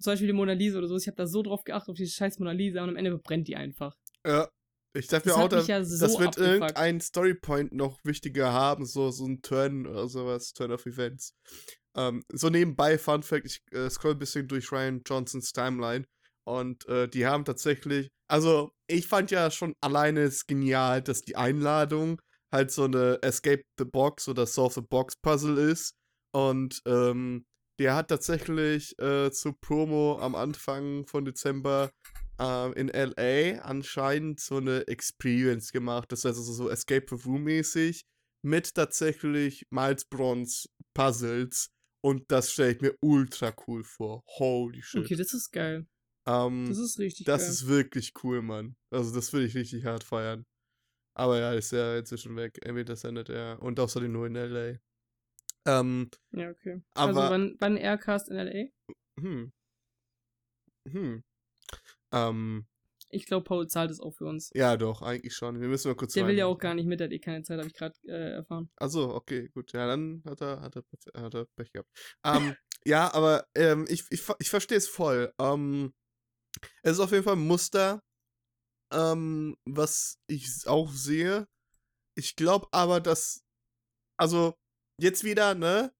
Zum 0.00 0.12
Beispiel 0.12 0.28
die 0.28 0.32
Mona 0.32 0.52
Lisa 0.52 0.78
oder 0.78 0.86
so. 0.86 0.96
Ich 0.96 1.08
habe 1.08 1.16
da 1.16 1.26
so 1.26 1.42
drauf 1.42 1.64
geachtet, 1.64 1.88
auf 1.88 1.96
diese 1.96 2.12
scheiß 2.12 2.38
Mona 2.38 2.52
Lisa 2.52 2.84
und 2.84 2.90
am 2.90 2.96
Ende 2.96 3.18
brennt 3.18 3.48
die 3.48 3.56
einfach. 3.56 3.96
Ja. 4.24 4.48
Ich 4.94 5.08
dachte 5.08 5.28
mir 5.28 5.34
auch, 5.34 5.48
da, 5.48 5.60
ja 5.60 5.84
so 5.84 5.98
das 5.98 6.18
wird 6.18 6.28
abgefuckt. 6.28 6.52
irgendein 6.52 7.00
Storypoint 7.00 7.72
noch 7.72 7.98
wichtiger 8.04 8.52
haben, 8.52 8.86
so, 8.86 9.10
so 9.10 9.26
ein 9.26 9.42
Turn 9.42 9.86
oder 9.86 10.08
sowas, 10.08 10.52
Turn 10.52 10.70
of 10.70 10.86
Events. 10.86 11.34
Ähm, 11.96 12.22
so 12.32 12.48
nebenbei, 12.48 12.96
Fun 12.96 13.24
Fact, 13.24 13.44
ich 13.44 13.60
äh, 13.72 13.90
scroll 13.90 14.12
ein 14.12 14.18
bisschen 14.18 14.46
durch 14.46 14.70
Ryan 14.70 15.02
Johnsons 15.04 15.52
Timeline 15.52 16.06
und 16.44 16.86
äh, 16.86 17.08
die 17.08 17.26
haben 17.26 17.44
tatsächlich, 17.44 18.08
also 18.28 18.70
ich 18.86 19.06
fand 19.06 19.30
ja 19.30 19.50
schon 19.50 19.74
alleine 19.82 20.20
es 20.20 20.46
genial, 20.46 21.02
dass 21.02 21.20
die 21.20 21.36
Einladung 21.36 22.22
halt 22.52 22.70
so 22.70 22.84
eine 22.84 23.18
Escape 23.22 23.62
the 23.78 23.84
Box 23.84 24.28
oder 24.28 24.46
Solve 24.46 24.74
the 24.74 24.80
Box 24.80 25.14
Puzzle 25.22 25.58
ist 25.58 25.94
und 26.32 26.80
ähm, 26.86 27.44
der 27.78 27.94
hat 27.94 28.08
tatsächlich 28.08 28.98
äh, 28.98 29.30
zur 29.30 29.58
Promo 29.60 30.18
am 30.20 30.34
Anfang 30.34 31.06
von 31.06 31.24
Dezember 31.24 31.92
äh, 32.40 32.72
in 32.72 32.88
LA 32.88 33.60
anscheinend 33.60 34.40
so 34.40 34.56
eine 34.56 34.86
Experience 34.88 35.70
gemacht. 35.70 36.10
Das 36.10 36.24
heißt 36.24 36.36
also 36.36 36.52
so 36.52 36.68
Escape 36.68 37.06
the 37.08 37.22
Room 37.24 37.44
mäßig 37.44 38.02
mit 38.44 38.74
tatsächlich 38.74 39.64
Miles 39.70 40.04
Bronze 40.04 40.68
Puzzles. 40.94 41.70
Und 42.00 42.30
das 42.30 42.52
stelle 42.52 42.72
ich 42.72 42.80
mir 42.80 42.94
ultra 43.00 43.52
cool 43.66 43.84
vor. 43.84 44.22
Holy 44.38 44.82
shit. 44.82 45.04
Okay, 45.04 45.16
das 45.16 45.32
ist 45.32 45.50
geil. 45.50 45.86
Ähm, 46.26 46.66
das 46.68 46.78
ist 46.78 46.98
richtig 46.98 47.26
das 47.26 47.40
geil. 47.40 47.48
Das 47.48 47.56
ist 47.56 47.68
wirklich 47.68 48.12
cool, 48.22 48.42
Mann. 48.42 48.76
Also, 48.90 49.14
das 49.14 49.32
würde 49.32 49.46
ich 49.46 49.54
richtig 49.56 49.84
hart 49.84 50.04
feiern. 50.04 50.44
Aber 51.18 51.40
ja, 51.40 51.52
ist 51.52 51.72
ja 51.72 51.98
inzwischen 51.98 52.36
weg. 52.36 52.58
Entweder 52.62 52.94
sendet 52.94 53.28
er. 53.28 53.60
Und 53.60 53.80
außerdem 53.80 54.12
nur 54.12 54.26
in 54.26 54.34
LA. 54.34 54.78
Ähm, 55.66 56.10
ja, 56.30 56.48
okay. 56.50 56.80
Also, 56.94 57.10
aber, 57.10 57.20
also, 57.22 57.32
wann, 57.32 57.56
wann 57.58 57.76
Aircast 57.76 58.28
in 58.28 58.36
LA? 58.36 58.68
Hm. 59.20 59.52
Hm. 60.88 61.24
Ähm, 62.12 62.66
ich 63.10 63.26
glaube, 63.26 63.44
Paul 63.44 63.66
zahlt 63.66 63.90
es 63.90 64.00
auch 64.00 64.12
für 64.12 64.26
uns. 64.26 64.50
Ja, 64.54 64.76
doch, 64.76 65.02
eigentlich 65.02 65.34
schon. 65.34 65.60
Wir 65.60 65.68
müssen 65.68 65.88
mal 65.88 65.94
kurz 65.96 66.12
Der 66.12 66.22
rein. 66.22 66.30
will 66.30 66.38
ja 66.38 66.46
auch 66.46 66.58
gar 66.58 66.74
nicht 66.74 66.86
mit, 66.86 67.00
der 67.00 67.06
hat 67.06 67.12
eh 67.12 67.18
keine 67.18 67.42
Zeit, 67.42 67.58
habe 67.58 67.68
ich 67.68 67.74
gerade 67.74 67.96
äh, 68.06 68.34
erfahren. 68.34 68.70
Achso, 68.76 69.14
okay, 69.14 69.48
gut. 69.48 69.72
Ja, 69.72 69.86
dann 69.88 70.22
hat 70.24 70.40
er, 70.40 70.60
hat 70.60 70.76
er, 70.76 71.22
hat 71.22 71.34
er 71.34 71.46
Pech 71.56 71.72
gehabt. 71.72 71.90
ähm, 72.24 72.54
ja, 72.84 73.12
aber 73.12 73.44
ähm, 73.56 73.86
ich, 73.88 74.04
ich, 74.10 74.22
ich 74.38 74.50
verstehe 74.50 74.78
es 74.78 74.88
voll. 74.88 75.32
Ähm, 75.40 75.92
es 76.82 76.92
ist 76.92 77.00
auf 77.00 77.10
jeden 77.10 77.24
Fall 77.24 77.36
ein 77.36 77.46
Muster, 77.46 78.02
ähm, 78.92 79.56
was 79.64 80.18
ich 80.26 80.66
auch 80.66 80.90
sehe. 80.90 81.46
Ich 82.16 82.36
glaube 82.36 82.68
aber, 82.72 83.00
dass, 83.00 83.42
also, 84.16 84.54
jetzt 85.00 85.24
wieder, 85.24 85.54
ne? 85.54 85.92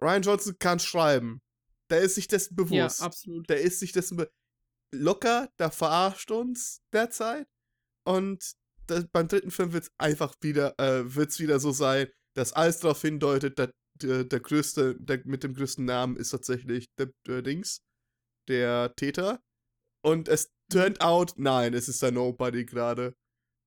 Ryan 0.00 0.22
Johnson 0.22 0.56
kann 0.58 0.78
schreiben. 0.80 1.40
Der 1.90 2.00
ist 2.00 2.16
sich 2.16 2.26
dessen 2.26 2.56
bewusst. 2.56 3.00
Ja, 3.00 3.06
absolut. 3.06 3.48
Der 3.48 3.60
ist 3.60 3.78
sich 3.78 3.92
dessen 3.92 4.16
bewusst 4.16 4.32
locker, 4.94 5.50
da 5.56 5.70
verarscht 5.70 6.30
uns 6.30 6.80
derzeit. 6.92 7.46
Und 8.04 8.52
das, 8.86 9.06
beim 9.08 9.28
dritten 9.28 9.50
Film 9.50 9.72
wird 9.72 9.84
es 9.84 9.90
einfach 9.98 10.34
wieder, 10.40 10.78
äh, 10.78 11.14
wird's 11.14 11.40
wieder 11.40 11.60
so 11.60 11.72
sein, 11.72 12.08
dass 12.34 12.52
alles 12.52 12.80
darauf 12.80 13.00
hindeutet, 13.00 13.58
dass 13.58 13.70
der, 14.00 14.24
der 14.24 14.40
größte, 14.40 14.96
der 14.98 15.22
mit 15.24 15.44
dem 15.44 15.54
größten 15.54 15.84
Namen 15.84 16.16
ist 16.16 16.30
tatsächlich 16.30 16.86
der, 16.98 17.10
der 17.26 17.42
Dings, 17.42 17.82
der 18.48 18.94
Täter. 18.96 19.40
Und 20.04 20.28
es 20.28 20.50
turned 20.72 21.00
out, 21.00 21.34
nein, 21.36 21.74
es 21.74 21.88
ist 21.88 22.02
der 22.02 22.12
Nobody 22.12 22.64
gerade. 22.64 23.14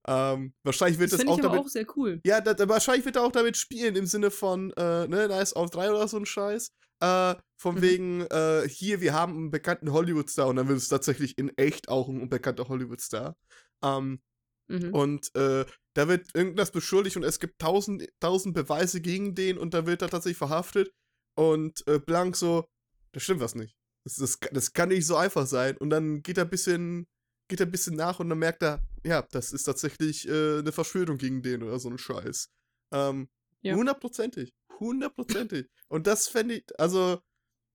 Ähm, 0.07 0.53
wahrscheinlich 0.63 0.99
wird 0.99 1.11
das, 1.11 1.19
das 1.21 1.27
auch 1.27 1.39
damit. 1.39 1.59
auch 1.59 1.67
sehr 1.67 1.85
cool. 1.95 2.21
Ja, 2.23 2.39
da, 2.39 2.69
wahrscheinlich 2.69 3.05
wird 3.05 3.15
er 3.15 3.23
auch 3.23 3.31
damit 3.31 3.57
spielen 3.57 3.95
im 3.95 4.05
Sinne 4.05 4.29
von, 4.29 4.71
äh, 4.73 5.07
ne, 5.07 5.27
Nice 5.27 5.53
auf 5.53 5.71
3 5.71 5.89
oder 5.91 6.07
so 6.07 6.17
ein 6.17 6.25
Scheiß. 6.25 6.71
Äh, 7.01 7.35
von 7.57 7.75
mhm. 7.75 7.81
wegen, 7.81 8.21
äh, 8.27 8.67
hier, 8.69 9.01
wir 9.01 9.13
haben 9.13 9.33
einen 9.33 9.51
bekannten 9.51 9.91
Hollywood-Star 9.91 10.47
und 10.47 10.57
dann 10.57 10.67
wird 10.67 10.77
es 10.77 10.87
tatsächlich 10.87 11.37
in 11.37 11.49
echt 11.57 11.89
auch 11.89 12.07
ein 12.07 12.29
bekannter 12.29 12.67
Hollywood-Star. 12.67 13.35
Ähm, 13.83 14.21
mhm. 14.67 14.93
Und 14.93 15.35
äh, 15.35 15.65
da 15.93 16.07
wird 16.07 16.27
irgendwas 16.35 16.71
beschuldigt 16.71 17.17
und 17.17 17.23
es 17.23 17.39
gibt 17.39 17.59
tausend, 17.59 18.07
tausend 18.19 18.53
Beweise 18.53 19.01
gegen 19.01 19.33
den 19.33 19.57
und 19.57 19.73
da 19.73 19.85
wird 19.87 20.01
er 20.01 20.09
tatsächlich 20.09 20.37
verhaftet. 20.37 20.93
Und 21.35 21.85
äh, 21.87 21.99
Blank 21.99 22.35
so, 22.35 22.65
da 23.11 23.19
stimmt 23.19 23.41
was 23.41 23.55
nicht. 23.55 23.75
Das, 24.05 24.15
das, 24.15 24.39
das 24.51 24.71
kann 24.73 24.89
nicht 24.89 25.05
so 25.05 25.17
einfach 25.17 25.47
sein. 25.47 25.75
Und 25.77 25.89
dann 25.89 26.21
geht 26.21 26.37
er 26.37 26.45
ein 26.45 26.49
bisschen, 26.49 27.07
geht 27.49 27.59
er 27.59 27.65
ein 27.65 27.71
bisschen 27.71 27.95
nach 27.95 28.19
und 28.19 28.29
dann 28.29 28.39
merkt 28.39 28.63
er, 28.63 28.81
ja, 29.03 29.23
das 29.31 29.51
ist 29.51 29.63
tatsächlich 29.63 30.27
äh, 30.27 30.59
eine 30.59 30.71
Verschwörung 30.71 31.17
gegen 31.17 31.41
den 31.41 31.63
oder 31.63 31.79
so 31.79 31.89
ein 31.89 31.97
Scheiß. 31.97 32.49
Ähm, 32.93 33.29
ja. 33.61 33.75
Hundertprozentig. 33.75 34.53
Hundertprozentig. 34.79 35.67
Und 35.87 36.07
das 36.07 36.27
fände 36.27 36.55
ich, 36.55 36.79
also, 36.79 37.19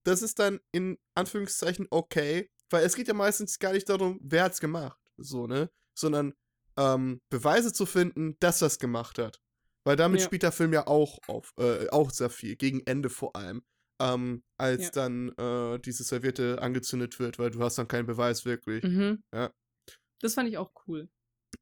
das 0.04 0.22
ist 0.22 0.38
dann 0.38 0.60
in 0.72 0.98
Anführungszeichen 1.14 1.86
okay, 1.90 2.48
weil 2.70 2.84
es 2.84 2.94
geht 2.94 3.08
ja 3.08 3.14
meistens 3.14 3.58
gar 3.58 3.72
nicht 3.72 3.88
darum, 3.88 4.18
wer 4.22 4.44
hat's 4.44 4.60
gemacht, 4.60 4.98
so, 5.16 5.46
ne? 5.46 5.70
Sondern 5.94 6.34
ähm, 6.76 7.20
Beweise 7.28 7.72
zu 7.72 7.86
finden, 7.86 8.36
dass 8.38 8.62
er 8.62 8.68
es 8.68 8.78
gemacht 8.78 9.18
hat. 9.18 9.40
Weil 9.84 9.96
damit 9.96 10.20
ja. 10.20 10.26
spielt 10.26 10.42
der 10.42 10.52
Film 10.52 10.72
ja 10.72 10.86
auch 10.86 11.18
auf, 11.26 11.52
äh, 11.58 11.88
auch 11.88 12.10
sehr 12.10 12.30
viel, 12.30 12.56
gegen 12.56 12.80
Ende 12.86 13.10
vor 13.10 13.34
allem. 13.34 13.62
Ähm, 14.00 14.42
als 14.56 14.84
ja. 14.84 14.90
dann 14.90 15.28
äh, 15.36 15.78
diese 15.78 16.04
Serviette 16.04 16.60
angezündet 16.62 17.18
wird, 17.18 17.38
weil 17.38 17.50
du 17.50 17.60
hast 17.60 17.76
dann 17.76 17.88
keinen 17.88 18.06
Beweis 18.06 18.44
wirklich. 18.44 18.82
Mhm. 18.82 19.22
Ja. 19.34 19.52
Das 20.20 20.34
fand 20.34 20.48
ich 20.48 20.58
auch 20.58 20.72
cool. 20.86 21.08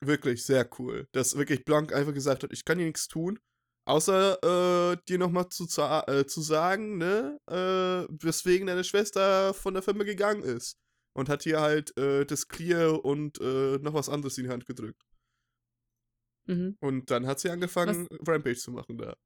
Wirklich 0.00 0.44
sehr 0.44 0.68
cool. 0.78 1.08
Dass 1.12 1.36
wirklich 1.36 1.64
Blanc 1.64 1.92
einfach 1.92 2.14
gesagt 2.14 2.42
hat, 2.42 2.52
ich 2.52 2.64
kann 2.64 2.78
hier 2.78 2.86
nichts 2.86 3.08
tun. 3.08 3.38
Außer 3.86 4.92
äh, 4.92 4.96
dir 5.08 5.18
nochmal 5.18 5.48
zu, 5.48 5.64
äh, 5.64 6.26
zu 6.26 6.42
sagen, 6.42 6.98
ne, 6.98 7.40
äh, 7.46 8.06
weswegen 8.22 8.66
deine 8.66 8.84
Schwester 8.84 9.54
von 9.54 9.74
der 9.74 9.82
Firma 9.82 10.04
gegangen 10.04 10.42
ist. 10.42 10.78
Und 11.16 11.28
hat 11.28 11.42
hier 11.42 11.60
halt 11.60 11.96
äh, 11.96 12.24
das 12.26 12.48
Clear 12.48 13.04
und 13.04 13.40
äh, 13.40 13.78
noch 13.78 13.94
was 13.94 14.08
anderes 14.08 14.38
in 14.38 14.44
die 14.44 14.50
Hand 14.50 14.66
gedrückt. 14.66 15.02
Mhm. 16.46 16.76
Und 16.80 17.10
dann 17.10 17.26
hat 17.26 17.40
sie 17.40 17.50
angefangen, 17.50 18.06
was, 18.10 18.28
Rampage 18.28 18.58
zu 18.58 18.72
machen 18.72 18.98
da. 18.98 19.16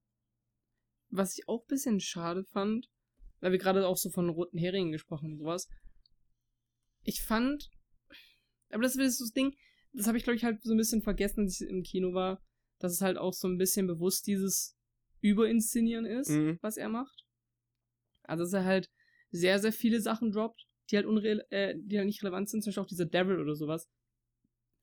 Was 1.11 1.37
ich 1.37 1.49
auch 1.49 1.63
ein 1.63 1.69
bisschen 1.69 2.01
schade 2.01 2.45
fand, 2.45 2.89
weil 3.43 3.53
wir 3.53 3.59
gerade 3.59 3.87
auch 3.87 3.99
so 3.99 4.09
von 4.09 4.31
roten 4.31 4.57
Heringen 4.57 4.93
gesprochen 4.93 5.33
und 5.33 5.39
sowas. 5.39 5.69
Ich 7.03 7.21
fand, 7.21 7.69
aber 8.71 8.83
das 8.83 8.97
ist 8.97 9.21
das 9.21 9.33
Ding, 9.33 9.55
das 9.93 10.07
habe 10.07 10.17
ich 10.17 10.25
glaube 10.25 10.37
ich 10.37 10.45
halt 10.45 10.63
so 10.63 10.73
ein 10.73 10.79
bisschen 10.79 11.03
vergessen, 11.03 11.45
als 11.45 11.61
ich 11.61 11.69
im 11.69 11.83
Kino 11.83 12.15
war 12.15 12.41
dass 12.83 12.93
es 12.93 13.01
halt 13.01 13.17
auch 13.17 13.33
so 13.33 13.49
ein 13.49 13.59
bisschen 13.59 13.87
bewusst 13.87 14.27
dieses 14.27 14.77
Überinszenieren 15.21 16.05
ist, 16.05 16.31
mhm. 16.31 16.59
was 16.61 16.77
er 16.77 16.89
macht. 16.89 17.25
Also, 18.25 18.45
dass 18.45 18.53
er 18.53 18.65
halt 18.65 18.91
sehr, 19.31 19.59
sehr 19.61 19.73
viele 19.73 20.01
Sachen 20.01 20.33
droppt, 20.33 20.67
die 20.91 20.97
halt, 20.97 21.07
unre 21.07 21.51
äh, 21.51 21.75
die 21.79 21.97
halt 21.97 22.07
nicht 22.07 22.23
relevant 22.23 22.51
sind, 22.51 22.63
zum 22.63 22.71
Beispiel 22.71 22.83
auch 22.83 22.89
dieser 22.89 23.07
Devil 23.07 23.41
oder 23.41 23.55
sowas. 23.55 23.89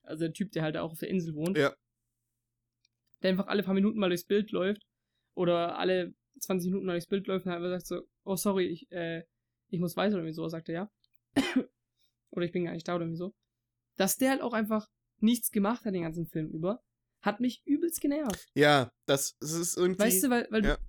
Also 0.02 0.24
der 0.24 0.32
Typ, 0.32 0.50
der 0.52 0.62
halt 0.62 0.76
auch 0.76 0.92
auf 0.92 0.98
der 0.98 1.10
Insel 1.10 1.34
wohnt. 1.34 1.56
Ja. 1.56 1.74
Der 3.22 3.30
einfach 3.30 3.48
alle 3.48 3.62
paar 3.62 3.74
Minuten 3.74 3.98
mal 3.98 4.08
durchs 4.08 4.24
Bild 4.24 4.50
läuft. 4.50 4.82
Oder 5.34 5.78
alle 5.78 6.14
20 6.40 6.70
Minuten 6.70 6.86
mal 6.86 6.94
durchs 6.94 7.06
Bild 7.06 7.26
läuft 7.26 7.46
und 7.46 7.52
einfach 7.52 7.68
sagt 7.68 7.86
so, 7.86 8.02
oh 8.24 8.36
sorry, 8.36 8.66
ich, 8.66 8.90
äh, 8.92 9.24
ich 9.68 9.80
muss 9.80 9.96
weiter 9.96 10.14
oder 10.14 10.22
irgendwie 10.22 10.34
so, 10.34 10.48
sagt 10.48 10.68
er 10.68 10.74
ja. 10.74 10.90
oder 12.30 12.44
ich 12.44 12.52
bin 12.52 12.64
gar 12.64 12.72
nicht 12.72 12.86
da 12.86 12.94
oder 12.94 13.04
irgendwie 13.04 13.18
so. 13.18 13.34
Dass 13.96 14.16
der 14.16 14.30
halt 14.30 14.42
auch 14.42 14.52
einfach 14.52 14.88
nichts 15.20 15.50
gemacht 15.50 15.84
hat 15.84 15.94
den 15.94 16.02
ganzen 16.02 16.26
Film 16.26 16.48
über 16.50 16.82
hat 17.22 17.40
mich 17.40 17.62
übelst 17.66 18.00
genervt. 18.00 18.48
Ja, 18.54 18.92
das, 19.06 19.36
das 19.40 19.52
ist 19.52 19.76
irgendwie. 19.76 20.00
Weißt 20.00 20.24
du, 20.24 20.30
weil, 20.30 20.46
weil 20.50 20.64
ja. 20.64 20.76
du. 20.76 20.82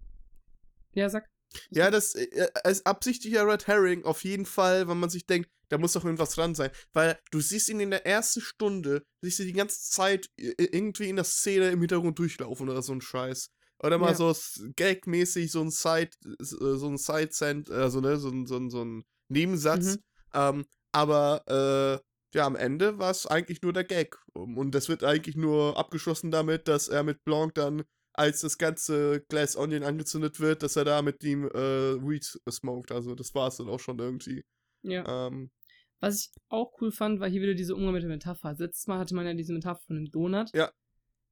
Ja, 0.93 1.09
sag. 1.09 1.29
Ja, 1.69 1.91
das 1.91 2.15
äh, 2.15 2.49
ist 2.63 2.87
absichtlicher 2.87 3.45
Red 3.45 3.67
Herring 3.67 4.05
auf 4.05 4.23
jeden 4.23 4.45
Fall, 4.45 4.87
wenn 4.87 4.99
man 4.99 5.09
sich 5.09 5.25
denkt, 5.25 5.49
da 5.67 5.77
muss 5.77 5.93
doch 5.93 6.05
irgendwas 6.05 6.35
dran 6.35 6.55
sein. 6.55 6.71
Weil 6.93 7.19
du 7.31 7.41
siehst 7.41 7.67
ihn 7.69 7.81
in 7.81 7.91
der 7.91 8.05
ersten 8.05 8.39
Stunde, 8.39 9.03
siehst 9.21 9.39
du 9.39 9.43
die 9.43 9.53
ganze 9.53 9.89
Zeit 9.89 10.29
irgendwie 10.37 11.09
in 11.09 11.17
der 11.17 11.25
Szene 11.25 11.71
im 11.71 11.79
Hintergrund 11.79 12.19
durchlaufen 12.19 12.69
oder 12.69 12.81
so 12.81 12.93
ein 12.93 13.01
Scheiß. 13.01 13.51
Oder 13.83 13.97
mal 13.97 14.13
ja. 14.13 14.15
so 14.15 14.33
gagmäßig 14.75 15.51
so 15.51 15.61
ein 15.61 15.71
Side, 15.71 16.11
äh, 16.25 16.43
so 16.43 16.87
ein 16.87 16.97
Side-Cent, 16.97 17.71
also 17.71 17.99
ne, 17.99 18.17
so 18.17 18.29
ein, 18.29 18.45
so 18.45 18.57
ein, 18.57 18.69
so 18.69 18.83
ein 18.83 19.03
Nebensatz. 19.29 19.95
Mhm. 19.95 20.01
Ähm, 20.33 20.65
aber 20.91 21.43
äh, 21.47 22.37
ja, 22.37 22.45
am 22.45 22.55
Ende 22.55 22.97
war 22.97 23.11
es 23.11 23.25
eigentlich 23.27 23.61
nur 23.61 23.73
der 23.73 23.83
Gag. 23.83 24.17
Und 24.33 24.71
das 24.73 24.87
wird 24.87 25.03
eigentlich 25.03 25.35
nur 25.35 25.77
abgeschlossen 25.77 26.31
damit, 26.31 26.67
dass 26.67 26.87
er 26.87 27.03
mit 27.03 27.23
Blanc 27.23 27.55
dann, 27.55 27.83
als 28.13 28.41
das 28.41 28.57
ganze 28.57 29.21
Glass 29.29 29.55
Onion 29.55 29.83
angezündet 29.83 30.39
wird, 30.39 30.63
dass 30.63 30.75
er 30.75 30.85
da 30.85 31.01
mit 31.01 31.23
ihm 31.23 31.45
äh, 31.45 31.95
Weed 32.01 32.25
smoked. 32.49 32.91
Also 32.91 33.15
das 33.15 33.33
war 33.33 33.47
es 33.47 33.57
dann 33.57 33.69
auch 33.69 33.79
schon 33.79 33.99
irgendwie. 33.99 34.43
Ja. 34.83 35.27
Ähm, 35.27 35.51
Was 35.99 36.21
ich 36.21 36.31
auch 36.49 36.71
cool 36.81 36.91
fand, 36.91 37.19
war 37.19 37.29
hier 37.29 37.41
wieder 37.41 37.53
diese 37.53 37.75
Umgang 37.75 37.93
mit 37.93 38.03
der 38.03 38.09
Metapher. 38.09 38.53
Letztes 38.57 38.87
Mal 38.87 38.99
hatte 38.99 39.15
man 39.15 39.25
ja 39.25 39.33
diese 39.33 39.53
Metapher 39.53 39.81
von 39.87 39.95
dem 39.95 40.11
Donut. 40.11 40.53
Ja. 40.53 40.71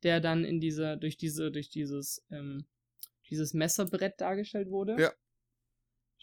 Der 0.04 0.20
dann 0.20 0.46
in 0.46 0.60
dieser, 0.60 0.98
durch 0.98 1.18
diese, 1.18 1.52
durch 1.52 1.70
dieses, 1.70 2.26
ähm, 2.32 2.66
dieses 3.30 3.54
Messerbrett 3.54 4.20
dargestellt 4.20 4.70
wurde. 4.70 5.00
Ja. 5.00 5.12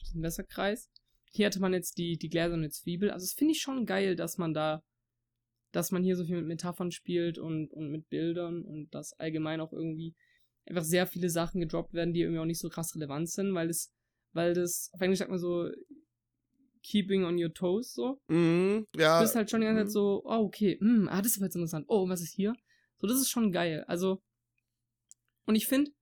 Diesen 0.00 0.20
Messerkreis. 0.20 0.90
Hier 1.30 1.46
hatte 1.46 1.60
man 1.60 1.72
jetzt 1.72 1.98
die, 1.98 2.16
die 2.16 2.28
gläserne 2.28 2.70
Zwiebel. 2.70 3.10
Also, 3.10 3.24
das 3.24 3.34
finde 3.34 3.52
ich 3.52 3.60
schon 3.60 3.84
geil, 3.84 4.16
dass 4.16 4.38
man 4.38 4.54
da, 4.54 4.82
dass 5.72 5.90
man 5.90 6.02
hier 6.02 6.16
so 6.16 6.24
viel 6.24 6.36
mit 6.36 6.46
Metaphern 6.46 6.90
spielt 6.90 7.38
und, 7.38 7.72
und 7.72 7.90
mit 7.90 8.08
Bildern 8.08 8.62
und 8.62 8.94
dass 8.94 9.12
allgemein 9.14 9.60
auch 9.60 9.72
irgendwie 9.72 10.14
einfach 10.68 10.84
sehr 10.84 11.06
viele 11.06 11.30
Sachen 11.30 11.60
gedroppt 11.60 11.92
werden, 11.92 12.12
die 12.12 12.22
irgendwie 12.22 12.40
auch 12.40 12.46
nicht 12.46 12.60
so 12.60 12.68
krass 12.68 12.94
relevant 12.94 13.30
sind, 13.30 13.54
weil 13.54 13.68
es, 13.68 13.92
weil 14.32 14.54
das, 14.54 14.90
auf 14.92 15.00
Englisch 15.00 15.18
sagt 15.18 15.30
man 15.30 15.38
so, 15.38 15.70
keeping 16.82 17.24
on 17.24 17.42
your 17.42 17.52
toes, 17.52 17.92
so. 17.92 18.20
Mhm, 18.28 18.86
ja. 18.96 19.18
Du 19.18 19.24
bist 19.24 19.34
halt 19.34 19.50
schon 19.50 19.60
die 19.60 19.66
ganze 19.66 19.82
Zeit 19.82 19.88
mhm. 19.88 19.92
so, 19.92 20.22
oh, 20.24 20.44
okay, 20.44 20.78
hm, 20.78 21.08
ah, 21.08 21.20
das 21.20 21.36
ist 21.36 21.42
jetzt 21.42 21.56
interessant. 21.56 21.86
Oh, 21.88 22.08
was 22.08 22.20
ist 22.20 22.34
hier? 22.34 22.54
So, 22.98 23.06
das 23.06 23.18
ist 23.18 23.30
schon 23.30 23.52
geil. 23.52 23.84
Also, 23.86 24.22
und 25.46 25.54
ich 25.54 25.66
finde 25.66 25.92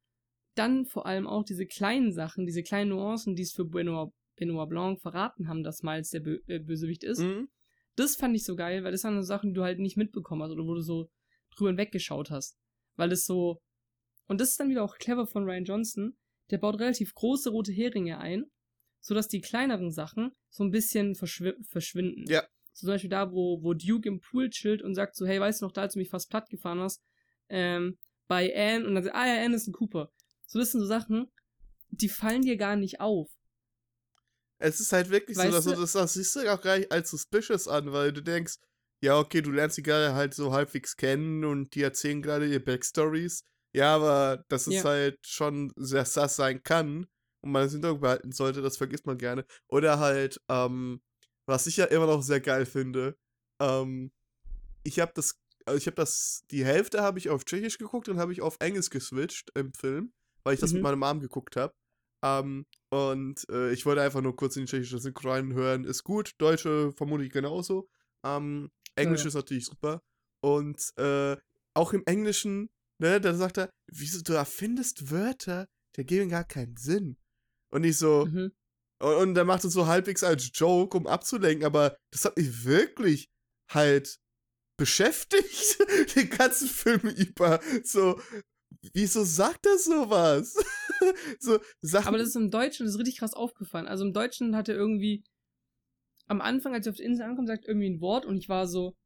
dann 0.54 0.86
vor 0.86 1.06
allem 1.06 1.26
auch 1.26 1.44
diese 1.44 1.66
kleinen 1.66 2.12
Sachen, 2.12 2.46
diese 2.46 2.62
kleinen 2.62 2.90
Nuancen, 2.90 3.34
die 3.34 3.42
es 3.42 3.52
für 3.52 3.64
Benoit 3.64 4.12
Benoit 4.36 4.68
Blanc 4.68 5.00
verraten 5.00 5.48
haben, 5.48 5.62
dass 5.62 5.82
Miles 5.82 6.10
der 6.10 6.20
Bö 6.20 6.38
äh, 6.46 6.58
Bösewicht 6.58 7.04
ist. 7.04 7.20
Mhm. 7.20 7.48
Das 7.96 8.16
fand 8.16 8.34
ich 8.34 8.44
so 8.44 8.56
geil, 8.56 8.82
weil 8.82 8.92
das 8.92 9.04
waren 9.04 9.16
so 9.16 9.22
Sachen, 9.22 9.50
die 9.50 9.54
du 9.54 9.62
halt 9.62 9.78
nicht 9.78 9.96
mitbekommen 9.96 10.42
hast 10.42 10.50
oder 10.50 10.64
wo 10.64 10.74
du 10.74 10.80
so 10.80 11.08
drüber 11.54 11.70
hinweggeschaut 11.70 12.30
hast. 12.30 12.56
Weil 12.96 13.12
es 13.12 13.24
so. 13.24 13.60
Und 14.26 14.40
das 14.40 14.50
ist 14.50 14.60
dann 14.60 14.70
wieder 14.70 14.82
auch 14.82 14.96
clever 14.96 15.26
von 15.26 15.44
Ryan 15.44 15.64
Johnson. 15.64 16.16
Der 16.50 16.58
baut 16.58 16.78
relativ 16.80 17.14
große 17.14 17.50
rote 17.50 17.72
Heringe 17.72 18.18
ein, 18.18 18.44
sodass 19.00 19.28
die 19.28 19.40
kleineren 19.40 19.90
Sachen 19.90 20.32
so 20.50 20.64
ein 20.64 20.70
bisschen 20.70 21.14
verschw 21.14 21.52
verschwinden. 21.68 22.24
Ja. 22.26 22.46
So 22.74 22.86
zum 22.86 22.94
Beispiel 22.94 23.10
da, 23.10 23.32
wo, 23.32 23.62
wo 23.62 23.72
Duke 23.72 24.08
im 24.08 24.20
Pool 24.20 24.50
chillt 24.50 24.82
und 24.82 24.94
sagt 24.94 25.16
so, 25.16 25.26
hey, 25.26 25.40
weißt 25.40 25.62
du 25.62 25.66
noch, 25.66 25.72
da 25.72 25.82
als 25.82 25.94
du 25.94 26.00
mich 26.00 26.10
fast 26.10 26.28
platt 26.28 26.50
gefahren 26.50 26.80
hast, 26.80 27.02
ähm, 27.48 27.98
bei 28.26 28.52
Anne 28.54 28.86
und 28.86 28.94
dann 28.94 29.04
sagt, 29.04 29.16
ah 29.16 29.26
ja, 29.26 29.44
Anne 29.44 29.56
ist 29.56 29.66
ein 29.66 29.72
Cooper. 29.72 30.10
So, 30.46 30.58
das 30.58 30.72
sind 30.72 30.80
so 30.80 30.86
Sachen, 30.86 31.30
die 31.90 32.08
fallen 32.08 32.42
dir 32.42 32.56
gar 32.56 32.76
nicht 32.76 33.00
auf. 33.00 33.30
Es 34.58 34.80
ist 34.80 34.92
halt 34.92 35.10
wirklich 35.10 35.36
weißt 35.36 35.50
so, 35.50 35.52
dass 35.52 35.64
du 35.64 35.80
das, 35.80 35.92
das 35.92 36.14
siehst 36.14 36.36
du 36.36 36.52
auch 36.52 36.60
gar 36.60 36.78
nicht 36.78 36.90
als 36.90 37.10
suspicious 37.10 37.68
an, 37.68 37.92
weil 37.92 38.12
du 38.12 38.22
denkst, 38.22 38.56
ja, 39.00 39.18
okay, 39.18 39.42
du 39.42 39.50
lernst 39.50 39.76
die 39.76 39.82
gerade 39.82 40.14
halt 40.14 40.34
so 40.34 40.52
halbwegs 40.52 40.96
kennen 40.96 41.44
und 41.44 41.74
die 41.74 41.82
erzählen 41.82 42.22
gerade 42.22 42.46
ihr 42.46 42.64
Backstories. 42.64 43.44
Ja, 43.72 43.96
aber 43.96 44.44
dass 44.48 44.66
es 44.66 44.74
ja. 44.74 44.84
halt 44.84 45.18
schon 45.26 45.72
sehr 45.76 46.04
sass 46.04 46.36
sein 46.36 46.62
kann 46.62 47.06
und 47.40 47.50
man 47.52 47.64
es 47.64 47.72
Hintergrund 47.72 48.00
behalten 48.00 48.32
sollte, 48.32 48.62
das 48.62 48.76
vergisst 48.76 49.04
man 49.04 49.18
gerne. 49.18 49.44
Oder 49.68 49.98
halt, 49.98 50.40
ähm, 50.48 51.02
was 51.46 51.66
ich 51.66 51.76
ja 51.76 51.86
immer 51.86 52.06
noch 52.06 52.22
sehr 52.22 52.40
geil 52.40 52.66
finde, 52.66 53.16
ähm, 53.60 54.10
ich 54.82 55.00
habe 55.00 55.12
das, 55.14 55.40
also 55.66 55.78
ich 55.78 55.86
habe 55.86 55.96
das, 55.96 56.44
die 56.50 56.64
Hälfte 56.64 57.02
habe 57.02 57.18
ich 57.18 57.30
auf 57.30 57.44
Tschechisch 57.44 57.78
geguckt 57.78 58.08
und 58.08 58.18
habe 58.18 58.32
ich 58.32 58.42
auf 58.42 58.56
Englisch 58.60 58.90
geswitcht 58.90 59.50
im 59.54 59.72
Film, 59.72 60.12
weil 60.42 60.54
ich 60.54 60.60
das 60.60 60.70
mhm. 60.70 60.76
mit 60.76 60.82
meiner 60.84 60.96
Mom 60.96 61.20
geguckt 61.20 61.56
habe. 61.56 61.74
Ähm, 62.22 62.66
und 62.90 63.46
äh, 63.50 63.72
ich 63.72 63.84
wollte 63.84 64.02
einfach 64.02 64.22
nur 64.22 64.36
kurz 64.36 64.56
in 64.56 64.64
die 64.64 64.70
tschechische 64.70 64.98
Synchro 64.98 65.30
reinhören. 65.30 65.84
Ist 65.84 66.04
gut, 66.04 66.32
Deutsche 66.38 66.92
vermutlich 66.92 67.30
genauso. 67.30 67.88
Ähm, 68.24 68.70
Englisch 68.96 69.20
ja, 69.20 69.24
ja. 69.24 69.28
ist 69.28 69.34
natürlich 69.34 69.66
super. 69.66 70.02
Und 70.40 70.92
äh, 70.96 71.36
auch 71.74 71.92
im 71.92 72.02
Englischen, 72.06 72.70
ne, 72.98 73.20
da 73.20 73.34
sagt 73.34 73.58
er, 73.58 73.70
wieso 73.86 74.22
du 74.22 74.32
erfindest 74.34 75.10
Wörter, 75.10 75.66
die 75.96 76.04
geben 76.04 76.30
gar 76.30 76.44
keinen 76.44 76.76
Sinn. 76.76 77.16
Und 77.70 77.84
ich 77.84 77.98
so, 77.98 78.26
mhm. 78.26 78.52
Und, 79.04 79.16
und 79.16 79.36
er 79.36 79.44
macht 79.44 79.64
es 79.64 79.72
so 79.72 79.86
halbwegs 79.86 80.24
als 80.24 80.50
Joke, 80.54 80.96
um 80.96 81.06
abzulenken, 81.06 81.64
aber 81.64 81.96
das 82.10 82.24
hat 82.24 82.36
mich 82.36 82.64
wirklich 82.64 83.28
halt 83.70 84.18
beschäftigt, 84.76 85.78
den 86.16 86.30
ganzen 86.30 86.68
Film 86.68 87.08
über. 87.08 87.60
So, 87.84 88.20
wieso 88.92 89.24
sagt 89.24 89.66
er 89.66 89.78
sowas? 89.78 90.56
so 91.38 91.60
Sachen. 91.80 92.08
Aber 92.08 92.18
das 92.18 92.28
ist 92.28 92.36
im 92.36 92.50
Deutschen, 92.50 92.86
das 92.86 92.94
ist 92.94 93.00
richtig 93.00 93.18
krass 93.18 93.34
aufgefallen. 93.34 93.86
Also 93.86 94.04
im 94.04 94.12
Deutschen 94.12 94.56
hat 94.56 94.68
er 94.68 94.74
irgendwie 94.74 95.24
am 96.26 96.40
Anfang, 96.40 96.74
als 96.74 96.86
er 96.86 96.90
auf 96.90 96.96
die 96.96 97.04
Insel 97.04 97.26
ankommt, 97.26 97.48
sagt 97.48 97.66
irgendwie 97.66 97.90
ein 97.90 98.00
Wort 98.00 98.24
und 98.24 98.38
ich 98.38 98.48
war 98.48 98.66
so, 98.66 98.96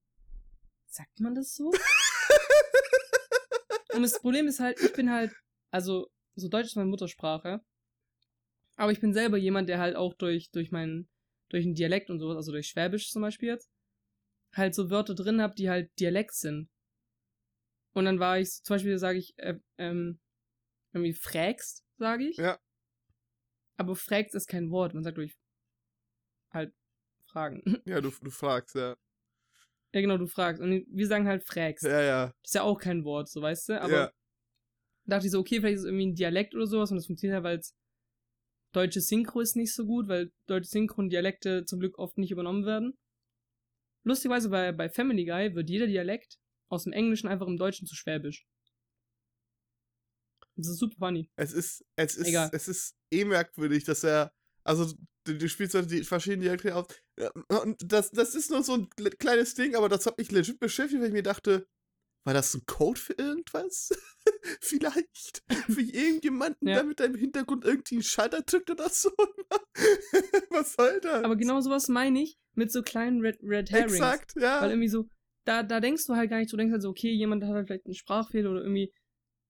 sagt 0.87 1.21
man 1.21 1.35
das 1.35 1.55
so? 1.55 1.71
und 3.95 4.03
das 4.03 4.19
Problem 4.21 4.47
ist 4.47 4.61
halt, 4.61 4.81
ich 4.81 4.93
bin 4.93 5.11
halt, 5.11 5.33
also 5.71 6.09
so 6.37 6.49
Deutsch 6.49 6.69
ist 6.69 6.77
meine 6.77 6.89
Muttersprache, 6.89 7.61
aber 8.79 8.93
ich 8.93 9.01
bin 9.01 9.13
selber 9.13 9.37
jemand, 9.37 9.69
der 9.69 9.81
halt 9.81 9.97
auch 9.97 10.15
durch, 10.15 10.51
durch 10.53 10.71
meinen, 10.71 11.09
durch 11.49 11.65
einen 11.65 11.75
Dialekt 11.75 12.11
und 12.11 12.21
sowas, 12.21 12.37
also 12.37 12.53
durch 12.53 12.69
Schwäbisch 12.69 13.11
zum 13.11 13.23
Beispiel 13.23 13.49
jetzt, 13.49 13.69
halt 14.55 14.75
so 14.75 14.89
Wörter 14.89 15.17
drin 15.17 15.43
habe, 15.43 15.55
die 15.57 15.69
halt 15.69 15.91
Dialekt 15.99 16.35
sind. 16.35 16.71
Und 17.93 18.05
dann 18.05 18.21
war 18.21 18.39
ich, 18.39 18.63
zum 18.63 18.75
Beispiel 18.75 18.97
sage 18.99 19.19
ich, 19.19 19.37
äh, 19.39 19.59
ähm, 19.79 20.21
irgendwie 20.93 21.13
frägst, 21.13 21.85
sage 21.97 22.29
ich. 22.29 22.37
Ja. 22.37 22.61
Aber 23.77 23.97
frägst 23.97 24.37
ist 24.37 24.47
kein 24.47 24.71
Wort, 24.71 24.95
man 24.95 25.03
sagt 25.03 25.19
durch 25.19 25.37
halt 26.53 26.73
fragen. 27.27 27.63
Ja, 27.85 28.01
du, 28.01 28.11
du 28.11 28.31
fragst, 28.31 28.77
ja. 28.77 28.97
Ja, 29.93 30.01
genau, 30.01 30.19
du 30.19 30.29
fragst. 30.29 30.63
Und 30.63 30.87
wir 30.89 31.07
sagen 31.09 31.27
halt 31.27 31.43
frägst. 31.43 31.83
Ja, 31.83 32.01
ja. 32.01 32.27
Das 32.27 32.51
ist 32.51 32.55
ja 32.55 32.63
auch 32.63 32.79
kein 32.79 33.03
Wort, 33.03 33.29
so 33.29 33.43
weißt 33.43 33.71
du? 33.71 33.81
Aber 33.81 33.93
ja. 33.93 34.13
dachte 35.05 35.27
ich 35.27 35.33
so, 35.33 35.41
okay, 35.41 35.59
vielleicht 35.59 35.77
ist 35.77 35.81
es 35.81 35.87
irgendwie 35.87 36.07
ein 36.07 36.15
Dialekt 36.15 36.55
oder 36.55 36.67
sowas 36.69 36.93
und 36.93 36.97
das 36.97 37.07
funktioniert 37.07 37.35
halt, 37.35 37.45
weil 37.45 37.59
es 37.59 37.75
deutsche 38.73 39.01
Synchro 39.01 39.41
ist 39.41 39.57
nicht 39.57 39.75
so 39.75 39.87
gut, 39.87 40.09
weil 40.09 40.33
deutsche 40.47 40.69
Synchro 40.69 41.01
und 41.01 41.11
Dialekte 41.11 41.65
zum 41.65 41.81
Glück 41.81 41.99
oft 41.99 42.19
nicht 42.19 42.31
übernommen 42.31 42.67
werden. 42.67 42.99
Lustigerweise 44.05 44.49
bei, 44.49 44.73
bei 44.73 44.89
Family 44.89 45.25
Guy 45.25 45.55
wird 45.55 45.69
jeder 45.69 45.87
Dialekt 45.87 46.39
aus 46.71 46.85
dem 46.85 46.93
Englischen 46.93 47.29
einfach 47.29 47.47
im 47.47 47.57
Deutschen 47.57 47.87
zu 47.87 47.95
Schwäbisch. 47.95 48.47
Das 50.57 50.69
ist 50.69 50.79
super 50.79 50.97
funny. 50.99 51.31
Es 51.37 51.53
ist, 51.53 51.85
es 51.97 52.17
ist, 52.17 52.29
Egal. 52.29 52.51
es 52.53 52.69
ist 52.69 52.97
eh 53.13 53.25
merkwürdig, 53.25 53.85
dass 53.85 54.03
er, 54.05 54.33
also 54.65 54.93
du, 55.25 55.39
du 55.39 55.49
spielst 55.49 55.75
halt 55.75 55.91
die 55.91 56.03
verschiedenen 56.03 56.43
Dialekte 56.43 56.75
auf. 56.75 56.87
Und 57.49 57.81
das, 57.85 58.11
das 58.11 58.35
ist 58.35 58.51
nur 58.51 58.63
so 58.63 58.75
ein 58.75 58.89
kleines 59.19 59.55
Ding, 59.55 59.77
aber 59.77 59.89
das 59.89 60.07
hat 60.07 60.19
mich 60.19 60.31
legit 60.31 60.59
beschäftigt, 60.59 61.01
weil 61.01 61.09
ich 61.09 61.15
mir 61.15 61.23
dachte, 61.23 61.67
war 62.29 62.35
das 62.35 62.53
ein 62.53 62.67
Code 62.67 63.01
für 63.01 63.15
irgendwas? 63.15 63.89
Vielleicht. 64.61 65.43
Für 65.67 65.81
irgendjemanden, 65.81 66.69
ja. 66.69 66.75
der 66.75 66.85
mit 66.85 67.01
deinem 67.01 67.15
Hintergrund 67.15 67.65
irgendwie 67.65 67.95
einen 67.95 68.03
Schalter 68.03 68.43
drückt 68.43 68.71
oder 68.71 68.91
so. 68.91 69.09
Was 70.51 70.75
soll 70.75 71.01
das? 71.01 71.25
Aber 71.25 71.37
genau 71.37 71.59
sowas 71.63 71.89
meine 71.89 72.21
ich 72.21 72.37
mit 72.53 72.71
so 72.71 72.83
kleinen 72.83 73.23
Red, 73.23 73.39
Red 73.43 73.71
Herrings. 73.71 73.95
Exakt, 73.95 74.35
ja. 74.37 74.61
Weil 74.61 74.73
irgendwie 74.73 74.89
so, 74.89 75.09
da, 75.47 75.63
da 75.63 75.81
denkst 75.81 76.05
du 76.07 76.17
halt 76.17 76.29
gar 76.29 76.39
nicht, 76.39 76.53
du 76.53 76.59
denkst 76.59 76.73
halt 76.73 76.83
so, 76.83 76.91
okay, 76.91 77.11
jemand 77.11 77.43
hat 77.45 77.51
halt 77.51 77.67
vielleicht 77.67 77.87
einen 77.87 77.95
Sprachfehler 77.95 78.51
oder 78.51 78.61
irgendwie 78.61 78.93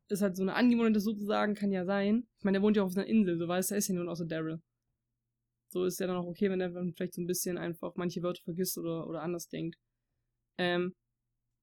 ist 0.09 0.23
halt 0.23 0.37
so 0.37 0.43
eine 0.43 0.55
Angewohnheit, 0.55 0.95
das 0.95 1.03
sozusagen, 1.03 1.57
kann 1.57 1.73
ja 1.73 1.85
sein. 1.85 2.29
Ich 2.39 2.45
meine, 2.45 2.59
der 2.59 2.63
wohnt 2.63 2.77
ja 2.77 2.85
auf 2.85 2.97
einer 2.97 3.07
Insel, 3.07 3.39
so 3.39 3.49
weißt 3.49 3.73
du, 3.73 3.75
ist 3.75 3.89
ja 3.89 3.95
nur 3.97 4.09
außer 4.09 4.27
Daryl. 4.27 4.63
So 5.73 5.85
ist 5.85 5.99
ja 5.99 6.07
dann 6.07 6.17
auch 6.17 6.27
okay, 6.27 6.49
wenn 6.49 6.61
er 6.61 6.71
vielleicht 6.71 7.15
so 7.15 7.23
ein 7.23 7.27
bisschen 7.27 7.59
einfach 7.59 7.97
manche 7.97 8.23
Wörter 8.23 8.43
vergisst 8.45 8.79
oder, 8.79 9.09
oder 9.09 9.23
anders 9.23 9.49
denkt. 9.49 9.77
Ähm, 10.59 10.95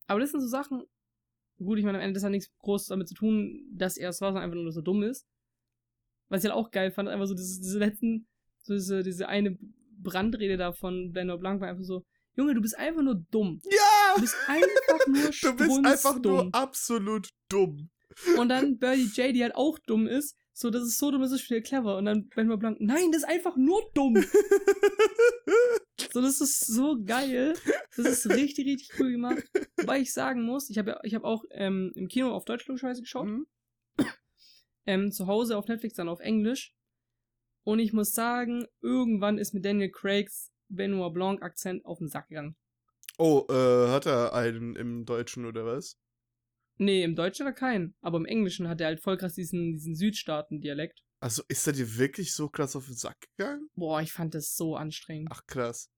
aber 0.07 0.20
das 0.20 0.32
sind 0.32 0.41
so 0.41 0.47
Sachen, 0.47 0.84
gut, 1.57 1.77
ich 1.79 1.85
meine, 1.85 1.97
am 1.97 2.03
Ende 2.03 2.13
das 2.15 2.23
hat 2.23 2.31
nichts 2.31 2.51
Großes 2.59 2.87
damit 2.87 3.07
zu 3.07 3.15
tun, 3.15 3.67
dass 3.71 3.97
er 3.97 4.09
es 4.09 4.21
war, 4.21 4.29
sondern 4.29 4.43
einfach 4.43 4.55
nur, 4.55 4.65
dass 4.65 4.75
er 4.75 4.83
dumm 4.83 5.03
ist. 5.03 5.25
Was 6.29 6.43
ich 6.43 6.49
halt 6.49 6.59
auch 6.59 6.71
geil 6.71 6.91
fand, 6.91 7.07
einfach 7.07 7.27
so 7.27 7.35
diese, 7.35 7.61
diese 7.61 7.79
letzten, 7.79 8.27
so 8.63 8.73
diese, 8.73 9.03
diese 9.03 9.27
eine 9.27 9.57
Brandrede 9.97 10.57
da 10.57 10.73
von 10.73 11.11
Benoit 11.11 11.39
Blanc 11.39 11.61
war 11.61 11.69
einfach 11.69 11.83
so, 11.83 12.03
Junge, 12.35 12.53
du 12.53 12.61
bist 12.61 12.77
einfach 12.77 13.01
nur 13.01 13.15
dumm. 13.31 13.61
Ja! 13.63 14.15
Du 14.15 14.21
bist 14.21 14.35
einfach 14.47 15.07
nur 15.07 15.31
Du 15.41 15.55
bist 15.55 15.85
einfach 15.85 16.21
nur 16.21 16.49
absolut 16.51 17.29
dumm. 17.49 17.89
Und 18.37 18.49
dann 18.49 18.77
Birdie 18.77 19.09
J, 19.13 19.33
die 19.33 19.43
halt 19.43 19.55
auch 19.55 19.79
dumm 19.79 20.07
ist. 20.07 20.37
So, 20.57 20.69
das 20.69 20.83
ist 20.83 20.97
so 20.97 21.11
dumm, 21.11 21.21
das 21.21 21.33
ist 21.33 21.49
wieder 21.49 21.59
clever. 21.59 21.97
Und 21.97 22.05
dann 22.05 22.29
Benoit 22.29 22.57
Blanc, 22.57 22.79
nein, 22.79 23.11
das 23.11 23.23
ist 23.23 23.27
einfach 23.27 23.57
nur 23.57 23.91
dumm. 23.93 24.15
so, 26.13 26.21
das 26.21 26.39
ist 26.39 26.65
so 26.65 26.97
geil. 27.03 27.55
Das 27.97 28.05
ist 28.05 28.29
richtig, 28.29 28.65
richtig 28.65 28.97
cool 28.97 29.11
gemacht. 29.11 29.43
Wobei 29.75 29.99
ich 29.99 30.13
sagen 30.13 30.43
muss, 30.43 30.69
ich 30.69 30.77
habe 30.77 30.91
ja, 30.91 30.99
ich 31.03 31.13
habe 31.13 31.25
auch 31.25 31.43
ähm, 31.51 31.91
im 31.95 32.07
Kino 32.07 32.31
auf 32.31 32.45
Deutsch 32.45 32.65
logischerweise 32.67 33.01
geschaut. 33.01 33.27
Mhm. 33.27 33.45
Ähm, 34.85 35.11
zu 35.11 35.27
Hause 35.27 35.57
auf 35.57 35.67
Netflix 35.67 35.95
dann 35.95 36.07
auf 36.07 36.21
Englisch. 36.21 36.73
Und 37.65 37.79
ich 37.79 37.91
muss 37.91 38.13
sagen, 38.13 38.65
irgendwann 38.79 39.37
ist 39.37 39.53
mit 39.53 39.65
Daniel 39.65 39.91
Craigs 39.91 40.53
Benoit 40.69 41.13
Blanc-Akzent 41.13 41.83
auf 41.83 41.97
den 41.97 42.07
Sack 42.07 42.29
gegangen. 42.29 42.55
Oh, 43.17 43.45
äh, 43.49 43.89
hat 43.89 44.05
er 44.05 44.33
einen 44.33 44.77
im 44.77 45.05
Deutschen 45.05 45.45
oder 45.45 45.65
was? 45.65 45.99
Nee, 46.78 47.03
im 47.03 47.15
Deutschen 47.15 47.45
hat 47.45 47.53
er 47.53 47.59
keinen. 47.59 47.95
Aber 48.01 48.17
im 48.17 48.26
Englischen 48.26 48.67
hat 48.67 48.82
er 48.82 48.88
halt 48.88 49.01
voll 49.01 49.17
krass 49.17 49.34
diesen, 49.34 49.73
diesen 49.73 49.95
Südstaaten-Dialekt. 49.95 51.03
Also 51.19 51.43
ist 51.47 51.65
er 51.67 51.73
dir 51.73 51.97
wirklich 51.97 52.34
so 52.34 52.49
krass 52.49 52.76
auf 52.76 52.86
den 52.86 52.95
Sack 52.95 53.17
gegangen? 53.38 53.69
Boah, 53.76 54.01
ich 54.01 54.11
fand 54.11 54.36
das 54.36 54.55
so 54.55 54.76
anstrengend. 54.76 55.30
Ach 55.32 55.45
krass. 55.47 55.89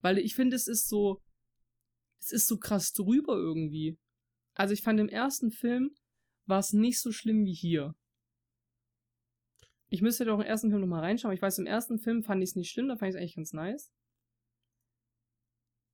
Weil 0.00 0.18
ich 0.18 0.34
finde, 0.34 0.56
es 0.56 0.66
ist 0.66 0.88
so. 0.88 1.22
Es 2.20 2.32
ist 2.32 2.46
so 2.46 2.58
krass 2.58 2.92
drüber 2.92 3.34
irgendwie. 3.34 3.98
Also 4.54 4.72
ich 4.72 4.82
fand 4.82 4.98
im 4.98 5.08
ersten 5.08 5.50
Film 5.50 5.94
war 6.46 6.58
es 6.58 6.72
nicht 6.72 7.00
so 7.00 7.12
schlimm 7.12 7.44
wie 7.44 7.54
hier. 7.54 7.94
Ich 9.88 10.02
müsste 10.02 10.24
doch 10.24 10.34
im 10.34 10.44
ersten 10.44 10.70
Film 10.70 10.80
nochmal 10.80 11.02
reinschauen. 11.04 11.34
Ich 11.34 11.42
weiß, 11.42 11.58
im 11.58 11.66
ersten 11.66 11.98
Film 11.98 12.22
fand 12.24 12.42
ich 12.42 12.50
es 12.50 12.56
nicht 12.56 12.70
schlimm, 12.70 12.88
da 12.88 12.96
fand 12.96 13.10
ich 13.10 13.14
es 13.14 13.20
eigentlich 13.20 13.36
ganz 13.36 13.52
nice. 13.52 13.92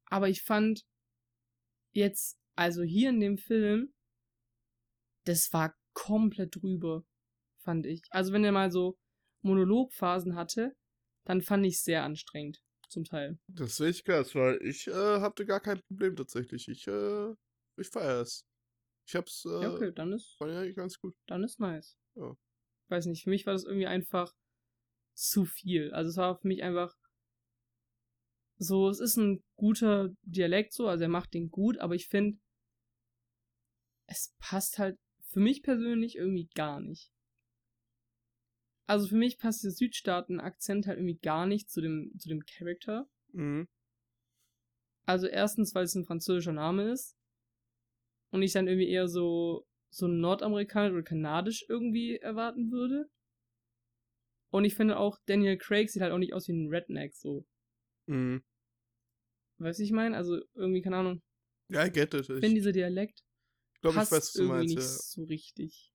Aber 0.06 0.28
ich 0.28 0.42
fand 0.42 0.86
jetzt, 1.92 2.39
also 2.60 2.82
hier 2.82 3.08
in 3.08 3.20
dem 3.20 3.38
Film, 3.38 3.94
das 5.24 5.50
war 5.54 5.74
komplett 5.94 6.56
drüber, 6.56 7.06
fand 7.64 7.86
ich. 7.86 8.02
Also 8.10 8.34
wenn 8.34 8.44
er 8.44 8.52
mal 8.52 8.70
so 8.70 8.98
Monologphasen 9.40 10.34
hatte, 10.34 10.76
dann 11.24 11.40
fand 11.40 11.64
ich 11.64 11.76
es 11.76 11.84
sehr 11.84 12.04
anstrengend, 12.04 12.62
zum 12.90 13.04
Teil. 13.04 13.38
Das 13.48 13.78
sehe 13.78 13.88
ich 13.88 14.04
krass, 14.04 14.34
weil 14.34 14.60
ich 14.62 14.86
äh, 14.88 15.20
hatte 15.20 15.46
gar 15.46 15.60
kein 15.60 15.80
Problem 15.88 16.14
tatsächlich. 16.16 16.68
Ich, 16.68 16.86
äh, 16.86 17.30
ich 17.78 17.88
feiere 17.88 18.20
es. 18.20 18.44
Ich 19.06 19.16
hab's, 19.16 19.46
äh, 19.46 19.62
Ja, 19.62 19.74
okay, 19.74 19.92
dann 19.94 20.12
ist, 20.12 20.36
ich 20.38 20.42
eigentlich 20.42 20.76
ganz 20.76 20.98
gut. 20.98 21.16
dann 21.28 21.42
ist 21.42 21.60
nice. 21.60 21.96
Ja. 22.14 22.36
Weiß 22.88 23.06
nicht, 23.06 23.24
für 23.24 23.30
mich 23.30 23.46
war 23.46 23.54
das 23.54 23.64
irgendwie 23.64 23.86
einfach 23.86 24.34
zu 25.14 25.46
viel. 25.46 25.94
Also 25.94 26.10
es 26.10 26.16
war 26.18 26.38
für 26.38 26.46
mich 26.46 26.62
einfach 26.62 26.94
so, 28.58 28.90
es 28.90 29.00
ist 29.00 29.16
ein 29.16 29.42
guter 29.56 30.10
Dialekt 30.22 30.74
so, 30.74 30.86
also 30.86 31.04
er 31.04 31.08
macht 31.08 31.32
den 31.32 31.50
gut, 31.50 31.78
aber 31.78 31.94
ich 31.94 32.08
finde, 32.08 32.38
es 34.10 34.34
passt 34.40 34.78
halt 34.78 34.98
für 35.32 35.40
mich 35.40 35.62
persönlich 35.62 36.16
irgendwie 36.16 36.48
gar 36.54 36.80
nicht. 36.80 37.10
Also 38.86 39.06
für 39.06 39.16
mich 39.16 39.38
passt 39.38 39.62
der 39.62 39.70
Südstaaten-Akzent 39.70 40.88
halt 40.88 40.98
irgendwie 40.98 41.18
gar 41.18 41.46
nicht 41.46 41.70
zu 41.70 41.80
dem, 41.80 42.12
zu 42.18 42.28
dem 42.28 42.42
Charakter. 42.44 43.08
Mhm. 43.32 43.68
Also 45.06 45.28
erstens, 45.28 45.74
weil 45.74 45.84
es 45.84 45.94
ein 45.94 46.04
französischer 46.04 46.52
Name 46.52 46.90
ist. 46.90 47.16
Und 48.32 48.42
ich 48.42 48.52
dann 48.52 48.66
irgendwie 48.66 48.90
eher 48.90 49.06
so, 49.06 49.64
so 49.90 50.08
nordamerikanisch 50.08 50.92
oder 50.92 51.02
kanadisch 51.02 51.64
irgendwie 51.68 52.16
erwarten 52.16 52.72
würde. 52.72 53.08
Und 54.50 54.64
ich 54.64 54.74
finde 54.74 54.98
auch, 54.98 55.18
Daniel 55.26 55.56
Craig 55.56 55.88
sieht 55.88 56.02
halt 56.02 56.12
auch 56.12 56.18
nicht 56.18 56.34
aus 56.34 56.48
wie 56.48 56.52
ein 56.52 56.68
Redneck, 56.68 57.14
so. 57.14 57.44
Mhm. 58.06 58.42
Weißt 59.58 59.78
du, 59.78 59.84
ich 59.84 59.92
meine? 59.92 60.16
Also 60.16 60.40
irgendwie, 60.54 60.82
keine 60.82 60.96
Ahnung. 60.96 61.22
Ja, 61.68 61.86
I 61.86 61.92
get 61.92 62.12
it. 62.14 62.22
Ich 62.22 62.30
Ich 62.30 62.40
finde, 62.40 62.54
dieser 62.54 62.72
Dialekt 62.72 63.22
glaube, 63.80 63.96
ich 63.96 64.00
weiß, 64.02 64.12
was 64.12 64.32
du 64.32 64.42
irgendwie 64.42 64.58
meinst, 64.58 64.74
nicht 64.74 64.84
ja. 64.84 64.88
so 64.88 65.24
richtig. 65.24 65.92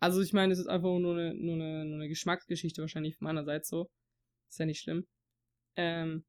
Also 0.00 0.20
ich 0.20 0.32
meine, 0.32 0.52
es 0.52 0.58
ist 0.58 0.68
einfach 0.68 0.88
nur 0.98 1.14
eine, 1.14 1.34
nur, 1.34 1.54
eine, 1.54 1.84
nur 1.84 1.96
eine 1.96 2.08
Geschmacksgeschichte 2.08 2.80
wahrscheinlich 2.80 3.16
von 3.16 3.24
meiner 3.26 3.44
Seite 3.44 3.64
so. 3.64 3.90
Ist 4.48 4.58
ja 4.58 4.66
nicht 4.66 4.80
schlimm. 4.80 5.06
Ähm, 5.76 6.24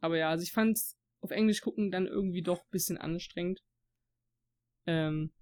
aber 0.00 0.16
ja, 0.18 0.30
also 0.30 0.42
ich 0.42 0.52
fand's 0.52 0.96
auf 1.20 1.30
Englisch 1.32 1.60
gucken 1.60 1.90
dann 1.90 2.06
irgendwie 2.06 2.42
doch 2.42 2.60
ein 2.60 2.70
bisschen 2.70 2.96
anstrengend. 2.96 3.60
Ähm, 4.86 5.32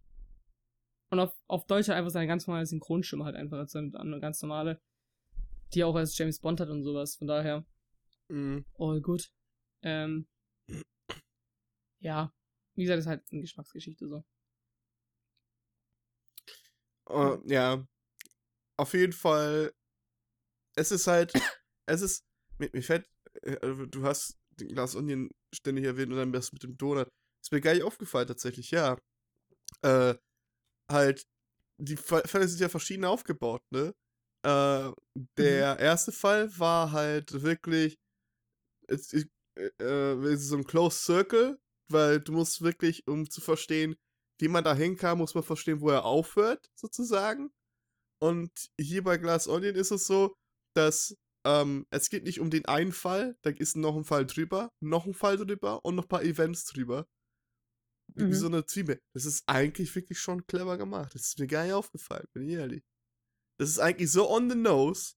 und 1.11 1.21
auf, 1.21 1.33
auf 1.47 1.67
Deutsch 1.67 1.89
halt 1.89 1.99
einfach 1.99 2.11
seine 2.11 2.27
ganz 2.27 2.47
normale 2.47 2.67
Synchronstimme 2.67 3.25
halt 3.25 3.37
einfach 3.37 3.59
als 3.59 3.77
eine, 3.77 3.99
eine 3.99 4.21
ganz 4.21 4.41
normale, 4.43 4.81
die 5.75 5.85
auch 5.85 5.95
als 5.95 6.17
James 6.17 6.41
Bond 6.41 6.61
hat 6.61 6.71
und 6.71 6.83
sowas. 6.83 7.17
Von 7.17 7.29
daher, 7.29 7.65
Mhm. 8.29 8.65
all 8.79 9.01
good. 9.01 9.31
Ähm, 9.83 10.27
ja, 12.01 12.33
wie 12.75 12.83
gesagt, 12.83 12.99
ist 13.01 13.07
halt 13.07 13.23
eine 13.31 13.41
Geschmacksgeschichte 13.41 14.09
so. 14.09 14.25
Äh, 17.09 17.39
ja. 17.47 17.87
Auf 18.79 18.95
jeden 18.95 19.13
Fall. 19.13 19.73
Es 20.77 20.91
ist 20.91 21.07
halt. 21.07 21.33
es 21.87 22.03
ist. 22.03 22.25
Mir, 22.59 22.71
mir 22.73 22.83
fällt. 22.83 23.09
äh, 23.43 23.57
also 23.63 23.87
Du 23.87 24.05
hast 24.05 24.37
den 24.61 24.69
Glas 24.69 24.97
Onion 24.97 25.31
ständig 25.55 25.85
erwähnt 25.85 26.13
und 26.13 26.19
dann 26.19 26.33
das 26.33 26.53
mit 26.53 26.63
dem 26.63 26.77
Donut. 26.77 27.09
Ist 27.43 27.53
mir 27.53 27.61
gar 27.61 27.75
nicht 27.75 27.85
aufgefallen, 27.85 28.29
tatsächlich, 28.29 28.71
ja. 28.71 28.99
Äh, 29.83 30.15
halt. 30.91 31.27
Die 31.81 31.97
Fälle 31.97 32.49
sind 32.49 32.61
ja 32.61 32.69
verschieden 32.71 33.05
aufgebaut, 33.05 33.63
ne? 33.71 33.95
Äh, 34.47 34.93
der 35.39 35.79
erste 35.79 36.13
Fall 36.13 36.59
war 36.59 36.93
halt 36.93 37.43
wirklich. 37.43 37.99
Es, 38.89 39.13
äh, 39.13 39.27
äh, 39.79 40.37
so 40.37 40.57
ein 40.57 40.65
Closed 40.65 41.03
Circle, 41.05 41.59
weil 41.91 42.21
du 42.21 42.33
musst 42.33 42.63
wirklich, 42.63 43.07
um 43.07 43.29
zu 43.29 43.41
verstehen, 43.41 43.97
wie 44.41 44.49
man 44.49 44.65
da 44.65 44.75
hinkam, 44.75 45.19
muss 45.19 45.35
man 45.35 45.45
verstehen, 45.45 45.81
wo 45.81 45.91
er 45.91 46.05
aufhört, 46.05 46.71
sozusagen. 46.75 47.51
Und 48.21 48.51
hier 48.81 49.03
bei 49.05 49.19
Glass 49.19 49.49
Onion 49.49 49.75
ist 49.75 49.91
es 49.91 50.07
so, 50.07 50.35
dass 50.75 51.17
ähm, 51.47 51.87
es 51.91 52.11
geht 52.11 52.25
nicht 52.25 52.41
um 52.41 52.51
den 52.51 52.65
einen 52.67 52.93
Fall, 52.93 53.37
da 53.43 53.51
ist 53.51 53.77
noch 53.77 53.97
ein 53.97 54.05
Fall 54.05 54.27
drüber, 54.27 54.73
noch 54.81 55.07
ein 55.07 55.15
Fall 55.15 55.37
drüber 55.37 55.85
und 55.85 55.95
noch 55.95 56.05
ein 56.05 56.09
paar 56.09 56.23
Events 56.25 56.65
drüber. 56.65 57.07
Wie, 58.15 58.23
wie 58.23 58.27
Mhm. 58.29 58.35
so 58.35 58.47
eine 58.47 58.67
Zwiebel. 58.67 59.01
Das 59.15 59.25
ist 59.25 59.45
eigentlich 59.47 59.95
wirklich 59.95 60.19
schon 60.19 60.47
clever 60.47 60.77
gemacht. 60.79 61.15
Das 61.15 61.23
ist 61.23 61.39
mir 61.39 61.47
gar 61.47 61.65
nicht 61.65 61.73
aufgefallen, 61.75 62.27
bin 62.33 62.49
ich 62.49 62.55
ehrlich. 62.55 62.85
Das 63.59 63.69
ist 63.71 63.79
eigentlich 63.79 64.11
so 64.11 64.31
on 64.31 64.51
the 64.51 64.57
nose. 64.57 65.15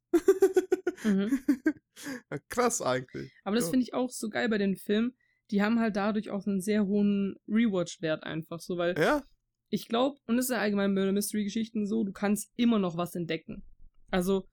Mhm. 1.03 1.39
ja, 2.31 2.39
krass 2.49 2.81
eigentlich. 2.81 3.31
Aber 3.43 3.55
das 3.55 3.65
Ja. 3.65 3.71
finde 3.71 3.83
ich 3.83 3.93
auch 3.93 4.09
so 4.09 4.29
geil 4.29 4.49
bei 4.49 4.57
den 4.57 4.75
Filmen. 4.75 5.15
Die 5.51 5.61
haben 5.61 5.79
halt 5.79 5.95
dadurch 5.95 6.29
auch 6.29 6.45
einen 6.45 6.61
sehr 6.61 6.85
hohen 6.85 7.35
Rewatch-Wert 7.47 8.23
einfach 8.23 8.59
so, 8.59 8.77
weil 8.77 8.97
Ja, 8.97 9.23
ich 9.69 9.87
glaube, 9.87 10.19
und 10.25 10.37
das 10.37 10.45
ist 10.45 10.51
ja 10.51 10.57
allgemein 10.57 10.95
bei 10.95 11.11
Mystery-Geschichten 11.11 11.85
so, 11.85 12.03
du 12.03 12.11
kannst 12.11 12.51
immer 12.55 12.79
noch 12.79 12.97
was 12.97 13.15
entdecken. 13.15 13.63
Also, 14.09 14.47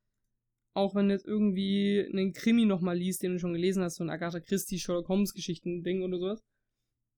auch 0.75 0.95
wenn 0.95 1.09
du 1.09 1.15
jetzt 1.15 1.27
irgendwie 1.27 2.07
einen 2.13 2.35
Krimi 2.35 2.67
nochmal 2.67 2.99
liest, 2.99 3.23
den 3.23 3.33
du 3.33 3.39
schon 3.39 3.55
gelesen 3.55 3.83
hast, 3.83 3.97
so 3.97 4.05
ein 4.05 4.11
Agatha 4.11 4.41
Christie, 4.41 4.79
Sherlock 4.79 5.09
Holmes-Geschichten-Ding 5.09 6.03
oder 6.03 6.19
sowas. 6.19 6.41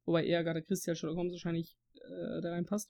Wobei 0.04 0.24
eher 0.24 0.38
Agatha 0.38 0.60
Christie 0.60 0.90
als 0.90 1.00
Sherlock 1.00 1.18
Holmes 1.18 1.32
wahrscheinlich 1.32 1.76
äh, 1.96 2.40
da 2.40 2.50
reinpasst. 2.50 2.88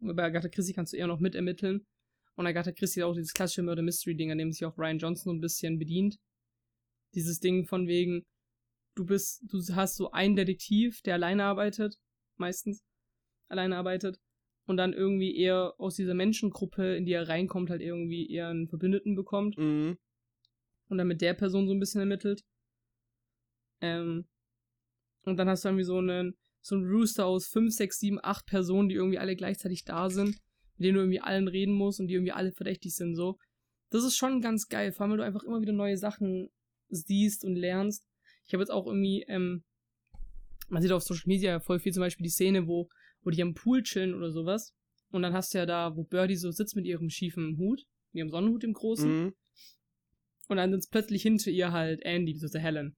Und 0.00 0.16
bei 0.16 0.24
Agatha 0.24 0.48
Christie 0.48 0.72
kannst 0.72 0.92
du 0.92 0.96
eher 0.96 1.06
noch 1.06 1.20
mitermitteln. 1.20 1.86
Und 2.34 2.46
Agatha 2.48 2.72
Christie 2.72 3.02
hat 3.02 3.08
auch 3.08 3.14
dieses 3.14 3.32
klassische 3.32 3.62
Murder-Mystery-Ding, 3.62 4.32
an 4.32 4.38
dem 4.38 4.50
sich 4.50 4.64
auch 4.64 4.76
Ryan 4.76 4.98
Johnson 4.98 5.30
so 5.30 5.36
ein 5.36 5.40
bisschen 5.40 5.78
bedient. 5.78 6.16
Dieses 7.14 7.38
Ding 7.38 7.64
von 7.64 7.86
wegen, 7.86 8.24
du 8.94 9.04
bist, 9.04 9.42
du 9.50 9.60
hast 9.74 9.96
so 9.96 10.10
einen 10.10 10.36
Detektiv, 10.36 11.02
der 11.02 11.14
alleine 11.14 11.44
arbeitet, 11.44 11.98
meistens 12.36 12.84
alleine 13.48 13.76
arbeitet 13.76 14.20
und 14.66 14.76
dann 14.76 14.92
irgendwie 14.92 15.36
eher 15.36 15.74
aus 15.78 15.96
dieser 15.96 16.14
Menschengruppe, 16.14 16.96
in 16.96 17.04
die 17.04 17.12
er 17.12 17.28
reinkommt, 17.28 17.70
halt 17.70 17.82
irgendwie 17.82 18.30
eher 18.30 18.48
einen 18.48 18.68
Verbündeten 18.68 19.14
bekommt 19.14 19.58
mhm. 19.58 19.98
und 20.88 20.98
dann 20.98 21.08
mit 21.08 21.20
der 21.20 21.34
Person 21.34 21.66
so 21.66 21.74
ein 21.74 21.80
bisschen 21.80 22.00
ermittelt. 22.00 22.42
Ähm, 23.80 24.26
und 25.22 25.36
dann 25.36 25.48
hast 25.48 25.64
du 25.64 25.68
irgendwie 25.68 25.84
so 25.84 25.98
einen, 25.98 26.36
so 26.60 26.76
einen 26.76 26.86
Rooster 26.86 27.26
aus 27.26 27.46
5, 27.48 27.74
6, 27.74 27.98
7, 27.98 28.18
8 28.22 28.46
Personen, 28.46 28.88
die 28.88 28.94
irgendwie 28.94 29.18
alle 29.18 29.36
gleichzeitig 29.36 29.84
da 29.84 30.08
sind, 30.08 30.38
mit 30.76 30.86
denen 30.86 30.94
du 30.94 31.00
irgendwie 31.00 31.20
allen 31.20 31.48
reden 31.48 31.74
musst 31.74 32.00
und 32.00 32.06
die 32.06 32.14
irgendwie 32.14 32.32
alle 32.32 32.52
verdächtig 32.52 32.94
sind, 32.94 33.14
so. 33.14 33.38
Das 33.90 34.02
ist 34.02 34.16
schon 34.16 34.40
ganz 34.40 34.68
geil, 34.68 34.92
vor 34.92 35.02
allem, 35.02 35.12
weil 35.12 35.18
du 35.18 35.24
einfach 35.24 35.44
immer 35.44 35.60
wieder 35.60 35.72
neue 35.72 35.96
Sachen 35.96 36.50
siehst 36.88 37.44
und 37.44 37.54
lernst. 37.54 38.06
Ich 38.46 38.52
habe 38.52 38.62
jetzt 38.62 38.70
auch 38.70 38.86
irgendwie, 38.86 39.24
ähm, 39.28 39.64
man 40.68 40.82
sieht 40.82 40.92
auf 40.92 41.02
Social 41.02 41.26
Media 41.26 41.60
voll 41.60 41.78
viel 41.78 41.92
zum 41.92 42.00
Beispiel 42.00 42.24
die 42.24 42.30
Szene, 42.30 42.66
wo, 42.66 42.88
wo 43.22 43.30
die 43.30 43.42
am 43.42 43.54
Pool 43.54 43.82
chillen 43.82 44.14
oder 44.14 44.30
sowas. 44.30 44.74
Und 45.10 45.22
dann 45.22 45.32
hast 45.32 45.54
du 45.54 45.58
ja 45.58 45.66
da, 45.66 45.96
wo 45.96 46.04
Birdie 46.04 46.36
so 46.36 46.50
sitzt 46.50 46.76
mit 46.76 46.86
ihrem 46.86 47.08
schiefen 47.08 47.56
Hut, 47.58 47.82
mit 48.12 48.20
ihrem 48.20 48.30
Sonnenhut 48.30 48.64
im 48.64 48.72
großen. 48.72 49.24
Mhm. 49.24 49.34
Und 50.48 50.56
dann 50.56 50.72
sitzt 50.72 50.90
plötzlich 50.90 51.22
hinter 51.22 51.50
ihr 51.50 51.72
halt 51.72 52.02
Andy, 52.02 52.32
beziehungsweise 52.32 52.62
Helen. 52.62 52.96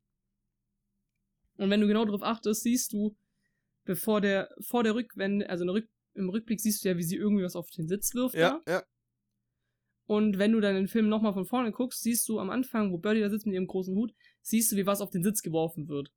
Und 1.56 1.70
wenn 1.70 1.80
du 1.80 1.86
genau 1.86 2.04
darauf 2.04 2.22
achtest, 2.22 2.62
siehst 2.62 2.92
du, 2.92 3.16
bevor 3.84 4.20
der, 4.20 4.48
vor 4.60 4.82
der 4.82 4.94
Rückwende, 4.94 5.48
also 5.48 5.64
der 5.64 5.74
Rück, 5.74 5.88
im 6.14 6.28
Rückblick 6.28 6.60
siehst 6.60 6.84
du 6.84 6.88
ja, 6.88 6.96
wie 6.96 7.02
sie 7.02 7.16
irgendwie 7.16 7.44
was 7.44 7.56
auf 7.56 7.68
den 7.70 7.86
Sitz 7.86 8.14
wirft. 8.14 8.34
Ja, 8.34 8.60
Da. 8.64 8.72
ja. 8.72 8.82
Und 10.06 10.38
wenn 10.38 10.52
du 10.52 10.60
dann 10.60 10.76
den 10.76 10.88
Film 10.88 11.08
nochmal 11.08 11.32
von 11.32 11.46
vorne 11.46 11.72
guckst, 11.72 12.02
siehst 12.02 12.28
du 12.28 12.38
am 12.38 12.50
Anfang, 12.50 12.92
wo 12.92 12.98
Birdie 12.98 13.20
da 13.20 13.28
sitzt 13.28 13.46
mit 13.46 13.54
ihrem 13.54 13.66
großen 13.66 13.94
Hut, 13.94 14.14
siehst 14.40 14.70
du, 14.70 14.76
wie 14.76 14.86
was 14.86 15.00
auf 15.00 15.10
den 15.10 15.24
Sitz 15.24 15.42
geworfen 15.42 15.88
wird. 15.88 16.12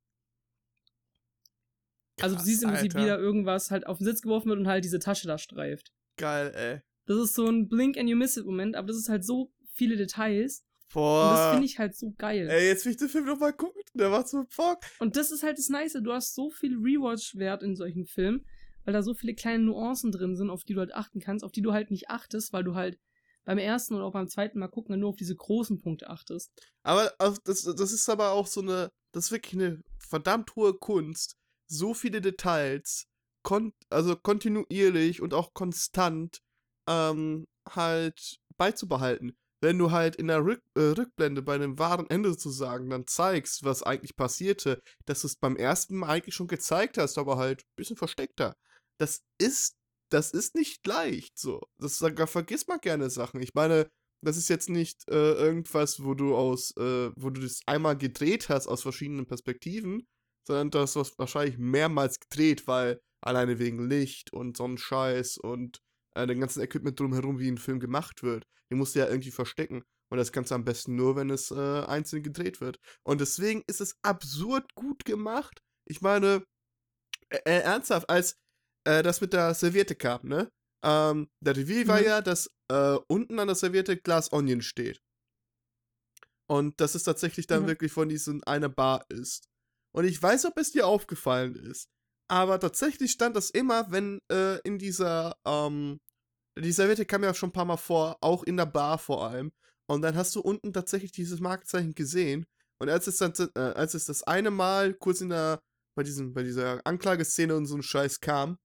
Also 2.20 2.34
du 2.34 2.38
Krass, 2.38 2.46
siehst 2.46 2.62
im 2.62 2.70
Prinzip 2.70 2.94
Alter. 2.94 3.04
wieder 3.04 3.18
irgendwas 3.18 3.70
halt 3.70 3.86
auf 3.86 3.98
den 3.98 4.04
Sitz 4.04 4.22
geworfen 4.22 4.48
wird 4.48 4.58
und 4.60 4.68
halt 4.68 4.84
diese 4.84 4.98
Tasche 4.98 5.26
da 5.26 5.38
streift. 5.38 5.92
Geil, 6.16 6.52
ey. 6.54 6.80
Das 7.06 7.18
ist 7.18 7.34
so 7.34 7.46
ein 7.46 7.68
Blink 7.68 7.96
and 7.96 8.08
you 8.08 8.16
miss 8.16 8.36
it 8.36 8.44
Moment, 8.44 8.76
aber 8.76 8.88
das 8.88 8.96
ist 8.96 9.08
halt 9.08 9.24
so 9.24 9.52
viele 9.72 9.96
Details. 9.96 10.64
Boah. 10.92 11.22
Und 11.24 11.36
das 11.36 11.50
finde 11.52 11.66
ich 11.66 11.78
halt 11.78 11.96
so 11.96 12.12
geil. 12.16 12.48
Ey, 12.48 12.68
jetzt 12.68 12.84
will 12.84 12.92
ich 12.92 12.98
den 12.98 13.08
Film 13.08 13.24
nochmal 13.24 13.52
gucken. 13.52 13.80
Der 13.94 14.10
macht 14.10 14.28
so 14.28 14.44
Bock. 14.56 14.80
Und 14.98 15.16
das 15.16 15.30
ist 15.30 15.42
halt 15.42 15.58
das 15.58 15.68
Nice. 15.68 15.96
Du 16.00 16.12
hast 16.12 16.34
so 16.34 16.50
viel 16.50 16.76
Rewatch-Wert 16.76 17.62
in 17.62 17.74
solchen 17.74 18.06
Filmen, 18.06 18.44
weil 18.84 18.92
da 18.92 19.02
so 19.02 19.14
viele 19.14 19.34
kleine 19.34 19.64
Nuancen 19.64 20.12
drin 20.12 20.36
sind, 20.36 20.50
auf 20.50 20.64
die 20.64 20.74
du 20.74 20.80
halt 20.80 20.94
achten 20.94 21.20
kannst, 21.20 21.44
auf 21.44 21.52
die 21.52 21.62
du 21.62 21.72
halt 21.72 21.90
nicht 21.90 22.10
achtest, 22.10 22.52
weil 22.52 22.64
du 22.64 22.74
halt 22.74 22.98
beim 23.44 23.58
ersten 23.58 23.94
oder 23.94 24.04
auch 24.04 24.12
beim 24.12 24.28
zweiten 24.28 24.58
Mal 24.58 24.68
gucken 24.68 24.98
nur 24.98 25.10
auf 25.10 25.16
diese 25.16 25.36
großen 25.36 25.80
Punkte 25.80 26.08
achtest. 26.10 26.52
Aber 26.82 27.12
das, 27.44 27.62
das 27.62 27.92
ist 27.92 28.08
aber 28.08 28.32
auch 28.32 28.46
so 28.46 28.60
eine, 28.60 28.90
das 29.12 29.26
ist 29.26 29.32
wirklich 29.32 29.54
eine 29.54 29.82
verdammt 29.98 30.54
hohe 30.56 30.74
Kunst, 30.74 31.36
so 31.68 31.94
viele 31.94 32.20
Details, 32.20 33.06
kon 33.42 33.72
also 33.88 34.16
kontinuierlich 34.16 35.22
und 35.22 35.34
auch 35.34 35.54
konstant 35.54 36.40
ähm, 36.88 37.46
halt 37.68 38.38
beizubehalten. 38.56 39.36
Wenn 39.62 39.78
du 39.78 39.90
halt 39.90 40.16
in 40.16 40.28
der 40.28 40.42
Rück 40.42 40.62
äh, 40.74 40.80
Rückblende 40.80 41.42
bei 41.42 41.54
einem 41.54 41.78
wahren 41.78 42.08
Ende 42.08 42.30
sozusagen 42.30 42.88
dann 42.88 43.06
zeigst, 43.06 43.62
was 43.64 43.82
eigentlich 43.82 44.16
passierte, 44.16 44.82
dass 45.04 45.20
du 45.20 45.26
es 45.26 45.36
beim 45.36 45.56
ersten 45.56 45.96
Mal 45.96 46.08
eigentlich 46.08 46.34
schon 46.34 46.48
gezeigt 46.48 46.96
hast, 46.98 47.18
aber 47.18 47.36
halt 47.36 47.62
ein 47.62 47.76
bisschen 47.76 47.96
versteckter. 47.96 48.56
Das 48.98 49.22
ist, 49.38 49.76
das 50.10 50.32
ist 50.32 50.54
nicht 50.54 50.86
leicht 50.86 51.38
so. 51.38 51.62
Das, 51.78 51.98
da 51.98 52.26
vergisst 52.26 52.68
man 52.68 52.80
gerne 52.80 53.10
Sachen. 53.10 53.40
Ich 53.42 53.54
meine, 53.54 53.90
das 54.22 54.36
ist 54.36 54.48
jetzt 54.48 54.68
nicht 54.68 55.08
äh, 55.08 55.32
irgendwas, 55.32 56.02
wo 56.04 56.14
du 56.14 56.36
aus, 56.36 56.76
äh, 56.76 57.10
wo 57.16 57.30
du 57.30 57.40
das 57.40 57.60
einmal 57.66 57.96
gedreht 57.96 58.48
hast 58.48 58.66
aus 58.66 58.82
verschiedenen 58.82 59.26
Perspektiven, 59.26 60.06
sondern 60.46 60.70
das 60.70 60.96
was 60.96 61.18
wahrscheinlich 61.18 61.58
mehrmals 61.58 62.18
gedreht, 62.20 62.66
weil 62.66 63.00
alleine 63.22 63.58
wegen 63.58 63.88
Licht 63.88 64.32
und 64.32 64.56
Sonnenscheiß 64.56 65.38
und 65.38 65.80
äh, 66.14 66.26
dem 66.26 66.40
ganzen 66.40 66.62
Equipment 66.62 66.98
drumherum, 66.98 67.38
wie 67.38 67.50
ein 67.50 67.58
Film 67.58 67.80
gemacht 67.80 68.22
wird. 68.22 68.44
Den 68.70 68.78
musst 68.78 68.94
du 68.94 69.00
ja 69.00 69.08
irgendwie 69.08 69.30
verstecken. 69.30 69.82
Und 70.10 70.18
das 70.18 70.32
kannst 70.32 70.50
du 70.50 70.56
am 70.56 70.64
besten 70.64 70.96
nur, 70.96 71.14
wenn 71.16 71.30
es 71.30 71.50
äh, 71.52 71.84
einzeln 71.86 72.22
gedreht 72.22 72.60
wird. 72.60 72.78
Und 73.04 73.20
deswegen 73.20 73.62
ist 73.68 73.80
es 73.80 73.94
absurd 74.02 74.74
gut 74.74 75.04
gemacht. 75.04 75.62
Ich 75.86 76.00
meine, 76.00 76.44
äh, 77.30 77.60
ernsthaft, 77.60 78.10
als 78.10 78.36
äh, 78.84 79.02
das 79.02 79.20
mit 79.20 79.32
der 79.32 79.54
Serviette 79.54 79.94
kam, 79.94 80.26
ne? 80.26 80.50
Ähm, 80.82 81.28
der 81.40 81.56
Reveal 81.56 81.84
mhm. 81.84 81.88
war 81.88 82.02
ja, 82.02 82.20
dass 82.22 82.50
äh, 82.68 82.98
unten 83.08 83.38
an 83.38 83.48
der 83.48 83.56
Serviette 83.56 83.96
Glas 83.96 84.32
Onion 84.32 84.62
steht. 84.62 85.00
Und 86.48 86.80
dass 86.80 86.94
es 86.94 87.04
tatsächlich 87.04 87.46
dann 87.46 87.64
mhm. 87.64 87.68
wirklich 87.68 87.92
von 87.92 88.08
diesen 88.08 88.42
einer 88.44 88.68
Bar 88.68 89.04
ist. 89.08 89.48
Und 89.94 90.04
ich 90.04 90.20
weiß, 90.20 90.46
ob 90.46 90.58
es 90.58 90.72
dir 90.72 90.86
aufgefallen 90.86 91.54
ist. 91.54 91.88
Aber 92.28 92.60
tatsächlich 92.60 93.10
stand 93.10 93.36
das 93.36 93.50
immer, 93.50 93.90
wenn 93.90 94.20
äh, 94.30 94.58
in 94.60 94.78
dieser, 94.78 95.36
ähm, 95.44 96.00
die 96.58 96.72
Serviette 96.72 97.04
kam 97.04 97.24
ja 97.24 97.34
schon 97.34 97.50
ein 97.50 97.52
paar 97.52 97.64
Mal 97.64 97.76
vor, 97.76 98.16
auch 98.20 98.44
in 98.44 98.56
der 98.56 98.66
Bar 98.66 98.98
vor 98.98 99.28
allem. 99.28 99.52
Und 99.88 100.02
dann 100.02 100.14
hast 100.14 100.36
du 100.36 100.40
unten 100.40 100.72
tatsächlich 100.72 101.10
dieses 101.10 101.40
Markenzeichen 101.40 101.94
gesehen. 101.94 102.46
Und 102.78 102.88
als 102.88 103.08
es 103.08 103.18
dann, 103.18 103.32
äh, 103.56 103.58
als 103.58 103.94
es 103.94 104.04
das 104.04 104.22
eine 104.22 104.50
Mal 104.50 104.94
kurz 104.94 105.20
in 105.20 105.30
der, 105.30 105.60
bei 105.96 106.04
diesem, 106.04 106.32
bei 106.32 106.44
dieser 106.44 106.80
Anklageszene 106.84 107.54
und 107.54 107.66
so 107.66 107.76
ein 107.76 107.82
Scheiß 107.82 108.20
kam, 108.20 108.56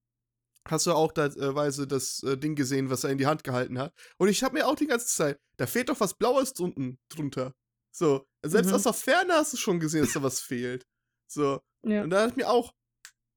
hast 0.68 0.88
du 0.88 0.94
auch 0.94 1.12
teilweise 1.12 1.88
das 1.88 2.24
äh, 2.24 2.38
Ding 2.38 2.56
gesehen, 2.56 2.90
was 2.90 3.04
er 3.04 3.12
in 3.12 3.18
die 3.18 3.28
Hand 3.28 3.44
gehalten 3.44 3.78
hat. 3.78 3.94
Und 4.18 4.30
ich 4.30 4.44
habe 4.44 4.56
mir 4.56 4.68
auch 4.68 4.76
die 4.76 4.88
ganze 4.88 5.08
Zeit, 5.08 5.40
da 5.58 5.68
fehlt 5.68 5.90
doch 5.90 6.00
was 6.00 6.16
Blaues 6.16 6.52
unten 6.60 7.00
drunter. 7.10 7.54
So, 7.92 8.26
selbst 8.44 8.70
mhm. 8.70 8.76
aus 8.76 8.84
der 8.84 8.94
Ferne 8.94 9.34
hast 9.34 9.54
du 9.54 9.58
schon 9.58 9.80
gesehen, 9.80 10.02
dass 10.04 10.14
da 10.14 10.24
was 10.24 10.42
fehlt. 10.42 10.86
So. 11.28 11.62
Ja. 11.84 12.04
Und 12.04 12.10
da 12.10 12.18
dachte 12.18 12.32
ich 12.32 12.36
mir 12.38 12.50
auch, 12.50 12.74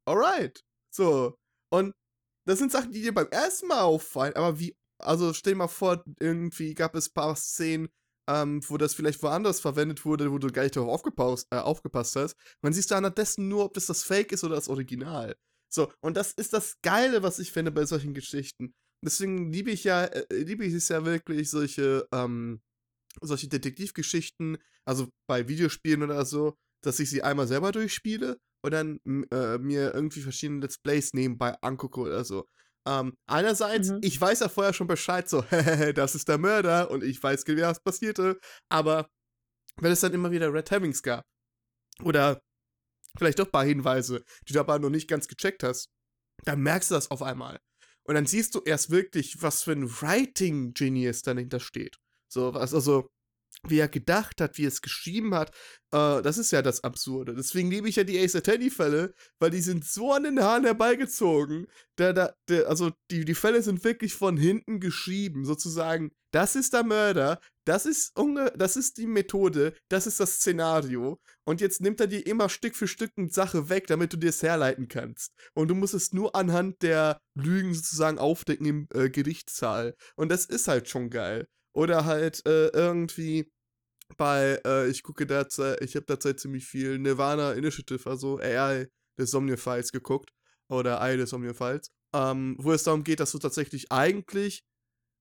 alright. 0.07 0.65
So. 0.91 1.37
Und 1.71 1.95
das 2.47 2.59
sind 2.59 2.73
Sachen, 2.73 2.93
die 2.93 3.03
dir 3.03 3.15
beim 3.15 3.29
ersten 3.29 3.69
Mal 3.69 3.83
auffallen, 3.83 4.35
aber 4.35 4.59
wie, 4.59 4.77
also 4.99 5.33
stell 5.35 5.53
dir 5.53 5.59
mal 5.59 5.69
vor, 5.69 6.03
irgendwie 6.19 6.75
gab 6.75 6.95
es 6.95 7.09
ein 7.09 7.15
paar 7.15 7.37
Szenen, 7.37 7.89
ähm, 8.29 8.61
wo 8.69 8.77
das 8.77 8.95
vielleicht 8.95 9.23
woanders 9.23 9.61
verwendet 9.61 10.05
wurde, 10.05 10.33
wo 10.33 10.39
du 10.39 10.51
gar 10.51 10.63
nicht 10.63 10.77
darauf 10.77 10.91
aufgepasst, 10.91 11.47
äh, 11.51 11.59
aufgepasst 11.59 12.17
hast. 12.17 12.37
Man 12.63 12.73
siehst 12.73 12.91
du 12.91 12.95
anhand 12.95 13.19
dessen 13.19 13.49
nur, 13.49 13.65
ob 13.65 13.75
das 13.75 13.87
das 13.87 14.03
Fake 14.03 14.33
ist 14.33 14.45
oder 14.45 14.55
das 14.55 14.69
Original. 14.69 15.37
So, 15.73 15.93
und 16.01 16.17
das 16.17 16.33
ist 16.33 16.53
das 16.53 16.77
Geile, 16.83 17.23
was 17.23 17.39
ich 17.39 17.53
finde 17.53 17.71
bei 17.71 17.85
solchen 17.85 18.15
Geschichten. 18.15 18.73
Deswegen 19.05 19.53
liebe 19.53 19.71
ich 19.71 19.85
ja, 19.85 20.05
äh, 20.05 20.27
liebe 20.35 20.65
ich 20.65 20.75
es 20.75 20.89
ja 20.89 21.05
wirklich, 21.05 21.51
solche, 21.51 22.07
ähm, 22.13 22.61
solche 23.21 23.49
Detektivgeschichten, 23.49 24.59
also 24.85 25.09
bei 25.29 25.49
Videospielen 25.49 26.03
oder 26.03 26.25
so, 26.25 26.55
dass 26.83 27.01
ich 27.01 27.11
sie 27.11 27.23
einmal 27.23 27.47
selber 27.47 27.73
durchspiele 27.73 28.39
und 28.65 28.73
dann 28.73 28.99
äh, 29.31 29.59
mir 29.59 29.95
irgendwie 29.95 30.21
verschiedene 30.21 30.61
Let's 30.61 30.79
Plays 30.79 31.13
nebenbei 31.13 31.55
angucke 31.61 32.01
oder 32.01 32.25
so. 32.25 32.47
Ähm, 32.87 33.15
einerseits, 33.29 33.91
mhm. 33.91 34.01
ich 34.03 34.21
weiß 34.21 34.41
ja 34.41 34.49
vorher 34.49 34.73
schon 34.73 34.87
Bescheid, 34.87 35.29
so, 35.29 35.43
das 35.95 36.15
ist 36.15 36.29
der 36.29 36.39
Mörder 36.39 36.91
und 36.91 37.05
ich 37.05 37.23
weiß, 37.23 37.45
genau, 37.45 37.69
was 37.69 37.81
passierte, 37.81 38.39
aber 38.71 39.09
wenn 39.81 39.93
es 39.93 40.01
dann 40.01 40.15
immer 40.15 40.31
wieder 40.31 40.53
Red 40.53 40.71
Herrings 40.71 41.03
gab 41.03 41.25
oder 42.03 42.41
vielleicht 43.19 43.39
doch 43.39 43.47
ein 43.47 43.53
paar 43.53 43.65
Hinweise, 43.65 44.25
die 44.49 44.53
du 44.53 44.61
aber 44.61 44.79
noch 44.79 44.91
nicht 44.91 45.09
ganz 45.09 45.29
gecheckt 45.29 45.63
hast, 45.63 45.91
dann 46.45 46.61
merkst 46.61 46.91
du 46.91 46.95
das 46.95 47.11
auf 47.11 47.23
einmal. 47.23 47.59
Und 48.05 48.15
dann 48.15 48.27
siehst 48.27 48.55
du 48.55 48.63
erst 48.65 48.91
wirklich, 48.91 49.43
was 49.43 49.63
für 49.63 49.73
ein 49.73 49.89
Writing-Genius 49.89 51.23
dahinter 51.23 51.61
steht. 51.61 51.99
So, 52.33 52.55
was, 52.55 52.73
also, 52.73 53.11
wie 53.65 53.79
er 53.79 53.89
gedacht 53.89 54.41
hat, 54.41 54.57
wie 54.57 54.65
er 54.65 54.69
es 54.69 54.83
geschrieben 54.83 55.35
hat, 55.35 55.51
äh, 55.93 56.23
das 56.23 56.39
ist 56.39 56.51
ja 56.53 56.63
das 56.63 56.85
Absurde. 56.85 57.35
Deswegen 57.35 57.71
liebe 57.71 57.89
ich 57.89 57.97
ja 57.97 58.05
die 58.05 58.19
Ace 58.19 58.37
Attorney-Fälle, 58.37 59.15
weil 59.41 59.51
die 59.51 59.61
sind 59.61 59.85
so 59.85 60.13
an 60.13 60.23
den 60.23 60.41
Haaren 60.41 60.65
herbeigezogen. 60.65 61.67
Der, 61.99 62.13
der, 62.13 62.35
der, 62.49 62.69
also 62.69 62.93
die, 63.11 63.25
die 63.25 63.35
Fälle 63.35 63.63
sind 63.63 63.85
wirklich 63.85 64.15
von 64.15 64.37
hinten 64.37 64.81
geschrieben, 64.81 65.45
sozusagen. 65.45 66.11
Das 66.33 66.57
ist 66.57 66.73
der 66.75 66.85
Mörder, 66.85 67.41
das 67.69 67.85
ist, 67.85 68.15
das 68.57 68.77
ist 68.77 68.97
die 68.97 69.07
Methode, 69.07 69.75
das 69.91 70.07
ist 70.07 70.21
das 70.21 70.37
Szenario. 70.37 71.21
Und 71.45 71.61
jetzt 71.61 71.83
nimmt 71.83 72.01
er 72.01 72.07
dir 72.07 72.27
immer 72.27 72.49
Stück 72.49 72.75
für 72.75 72.89
Stück 72.89 73.13
eine 73.17 73.29
Sache 73.29 73.69
weg, 73.69 73.87
damit 73.89 74.13
du 74.15 74.17
dir 74.17 74.31
es 74.31 74.43
herleiten 74.43 74.89
kannst. 74.89 75.35
Und 75.55 75.69
du 75.69 75.75
musst 75.75 75.93
es 75.93 76.15
nur 76.15 76.35
anhand 76.35 76.81
der 76.83 77.21
Lügen 77.35 77.75
sozusagen 77.75 78.19
aufdecken 78.19 78.67
im 78.67 78.89
äh, 78.95 79.11
Gerichtssaal. 79.11 79.95
Und 80.17 80.31
das 80.31 80.47
ist 80.47 80.67
halt 80.67 80.89
schon 80.89 81.11
geil. 81.11 81.47
Oder 81.75 82.07
halt 82.07 82.45
äh, 82.47 82.69
irgendwie 82.69 83.53
bei, 84.17 84.61
äh, 84.65 84.89
ich 84.89 85.03
gucke 85.03 85.27
derzeit, 85.27 85.83
ich 85.83 85.95
habe 85.95 86.07
derzeit 86.07 86.41
ziemlich 86.41 86.65
viel 86.65 86.99
Nirvana 86.99 87.53
Initiative, 87.53 88.09
also 88.09 88.39
AI 88.39 88.89
des 89.19 89.31
Somnifiles 89.31 89.93
geguckt. 89.93 90.31
Oder 90.71 91.03
AI 91.03 91.19
des 91.19 91.31
Somnifiles. 91.31 91.91
Ähm, 92.15 92.57
wo 92.59 92.73
es 92.73 92.85
darum 92.85 93.05
geht, 93.05 93.21
dass 93.21 93.33
du 93.33 93.39
tatsächlich 93.39 93.93
eigentlich, 93.93 94.65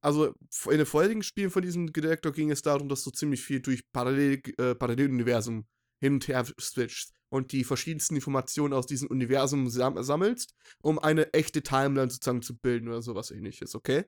also 0.02 0.36
in 0.66 0.78
den 0.78 0.86
vorherigen 0.86 1.24
Spielen 1.24 1.50
von 1.50 1.62
diesem 1.62 1.92
Direktor 1.92 2.32
ging 2.32 2.52
es 2.52 2.62
darum, 2.62 2.90
dass 2.90 3.04
du 3.04 3.12
ziemlich 3.12 3.44
viel 3.44 3.62
durch 3.62 3.82
Parallel, 3.92 4.42
äh, 4.58 4.76
Paralleluniversum 4.76 5.68
hin 6.00 6.14
und 6.14 6.28
her 6.28 6.46
switchst 6.60 7.14
und 7.30 7.52
die 7.52 7.64
verschiedensten 7.64 8.16
Informationen 8.16 8.74
aus 8.74 8.86
diesem 8.86 9.10
Universum 9.10 9.70
sam 9.70 10.02
sammelst, 10.02 10.56
um 10.82 11.00
eine 11.00 11.34
echte 11.34 11.62
Timeline 11.62 12.10
sozusagen 12.10 12.42
zu 12.42 12.58
bilden 12.58 12.88
oder 12.88 13.02
sowas 13.02 13.32
ähnliches, 13.32 13.76
okay? 13.76 14.06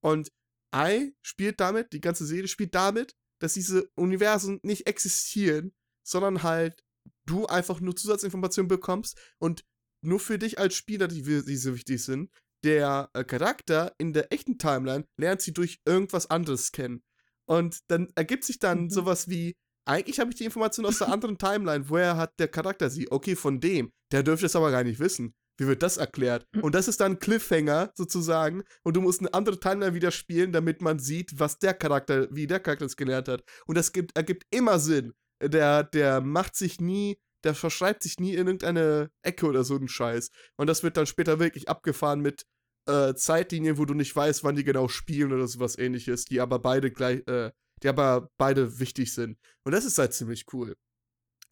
Und 0.00 0.30
I 0.74 1.14
spielt 1.22 1.60
damit, 1.60 1.92
die 1.92 2.00
ganze 2.00 2.26
Serie 2.26 2.48
spielt 2.48 2.74
damit, 2.74 3.14
dass 3.40 3.54
diese 3.54 3.88
Universen 3.94 4.60
nicht 4.62 4.86
existieren, 4.86 5.72
sondern 6.02 6.42
halt 6.42 6.82
du 7.24 7.46
einfach 7.46 7.80
nur 7.80 7.96
Zusatzinformationen 7.96 8.68
bekommst 8.68 9.18
und 9.38 9.64
nur 10.02 10.20
für 10.20 10.38
dich 10.38 10.58
als 10.58 10.74
Spieler, 10.74 11.08
die, 11.08 11.22
die 11.22 11.56
so 11.56 11.74
wichtig 11.74 12.02
sind, 12.02 12.30
der 12.64 13.10
äh, 13.14 13.24
Charakter 13.24 13.92
in 13.98 14.12
der 14.12 14.32
echten 14.32 14.58
Timeline 14.58 15.04
lernt 15.16 15.40
sie 15.40 15.52
durch 15.52 15.80
irgendwas 15.84 16.30
anderes 16.30 16.72
kennen. 16.72 17.02
Und 17.46 17.78
dann 17.88 18.08
ergibt 18.14 18.44
sich 18.44 18.58
dann 18.58 18.84
mhm. 18.84 18.90
sowas 18.90 19.28
wie, 19.28 19.56
eigentlich 19.86 20.20
habe 20.20 20.30
ich 20.30 20.36
die 20.36 20.44
Information 20.44 20.86
aus 20.86 20.98
der 20.98 21.08
anderen 21.12 21.38
Timeline, 21.38 21.88
woher 21.88 22.16
hat 22.16 22.38
der 22.38 22.48
Charakter 22.48 22.90
sie? 22.90 23.10
Okay, 23.10 23.36
von 23.36 23.60
dem. 23.60 23.92
Der 24.12 24.22
dürfte 24.22 24.46
es 24.46 24.56
aber 24.56 24.70
gar 24.70 24.84
nicht 24.84 25.00
wissen. 25.00 25.34
Wie 25.58 25.66
wird 25.66 25.82
das 25.82 25.96
erklärt? 25.96 26.46
Hm. 26.54 26.62
Und 26.62 26.74
das 26.74 26.88
ist 26.88 27.00
dann 27.00 27.18
Cliffhanger 27.18 27.92
sozusagen. 27.96 28.62
Und 28.84 28.96
du 28.96 29.00
musst 29.00 29.20
eine 29.20 29.34
andere 29.34 29.58
Timeline 29.58 29.94
wieder 29.94 30.10
spielen, 30.10 30.52
damit 30.52 30.80
man 30.80 30.98
sieht, 30.98 31.38
was 31.38 31.58
der 31.58 31.74
Charakter, 31.74 32.28
wie 32.30 32.46
der 32.46 32.60
Charakter 32.60 32.86
es 32.86 32.96
gelernt 32.96 33.28
hat. 33.28 33.42
Und 33.66 33.76
das 33.76 33.92
gibt, 33.92 34.16
ergibt 34.16 34.44
immer 34.50 34.78
Sinn. 34.78 35.14
Der, 35.42 35.84
der 35.84 36.20
macht 36.20 36.56
sich 36.56 36.80
nie, 36.80 37.18
der 37.44 37.54
verschreibt 37.54 38.02
sich 38.02 38.18
nie 38.18 38.32
in 38.32 38.46
irgendeine 38.46 39.10
Ecke 39.22 39.46
oder 39.46 39.64
so 39.64 39.76
einen 39.76 39.88
Scheiß. 39.88 40.30
Und 40.56 40.66
das 40.66 40.82
wird 40.82 40.96
dann 40.96 41.06
später 41.06 41.38
wirklich 41.38 41.68
abgefahren 41.68 42.20
mit 42.20 42.44
äh, 42.86 43.14
Zeitlinien, 43.14 43.78
wo 43.78 43.84
du 43.84 43.94
nicht 43.94 44.14
weißt, 44.14 44.44
wann 44.44 44.56
die 44.56 44.64
genau 44.64 44.88
spielen 44.88 45.32
oder 45.32 45.46
sowas 45.46 45.78
ähnliches, 45.78 46.24
die 46.24 46.40
aber 46.40 46.58
beide 46.58 46.90
gleich, 46.90 47.26
äh, 47.26 47.52
die 47.82 47.88
aber 47.88 48.28
beide 48.38 48.78
wichtig 48.80 49.12
sind. 49.12 49.38
Und 49.64 49.72
das 49.72 49.84
ist 49.84 49.98
halt 49.98 50.14
ziemlich 50.14 50.46
cool. 50.52 50.76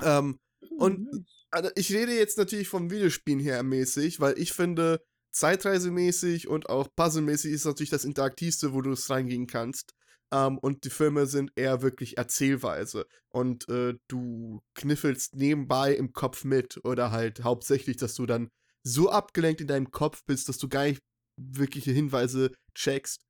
Ähm, 0.03 0.39
und 0.79 1.01
mhm 1.01 1.27
also 1.51 1.71
ich 1.75 1.93
rede 1.93 2.15
jetzt 2.15 2.39
natürlich 2.39 2.69
vom 2.69 2.91
Videospielen 2.91 3.41
her 3.41 3.63
mäßig, 3.63 4.21
weil 4.21 4.39
ich 4.39 4.53
finde, 4.53 5.03
zeitreisemäßig 5.33 6.49
und 6.49 6.69
auch 6.69 6.89
puzzlemäßig 6.95 7.53
ist 7.53 7.65
natürlich 7.65 7.91
das 7.91 8.05
interaktivste, 8.05 8.73
wo 8.73 8.81
du 8.81 8.93
es 8.93 9.09
reingehen 9.11 9.47
kannst. 9.47 9.93
Ähm, 10.33 10.59
und 10.59 10.85
die 10.85 10.91
Filme 10.91 11.27
sind 11.27 11.53
eher 11.57 11.83
wirklich 11.83 12.19
Erzählweise. 12.19 13.07
Und 13.31 13.69
äh, 13.69 13.95
du 14.09 14.61
kniffelst 14.75 15.37
nebenbei 15.37 15.95
im 15.95 16.13
Kopf 16.13 16.45
mit. 16.45 16.85
Oder 16.85 17.11
halt 17.11 17.45
hauptsächlich, 17.45 17.97
dass 17.97 18.15
du 18.15 18.27
dann 18.27 18.51
so 18.83 19.11
abgelenkt 19.11 19.61
in 19.61 19.67
deinem 19.67 19.91
Kopf 19.91 20.25
bist, 20.25 20.49
dass 20.49 20.59
du 20.59 20.69
gar 20.69 20.85
nicht 20.85 21.03
wirkliche 21.39 21.91
Hinweise 21.93 22.53
checkst. 22.75 23.23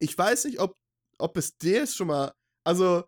Ich 0.00 0.16
weiß 0.16 0.44
nicht, 0.46 0.60
ob, 0.60 0.76
ob 1.18 1.36
es 1.36 1.56
dir 1.56 1.86
schon 1.86 2.08
mal. 2.08 2.32
Also, 2.66 3.04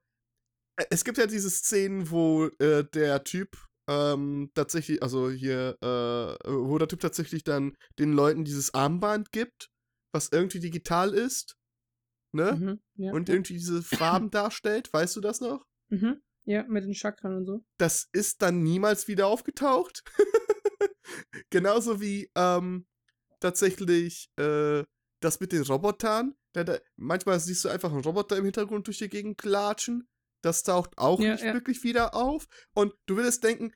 äh, 0.79 0.87
es 0.91 1.05
gibt 1.05 1.19
ja 1.19 1.27
diese 1.27 1.51
Szenen, 1.51 2.11
wo 2.11 2.47
äh, 2.59 2.85
der 2.85 3.25
Typ 3.25 3.57
ähm, 3.89 4.51
tatsächlich, 4.55 5.03
also 5.03 5.31
hier, 5.31 5.77
äh, 5.81 6.51
wo 6.51 6.79
der 6.79 6.89
Typ 6.89 7.01
tatsächlich 7.01 7.45
dann 7.45 7.77
den 7.99 8.13
Leuten 8.13 8.45
dieses 8.45 8.75
Armband 8.75 9.33
gibt, 9.33 9.69
was 10.13 10.31
irgendwie 10.33 10.61
digital 10.61 11.13
ist. 11.15 11.57
Ne? 12.33 12.53
Mhm. 12.53 12.81
Ja. 12.97 13.13
Und 13.13 13.29
ja. 13.29 13.35
irgendwie 13.35 13.55
diese 13.55 13.83
Farben 13.83 14.31
darstellt. 14.31 14.93
Weißt 14.93 15.17
du 15.17 15.21
das 15.21 15.41
noch? 15.41 15.65
Mhm. 15.89 16.21
Ja, 16.47 16.65
mit 16.65 16.83
den 16.83 16.95
Chakren 16.95 17.37
und 17.37 17.45
so. 17.45 17.65
Das 17.79 18.09
ist 18.13 18.43
dann 18.43 18.65
niemals 18.65 19.07
wieder 19.07 19.29
aufgetaucht. 19.29 20.03
Genauso 21.51 22.01
wie 22.01 22.29
ähm, 22.35 22.87
tatsächlich 23.39 24.31
äh, 24.37 24.83
das 25.21 25.39
mit 25.39 25.53
den 25.53 25.63
Robotern. 25.63 26.35
Da, 26.55 26.65
da, 26.65 26.79
manchmal 26.97 27.39
siehst 27.39 27.65
du 27.65 27.69
einfach 27.69 27.93
einen 27.93 28.03
Roboter 28.03 28.37
im 28.37 28.45
Hintergrund 28.45 28.87
durch 28.87 28.99
die 28.99 29.09
Gegend 29.09 29.39
klatschen. 29.39 30.09
Das 30.43 30.63
taucht 30.63 30.97
auch 30.97 31.21
Ja, 31.21 31.33
nicht 31.33 31.45
wirklich 31.45 31.83
wieder 31.83 32.15
auf. 32.15 32.47
Und 32.75 32.95
du 33.07 33.17
würdest 33.17 33.43
denken, 33.43 33.73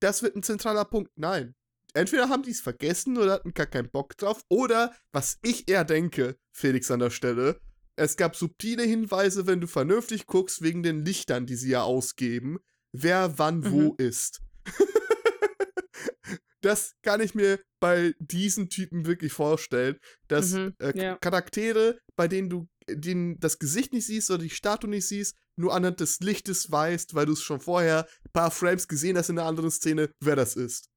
das 0.00 0.22
wird 0.22 0.36
ein 0.36 0.42
zentraler 0.42 0.84
Punkt. 0.84 1.10
Nein. 1.16 1.54
Entweder 1.94 2.28
haben 2.28 2.42
die 2.42 2.50
es 2.50 2.60
vergessen 2.60 3.16
oder 3.16 3.32
hatten 3.32 3.54
gar 3.54 3.66
keinen 3.66 3.90
Bock 3.90 4.16
drauf. 4.16 4.42
Oder, 4.48 4.94
was 5.12 5.38
ich 5.42 5.68
eher 5.68 5.84
denke, 5.84 6.38
Felix 6.52 6.90
an 6.90 7.00
der 7.00 7.10
Stelle, 7.10 7.60
es 7.96 8.16
gab 8.16 8.36
subtile 8.36 8.82
Hinweise, 8.84 9.46
wenn 9.46 9.60
du 9.60 9.66
vernünftig 9.66 10.26
guckst, 10.26 10.62
wegen 10.62 10.82
den 10.82 11.04
Lichtern, 11.04 11.46
die 11.46 11.56
sie 11.56 11.70
ja 11.70 11.82
ausgeben, 11.82 12.58
wer 12.92 13.38
wann 13.38 13.60
Mhm. 13.60 13.70
wo 13.72 13.94
ist. 13.98 14.40
das 16.62 16.94
kann 17.02 17.20
ich 17.20 17.34
mir 17.34 17.60
bei 17.80 18.14
diesen 18.18 18.68
Typen 18.68 19.06
wirklich 19.06 19.32
vorstellen, 19.32 19.98
dass 20.28 20.52
Mhm, 20.52 20.74
äh, 20.78 20.98
ja. 20.98 21.16
Charaktere, 21.16 21.98
bei 22.16 22.28
denen 22.28 22.50
du 22.50 22.68
denen 22.88 23.40
das 23.40 23.58
Gesicht 23.58 23.92
nicht 23.92 24.06
siehst 24.06 24.30
oder 24.30 24.44
die 24.44 24.50
Statue 24.50 24.88
nicht 24.88 25.08
siehst, 25.08 25.34
nur 25.58 25.74
anhand 25.74 25.98
des 25.98 26.20
Lichtes 26.20 26.70
weißt, 26.70 27.14
weil 27.14 27.26
du 27.26 27.32
es 27.32 27.42
schon 27.42 27.58
vorher 27.60 28.06
ein 28.24 28.30
paar 28.32 28.50
Frames 28.52 28.86
gesehen 28.86 29.18
hast 29.18 29.28
in 29.28 29.38
einer 29.38 29.48
anderen 29.48 29.72
Szene, 29.72 30.10
wer 30.22 30.36
das 30.36 30.54
ist. 30.54 30.88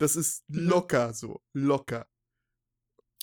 Das 0.00 0.16
ist 0.16 0.42
Mhm. 0.48 0.68
locker 0.68 1.12
so, 1.12 1.40
locker. 1.54 2.06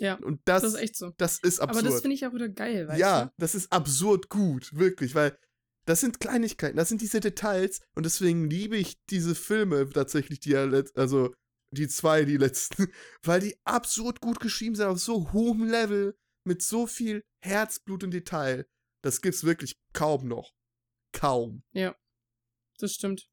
Ja, 0.02 0.16
Und 0.16 0.41
das, 0.45 0.64
das 0.64 0.74
ist 0.74 0.80
echt 0.80 0.95
so. 0.95 1.12
das 1.18 1.38
ist 1.38 1.60
absurd. 1.60 1.86
Aber 1.86 1.93
das 1.93 2.02
finde 2.02 2.16
ich 2.16 2.26
auch 2.26 2.34
wieder 2.34 2.49
geil, 2.49 2.88
weißt 2.88 2.99
ja, 2.99 3.26
du? 3.26 3.32
das 3.38 3.54
ist 3.54 3.72
absurd 3.72 4.30
gut, 4.30 4.76
wirklich, 4.76 5.14
weil 5.14 5.38
das 5.86 5.99
sind 5.99 6.20
Kleinigkeiten, 6.20 6.76
das 6.76 6.89
sind 6.89 7.02
diese 7.02 7.20
Details 7.20 7.82
und 7.93 8.04
deswegen 8.04 8.49
liebe 8.49 8.78
ich 8.78 8.99
diese 9.12 9.36
Filme 9.36 9.88
tatsächlich, 9.89 10.39
die 10.39 10.52
ja, 10.52 10.68
also 10.95 11.36
die 11.70 11.88
zwei, 11.88 12.26
die 12.26 12.38
letzten, 12.38 12.88
weil 13.24 13.41
die 13.41 13.56
absurd 13.64 14.22
gut 14.22 14.39
geschrieben 14.39 14.74
sind, 14.74 14.88
auf 14.88 14.99
so 14.99 15.34
hohem 15.34 15.70
Level, 15.70 16.18
mit 16.43 16.64
so 16.64 16.88
viel 16.88 17.24
Herzblut 17.39 18.04
und 18.04 18.12
Detail. 18.12 18.66
Das 19.04 19.22
gibt's 19.22 19.43
wirklich 19.43 19.76
kaum 19.93 20.28
noch. 20.28 20.52
Kaum. 21.14 21.62
Das 22.80 22.93
stimmt. 22.93 23.30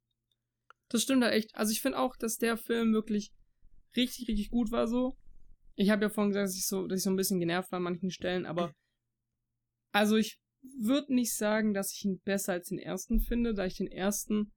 Das 0.90 1.02
stimmt 1.02 1.24
halt 1.24 1.32
echt. 1.32 1.54
Also 1.54 1.72
ich 1.72 1.80
finde 1.80 1.98
auch, 1.98 2.14
dass 2.16 2.36
der 2.36 2.58
Film 2.58 2.92
wirklich 2.92 3.32
richtig, 3.96 4.28
richtig 4.28 4.50
gut 4.50 4.70
war 4.70 4.86
so. 4.86 5.16
Ich 5.78 5.90
habe 5.90 6.06
ja 6.06 6.08
vorhin 6.08 6.30
gesagt, 6.30 6.48
dass 6.48 6.56
ich 6.56 6.66
so, 6.66 6.88
dass 6.88 6.98
ich 6.98 7.04
so 7.04 7.10
ein 7.10 7.16
bisschen 7.16 7.38
genervt 7.38 7.70
war 7.70 7.76
an 7.76 7.84
manchen 7.84 8.10
Stellen, 8.10 8.46
aber 8.46 8.72
also 9.92 10.16
ich 10.16 10.40
würde 10.60 11.14
nicht 11.14 11.36
sagen, 11.36 11.72
dass 11.72 11.92
ich 11.92 12.04
ihn 12.04 12.20
besser 12.24 12.54
als 12.54 12.68
den 12.68 12.80
ersten 12.80 13.20
finde, 13.20 13.54
da 13.54 13.64
ich 13.64 13.76
den 13.76 13.86
ersten 13.86 14.52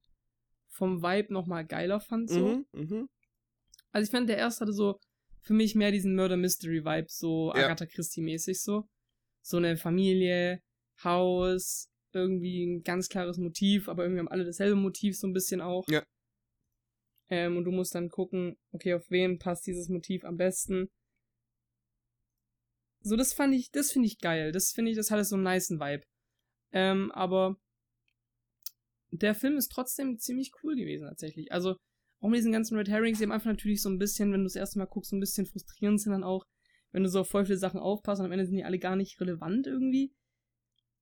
vom 0.68 1.00
Vibe 1.00 1.32
nochmal 1.32 1.64
geiler 1.64 2.00
fand 2.00 2.28
so. 2.28 2.56
Mhm, 2.56 2.66
mhm. 2.72 3.08
Also 3.92 4.04
ich 4.04 4.10
fand, 4.10 4.28
der 4.28 4.38
erste 4.38 4.62
hatte 4.62 4.72
so 4.72 4.98
für 5.42 5.54
mich 5.54 5.76
mehr 5.76 5.92
diesen 5.92 6.16
Murder 6.16 6.36
Mystery 6.36 6.84
Vibe, 6.84 7.06
so 7.08 7.52
Ja. 7.54 7.66
Agatha 7.66 7.86
Christie 7.86 8.22
mäßig 8.22 8.60
so. 8.60 8.88
So 9.42 9.58
eine 9.58 9.76
Familie, 9.76 10.60
Haus, 11.04 11.88
irgendwie 12.12 12.64
ein 12.64 12.82
ganz 12.82 13.08
klares 13.08 13.38
Motiv, 13.38 13.88
aber 13.88 14.02
irgendwie 14.02 14.20
haben 14.20 14.28
alle 14.28 14.44
dasselbe 14.44 14.76
Motiv 14.76 15.16
so 15.16 15.28
ein 15.28 15.32
bisschen 15.32 15.60
auch. 15.60 15.86
Ja. 15.88 16.02
Ähm, 17.28 17.56
und 17.56 17.64
du 17.64 17.70
musst 17.70 17.94
dann 17.94 18.08
gucken, 18.08 18.56
okay, 18.72 18.94
auf 18.94 19.08
wen 19.08 19.38
passt 19.38 19.66
dieses 19.68 19.88
Motiv 19.88 20.24
am 20.24 20.36
besten. 20.36 20.88
So, 23.02 23.16
das 23.16 23.32
fand 23.32 23.54
ich, 23.54 23.70
das 23.70 23.92
finde 23.92 24.06
ich 24.06 24.18
geil. 24.18 24.52
Das 24.52 24.72
finde 24.72 24.90
ich, 24.90 24.96
das 24.96 25.10
hatte 25.10 25.24
so 25.24 25.36
einen 25.36 25.44
niceen 25.44 25.80
Vibe. 25.80 26.04
Ähm, 26.72 27.10
aber 27.12 27.56
der 29.10 29.34
Film 29.34 29.56
ist 29.56 29.68
trotzdem 29.68 30.18
ziemlich 30.18 30.52
cool 30.62 30.74
gewesen, 30.74 31.08
tatsächlich. 31.08 31.52
Also, 31.52 31.76
auch 32.20 32.28
mit 32.28 32.38
diesen 32.38 32.52
ganzen 32.52 32.76
Red 32.76 32.88
Herrings, 32.88 33.18
die 33.18 33.24
am 33.24 33.32
Anfang 33.32 33.52
natürlich 33.52 33.82
so 33.82 33.90
ein 33.90 33.98
bisschen, 33.98 34.32
wenn 34.32 34.40
du 34.40 34.44
das 34.46 34.56
erste 34.56 34.78
Mal 34.78 34.86
guckst, 34.86 35.10
so 35.10 35.16
ein 35.16 35.20
bisschen 35.20 35.46
frustrierend 35.46 36.00
sind 36.00 36.12
dann 36.12 36.24
auch, 36.24 36.44
wenn 36.92 37.02
du 37.02 37.08
so 37.08 37.20
auf 37.20 37.28
voll 37.28 37.44
viele 37.44 37.58
Sachen 37.58 37.80
aufpasst 37.80 38.20
und 38.20 38.26
am 38.26 38.32
Ende 38.32 38.46
sind 38.46 38.56
die 38.56 38.64
alle 38.64 38.78
gar 38.78 38.96
nicht 38.96 39.20
relevant 39.20 39.66
irgendwie. 39.66 40.14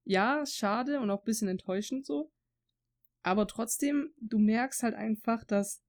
Ja, 0.05 0.44
schade 0.46 1.01
und 1.01 1.11
auch 1.11 1.20
ein 1.20 1.24
bisschen 1.24 1.48
enttäuschend 1.48 2.07
so. 2.07 2.32
Aber 3.22 3.46
trotzdem, 3.46 4.14
du 4.18 4.38
merkst 4.38 4.82
halt 4.82 4.94
einfach, 4.94 5.44
dass 5.44 5.82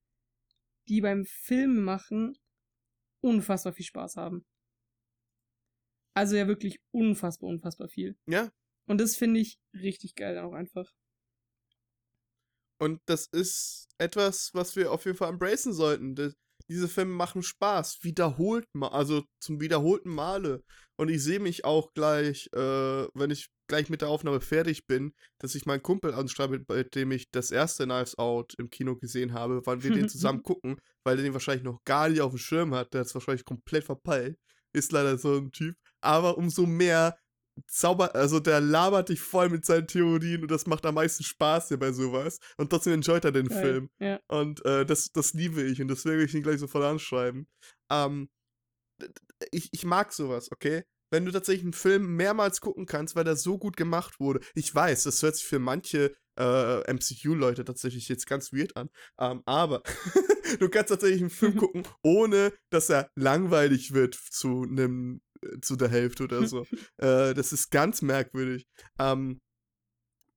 die 0.88 1.00
beim 1.00 1.24
Film 1.24 1.82
machen 1.82 2.36
unfassbar 3.20 3.72
viel 3.72 3.86
Spaß 3.86 4.16
haben. 4.16 4.44
Also 6.14 6.36
ja 6.36 6.46
wirklich 6.46 6.80
unfassbar, 6.90 7.48
unfassbar 7.50 7.88
viel. 7.88 8.16
Ja. 8.26 8.50
Und 8.86 9.00
das 9.00 9.16
finde 9.16 9.40
ich 9.40 9.58
richtig 9.74 10.14
geil 10.14 10.38
auch 10.38 10.52
einfach. 10.52 10.92
Und 12.78 13.00
das 13.06 13.26
ist 13.26 13.86
etwas, 13.98 14.50
was 14.54 14.74
wir 14.74 14.90
auf 14.90 15.04
jeden 15.04 15.16
Fall 15.16 15.30
embracen 15.30 15.72
sollten. 15.72 16.16
Das, 16.16 16.34
diese 16.68 16.88
Filme 16.88 17.12
machen 17.12 17.42
Spaß. 17.42 18.02
Wiederholt 18.02 18.66
mal, 18.72 18.88
also 18.88 19.22
zum 19.40 19.60
wiederholten 19.60 20.10
Male. 20.10 20.64
Und 20.96 21.08
ich 21.08 21.22
sehe 21.22 21.40
mich 21.40 21.64
auch 21.64 21.94
gleich, 21.94 22.48
äh, 22.54 23.06
wenn 23.14 23.30
ich 23.30 23.50
gleich 23.68 23.88
mit 23.88 24.02
der 24.02 24.08
Aufnahme 24.08 24.40
fertig 24.40 24.86
bin, 24.86 25.14
dass 25.38 25.54
ich 25.54 25.64
meinen 25.64 25.82
Kumpel 25.82 26.12
anschreibe, 26.12 26.58
bei 26.60 26.82
dem 26.82 27.12
ich 27.12 27.30
das 27.30 27.50
erste 27.50 27.84
Knives 27.84 28.18
Out 28.18 28.54
im 28.58 28.68
Kino 28.68 28.96
gesehen 28.96 29.32
habe, 29.32 29.62
wann 29.64 29.82
wir 29.82 29.92
den 29.92 30.08
zusammen 30.08 30.42
gucken, 30.42 30.80
weil 31.04 31.16
der 31.16 31.24
den 31.24 31.32
wahrscheinlich 31.32 31.64
noch 31.64 31.82
gar 31.84 32.08
nicht 32.08 32.20
auf 32.20 32.32
dem 32.32 32.38
Schirm 32.38 32.74
hat. 32.74 32.92
Der 32.92 33.00
hat 33.00 33.06
es 33.06 33.14
wahrscheinlich 33.14 33.44
komplett 33.44 33.84
verpeilt. 33.84 34.38
Ist 34.74 34.92
leider 34.92 35.18
so 35.18 35.36
ein 35.36 35.52
Typ. 35.52 35.76
Aber 36.02 36.36
umso 36.36 36.66
mehr 36.66 37.16
zauber, 37.66 38.14
also 38.14 38.40
der 38.40 38.60
labert 38.60 39.08
dich 39.08 39.20
voll 39.20 39.48
mit 39.48 39.64
seinen 39.64 39.86
Theorien 39.86 40.42
und 40.42 40.50
das 40.50 40.66
macht 40.66 40.86
am 40.86 40.94
meisten 40.94 41.22
Spaß 41.22 41.68
hier 41.68 41.78
bei 41.78 41.92
sowas. 41.92 42.38
Und 42.56 42.70
trotzdem 42.70 42.94
enjoyt 42.94 43.24
er 43.24 43.32
den 43.32 43.48
Geil. 43.48 43.62
Film. 43.62 43.90
Ja. 43.98 44.20
Und 44.28 44.64
äh, 44.64 44.86
das, 44.86 45.12
das 45.12 45.34
liebe 45.34 45.62
ich 45.62 45.80
und 45.80 45.88
deswegen 45.88 46.18
will 46.18 46.26
ich 46.26 46.34
ihn 46.34 46.42
gleich 46.42 46.60
sofort 46.60 46.84
anschreiben. 46.84 47.46
Ähm, 47.90 48.28
ich, 49.50 49.68
ich 49.72 49.84
mag 49.84 50.12
sowas, 50.12 50.50
okay? 50.52 50.84
Wenn 51.10 51.26
du 51.26 51.32
tatsächlich 51.32 51.64
einen 51.64 51.74
Film 51.74 52.16
mehrmals 52.16 52.60
gucken 52.60 52.86
kannst, 52.86 53.16
weil 53.16 53.24
der 53.24 53.36
so 53.36 53.58
gut 53.58 53.76
gemacht 53.76 54.18
wurde. 54.18 54.40
Ich 54.54 54.74
weiß, 54.74 55.02
das 55.04 55.22
hört 55.22 55.36
sich 55.36 55.44
für 55.44 55.58
manche 55.58 56.14
äh, 56.38 56.92
MCU-Leute 56.92 57.64
tatsächlich 57.64 58.08
jetzt 58.08 58.26
ganz 58.26 58.52
weird 58.52 58.76
an. 58.76 58.88
Ähm, 59.18 59.42
aber 59.44 59.82
du 60.58 60.68
kannst 60.70 60.88
tatsächlich 60.88 61.20
einen 61.20 61.30
Film 61.30 61.56
gucken, 61.58 61.82
ohne 62.02 62.52
dass 62.70 62.88
er 62.88 63.10
langweilig 63.14 63.92
wird 63.92 64.14
zu 64.14 64.62
einem 64.62 65.20
zu 65.60 65.76
der 65.76 65.88
Hälfte 65.88 66.24
oder 66.24 66.46
so. 66.46 66.66
äh, 66.98 67.34
das 67.34 67.52
ist 67.52 67.70
ganz 67.70 68.02
merkwürdig. 68.02 68.66
Ähm, 68.98 69.40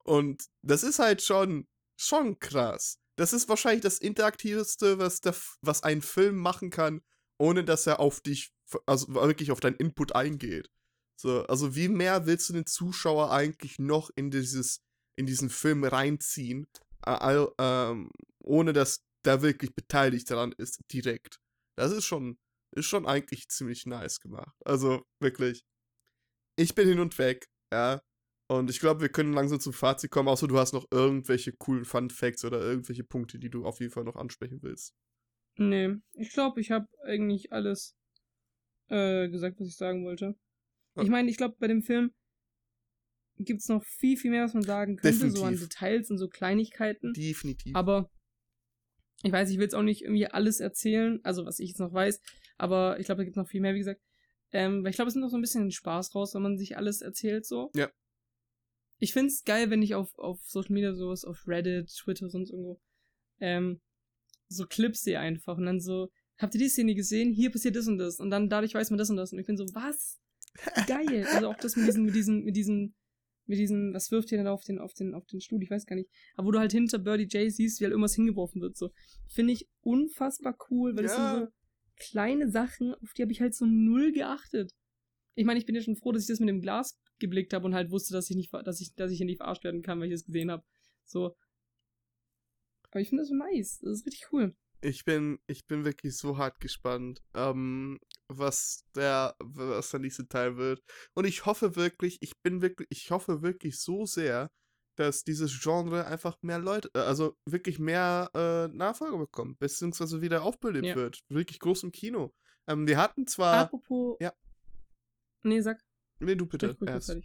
und 0.03 0.45
das 0.61 0.83
ist 0.83 0.99
halt 0.99 1.21
schon, 1.21 1.67
schon 1.99 2.39
krass. 2.39 2.99
Das 3.17 3.33
ist 3.33 3.49
wahrscheinlich 3.49 3.81
das 3.81 3.99
Interaktivste, 3.99 4.99
was, 4.99 5.21
der, 5.21 5.35
was 5.61 5.83
ein 5.83 6.01
Film 6.01 6.37
machen 6.37 6.69
kann, 6.69 7.01
ohne 7.37 7.63
dass 7.63 7.87
er 7.87 7.99
auf 7.99 8.21
dich, 8.21 8.53
also 8.85 9.13
wirklich 9.13 9.51
auf 9.51 9.59
deinen 9.59 9.77
Input 9.77 10.13
eingeht. 10.15 10.69
So, 11.17 11.45
also 11.47 11.75
wie 11.75 11.87
mehr 11.87 12.25
willst 12.25 12.49
du 12.49 12.53
den 12.53 12.65
Zuschauer 12.65 13.31
eigentlich 13.31 13.79
noch 13.79 14.09
in 14.15 14.31
dieses, 14.31 14.81
in 15.15 15.25
diesen 15.25 15.49
Film 15.49 15.83
reinziehen, 15.85 16.67
äh, 17.05 17.45
ähm, 17.57 18.11
ohne 18.39 18.73
dass 18.73 19.05
der 19.23 19.41
wirklich 19.41 19.73
beteiligt 19.73 20.29
daran 20.29 20.53
ist, 20.57 20.81
direkt. 20.91 21.39
Das 21.77 21.91
ist 21.91 22.05
schon, 22.05 22.37
ist 22.75 22.85
schon 22.85 23.05
eigentlich 23.05 23.47
ziemlich 23.49 23.85
nice 23.85 24.19
gemacht. 24.19 24.55
Also 24.63 25.03
wirklich. 25.19 25.63
Ich 26.57 26.75
bin 26.75 26.87
hin 26.87 26.99
und 26.99 27.17
weg, 27.17 27.47
ja. 27.73 28.01
Und 28.47 28.69
ich 28.69 28.79
glaube, 28.79 29.01
wir 29.01 29.09
können 29.09 29.33
langsam 29.33 29.59
zum 29.59 29.73
Fazit 29.73 30.11
kommen, 30.11 30.29
außer 30.29 30.47
du 30.47 30.57
hast 30.57 30.73
noch 30.73 30.85
irgendwelche 30.91 31.51
coolen 31.53 31.83
Fun 31.83 32.09
Facts 32.09 32.45
oder 32.45 32.61
irgendwelche 32.61 33.03
Punkte, 33.03 33.39
die 33.39 33.49
du 33.49 33.65
auf 33.65 33.79
jeden 33.79 33.91
Fall 33.91 34.03
noch 34.03 34.15
ansprechen 34.15 34.61
willst. 34.61 34.93
Nee, 35.57 35.95
ich 36.13 36.31
glaube, 36.31 36.61
ich 36.61 36.69
habe 36.71 36.87
eigentlich 37.03 37.51
alles 37.51 37.95
äh, 38.89 39.29
gesagt, 39.29 39.59
was 39.59 39.67
ich 39.67 39.75
sagen 39.75 40.05
wollte. 40.05 40.35
Ja. 40.95 41.03
Ich 41.03 41.09
meine, 41.09 41.29
ich 41.29 41.37
glaube, 41.37 41.55
bei 41.59 41.67
dem 41.67 41.81
Film 41.81 42.13
gibt's 43.37 43.67
noch 43.67 43.83
viel, 43.83 44.17
viel 44.17 44.31
mehr, 44.31 44.43
was 44.43 44.53
man 44.53 44.63
sagen 44.63 44.97
könnte, 44.97 45.29
so 45.31 45.43
an 45.43 45.51
Definitiv. 45.53 45.69
Details 45.69 46.11
und 46.11 46.17
so 46.17 46.27
Kleinigkeiten. 46.27 47.13
Definitiv. 47.13 47.75
Aber 47.75 48.09
ich 49.23 49.31
weiß, 49.31 49.49
ich 49.49 49.57
will 49.57 49.63
jetzt 49.63 49.75
auch 49.75 49.81
nicht 49.81 50.03
irgendwie 50.03 50.27
alles 50.27 50.59
erzählen, 50.59 51.19
also 51.23 51.45
was 51.45 51.59
ich 51.59 51.69
jetzt 51.69 51.79
noch 51.79 51.93
weiß, 51.93 52.21
aber 52.57 52.99
ich 52.99 53.05
glaube, 53.05 53.19
da 53.19 53.23
gibt 53.23 53.35
es 53.35 53.41
noch 53.41 53.47
viel 53.49 53.61
mehr, 53.61 53.73
wie 53.73 53.79
gesagt. 53.79 54.01
Ähm, 54.51 54.83
weil 54.83 54.91
ich 54.91 54.95
glaube, 54.95 55.09
es 55.09 55.15
nimmt 55.15 55.25
auch 55.25 55.31
so 55.31 55.37
ein 55.37 55.41
bisschen 55.41 55.71
Spaß 55.71 56.15
raus, 56.15 56.33
wenn 56.33 56.41
man 56.41 56.57
sich 56.57 56.77
alles 56.77 57.01
erzählt, 57.01 57.45
so. 57.45 57.71
Ja. 57.75 57.89
Ich 58.99 59.11
find's 59.11 59.43
geil, 59.43 59.69
wenn 59.69 59.81
ich 59.81 59.95
auf, 59.95 60.17
auf 60.17 60.39
Social 60.45 60.73
Media 60.73 60.93
sowas, 60.93 61.25
auf 61.25 61.47
Reddit, 61.47 61.89
Twitter, 61.89 62.29
sonst 62.29 62.51
irgendwo, 62.51 62.79
ähm, 63.39 63.81
so 64.47 64.65
Clips 64.65 65.01
sehe 65.01 65.19
einfach 65.19 65.57
und 65.57 65.65
dann 65.65 65.81
so, 65.81 66.09
habt 66.37 66.53
ihr 66.55 66.59
die 66.59 66.69
Szene 66.69 66.95
gesehen? 66.95 67.33
Hier 67.33 67.51
passiert 67.51 67.75
das 67.75 67.87
und 67.87 67.97
das 67.97 68.19
und 68.19 68.29
dann 68.29 68.47
dadurch 68.49 68.73
weiß 68.73 68.89
man 68.91 68.97
das 68.97 69.09
und 69.09 69.17
das 69.17 69.33
und 69.33 69.39
ich 69.39 69.47
bin 69.47 69.57
so, 69.57 69.65
was? 69.73 70.21
Geil. 70.87 71.27
also 71.33 71.49
auch 71.49 71.57
das 71.57 71.75
mit 71.75 71.87
diesen, 71.87 72.05
mit 72.05 72.15
diesen, 72.15 72.43
mit 72.45 72.55
diesen, 72.55 72.95
mit 73.47 73.59
diesen, 73.59 73.93
was 73.93 74.11
wirft 74.11 74.31
ihr 74.31 74.37
denn 74.37 74.45
da 74.45 74.53
auf 74.53 74.63
den, 74.63 74.79
auf 74.79 74.93
den, 74.93 75.13
auf 75.13 75.25
den 75.25 75.41
Stuhl? 75.41 75.61
Ich 75.61 75.69
weiß 75.69 75.85
gar 75.85 75.95
nicht. 75.95 76.09
Aber 76.35 76.47
wo 76.47 76.51
du 76.51 76.59
halt 76.59 76.71
hinter 76.71 76.97
Birdie 76.99 77.27
J 77.27 77.51
siehst, 77.51 77.79
wie 77.79 77.85
halt 77.85 77.91
irgendwas 77.91 78.15
hingeworfen 78.15 78.61
wird, 78.61 78.77
so. 78.77 78.91
Finde 79.27 79.53
ich 79.53 79.67
unfassbar 79.81 80.57
cool, 80.69 80.95
weil 80.95 81.03
das 81.03 81.17
Ja. 81.17 81.33
sind 81.33 81.45
so 81.47 81.51
kleine 81.97 82.49
Sachen, 82.49 82.93
auf 82.95 83.13
die 83.13 83.21
habe 83.21 83.31
ich 83.31 83.41
halt 83.41 83.55
so 83.55 83.65
null 83.65 84.11
geachtet. 84.11 84.71
ich 85.35 85.45
meine, 85.45 85.59
ich 85.59 85.65
bin 85.65 85.75
ja 85.75 85.81
schon 85.81 85.97
froh, 85.97 86.11
dass 86.11 86.23
ich 86.23 86.29
das 86.29 86.39
mit 86.39 86.49
dem 86.49 86.61
Glas 86.61 86.97
geblickt 87.19 87.53
habe 87.53 87.65
und 87.65 87.75
halt 87.75 87.91
wusste, 87.91 88.13
dass 88.13 88.29
ich 88.29 88.35
nicht, 88.35 88.53
dass 88.53 88.81
ich, 88.81 88.93
dass 88.95 89.11
ich 89.11 89.17
hier 89.17 89.25
nicht 89.25 89.37
verarscht 89.37 89.63
werden 89.63 89.81
kann, 89.81 89.99
weil 89.99 90.07
ich 90.07 90.13
das 90.13 90.25
gesehen 90.25 90.51
habe. 90.51 90.63
So. 91.05 91.35
Aber 92.91 93.01
ich 93.01 93.09
finde 93.09 93.23
das 93.23 93.29
so 93.29 93.35
nice. 93.35 93.79
Das 93.81 93.99
ist 93.99 94.05
richtig 94.05 94.31
cool. 94.31 94.55
Ich 94.81 95.03
bin, 95.03 95.39
ich 95.47 95.65
bin 95.65 95.83
wirklich 95.83 96.15
so 96.15 96.37
hart 96.37 96.59
gespannt, 96.59 97.21
ähm, 97.33 97.99
was 98.27 98.85
der, 98.95 99.35
was 99.39 99.89
der 99.91 99.99
nächste 99.99 100.27
Teil 100.27 100.57
wird. 100.57 100.81
Und 101.13 101.25
ich 101.25 101.45
hoffe 101.45 101.75
wirklich, 101.75 102.17
ich 102.21 102.33
bin 102.41 102.61
wirklich, 102.61 102.87
ich 102.91 103.09
hoffe 103.11 103.41
wirklich 103.41 103.79
so 103.79 104.05
sehr, 104.05 104.51
dass 104.95 105.23
dieses 105.23 105.59
Genre 105.61 106.05
einfach 106.05 106.37
mehr 106.41 106.59
Leute, 106.59 106.89
äh, 106.93 106.99
also 106.99 107.35
wirklich 107.45 107.79
mehr 107.79 108.29
äh, 108.33 108.67
Nachfolger 108.75 109.17
bekommt, 109.17 109.59
beziehungsweise 109.59 110.21
wieder 110.21 110.43
aufbildet 110.43 110.85
Ja. 110.85 110.95
wird. 110.95 111.19
Wirklich 111.29 111.59
groß 111.59 111.83
im 111.83 111.91
Kino. 111.91 112.33
Ähm, 112.67 112.87
wir 112.87 112.97
hatten 112.97 113.27
zwar. 113.27 113.65
Apropos. 113.65 114.17
ja. 114.19 114.33
Nee, 115.43 115.61
sag. 115.61 115.79
Nee, 116.19 116.35
du 116.35 116.45
bitte. 116.47 116.75
Ich 116.81 116.87
erst. 116.87 117.15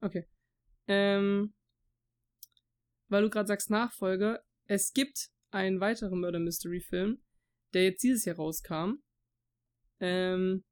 Okay. 0.00 0.26
Ähm, 0.86 1.54
weil 3.08 3.22
du 3.22 3.30
gerade 3.30 3.48
sagst 3.48 3.70
Nachfolger, 3.70 4.42
es 4.66 4.92
gibt 4.92 5.30
einen 5.50 5.80
weiteren 5.80 6.20
Murder 6.20 6.38
Mystery 6.38 6.80
Film, 6.80 7.22
der 7.72 7.84
jetzt 7.84 8.02
dieses 8.02 8.24
Jahr 8.24 8.36
rauskam. 8.36 9.02
Ähm, 10.00 10.64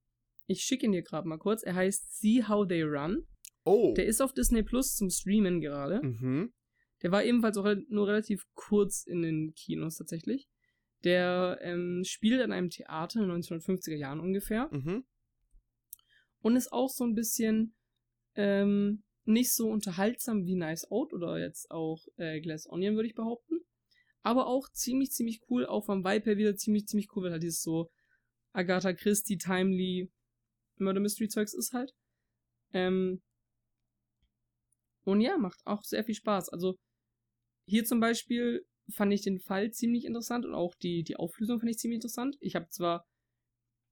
ich 0.46 0.61
schicke 0.62 0.84
ihn 0.86 0.92
dir 0.92 1.02
gerade 1.02 1.26
mal 1.26 1.38
kurz. 1.38 1.62
Er 1.62 1.74
heißt 1.74 2.20
See 2.20 2.44
How 2.46 2.66
They 2.68 2.82
Run. 2.82 3.26
Oh. 3.65 3.95
Der 3.95 4.07
ist 4.07 4.21
auf 4.21 4.33
Disney 4.35 4.62
Plus 4.62 4.95
zum 4.95 5.11
Streamen 5.11 5.61
gerade. 5.61 6.01
mhm. 6.03 6.53
Der 7.03 7.11
war 7.12 7.23
ebenfalls 7.25 7.57
auch 7.59 7.67
nur 7.89 8.07
relativ 8.09 8.45
kurz 8.55 9.05
in 9.05 9.21
den 9.23 9.53
Kinos 9.55 9.97
tatsächlich. 9.97 10.49
Der 11.03 11.59
ähm, 11.61 12.03
spielt 12.05 12.41
an 12.41 12.51
einem 12.53 12.71
Theater 12.71 13.21
in 13.21 13.29
den 13.29 13.43
1950er 13.43 13.95
Jahren 13.97 14.21
ungefähr 14.21 14.69
Mhm. 14.73 15.05
und 16.41 16.57
ist 16.57 16.73
auch 16.73 16.89
so 16.89 17.05
ein 17.05 17.15
bisschen 17.15 17.75
ähm, 18.37 19.03
nicht 19.27 19.53
so 19.53 19.69
unterhaltsam 19.71 20.45
wie 20.47 20.55
Nice 20.55 20.91
Out 20.91 21.12
oder 21.12 21.39
jetzt 21.39 21.71
auch 21.71 22.07
äh, 22.17 22.41
Glass 22.41 22.67
Onion, 22.69 22.95
würde 22.97 23.09
ich 23.09 23.15
behaupten. 23.15 23.61
Aber 24.23 24.47
auch 24.47 24.71
ziemlich, 24.71 25.11
ziemlich 25.11 25.41
cool, 25.51 25.67
auch 25.67 25.85
vom 25.85 26.05
Vibe 26.05 26.25
her 26.25 26.37
wieder 26.39 26.57
ziemlich, 26.57 26.87
ziemlich 26.87 27.09
cool, 27.15 27.25
weil 27.25 27.33
halt 27.33 27.43
dieses 27.43 27.61
so 27.62 27.91
Agatha 28.53 28.93
Christie, 28.95 29.37
Timely 29.37 30.11
Murder 30.79 31.01
Mystery 31.01 31.29
Zeugs 31.29 31.53
ist 31.55 31.73
halt. 31.75 31.93
Ähm, 32.73 33.21
und 35.05 35.20
ja, 35.20 35.36
macht 35.38 35.61
auch 35.64 35.82
sehr 35.84 36.05
viel 36.05 36.14
Spaß. 36.14 36.48
Also 36.50 36.76
hier 37.68 37.84
zum 37.84 38.00
Beispiel 38.00 38.64
fand 38.92 39.12
ich 39.12 39.22
den 39.22 39.40
Fall 39.40 39.70
ziemlich 39.70 40.05
interessant 40.05 40.44
und 40.44 40.55
auch 40.55 40.74
die, 40.74 41.05
die 41.05 41.16
Auflösung 41.16 41.59
fand 41.59 41.70
ich 41.70 41.78
ziemlich 41.78 41.96
interessant. 41.96 42.36
Ich 42.40 42.55
habe 42.55 42.68
zwar, 42.68 43.05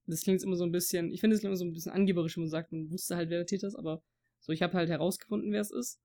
das 0.05 0.21
klingt 0.21 0.43
immer 0.43 0.55
so 0.55 0.65
ein 0.65 0.71
bisschen, 0.71 1.11
ich 1.11 1.21
finde 1.21 1.35
es 1.35 1.43
immer 1.43 1.55
so 1.55 1.65
ein 1.65 1.73
bisschen 1.73 1.91
angeberisch, 1.91 2.37
wenn 2.37 2.43
man 2.43 2.49
sagt, 2.49 2.71
man 2.71 2.91
wusste 2.91 3.15
halt, 3.15 3.29
wer 3.29 3.39
der 3.39 3.47
Täter 3.47 3.67
ist, 3.67 3.75
aber 3.75 4.01
so, 4.41 4.51
ich 4.51 4.61
habe 4.61 4.73
halt 4.73 4.89
herausgefunden, 4.89 5.51
wer 5.51 5.61
es 5.61 5.71
ist. 5.71 5.99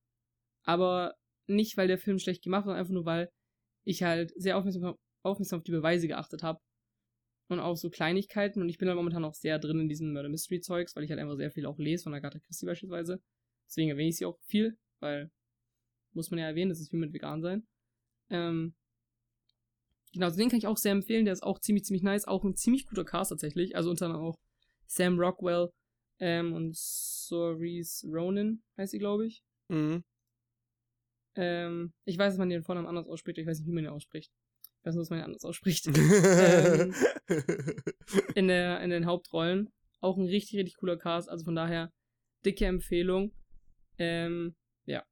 Aber 0.64 1.14
nicht, 1.48 1.76
weil 1.76 1.88
der 1.88 1.98
Film 1.98 2.18
schlecht 2.18 2.42
gemacht 2.44 2.66
war, 2.66 2.76
einfach 2.76 2.92
nur, 2.92 3.04
weil 3.04 3.30
ich 3.84 4.02
halt 4.02 4.32
sehr 4.36 4.56
aufmerksam, 4.56 4.94
aufmerksam 5.24 5.58
auf 5.58 5.64
die 5.64 5.72
Beweise 5.72 6.08
geachtet 6.08 6.42
habe. 6.42 6.60
Und 7.50 7.60
auch 7.60 7.76
so 7.76 7.88
Kleinigkeiten. 7.88 8.60
Und 8.60 8.68
ich 8.68 8.76
bin 8.76 8.88
halt 8.88 8.96
momentan 8.96 9.24
auch 9.24 9.34
sehr 9.34 9.58
drin 9.58 9.80
in 9.80 9.88
diesem 9.88 10.12
Murder 10.12 10.28
Mystery 10.28 10.60
Zeugs, 10.60 10.94
weil 10.94 11.04
ich 11.04 11.10
halt 11.10 11.18
einfach 11.18 11.36
sehr 11.36 11.50
viel 11.50 11.64
auch 11.64 11.78
lese 11.78 12.04
von 12.04 12.14
Agatha 12.14 12.38
Christie 12.38 12.66
beispielsweise. 12.66 13.22
Deswegen 13.66 13.88
erwähne 13.88 14.10
ich 14.10 14.18
sie 14.18 14.26
auch 14.26 14.38
viel, 14.46 14.76
weil 15.00 15.30
muss 16.12 16.30
man 16.30 16.38
ja 16.38 16.46
erwähnen, 16.46 16.70
das 16.70 16.80
ist 16.80 16.92
wie 16.92 16.96
mit 16.96 17.12
vegan 17.12 17.42
sein. 17.42 17.66
Ähm, 18.30 18.74
genau, 20.12 20.26
also 20.26 20.38
den 20.38 20.48
kann 20.48 20.58
ich 20.58 20.66
auch 20.66 20.76
sehr 20.76 20.92
empfehlen. 20.92 21.24
Der 21.24 21.32
ist 21.32 21.42
auch 21.42 21.58
ziemlich, 21.60 21.84
ziemlich 21.84 22.02
nice. 22.02 22.26
Auch 22.26 22.44
ein 22.44 22.56
ziemlich 22.56 22.86
guter 22.86 23.04
Cast 23.04 23.30
tatsächlich. 23.30 23.76
Also 23.76 23.90
unter 23.90 24.06
anderem 24.06 24.24
auch 24.24 24.38
Sam 24.86 25.18
Rockwell 25.18 25.70
ähm, 26.18 26.52
und 26.52 26.76
Cerise 26.76 28.06
Ronan 28.08 28.62
heißt 28.76 28.92
sie, 28.92 28.98
glaube 28.98 29.26
ich. 29.26 29.42
Mhm. 29.68 30.02
Ähm, 31.36 31.92
ich 32.04 32.18
weiß, 32.18 32.32
dass 32.32 32.38
man 32.38 32.48
den 32.48 32.62
Vornamen 32.62 32.88
anders 32.88 33.06
ausspricht. 33.06 33.38
Ich 33.38 33.46
weiß 33.46 33.58
nicht, 33.58 33.68
wie 33.68 33.72
man 33.72 33.84
den 33.84 33.92
ausspricht. 33.92 34.32
Ich 34.80 34.86
weiß 34.86 34.94
nur, 34.94 35.02
dass 35.02 35.10
man 35.10 35.20
ihn 35.20 35.24
anders 35.24 35.44
ausspricht. 35.44 35.86
Ähm, 36.00 36.94
in, 38.34 38.48
der, 38.48 38.80
in 38.80 38.88
den 38.88 39.04
Hauptrollen. 39.04 39.68
Auch 40.00 40.16
ein 40.16 40.24
richtig, 40.24 40.58
richtig 40.58 40.76
cooler 40.78 40.96
Cast. 40.96 41.28
Also 41.28 41.44
von 41.44 41.54
daher, 41.54 41.92
dicke 42.44 42.64
Empfehlung. 42.64 43.32
Ähm, 43.98 44.56
ja. 44.88 45.04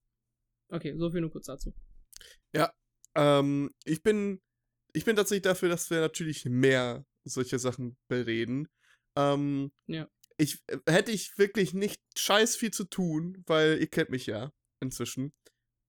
Okay, 0.68 0.97
so 0.99 1.11
viel 1.11 1.20
nur 1.20 1.31
kurz 1.31 1.47
dazu. 1.47 1.72
ähm, 3.14 3.70
ich 3.85 4.03
bin, 4.03 4.41
ich 4.93 5.05
bin 5.05 5.16
tatsächlich 5.16 5.43
dafür, 5.45 5.68
dass 5.70 5.89
wir 5.91 6.01
natürlich 6.01 6.45
mehr 6.45 7.07
solche 7.24 7.59
Sachen 7.59 7.97
bereden. 8.09 8.68
Ähm, 9.16 9.72
Ja. 9.87 10.09
Ich 10.39 10.62
äh, 10.66 10.79
hätte 10.87 11.12
ich 11.12 11.39
wirklich 11.39 11.72
nicht 11.72 12.03
scheiß 12.18 12.57
viel 12.57 12.70
zu 12.70 12.85
tun, 12.85 13.43
weil 13.47 13.79
ihr 13.81 13.87
kennt 13.87 14.11
mich 14.11 14.27
ja 14.27 14.53
inzwischen, 14.83 15.33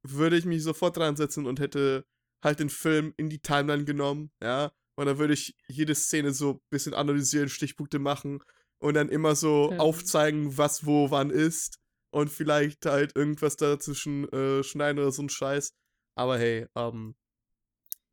würde 0.03 0.37
ich 0.37 0.45
mich 0.45 0.63
sofort 0.63 0.95
dran 0.95 1.17
setzen 1.17 1.45
und 1.45 1.59
hätte 1.59 2.05
halt 2.41 2.59
den 2.59 2.69
Film 2.69 3.13
in 3.17 3.29
die 3.29 3.39
Timeline 3.39 3.83
genommen, 3.83 4.31
ja, 4.41 4.71
und 4.95 5.05
dann 5.07 5.17
würde 5.17 5.33
ich 5.33 5.55
jede 5.67 5.95
Szene 5.95 6.33
so 6.33 6.51
ein 6.53 6.59
bisschen 6.69 6.93
analysieren, 6.93 7.49
Stichpunkte 7.49 7.99
machen 7.99 8.39
und 8.79 8.93
dann 8.93 9.09
immer 9.09 9.35
so 9.35 9.71
Ja. 9.71 9.79
aufzeigen, 9.79 10.57
was 10.57 10.85
wo 10.85 11.11
wann 11.11 11.29
ist 11.29 11.79
und 12.11 12.29
vielleicht 12.29 12.85
halt 12.85 13.15
irgendwas 13.15 13.55
dazwischen 13.57 14.27
äh, 14.31 14.63
schneiden 14.63 14.99
oder 14.99 15.11
so 15.11 15.23
ein 15.23 15.29
Scheiß. 15.29 15.71
Aber 16.15 16.37
hey, 16.37 16.65
ähm, 16.75 17.15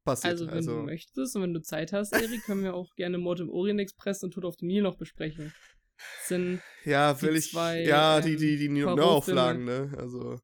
passiert. 0.04 0.32
Also, 0.32 0.46
wenn 0.46 0.54
Also, 0.54 0.76
du 0.78 0.82
möchtest 0.82 1.36
und 1.36 1.42
wenn 1.42 1.54
du 1.54 1.62
Zeit 1.62 1.92
hast, 1.92 2.12
Erik, 2.30 2.44
können 2.44 2.62
wir 2.62 2.74
auch 2.74 2.94
gerne 2.96 3.18
Mord 3.18 3.40
im 3.40 3.50
Orient 3.50 3.80
Express 3.80 4.22
und 4.22 4.32
Tod 4.32 4.44
auf 4.44 4.56
dem 4.56 4.68
Nil 4.68 4.82
noch 4.82 4.96
besprechen. 4.96 5.52
Das 5.96 6.28
sind, 6.28 6.60
ja, 6.84 7.14
die 7.14 7.22
will 7.22 7.36
ich, 7.36 7.50
zwei, 7.52 7.84
ja, 7.84 8.20
die, 8.20 8.32
ähm, 8.32 8.38
die, 8.38 8.56
die 8.56 8.68
Poirot-Filme. 8.68 8.96
Neuauflagen, 9.00 9.64
ne, 9.64 9.94
also, 9.96 10.38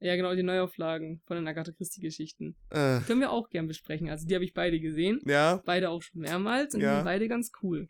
ja 0.00 0.16
genau, 0.16 0.34
die 0.34 0.42
Neuauflagen 0.42 1.20
von 1.26 1.36
den 1.36 1.46
Agatha 1.46 1.72
Christie-Geschichten. 1.72 2.56
äh, 2.70 3.00
Können 3.00 3.20
wir 3.20 3.30
auch 3.30 3.48
gern 3.50 3.66
besprechen. 3.66 4.08
Also, 4.08 4.26
die 4.26 4.34
habe 4.34 4.44
ich 4.44 4.54
beide 4.54 4.80
gesehen. 4.80 5.20
ja, 5.26 5.60
Beide 5.64 5.90
auch 5.90 6.02
schon 6.02 6.20
mehrmals 6.22 6.74
und 6.74 6.80
die 6.80 6.86
Ja. 6.86 6.96
sind 6.96 7.04
beide 7.04 7.28
ganz 7.28 7.50
cool. 7.62 7.88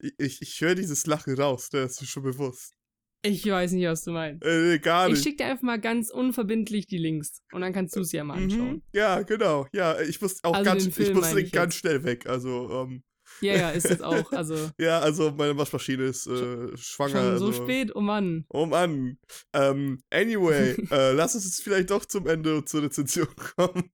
ich, 0.00 0.40
ich, 0.42 0.60
höre 0.60 0.74
dieses 0.74 1.06
Lachen 1.06 1.34
raus, 1.34 1.68
das 1.70 2.00
ist 2.00 2.08
schon 2.08 2.22
bewusst. 2.22 2.74
Ich 3.22 3.44
weiß 3.46 3.72
nicht, 3.72 3.86
was 3.86 4.04
du 4.04 4.12
meinst. 4.12 4.44
Äh, 4.44 4.78
gar 4.78 5.08
Ich 5.08 5.14
nicht. 5.14 5.22
schicke 5.24 5.38
dir 5.38 5.46
einfach 5.46 5.62
mal 5.64 5.80
ganz 5.80 6.10
unverbindlich 6.10 6.86
die 6.86 6.98
Links 6.98 7.42
und 7.52 7.62
dann 7.62 7.72
kannst 7.72 7.96
du 7.96 8.00
es 8.00 8.12
ja 8.12 8.22
mal 8.22 8.34
anschauen. 8.38 8.74
Mhm. 8.74 8.82
Ja, 8.92 9.22
genau. 9.22 9.66
Ja, 9.72 10.00
ich 10.00 10.20
muss 10.20 10.42
auch 10.44 10.54
Also 10.54 10.64
ganz, 10.64 10.84
den 10.84 10.92
ich 11.06 11.14
meine 11.14 11.40
ich 11.40 11.50
ganz 11.52 11.74
jetzt. 11.74 11.80
schnell 11.80 12.04
weg. 12.04 12.26
Also, 12.28 12.70
ähm, 12.70 13.02
Ja, 13.40 13.54
ja, 13.56 13.70
ist 13.70 13.88
jetzt 13.90 14.02
auch. 14.04 14.30
Also 14.32 14.70
ja, 14.78 15.00
also 15.00 15.32
meine 15.32 15.56
Waschmaschine 15.58 16.04
ist 16.04 16.28
äh, 16.28 16.76
schwanger. 16.76 17.10
schon 17.10 17.38
so 17.38 17.46
also, 17.46 17.52
spät, 17.52 17.94
oh 17.96 18.00
Mann. 18.00 18.46
Oh 18.50 18.66
Mann. 18.66 19.18
Ähm, 19.52 20.00
anyway, 20.10 20.76
äh, 20.92 21.12
lass 21.12 21.34
uns 21.34 21.44
jetzt 21.44 21.62
vielleicht 21.62 21.90
doch 21.90 22.04
zum 22.04 22.26
Ende 22.28 22.64
zur 22.64 22.84
Rezension 22.84 23.28
kommen. 23.56 23.90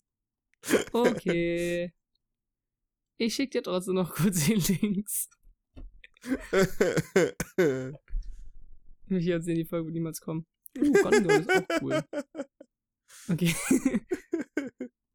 Okay. 0.93 1.93
Ich 3.17 3.35
schicke 3.35 3.59
dir 3.59 3.63
trotzdem 3.63 3.95
noch 3.95 4.15
kurz 4.15 4.45
die 4.45 4.55
Links. 4.55 5.29
Ich 9.09 9.25
jetzt 9.25 9.49
in 9.49 9.57
die 9.57 9.65
Folge 9.65 9.87
wird 9.87 9.95
niemals 9.95 10.21
kommen. 10.21 10.47
Uh, 10.79 10.93
Gone 10.93 11.23
Girl 11.23 11.41
ist 11.41 11.51
auch 11.51 11.83
cool. 11.83 12.03
Okay. 13.29 13.55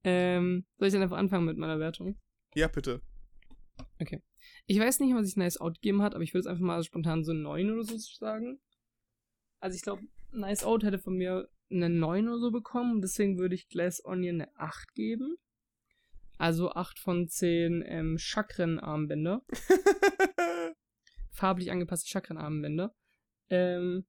ähm, 0.04 0.66
soll 0.78 0.88
ich 0.88 0.94
dann 0.94 1.04
einfach 1.04 1.18
anfangen 1.18 1.46
mit 1.46 1.58
meiner 1.58 1.80
Wertung? 1.80 2.18
ja, 2.56 2.68
bitte. 2.68 3.02
Ich 4.66 4.80
weiß 4.80 5.00
nicht, 5.00 5.14
was 5.14 5.26
sich 5.26 5.36
Nice 5.36 5.60
Out 5.60 5.76
gegeben 5.76 6.02
hat, 6.02 6.16
aber 6.16 6.24
ich 6.24 6.34
würde 6.34 6.42
es 6.42 6.48
einfach 6.48 6.64
mal 6.64 6.84
spontan 6.84 7.24
so 7.24 7.34
9 7.34 7.72
oder 7.72 7.84
so 7.84 7.98
sagen. 7.98 8.60
Also 9.60 9.76
ich 9.76 9.82
glaube, 9.82 10.04
Nice 10.32 10.64
Out 10.64 10.84
hätte 10.84 11.00
von 11.00 11.16
mir 11.16 11.50
eine 11.70 11.90
9 11.90 12.28
oder 12.28 12.40
so 12.40 12.52
bekommen, 12.52 13.02
deswegen 13.02 13.38
würde 13.38 13.56
ich 13.56 13.68
Glass 13.68 14.04
Onion 14.04 14.42
eine 14.42 14.56
8 14.58 14.94
geben. 14.96 15.36
Also 16.38 16.72
8 16.72 17.00
von 17.00 17.28
10 17.28 17.84
ähm, 17.86 18.18
Chakrenarmbänder. 18.18 19.44
Farblich 21.32 21.72
angepasste 21.72 22.08
Chakrenarmbänder. 22.08 22.96
Ähm, 23.50 24.06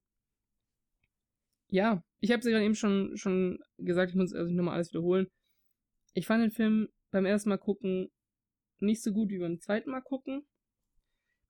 ja, 1.69 2.03
ich 2.19 2.31
habe 2.31 2.39
es 2.39 2.45
ja 2.45 2.51
gerade 2.51 2.65
eben 2.65 2.75
schon, 2.75 3.17
schon 3.17 3.59
gesagt, 3.77 4.11
ich 4.11 4.15
muss 4.15 4.33
also 4.33 4.51
nochmal 4.51 4.75
alles 4.75 4.89
wiederholen. 4.91 5.27
Ich 6.13 6.27
fand 6.27 6.43
den 6.43 6.51
Film 6.51 6.89
beim 7.11 7.25
ersten 7.25 7.49
Mal 7.49 7.57
gucken 7.57 8.09
nicht 8.81 9.03
so 9.03 9.13
gut 9.13 9.29
wie 9.29 9.39
beim 9.39 9.59
zweiten 9.59 9.91
Mal 9.91 10.01
gucken. 10.01 10.45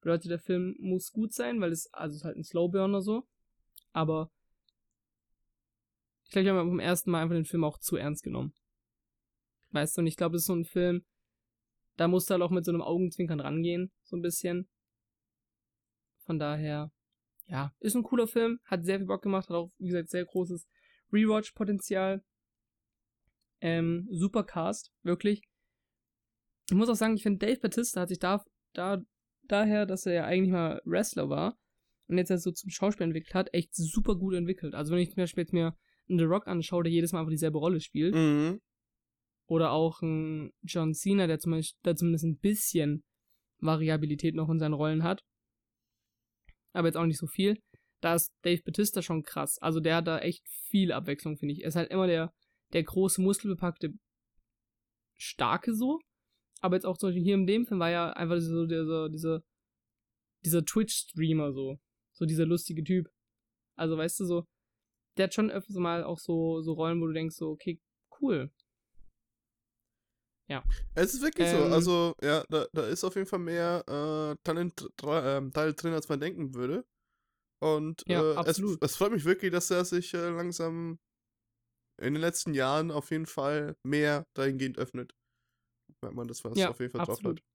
Bedeutet, 0.01 0.31
der 0.31 0.39
Film 0.39 0.75
muss 0.79 1.11
gut 1.11 1.33
sein, 1.33 1.61
weil 1.61 1.71
es, 1.71 1.91
also 1.93 2.13
es 2.13 2.21
ist 2.21 2.25
halt 2.25 2.37
ein 2.37 2.43
Slowburner 2.43 3.01
so. 3.01 3.27
Aber 3.93 4.31
ich 6.23 6.31
glaube, 6.31 6.43
ich 6.43 6.49
habe 6.49 6.69
beim 6.69 6.79
ersten 6.79 7.11
Mal 7.11 7.21
einfach 7.21 7.35
den 7.35 7.45
Film 7.45 7.63
auch 7.63 7.77
zu 7.77 7.97
ernst 7.97 8.23
genommen. 8.23 8.53
Weißt 9.71 9.95
du, 9.95 10.01
und 10.01 10.07
ich 10.07 10.17
glaube, 10.17 10.35
es 10.35 10.43
ist 10.43 10.47
so 10.47 10.55
ein 10.55 10.65
Film, 10.65 11.05
da 11.97 12.07
musst 12.07 12.29
du 12.29 12.33
halt 12.33 12.41
auch 12.41 12.51
mit 12.51 12.65
so 12.65 12.71
einem 12.71 12.81
Augenzwinkern 12.81 13.39
rangehen, 13.39 13.91
so 14.03 14.17
ein 14.17 14.21
bisschen. 14.21 14.67
Von 16.25 16.39
daher, 16.39 16.91
ja, 17.51 17.71
ist 17.79 17.95
ein 17.95 18.03
cooler 18.03 18.27
Film, 18.27 18.59
hat 18.65 18.83
sehr 18.85 18.97
viel 18.97 19.07
Bock 19.07 19.21
gemacht, 19.21 19.49
hat 19.49 19.55
auch, 19.55 19.71
wie 19.77 19.87
gesagt, 19.87 20.09
sehr 20.09 20.25
großes 20.25 20.67
Rewatch-Potenzial. 21.11 22.23
Ähm, 23.59 24.07
super 24.09 24.43
Cast, 24.43 24.91
wirklich. 25.03 25.43
Ich 26.69 26.75
muss 26.75 26.89
auch 26.89 26.95
sagen, 26.95 27.15
ich 27.15 27.23
finde, 27.23 27.45
Dave 27.45 27.59
Batista 27.59 28.01
hat 28.01 28.09
sich 28.09 28.19
da, 28.19 28.43
da, 28.73 29.01
daher, 29.43 29.85
dass 29.85 30.05
er 30.05 30.13
ja 30.13 30.25
eigentlich 30.25 30.51
mal 30.51 30.81
Wrestler 30.85 31.29
war 31.29 31.57
und 32.07 32.17
jetzt 32.17 32.31
erst 32.31 32.45
so 32.45 32.51
zum 32.51 32.69
Schauspiel 32.69 33.03
entwickelt 33.03 33.33
hat, 33.35 33.53
echt 33.53 33.75
super 33.75 34.15
gut 34.15 34.33
entwickelt. 34.33 34.73
Also 34.73 34.93
wenn 34.93 34.99
ich 34.99 35.09
zum 35.09 35.17
Beispiel 35.17 35.43
jetzt 35.43 35.53
mir 35.53 35.75
einen 36.09 36.19
The 36.19 36.25
Rock 36.25 36.47
anschaue, 36.47 36.83
der 36.83 36.91
jedes 36.91 37.11
Mal 37.11 37.19
einfach 37.19 37.31
dieselbe 37.31 37.57
Rolle 37.59 37.81
spielt, 37.81 38.15
Mhm. 38.15 38.61
oder 39.47 39.71
auch 39.71 40.01
ein 40.01 40.53
John 40.63 40.93
Cena, 40.93 41.27
der, 41.27 41.39
zum 41.39 41.51
Beispiel, 41.51 41.77
der 41.83 41.95
zumindest 41.97 42.23
ein 42.23 42.37
bisschen 42.39 43.03
Variabilität 43.59 44.33
noch 44.33 44.49
in 44.49 44.59
seinen 44.59 44.73
Rollen 44.73 45.03
hat, 45.03 45.23
aber 46.73 46.87
jetzt 46.87 46.97
auch 46.97 47.05
nicht 47.05 47.19
so 47.19 47.27
viel, 47.27 47.61
da 48.01 48.15
ist 48.15 48.31
Dave 48.41 48.61
Batista 48.63 49.01
schon 49.01 49.23
krass. 49.23 49.57
Also 49.59 49.79
der 49.79 49.97
hat 49.97 50.07
da 50.07 50.19
echt 50.19 50.47
viel 50.69 50.91
Abwechslung, 50.91 51.37
finde 51.37 51.53
ich. 51.53 51.61
Er 51.61 51.69
ist 51.69 51.75
halt 51.75 51.91
immer 51.91 52.07
der, 52.07 52.33
der 52.73 52.83
große, 52.83 53.21
muskelbepackte, 53.21 53.93
starke 55.17 55.73
so, 55.73 55.99
aber 56.61 56.75
jetzt 56.75 56.85
auch 56.85 56.97
zum 56.97 57.09
Beispiel 57.09 57.23
hier 57.23 57.35
in 57.35 57.47
dem 57.47 57.65
Film 57.65 57.79
war 57.79 57.89
ja 57.89 58.11
einfach 58.11 58.39
so 58.39 58.65
dieser, 58.65 59.09
dieser, 59.09 59.43
dieser 60.43 60.65
Twitch-Streamer 60.65 61.53
so. 61.53 61.79
So 62.13 62.25
dieser 62.25 62.45
lustige 62.45 62.83
Typ. 62.83 63.09
Also 63.75 63.97
weißt 63.97 64.19
du 64.19 64.25
so, 64.25 64.45
der 65.17 65.25
hat 65.25 65.33
schon 65.33 65.49
öfters 65.49 65.77
mal 65.77 66.03
auch 66.03 66.19
so, 66.19 66.61
so 66.61 66.73
Rollen, 66.73 67.01
wo 67.01 67.07
du 67.07 67.13
denkst 67.13 67.35
so, 67.35 67.49
okay, 67.49 67.79
cool. 68.21 68.51
Es 70.95 71.13
ist 71.13 71.21
wirklich 71.21 71.49
so. 71.49 71.57
Ähm. 71.57 71.73
Also, 71.73 72.15
ja, 72.21 72.43
da, 72.49 72.67
da 72.73 72.87
ist 72.87 73.03
auf 73.03 73.15
jeden 73.15 73.27
Fall 73.27 73.39
mehr 73.39 73.83
äh, 73.87 74.35
Talent 74.43 74.89
ähm, 75.03 75.51
Teil 75.53 75.73
drin, 75.73 75.93
als 75.93 76.09
man 76.09 76.19
denken 76.19 76.53
würde. 76.53 76.85
Und 77.61 78.03
Ja, 78.07 78.21
äh, 78.33 78.43
es, 78.49 78.59
es 78.59 78.95
freut 78.95 79.11
mich 79.11 79.25
wirklich, 79.25 79.51
dass 79.51 79.69
er 79.71 79.85
sich 79.85 80.13
äh, 80.13 80.29
langsam 80.29 80.99
in 82.01 82.15
den 82.15 82.21
letzten 82.21 82.53
Jahren 82.53 82.91
auf 82.91 83.11
jeden 83.11 83.27
Fall 83.27 83.75
mehr 83.83 84.25
dahingehend 84.33 84.77
öffnet. 84.77 85.13
Merkt 86.01 86.15
man, 86.15 86.27
dass 86.27 86.43
was 86.43 86.57
Ja, 86.57 86.69
auf 86.69 86.79
jeden 86.79 86.91
Fall 86.91 87.05
drauf 87.05 87.17
absolut. 87.17 87.39
hat. 87.39 87.45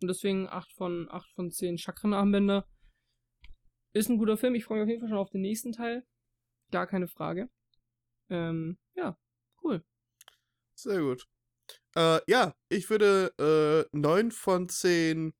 Und 0.00 0.08
deswegen 0.08 0.48
8 0.48 0.72
von, 0.72 1.08
8 1.10 1.30
von 1.34 1.50
10 1.50 1.76
Chakrenarmbänder. 1.76 2.66
Ist 3.92 4.08
ein 4.08 4.18
guter 4.18 4.36
Film. 4.36 4.54
Ich 4.54 4.64
freue 4.64 4.78
mich 4.78 4.84
auf 4.84 4.88
jeden 4.88 5.00
Fall 5.00 5.08
schon 5.10 5.18
auf 5.18 5.30
den 5.30 5.42
nächsten 5.42 5.72
Teil. 5.72 6.06
Gar 6.70 6.86
keine 6.86 7.08
Frage. 7.08 7.50
Ähm, 8.30 8.78
ja, 8.94 9.18
cool. 9.62 9.84
Sehr 10.82 11.00
gut. 11.00 11.26
Äh, 11.94 12.20
ja, 12.26 12.54
ich 12.68 12.88
würde 12.90 13.88
äh, 13.92 13.96
9 13.96 14.30
von 14.32 14.68
10 14.68 15.34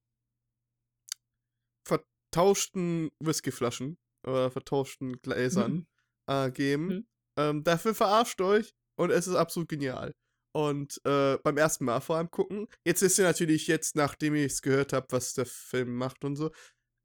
vertauschten 1.87 3.11
Whiskyflaschen 3.21 3.99
oder 4.27 4.51
vertauschten 4.51 5.21
Gläsern 5.23 5.87
äh, 6.29 6.51
geben. 6.51 6.87
Mhm. 6.87 7.07
Ähm, 7.39 7.65
dafür 7.65 7.95
verarscht 7.95 8.41
euch 8.41 8.75
und 8.97 9.11
es 9.11 9.27
ist 9.27 9.35
absolut 9.35 9.69
genial. 9.69 10.15
Und 10.53 11.01
äh, 11.05 11.39
beim 11.39 11.57
ersten 11.57 11.85
Mal 11.85 12.01
vor 12.01 12.17
allem 12.17 12.31
gucken. 12.31 12.67
Jetzt 12.85 13.03
wisst 13.03 13.19
ihr 13.19 13.25
natürlich 13.25 13.69
jetzt, 13.69 13.95
nachdem 13.95 14.35
ihr 14.35 14.47
es 14.47 14.63
gehört 14.63 14.93
habt, 14.93 15.13
was 15.13 15.35
der 15.35 15.47
Film 15.47 15.97
macht 15.97 16.25
und 16.25 16.37
so. 16.37 16.51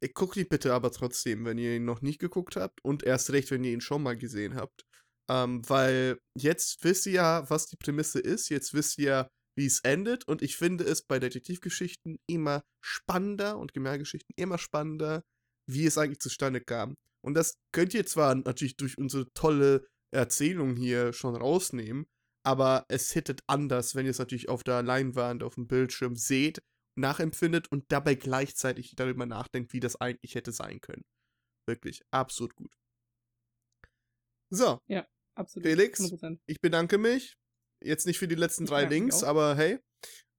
Äh, 0.01 0.09
Guckt 0.09 0.35
ihn 0.35 0.47
bitte 0.49 0.73
aber 0.73 0.91
trotzdem, 0.91 1.45
wenn 1.45 1.57
ihr 1.57 1.75
ihn 1.75 1.85
noch 1.85 2.01
nicht 2.01 2.19
geguckt 2.19 2.55
habt 2.55 2.83
und 2.83 3.03
erst 3.03 3.31
recht, 3.31 3.51
wenn 3.51 3.63
ihr 3.63 3.71
ihn 3.71 3.81
schon 3.81 4.03
mal 4.03 4.17
gesehen 4.17 4.55
habt. 4.55 4.85
Ähm, 5.29 5.67
weil 5.67 6.19
jetzt 6.37 6.83
wisst 6.83 7.05
ihr 7.07 7.13
ja, 7.13 7.49
was 7.49 7.67
die 7.67 7.77
Prämisse 7.77 8.19
ist. 8.19 8.49
Jetzt 8.49 8.73
wisst 8.73 8.97
ihr 8.97 9.05
ja, 9.05 9.29
wie 9.57 9.65
es 9.65 9.79
endet. 9.81 10.27
Und 10.27 10.41
ich 10.41 10.57
finde 10.57 10.83
es 10.83 11.03
bei 11.03 11.19
Detektivgeschichten 11.19 12.19
immer 12.27 12.63
spannender 12.81 13.57
und 13.57 13.73
Kriminalgeschichten 13.73 14.33
immer 14.37 14.57
spannender, 14.57 15.23
wie 15.67 15.85
es 15.85 15.97
eigentlich 15.97 16.19
zustande 16.19 16.61
kam. 16.61 16.95
Und 17.21 17.33
das 17.33 17.57
könnt 17.71 17.93
ihr 17.93 18.05
zwar 18.05 18.35
natürlich 18.35 18.77
durch 18.77 18.97
unsere 18.97 19.31
tolle 19.33 19.87
Erzählung 20.11 20.75
hier 20.75 21.11
schon 21.11 21.35
rausnehmen, 21.35 22.05
aber 22.45 22.85
es 22.87 23.11
hittet 23.11 23.41
anders, 23.47 23.95
wenn 23.95 24.05
ihr 24.05 24.11
es 24.11 24.19
natürlich 24.19 24.49
auf 24.49 24.63
der 24.63 24.83
Leinwand, 24.83 25.41
auf 25.41 25.55
dem 25.55 25.67
Bildschirm 25.67 26.15
seht, 26.15 26.61
nachempfindet 26.95 27.71
und 27.71 27.91
dabei 27.91 28.15
gleichzeitig 28.15 28.95
darüber 28.95 29.25
nachdenkt, 29.25 29.73
wie 29.73 29.79
das 29.79 29.99
eigentlich 29.99 30.35
hätte 30.35 30.51
sein 30.51 30.79
können. 30.81 31.03
Wirklich, 31.67 32.03
absolut 32.11 32.55
gut. 32.55 32.77
So, 34.51 34.79
Absolut. 35.35 35.67
Felix? 35.67 35.99
100%. 36.01 36.39
ich 36.45 36.59
bedanke 36.61 36.97
mich. 36.97 37.37
Jetzt 37.81 38.07
nicht 38.07 38.17
für 38.17 38.27
die 38.27 38.35
letzten 38.35 38.65
drei 38.65 38.83
mich 38.83 38.91
Links, 38.91 39.23
aber 39.23 39.55
hey. 39.55 39.79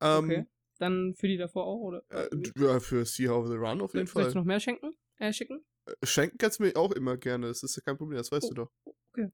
Ähm, 0.01 0.25
okay. 0.25 0.47
Dann 0.79 1.15
für 1.15 1.29
die 1.29 1.37
davor 1.37 1.65
auch, 1.67 1.81
oder? 1.81 2.03
äh, 2.11 2.29
ja, 2.59 2.81
für 2.81 3.05
See 3.07 3.29
How 3.29 3.47
the 3.47 3.55
Run 3.55 3.81
auf 3.81 3.95
jeden 3.95 4.07
Fall. 4.07 4.33
noch 4.35 4.45
mehr 4.45 4.61
schenken? 4.61 4.93
Äh, 5.19 5.33
schicken? 5.33 5.65
Äh, 5.87 6.07
Schenken 6.07 6.37
kannst 6.39 6.59
du 6.59 6.65
mir 6.65 6.77
auch 6.77 6.93
immer 6.93 7.17
gerne, 7.17 7.49
das 7.49 7.63
ist 7.63 7.77
ja 7.77 7.83
kein 7.83 7.97
Problem, 7.97 8.19
das 8.19 8.31
weißt 8.31 8.45
Oh, 8.47 8.49
du 8.49 8.55
doch. 8.55 8.71
okay. 9.13 9.31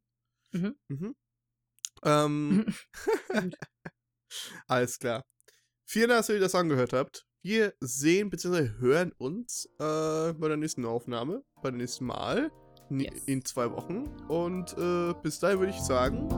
Mhm. 0.53 0.77
Mhm. 0.89 1.17
Ähm, 2.05 2.67
alles 4.67 4.99
klar. 4.99 5.25
Vielen 5.89 6.09
Dank, 6.09 6.21
dass 6.21 6.29
ihr 6.29 6.41
das 6.41 6.55
angehört 6.55 6.93
habt. 6.93 7.27
Wir 7.45 7.75
sehen 7.81 8.31
bzw. 8.31 8.79
hören 8.79 9.13
uns 9.19 9.67
äh, 9.79 10.33
bei 10.35 10.49
der 10.49 10.57
nächsten 10.57 10.85
Aufnahme, 10.85 11.45
bei 11.61 11.71
dem 11.71 11.79
nächsten 11.79 12.05
Mal, 12.05 12.53
Yes. 13.01 13.25
in 13.27 13.45
zwei 13.45 13.71
Wochen. 13.73 14.07
Und 14.29 14.77
äh, 14.79 15.15
bis 15.23 15.39
dahin 15.41 15.59
würde 15.59 15.73
ich 15.73 15.81
sagen, 15.81 16.29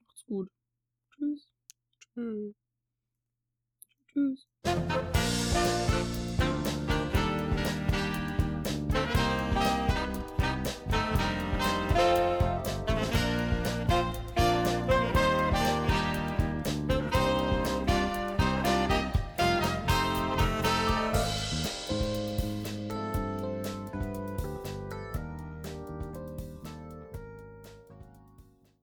Macht's 0.00 0.24
gut. 0.26 0.48
Tschüss. 1.14 1.48
tschüss. 2.14 2.54
Tschüss. 4.12 4.46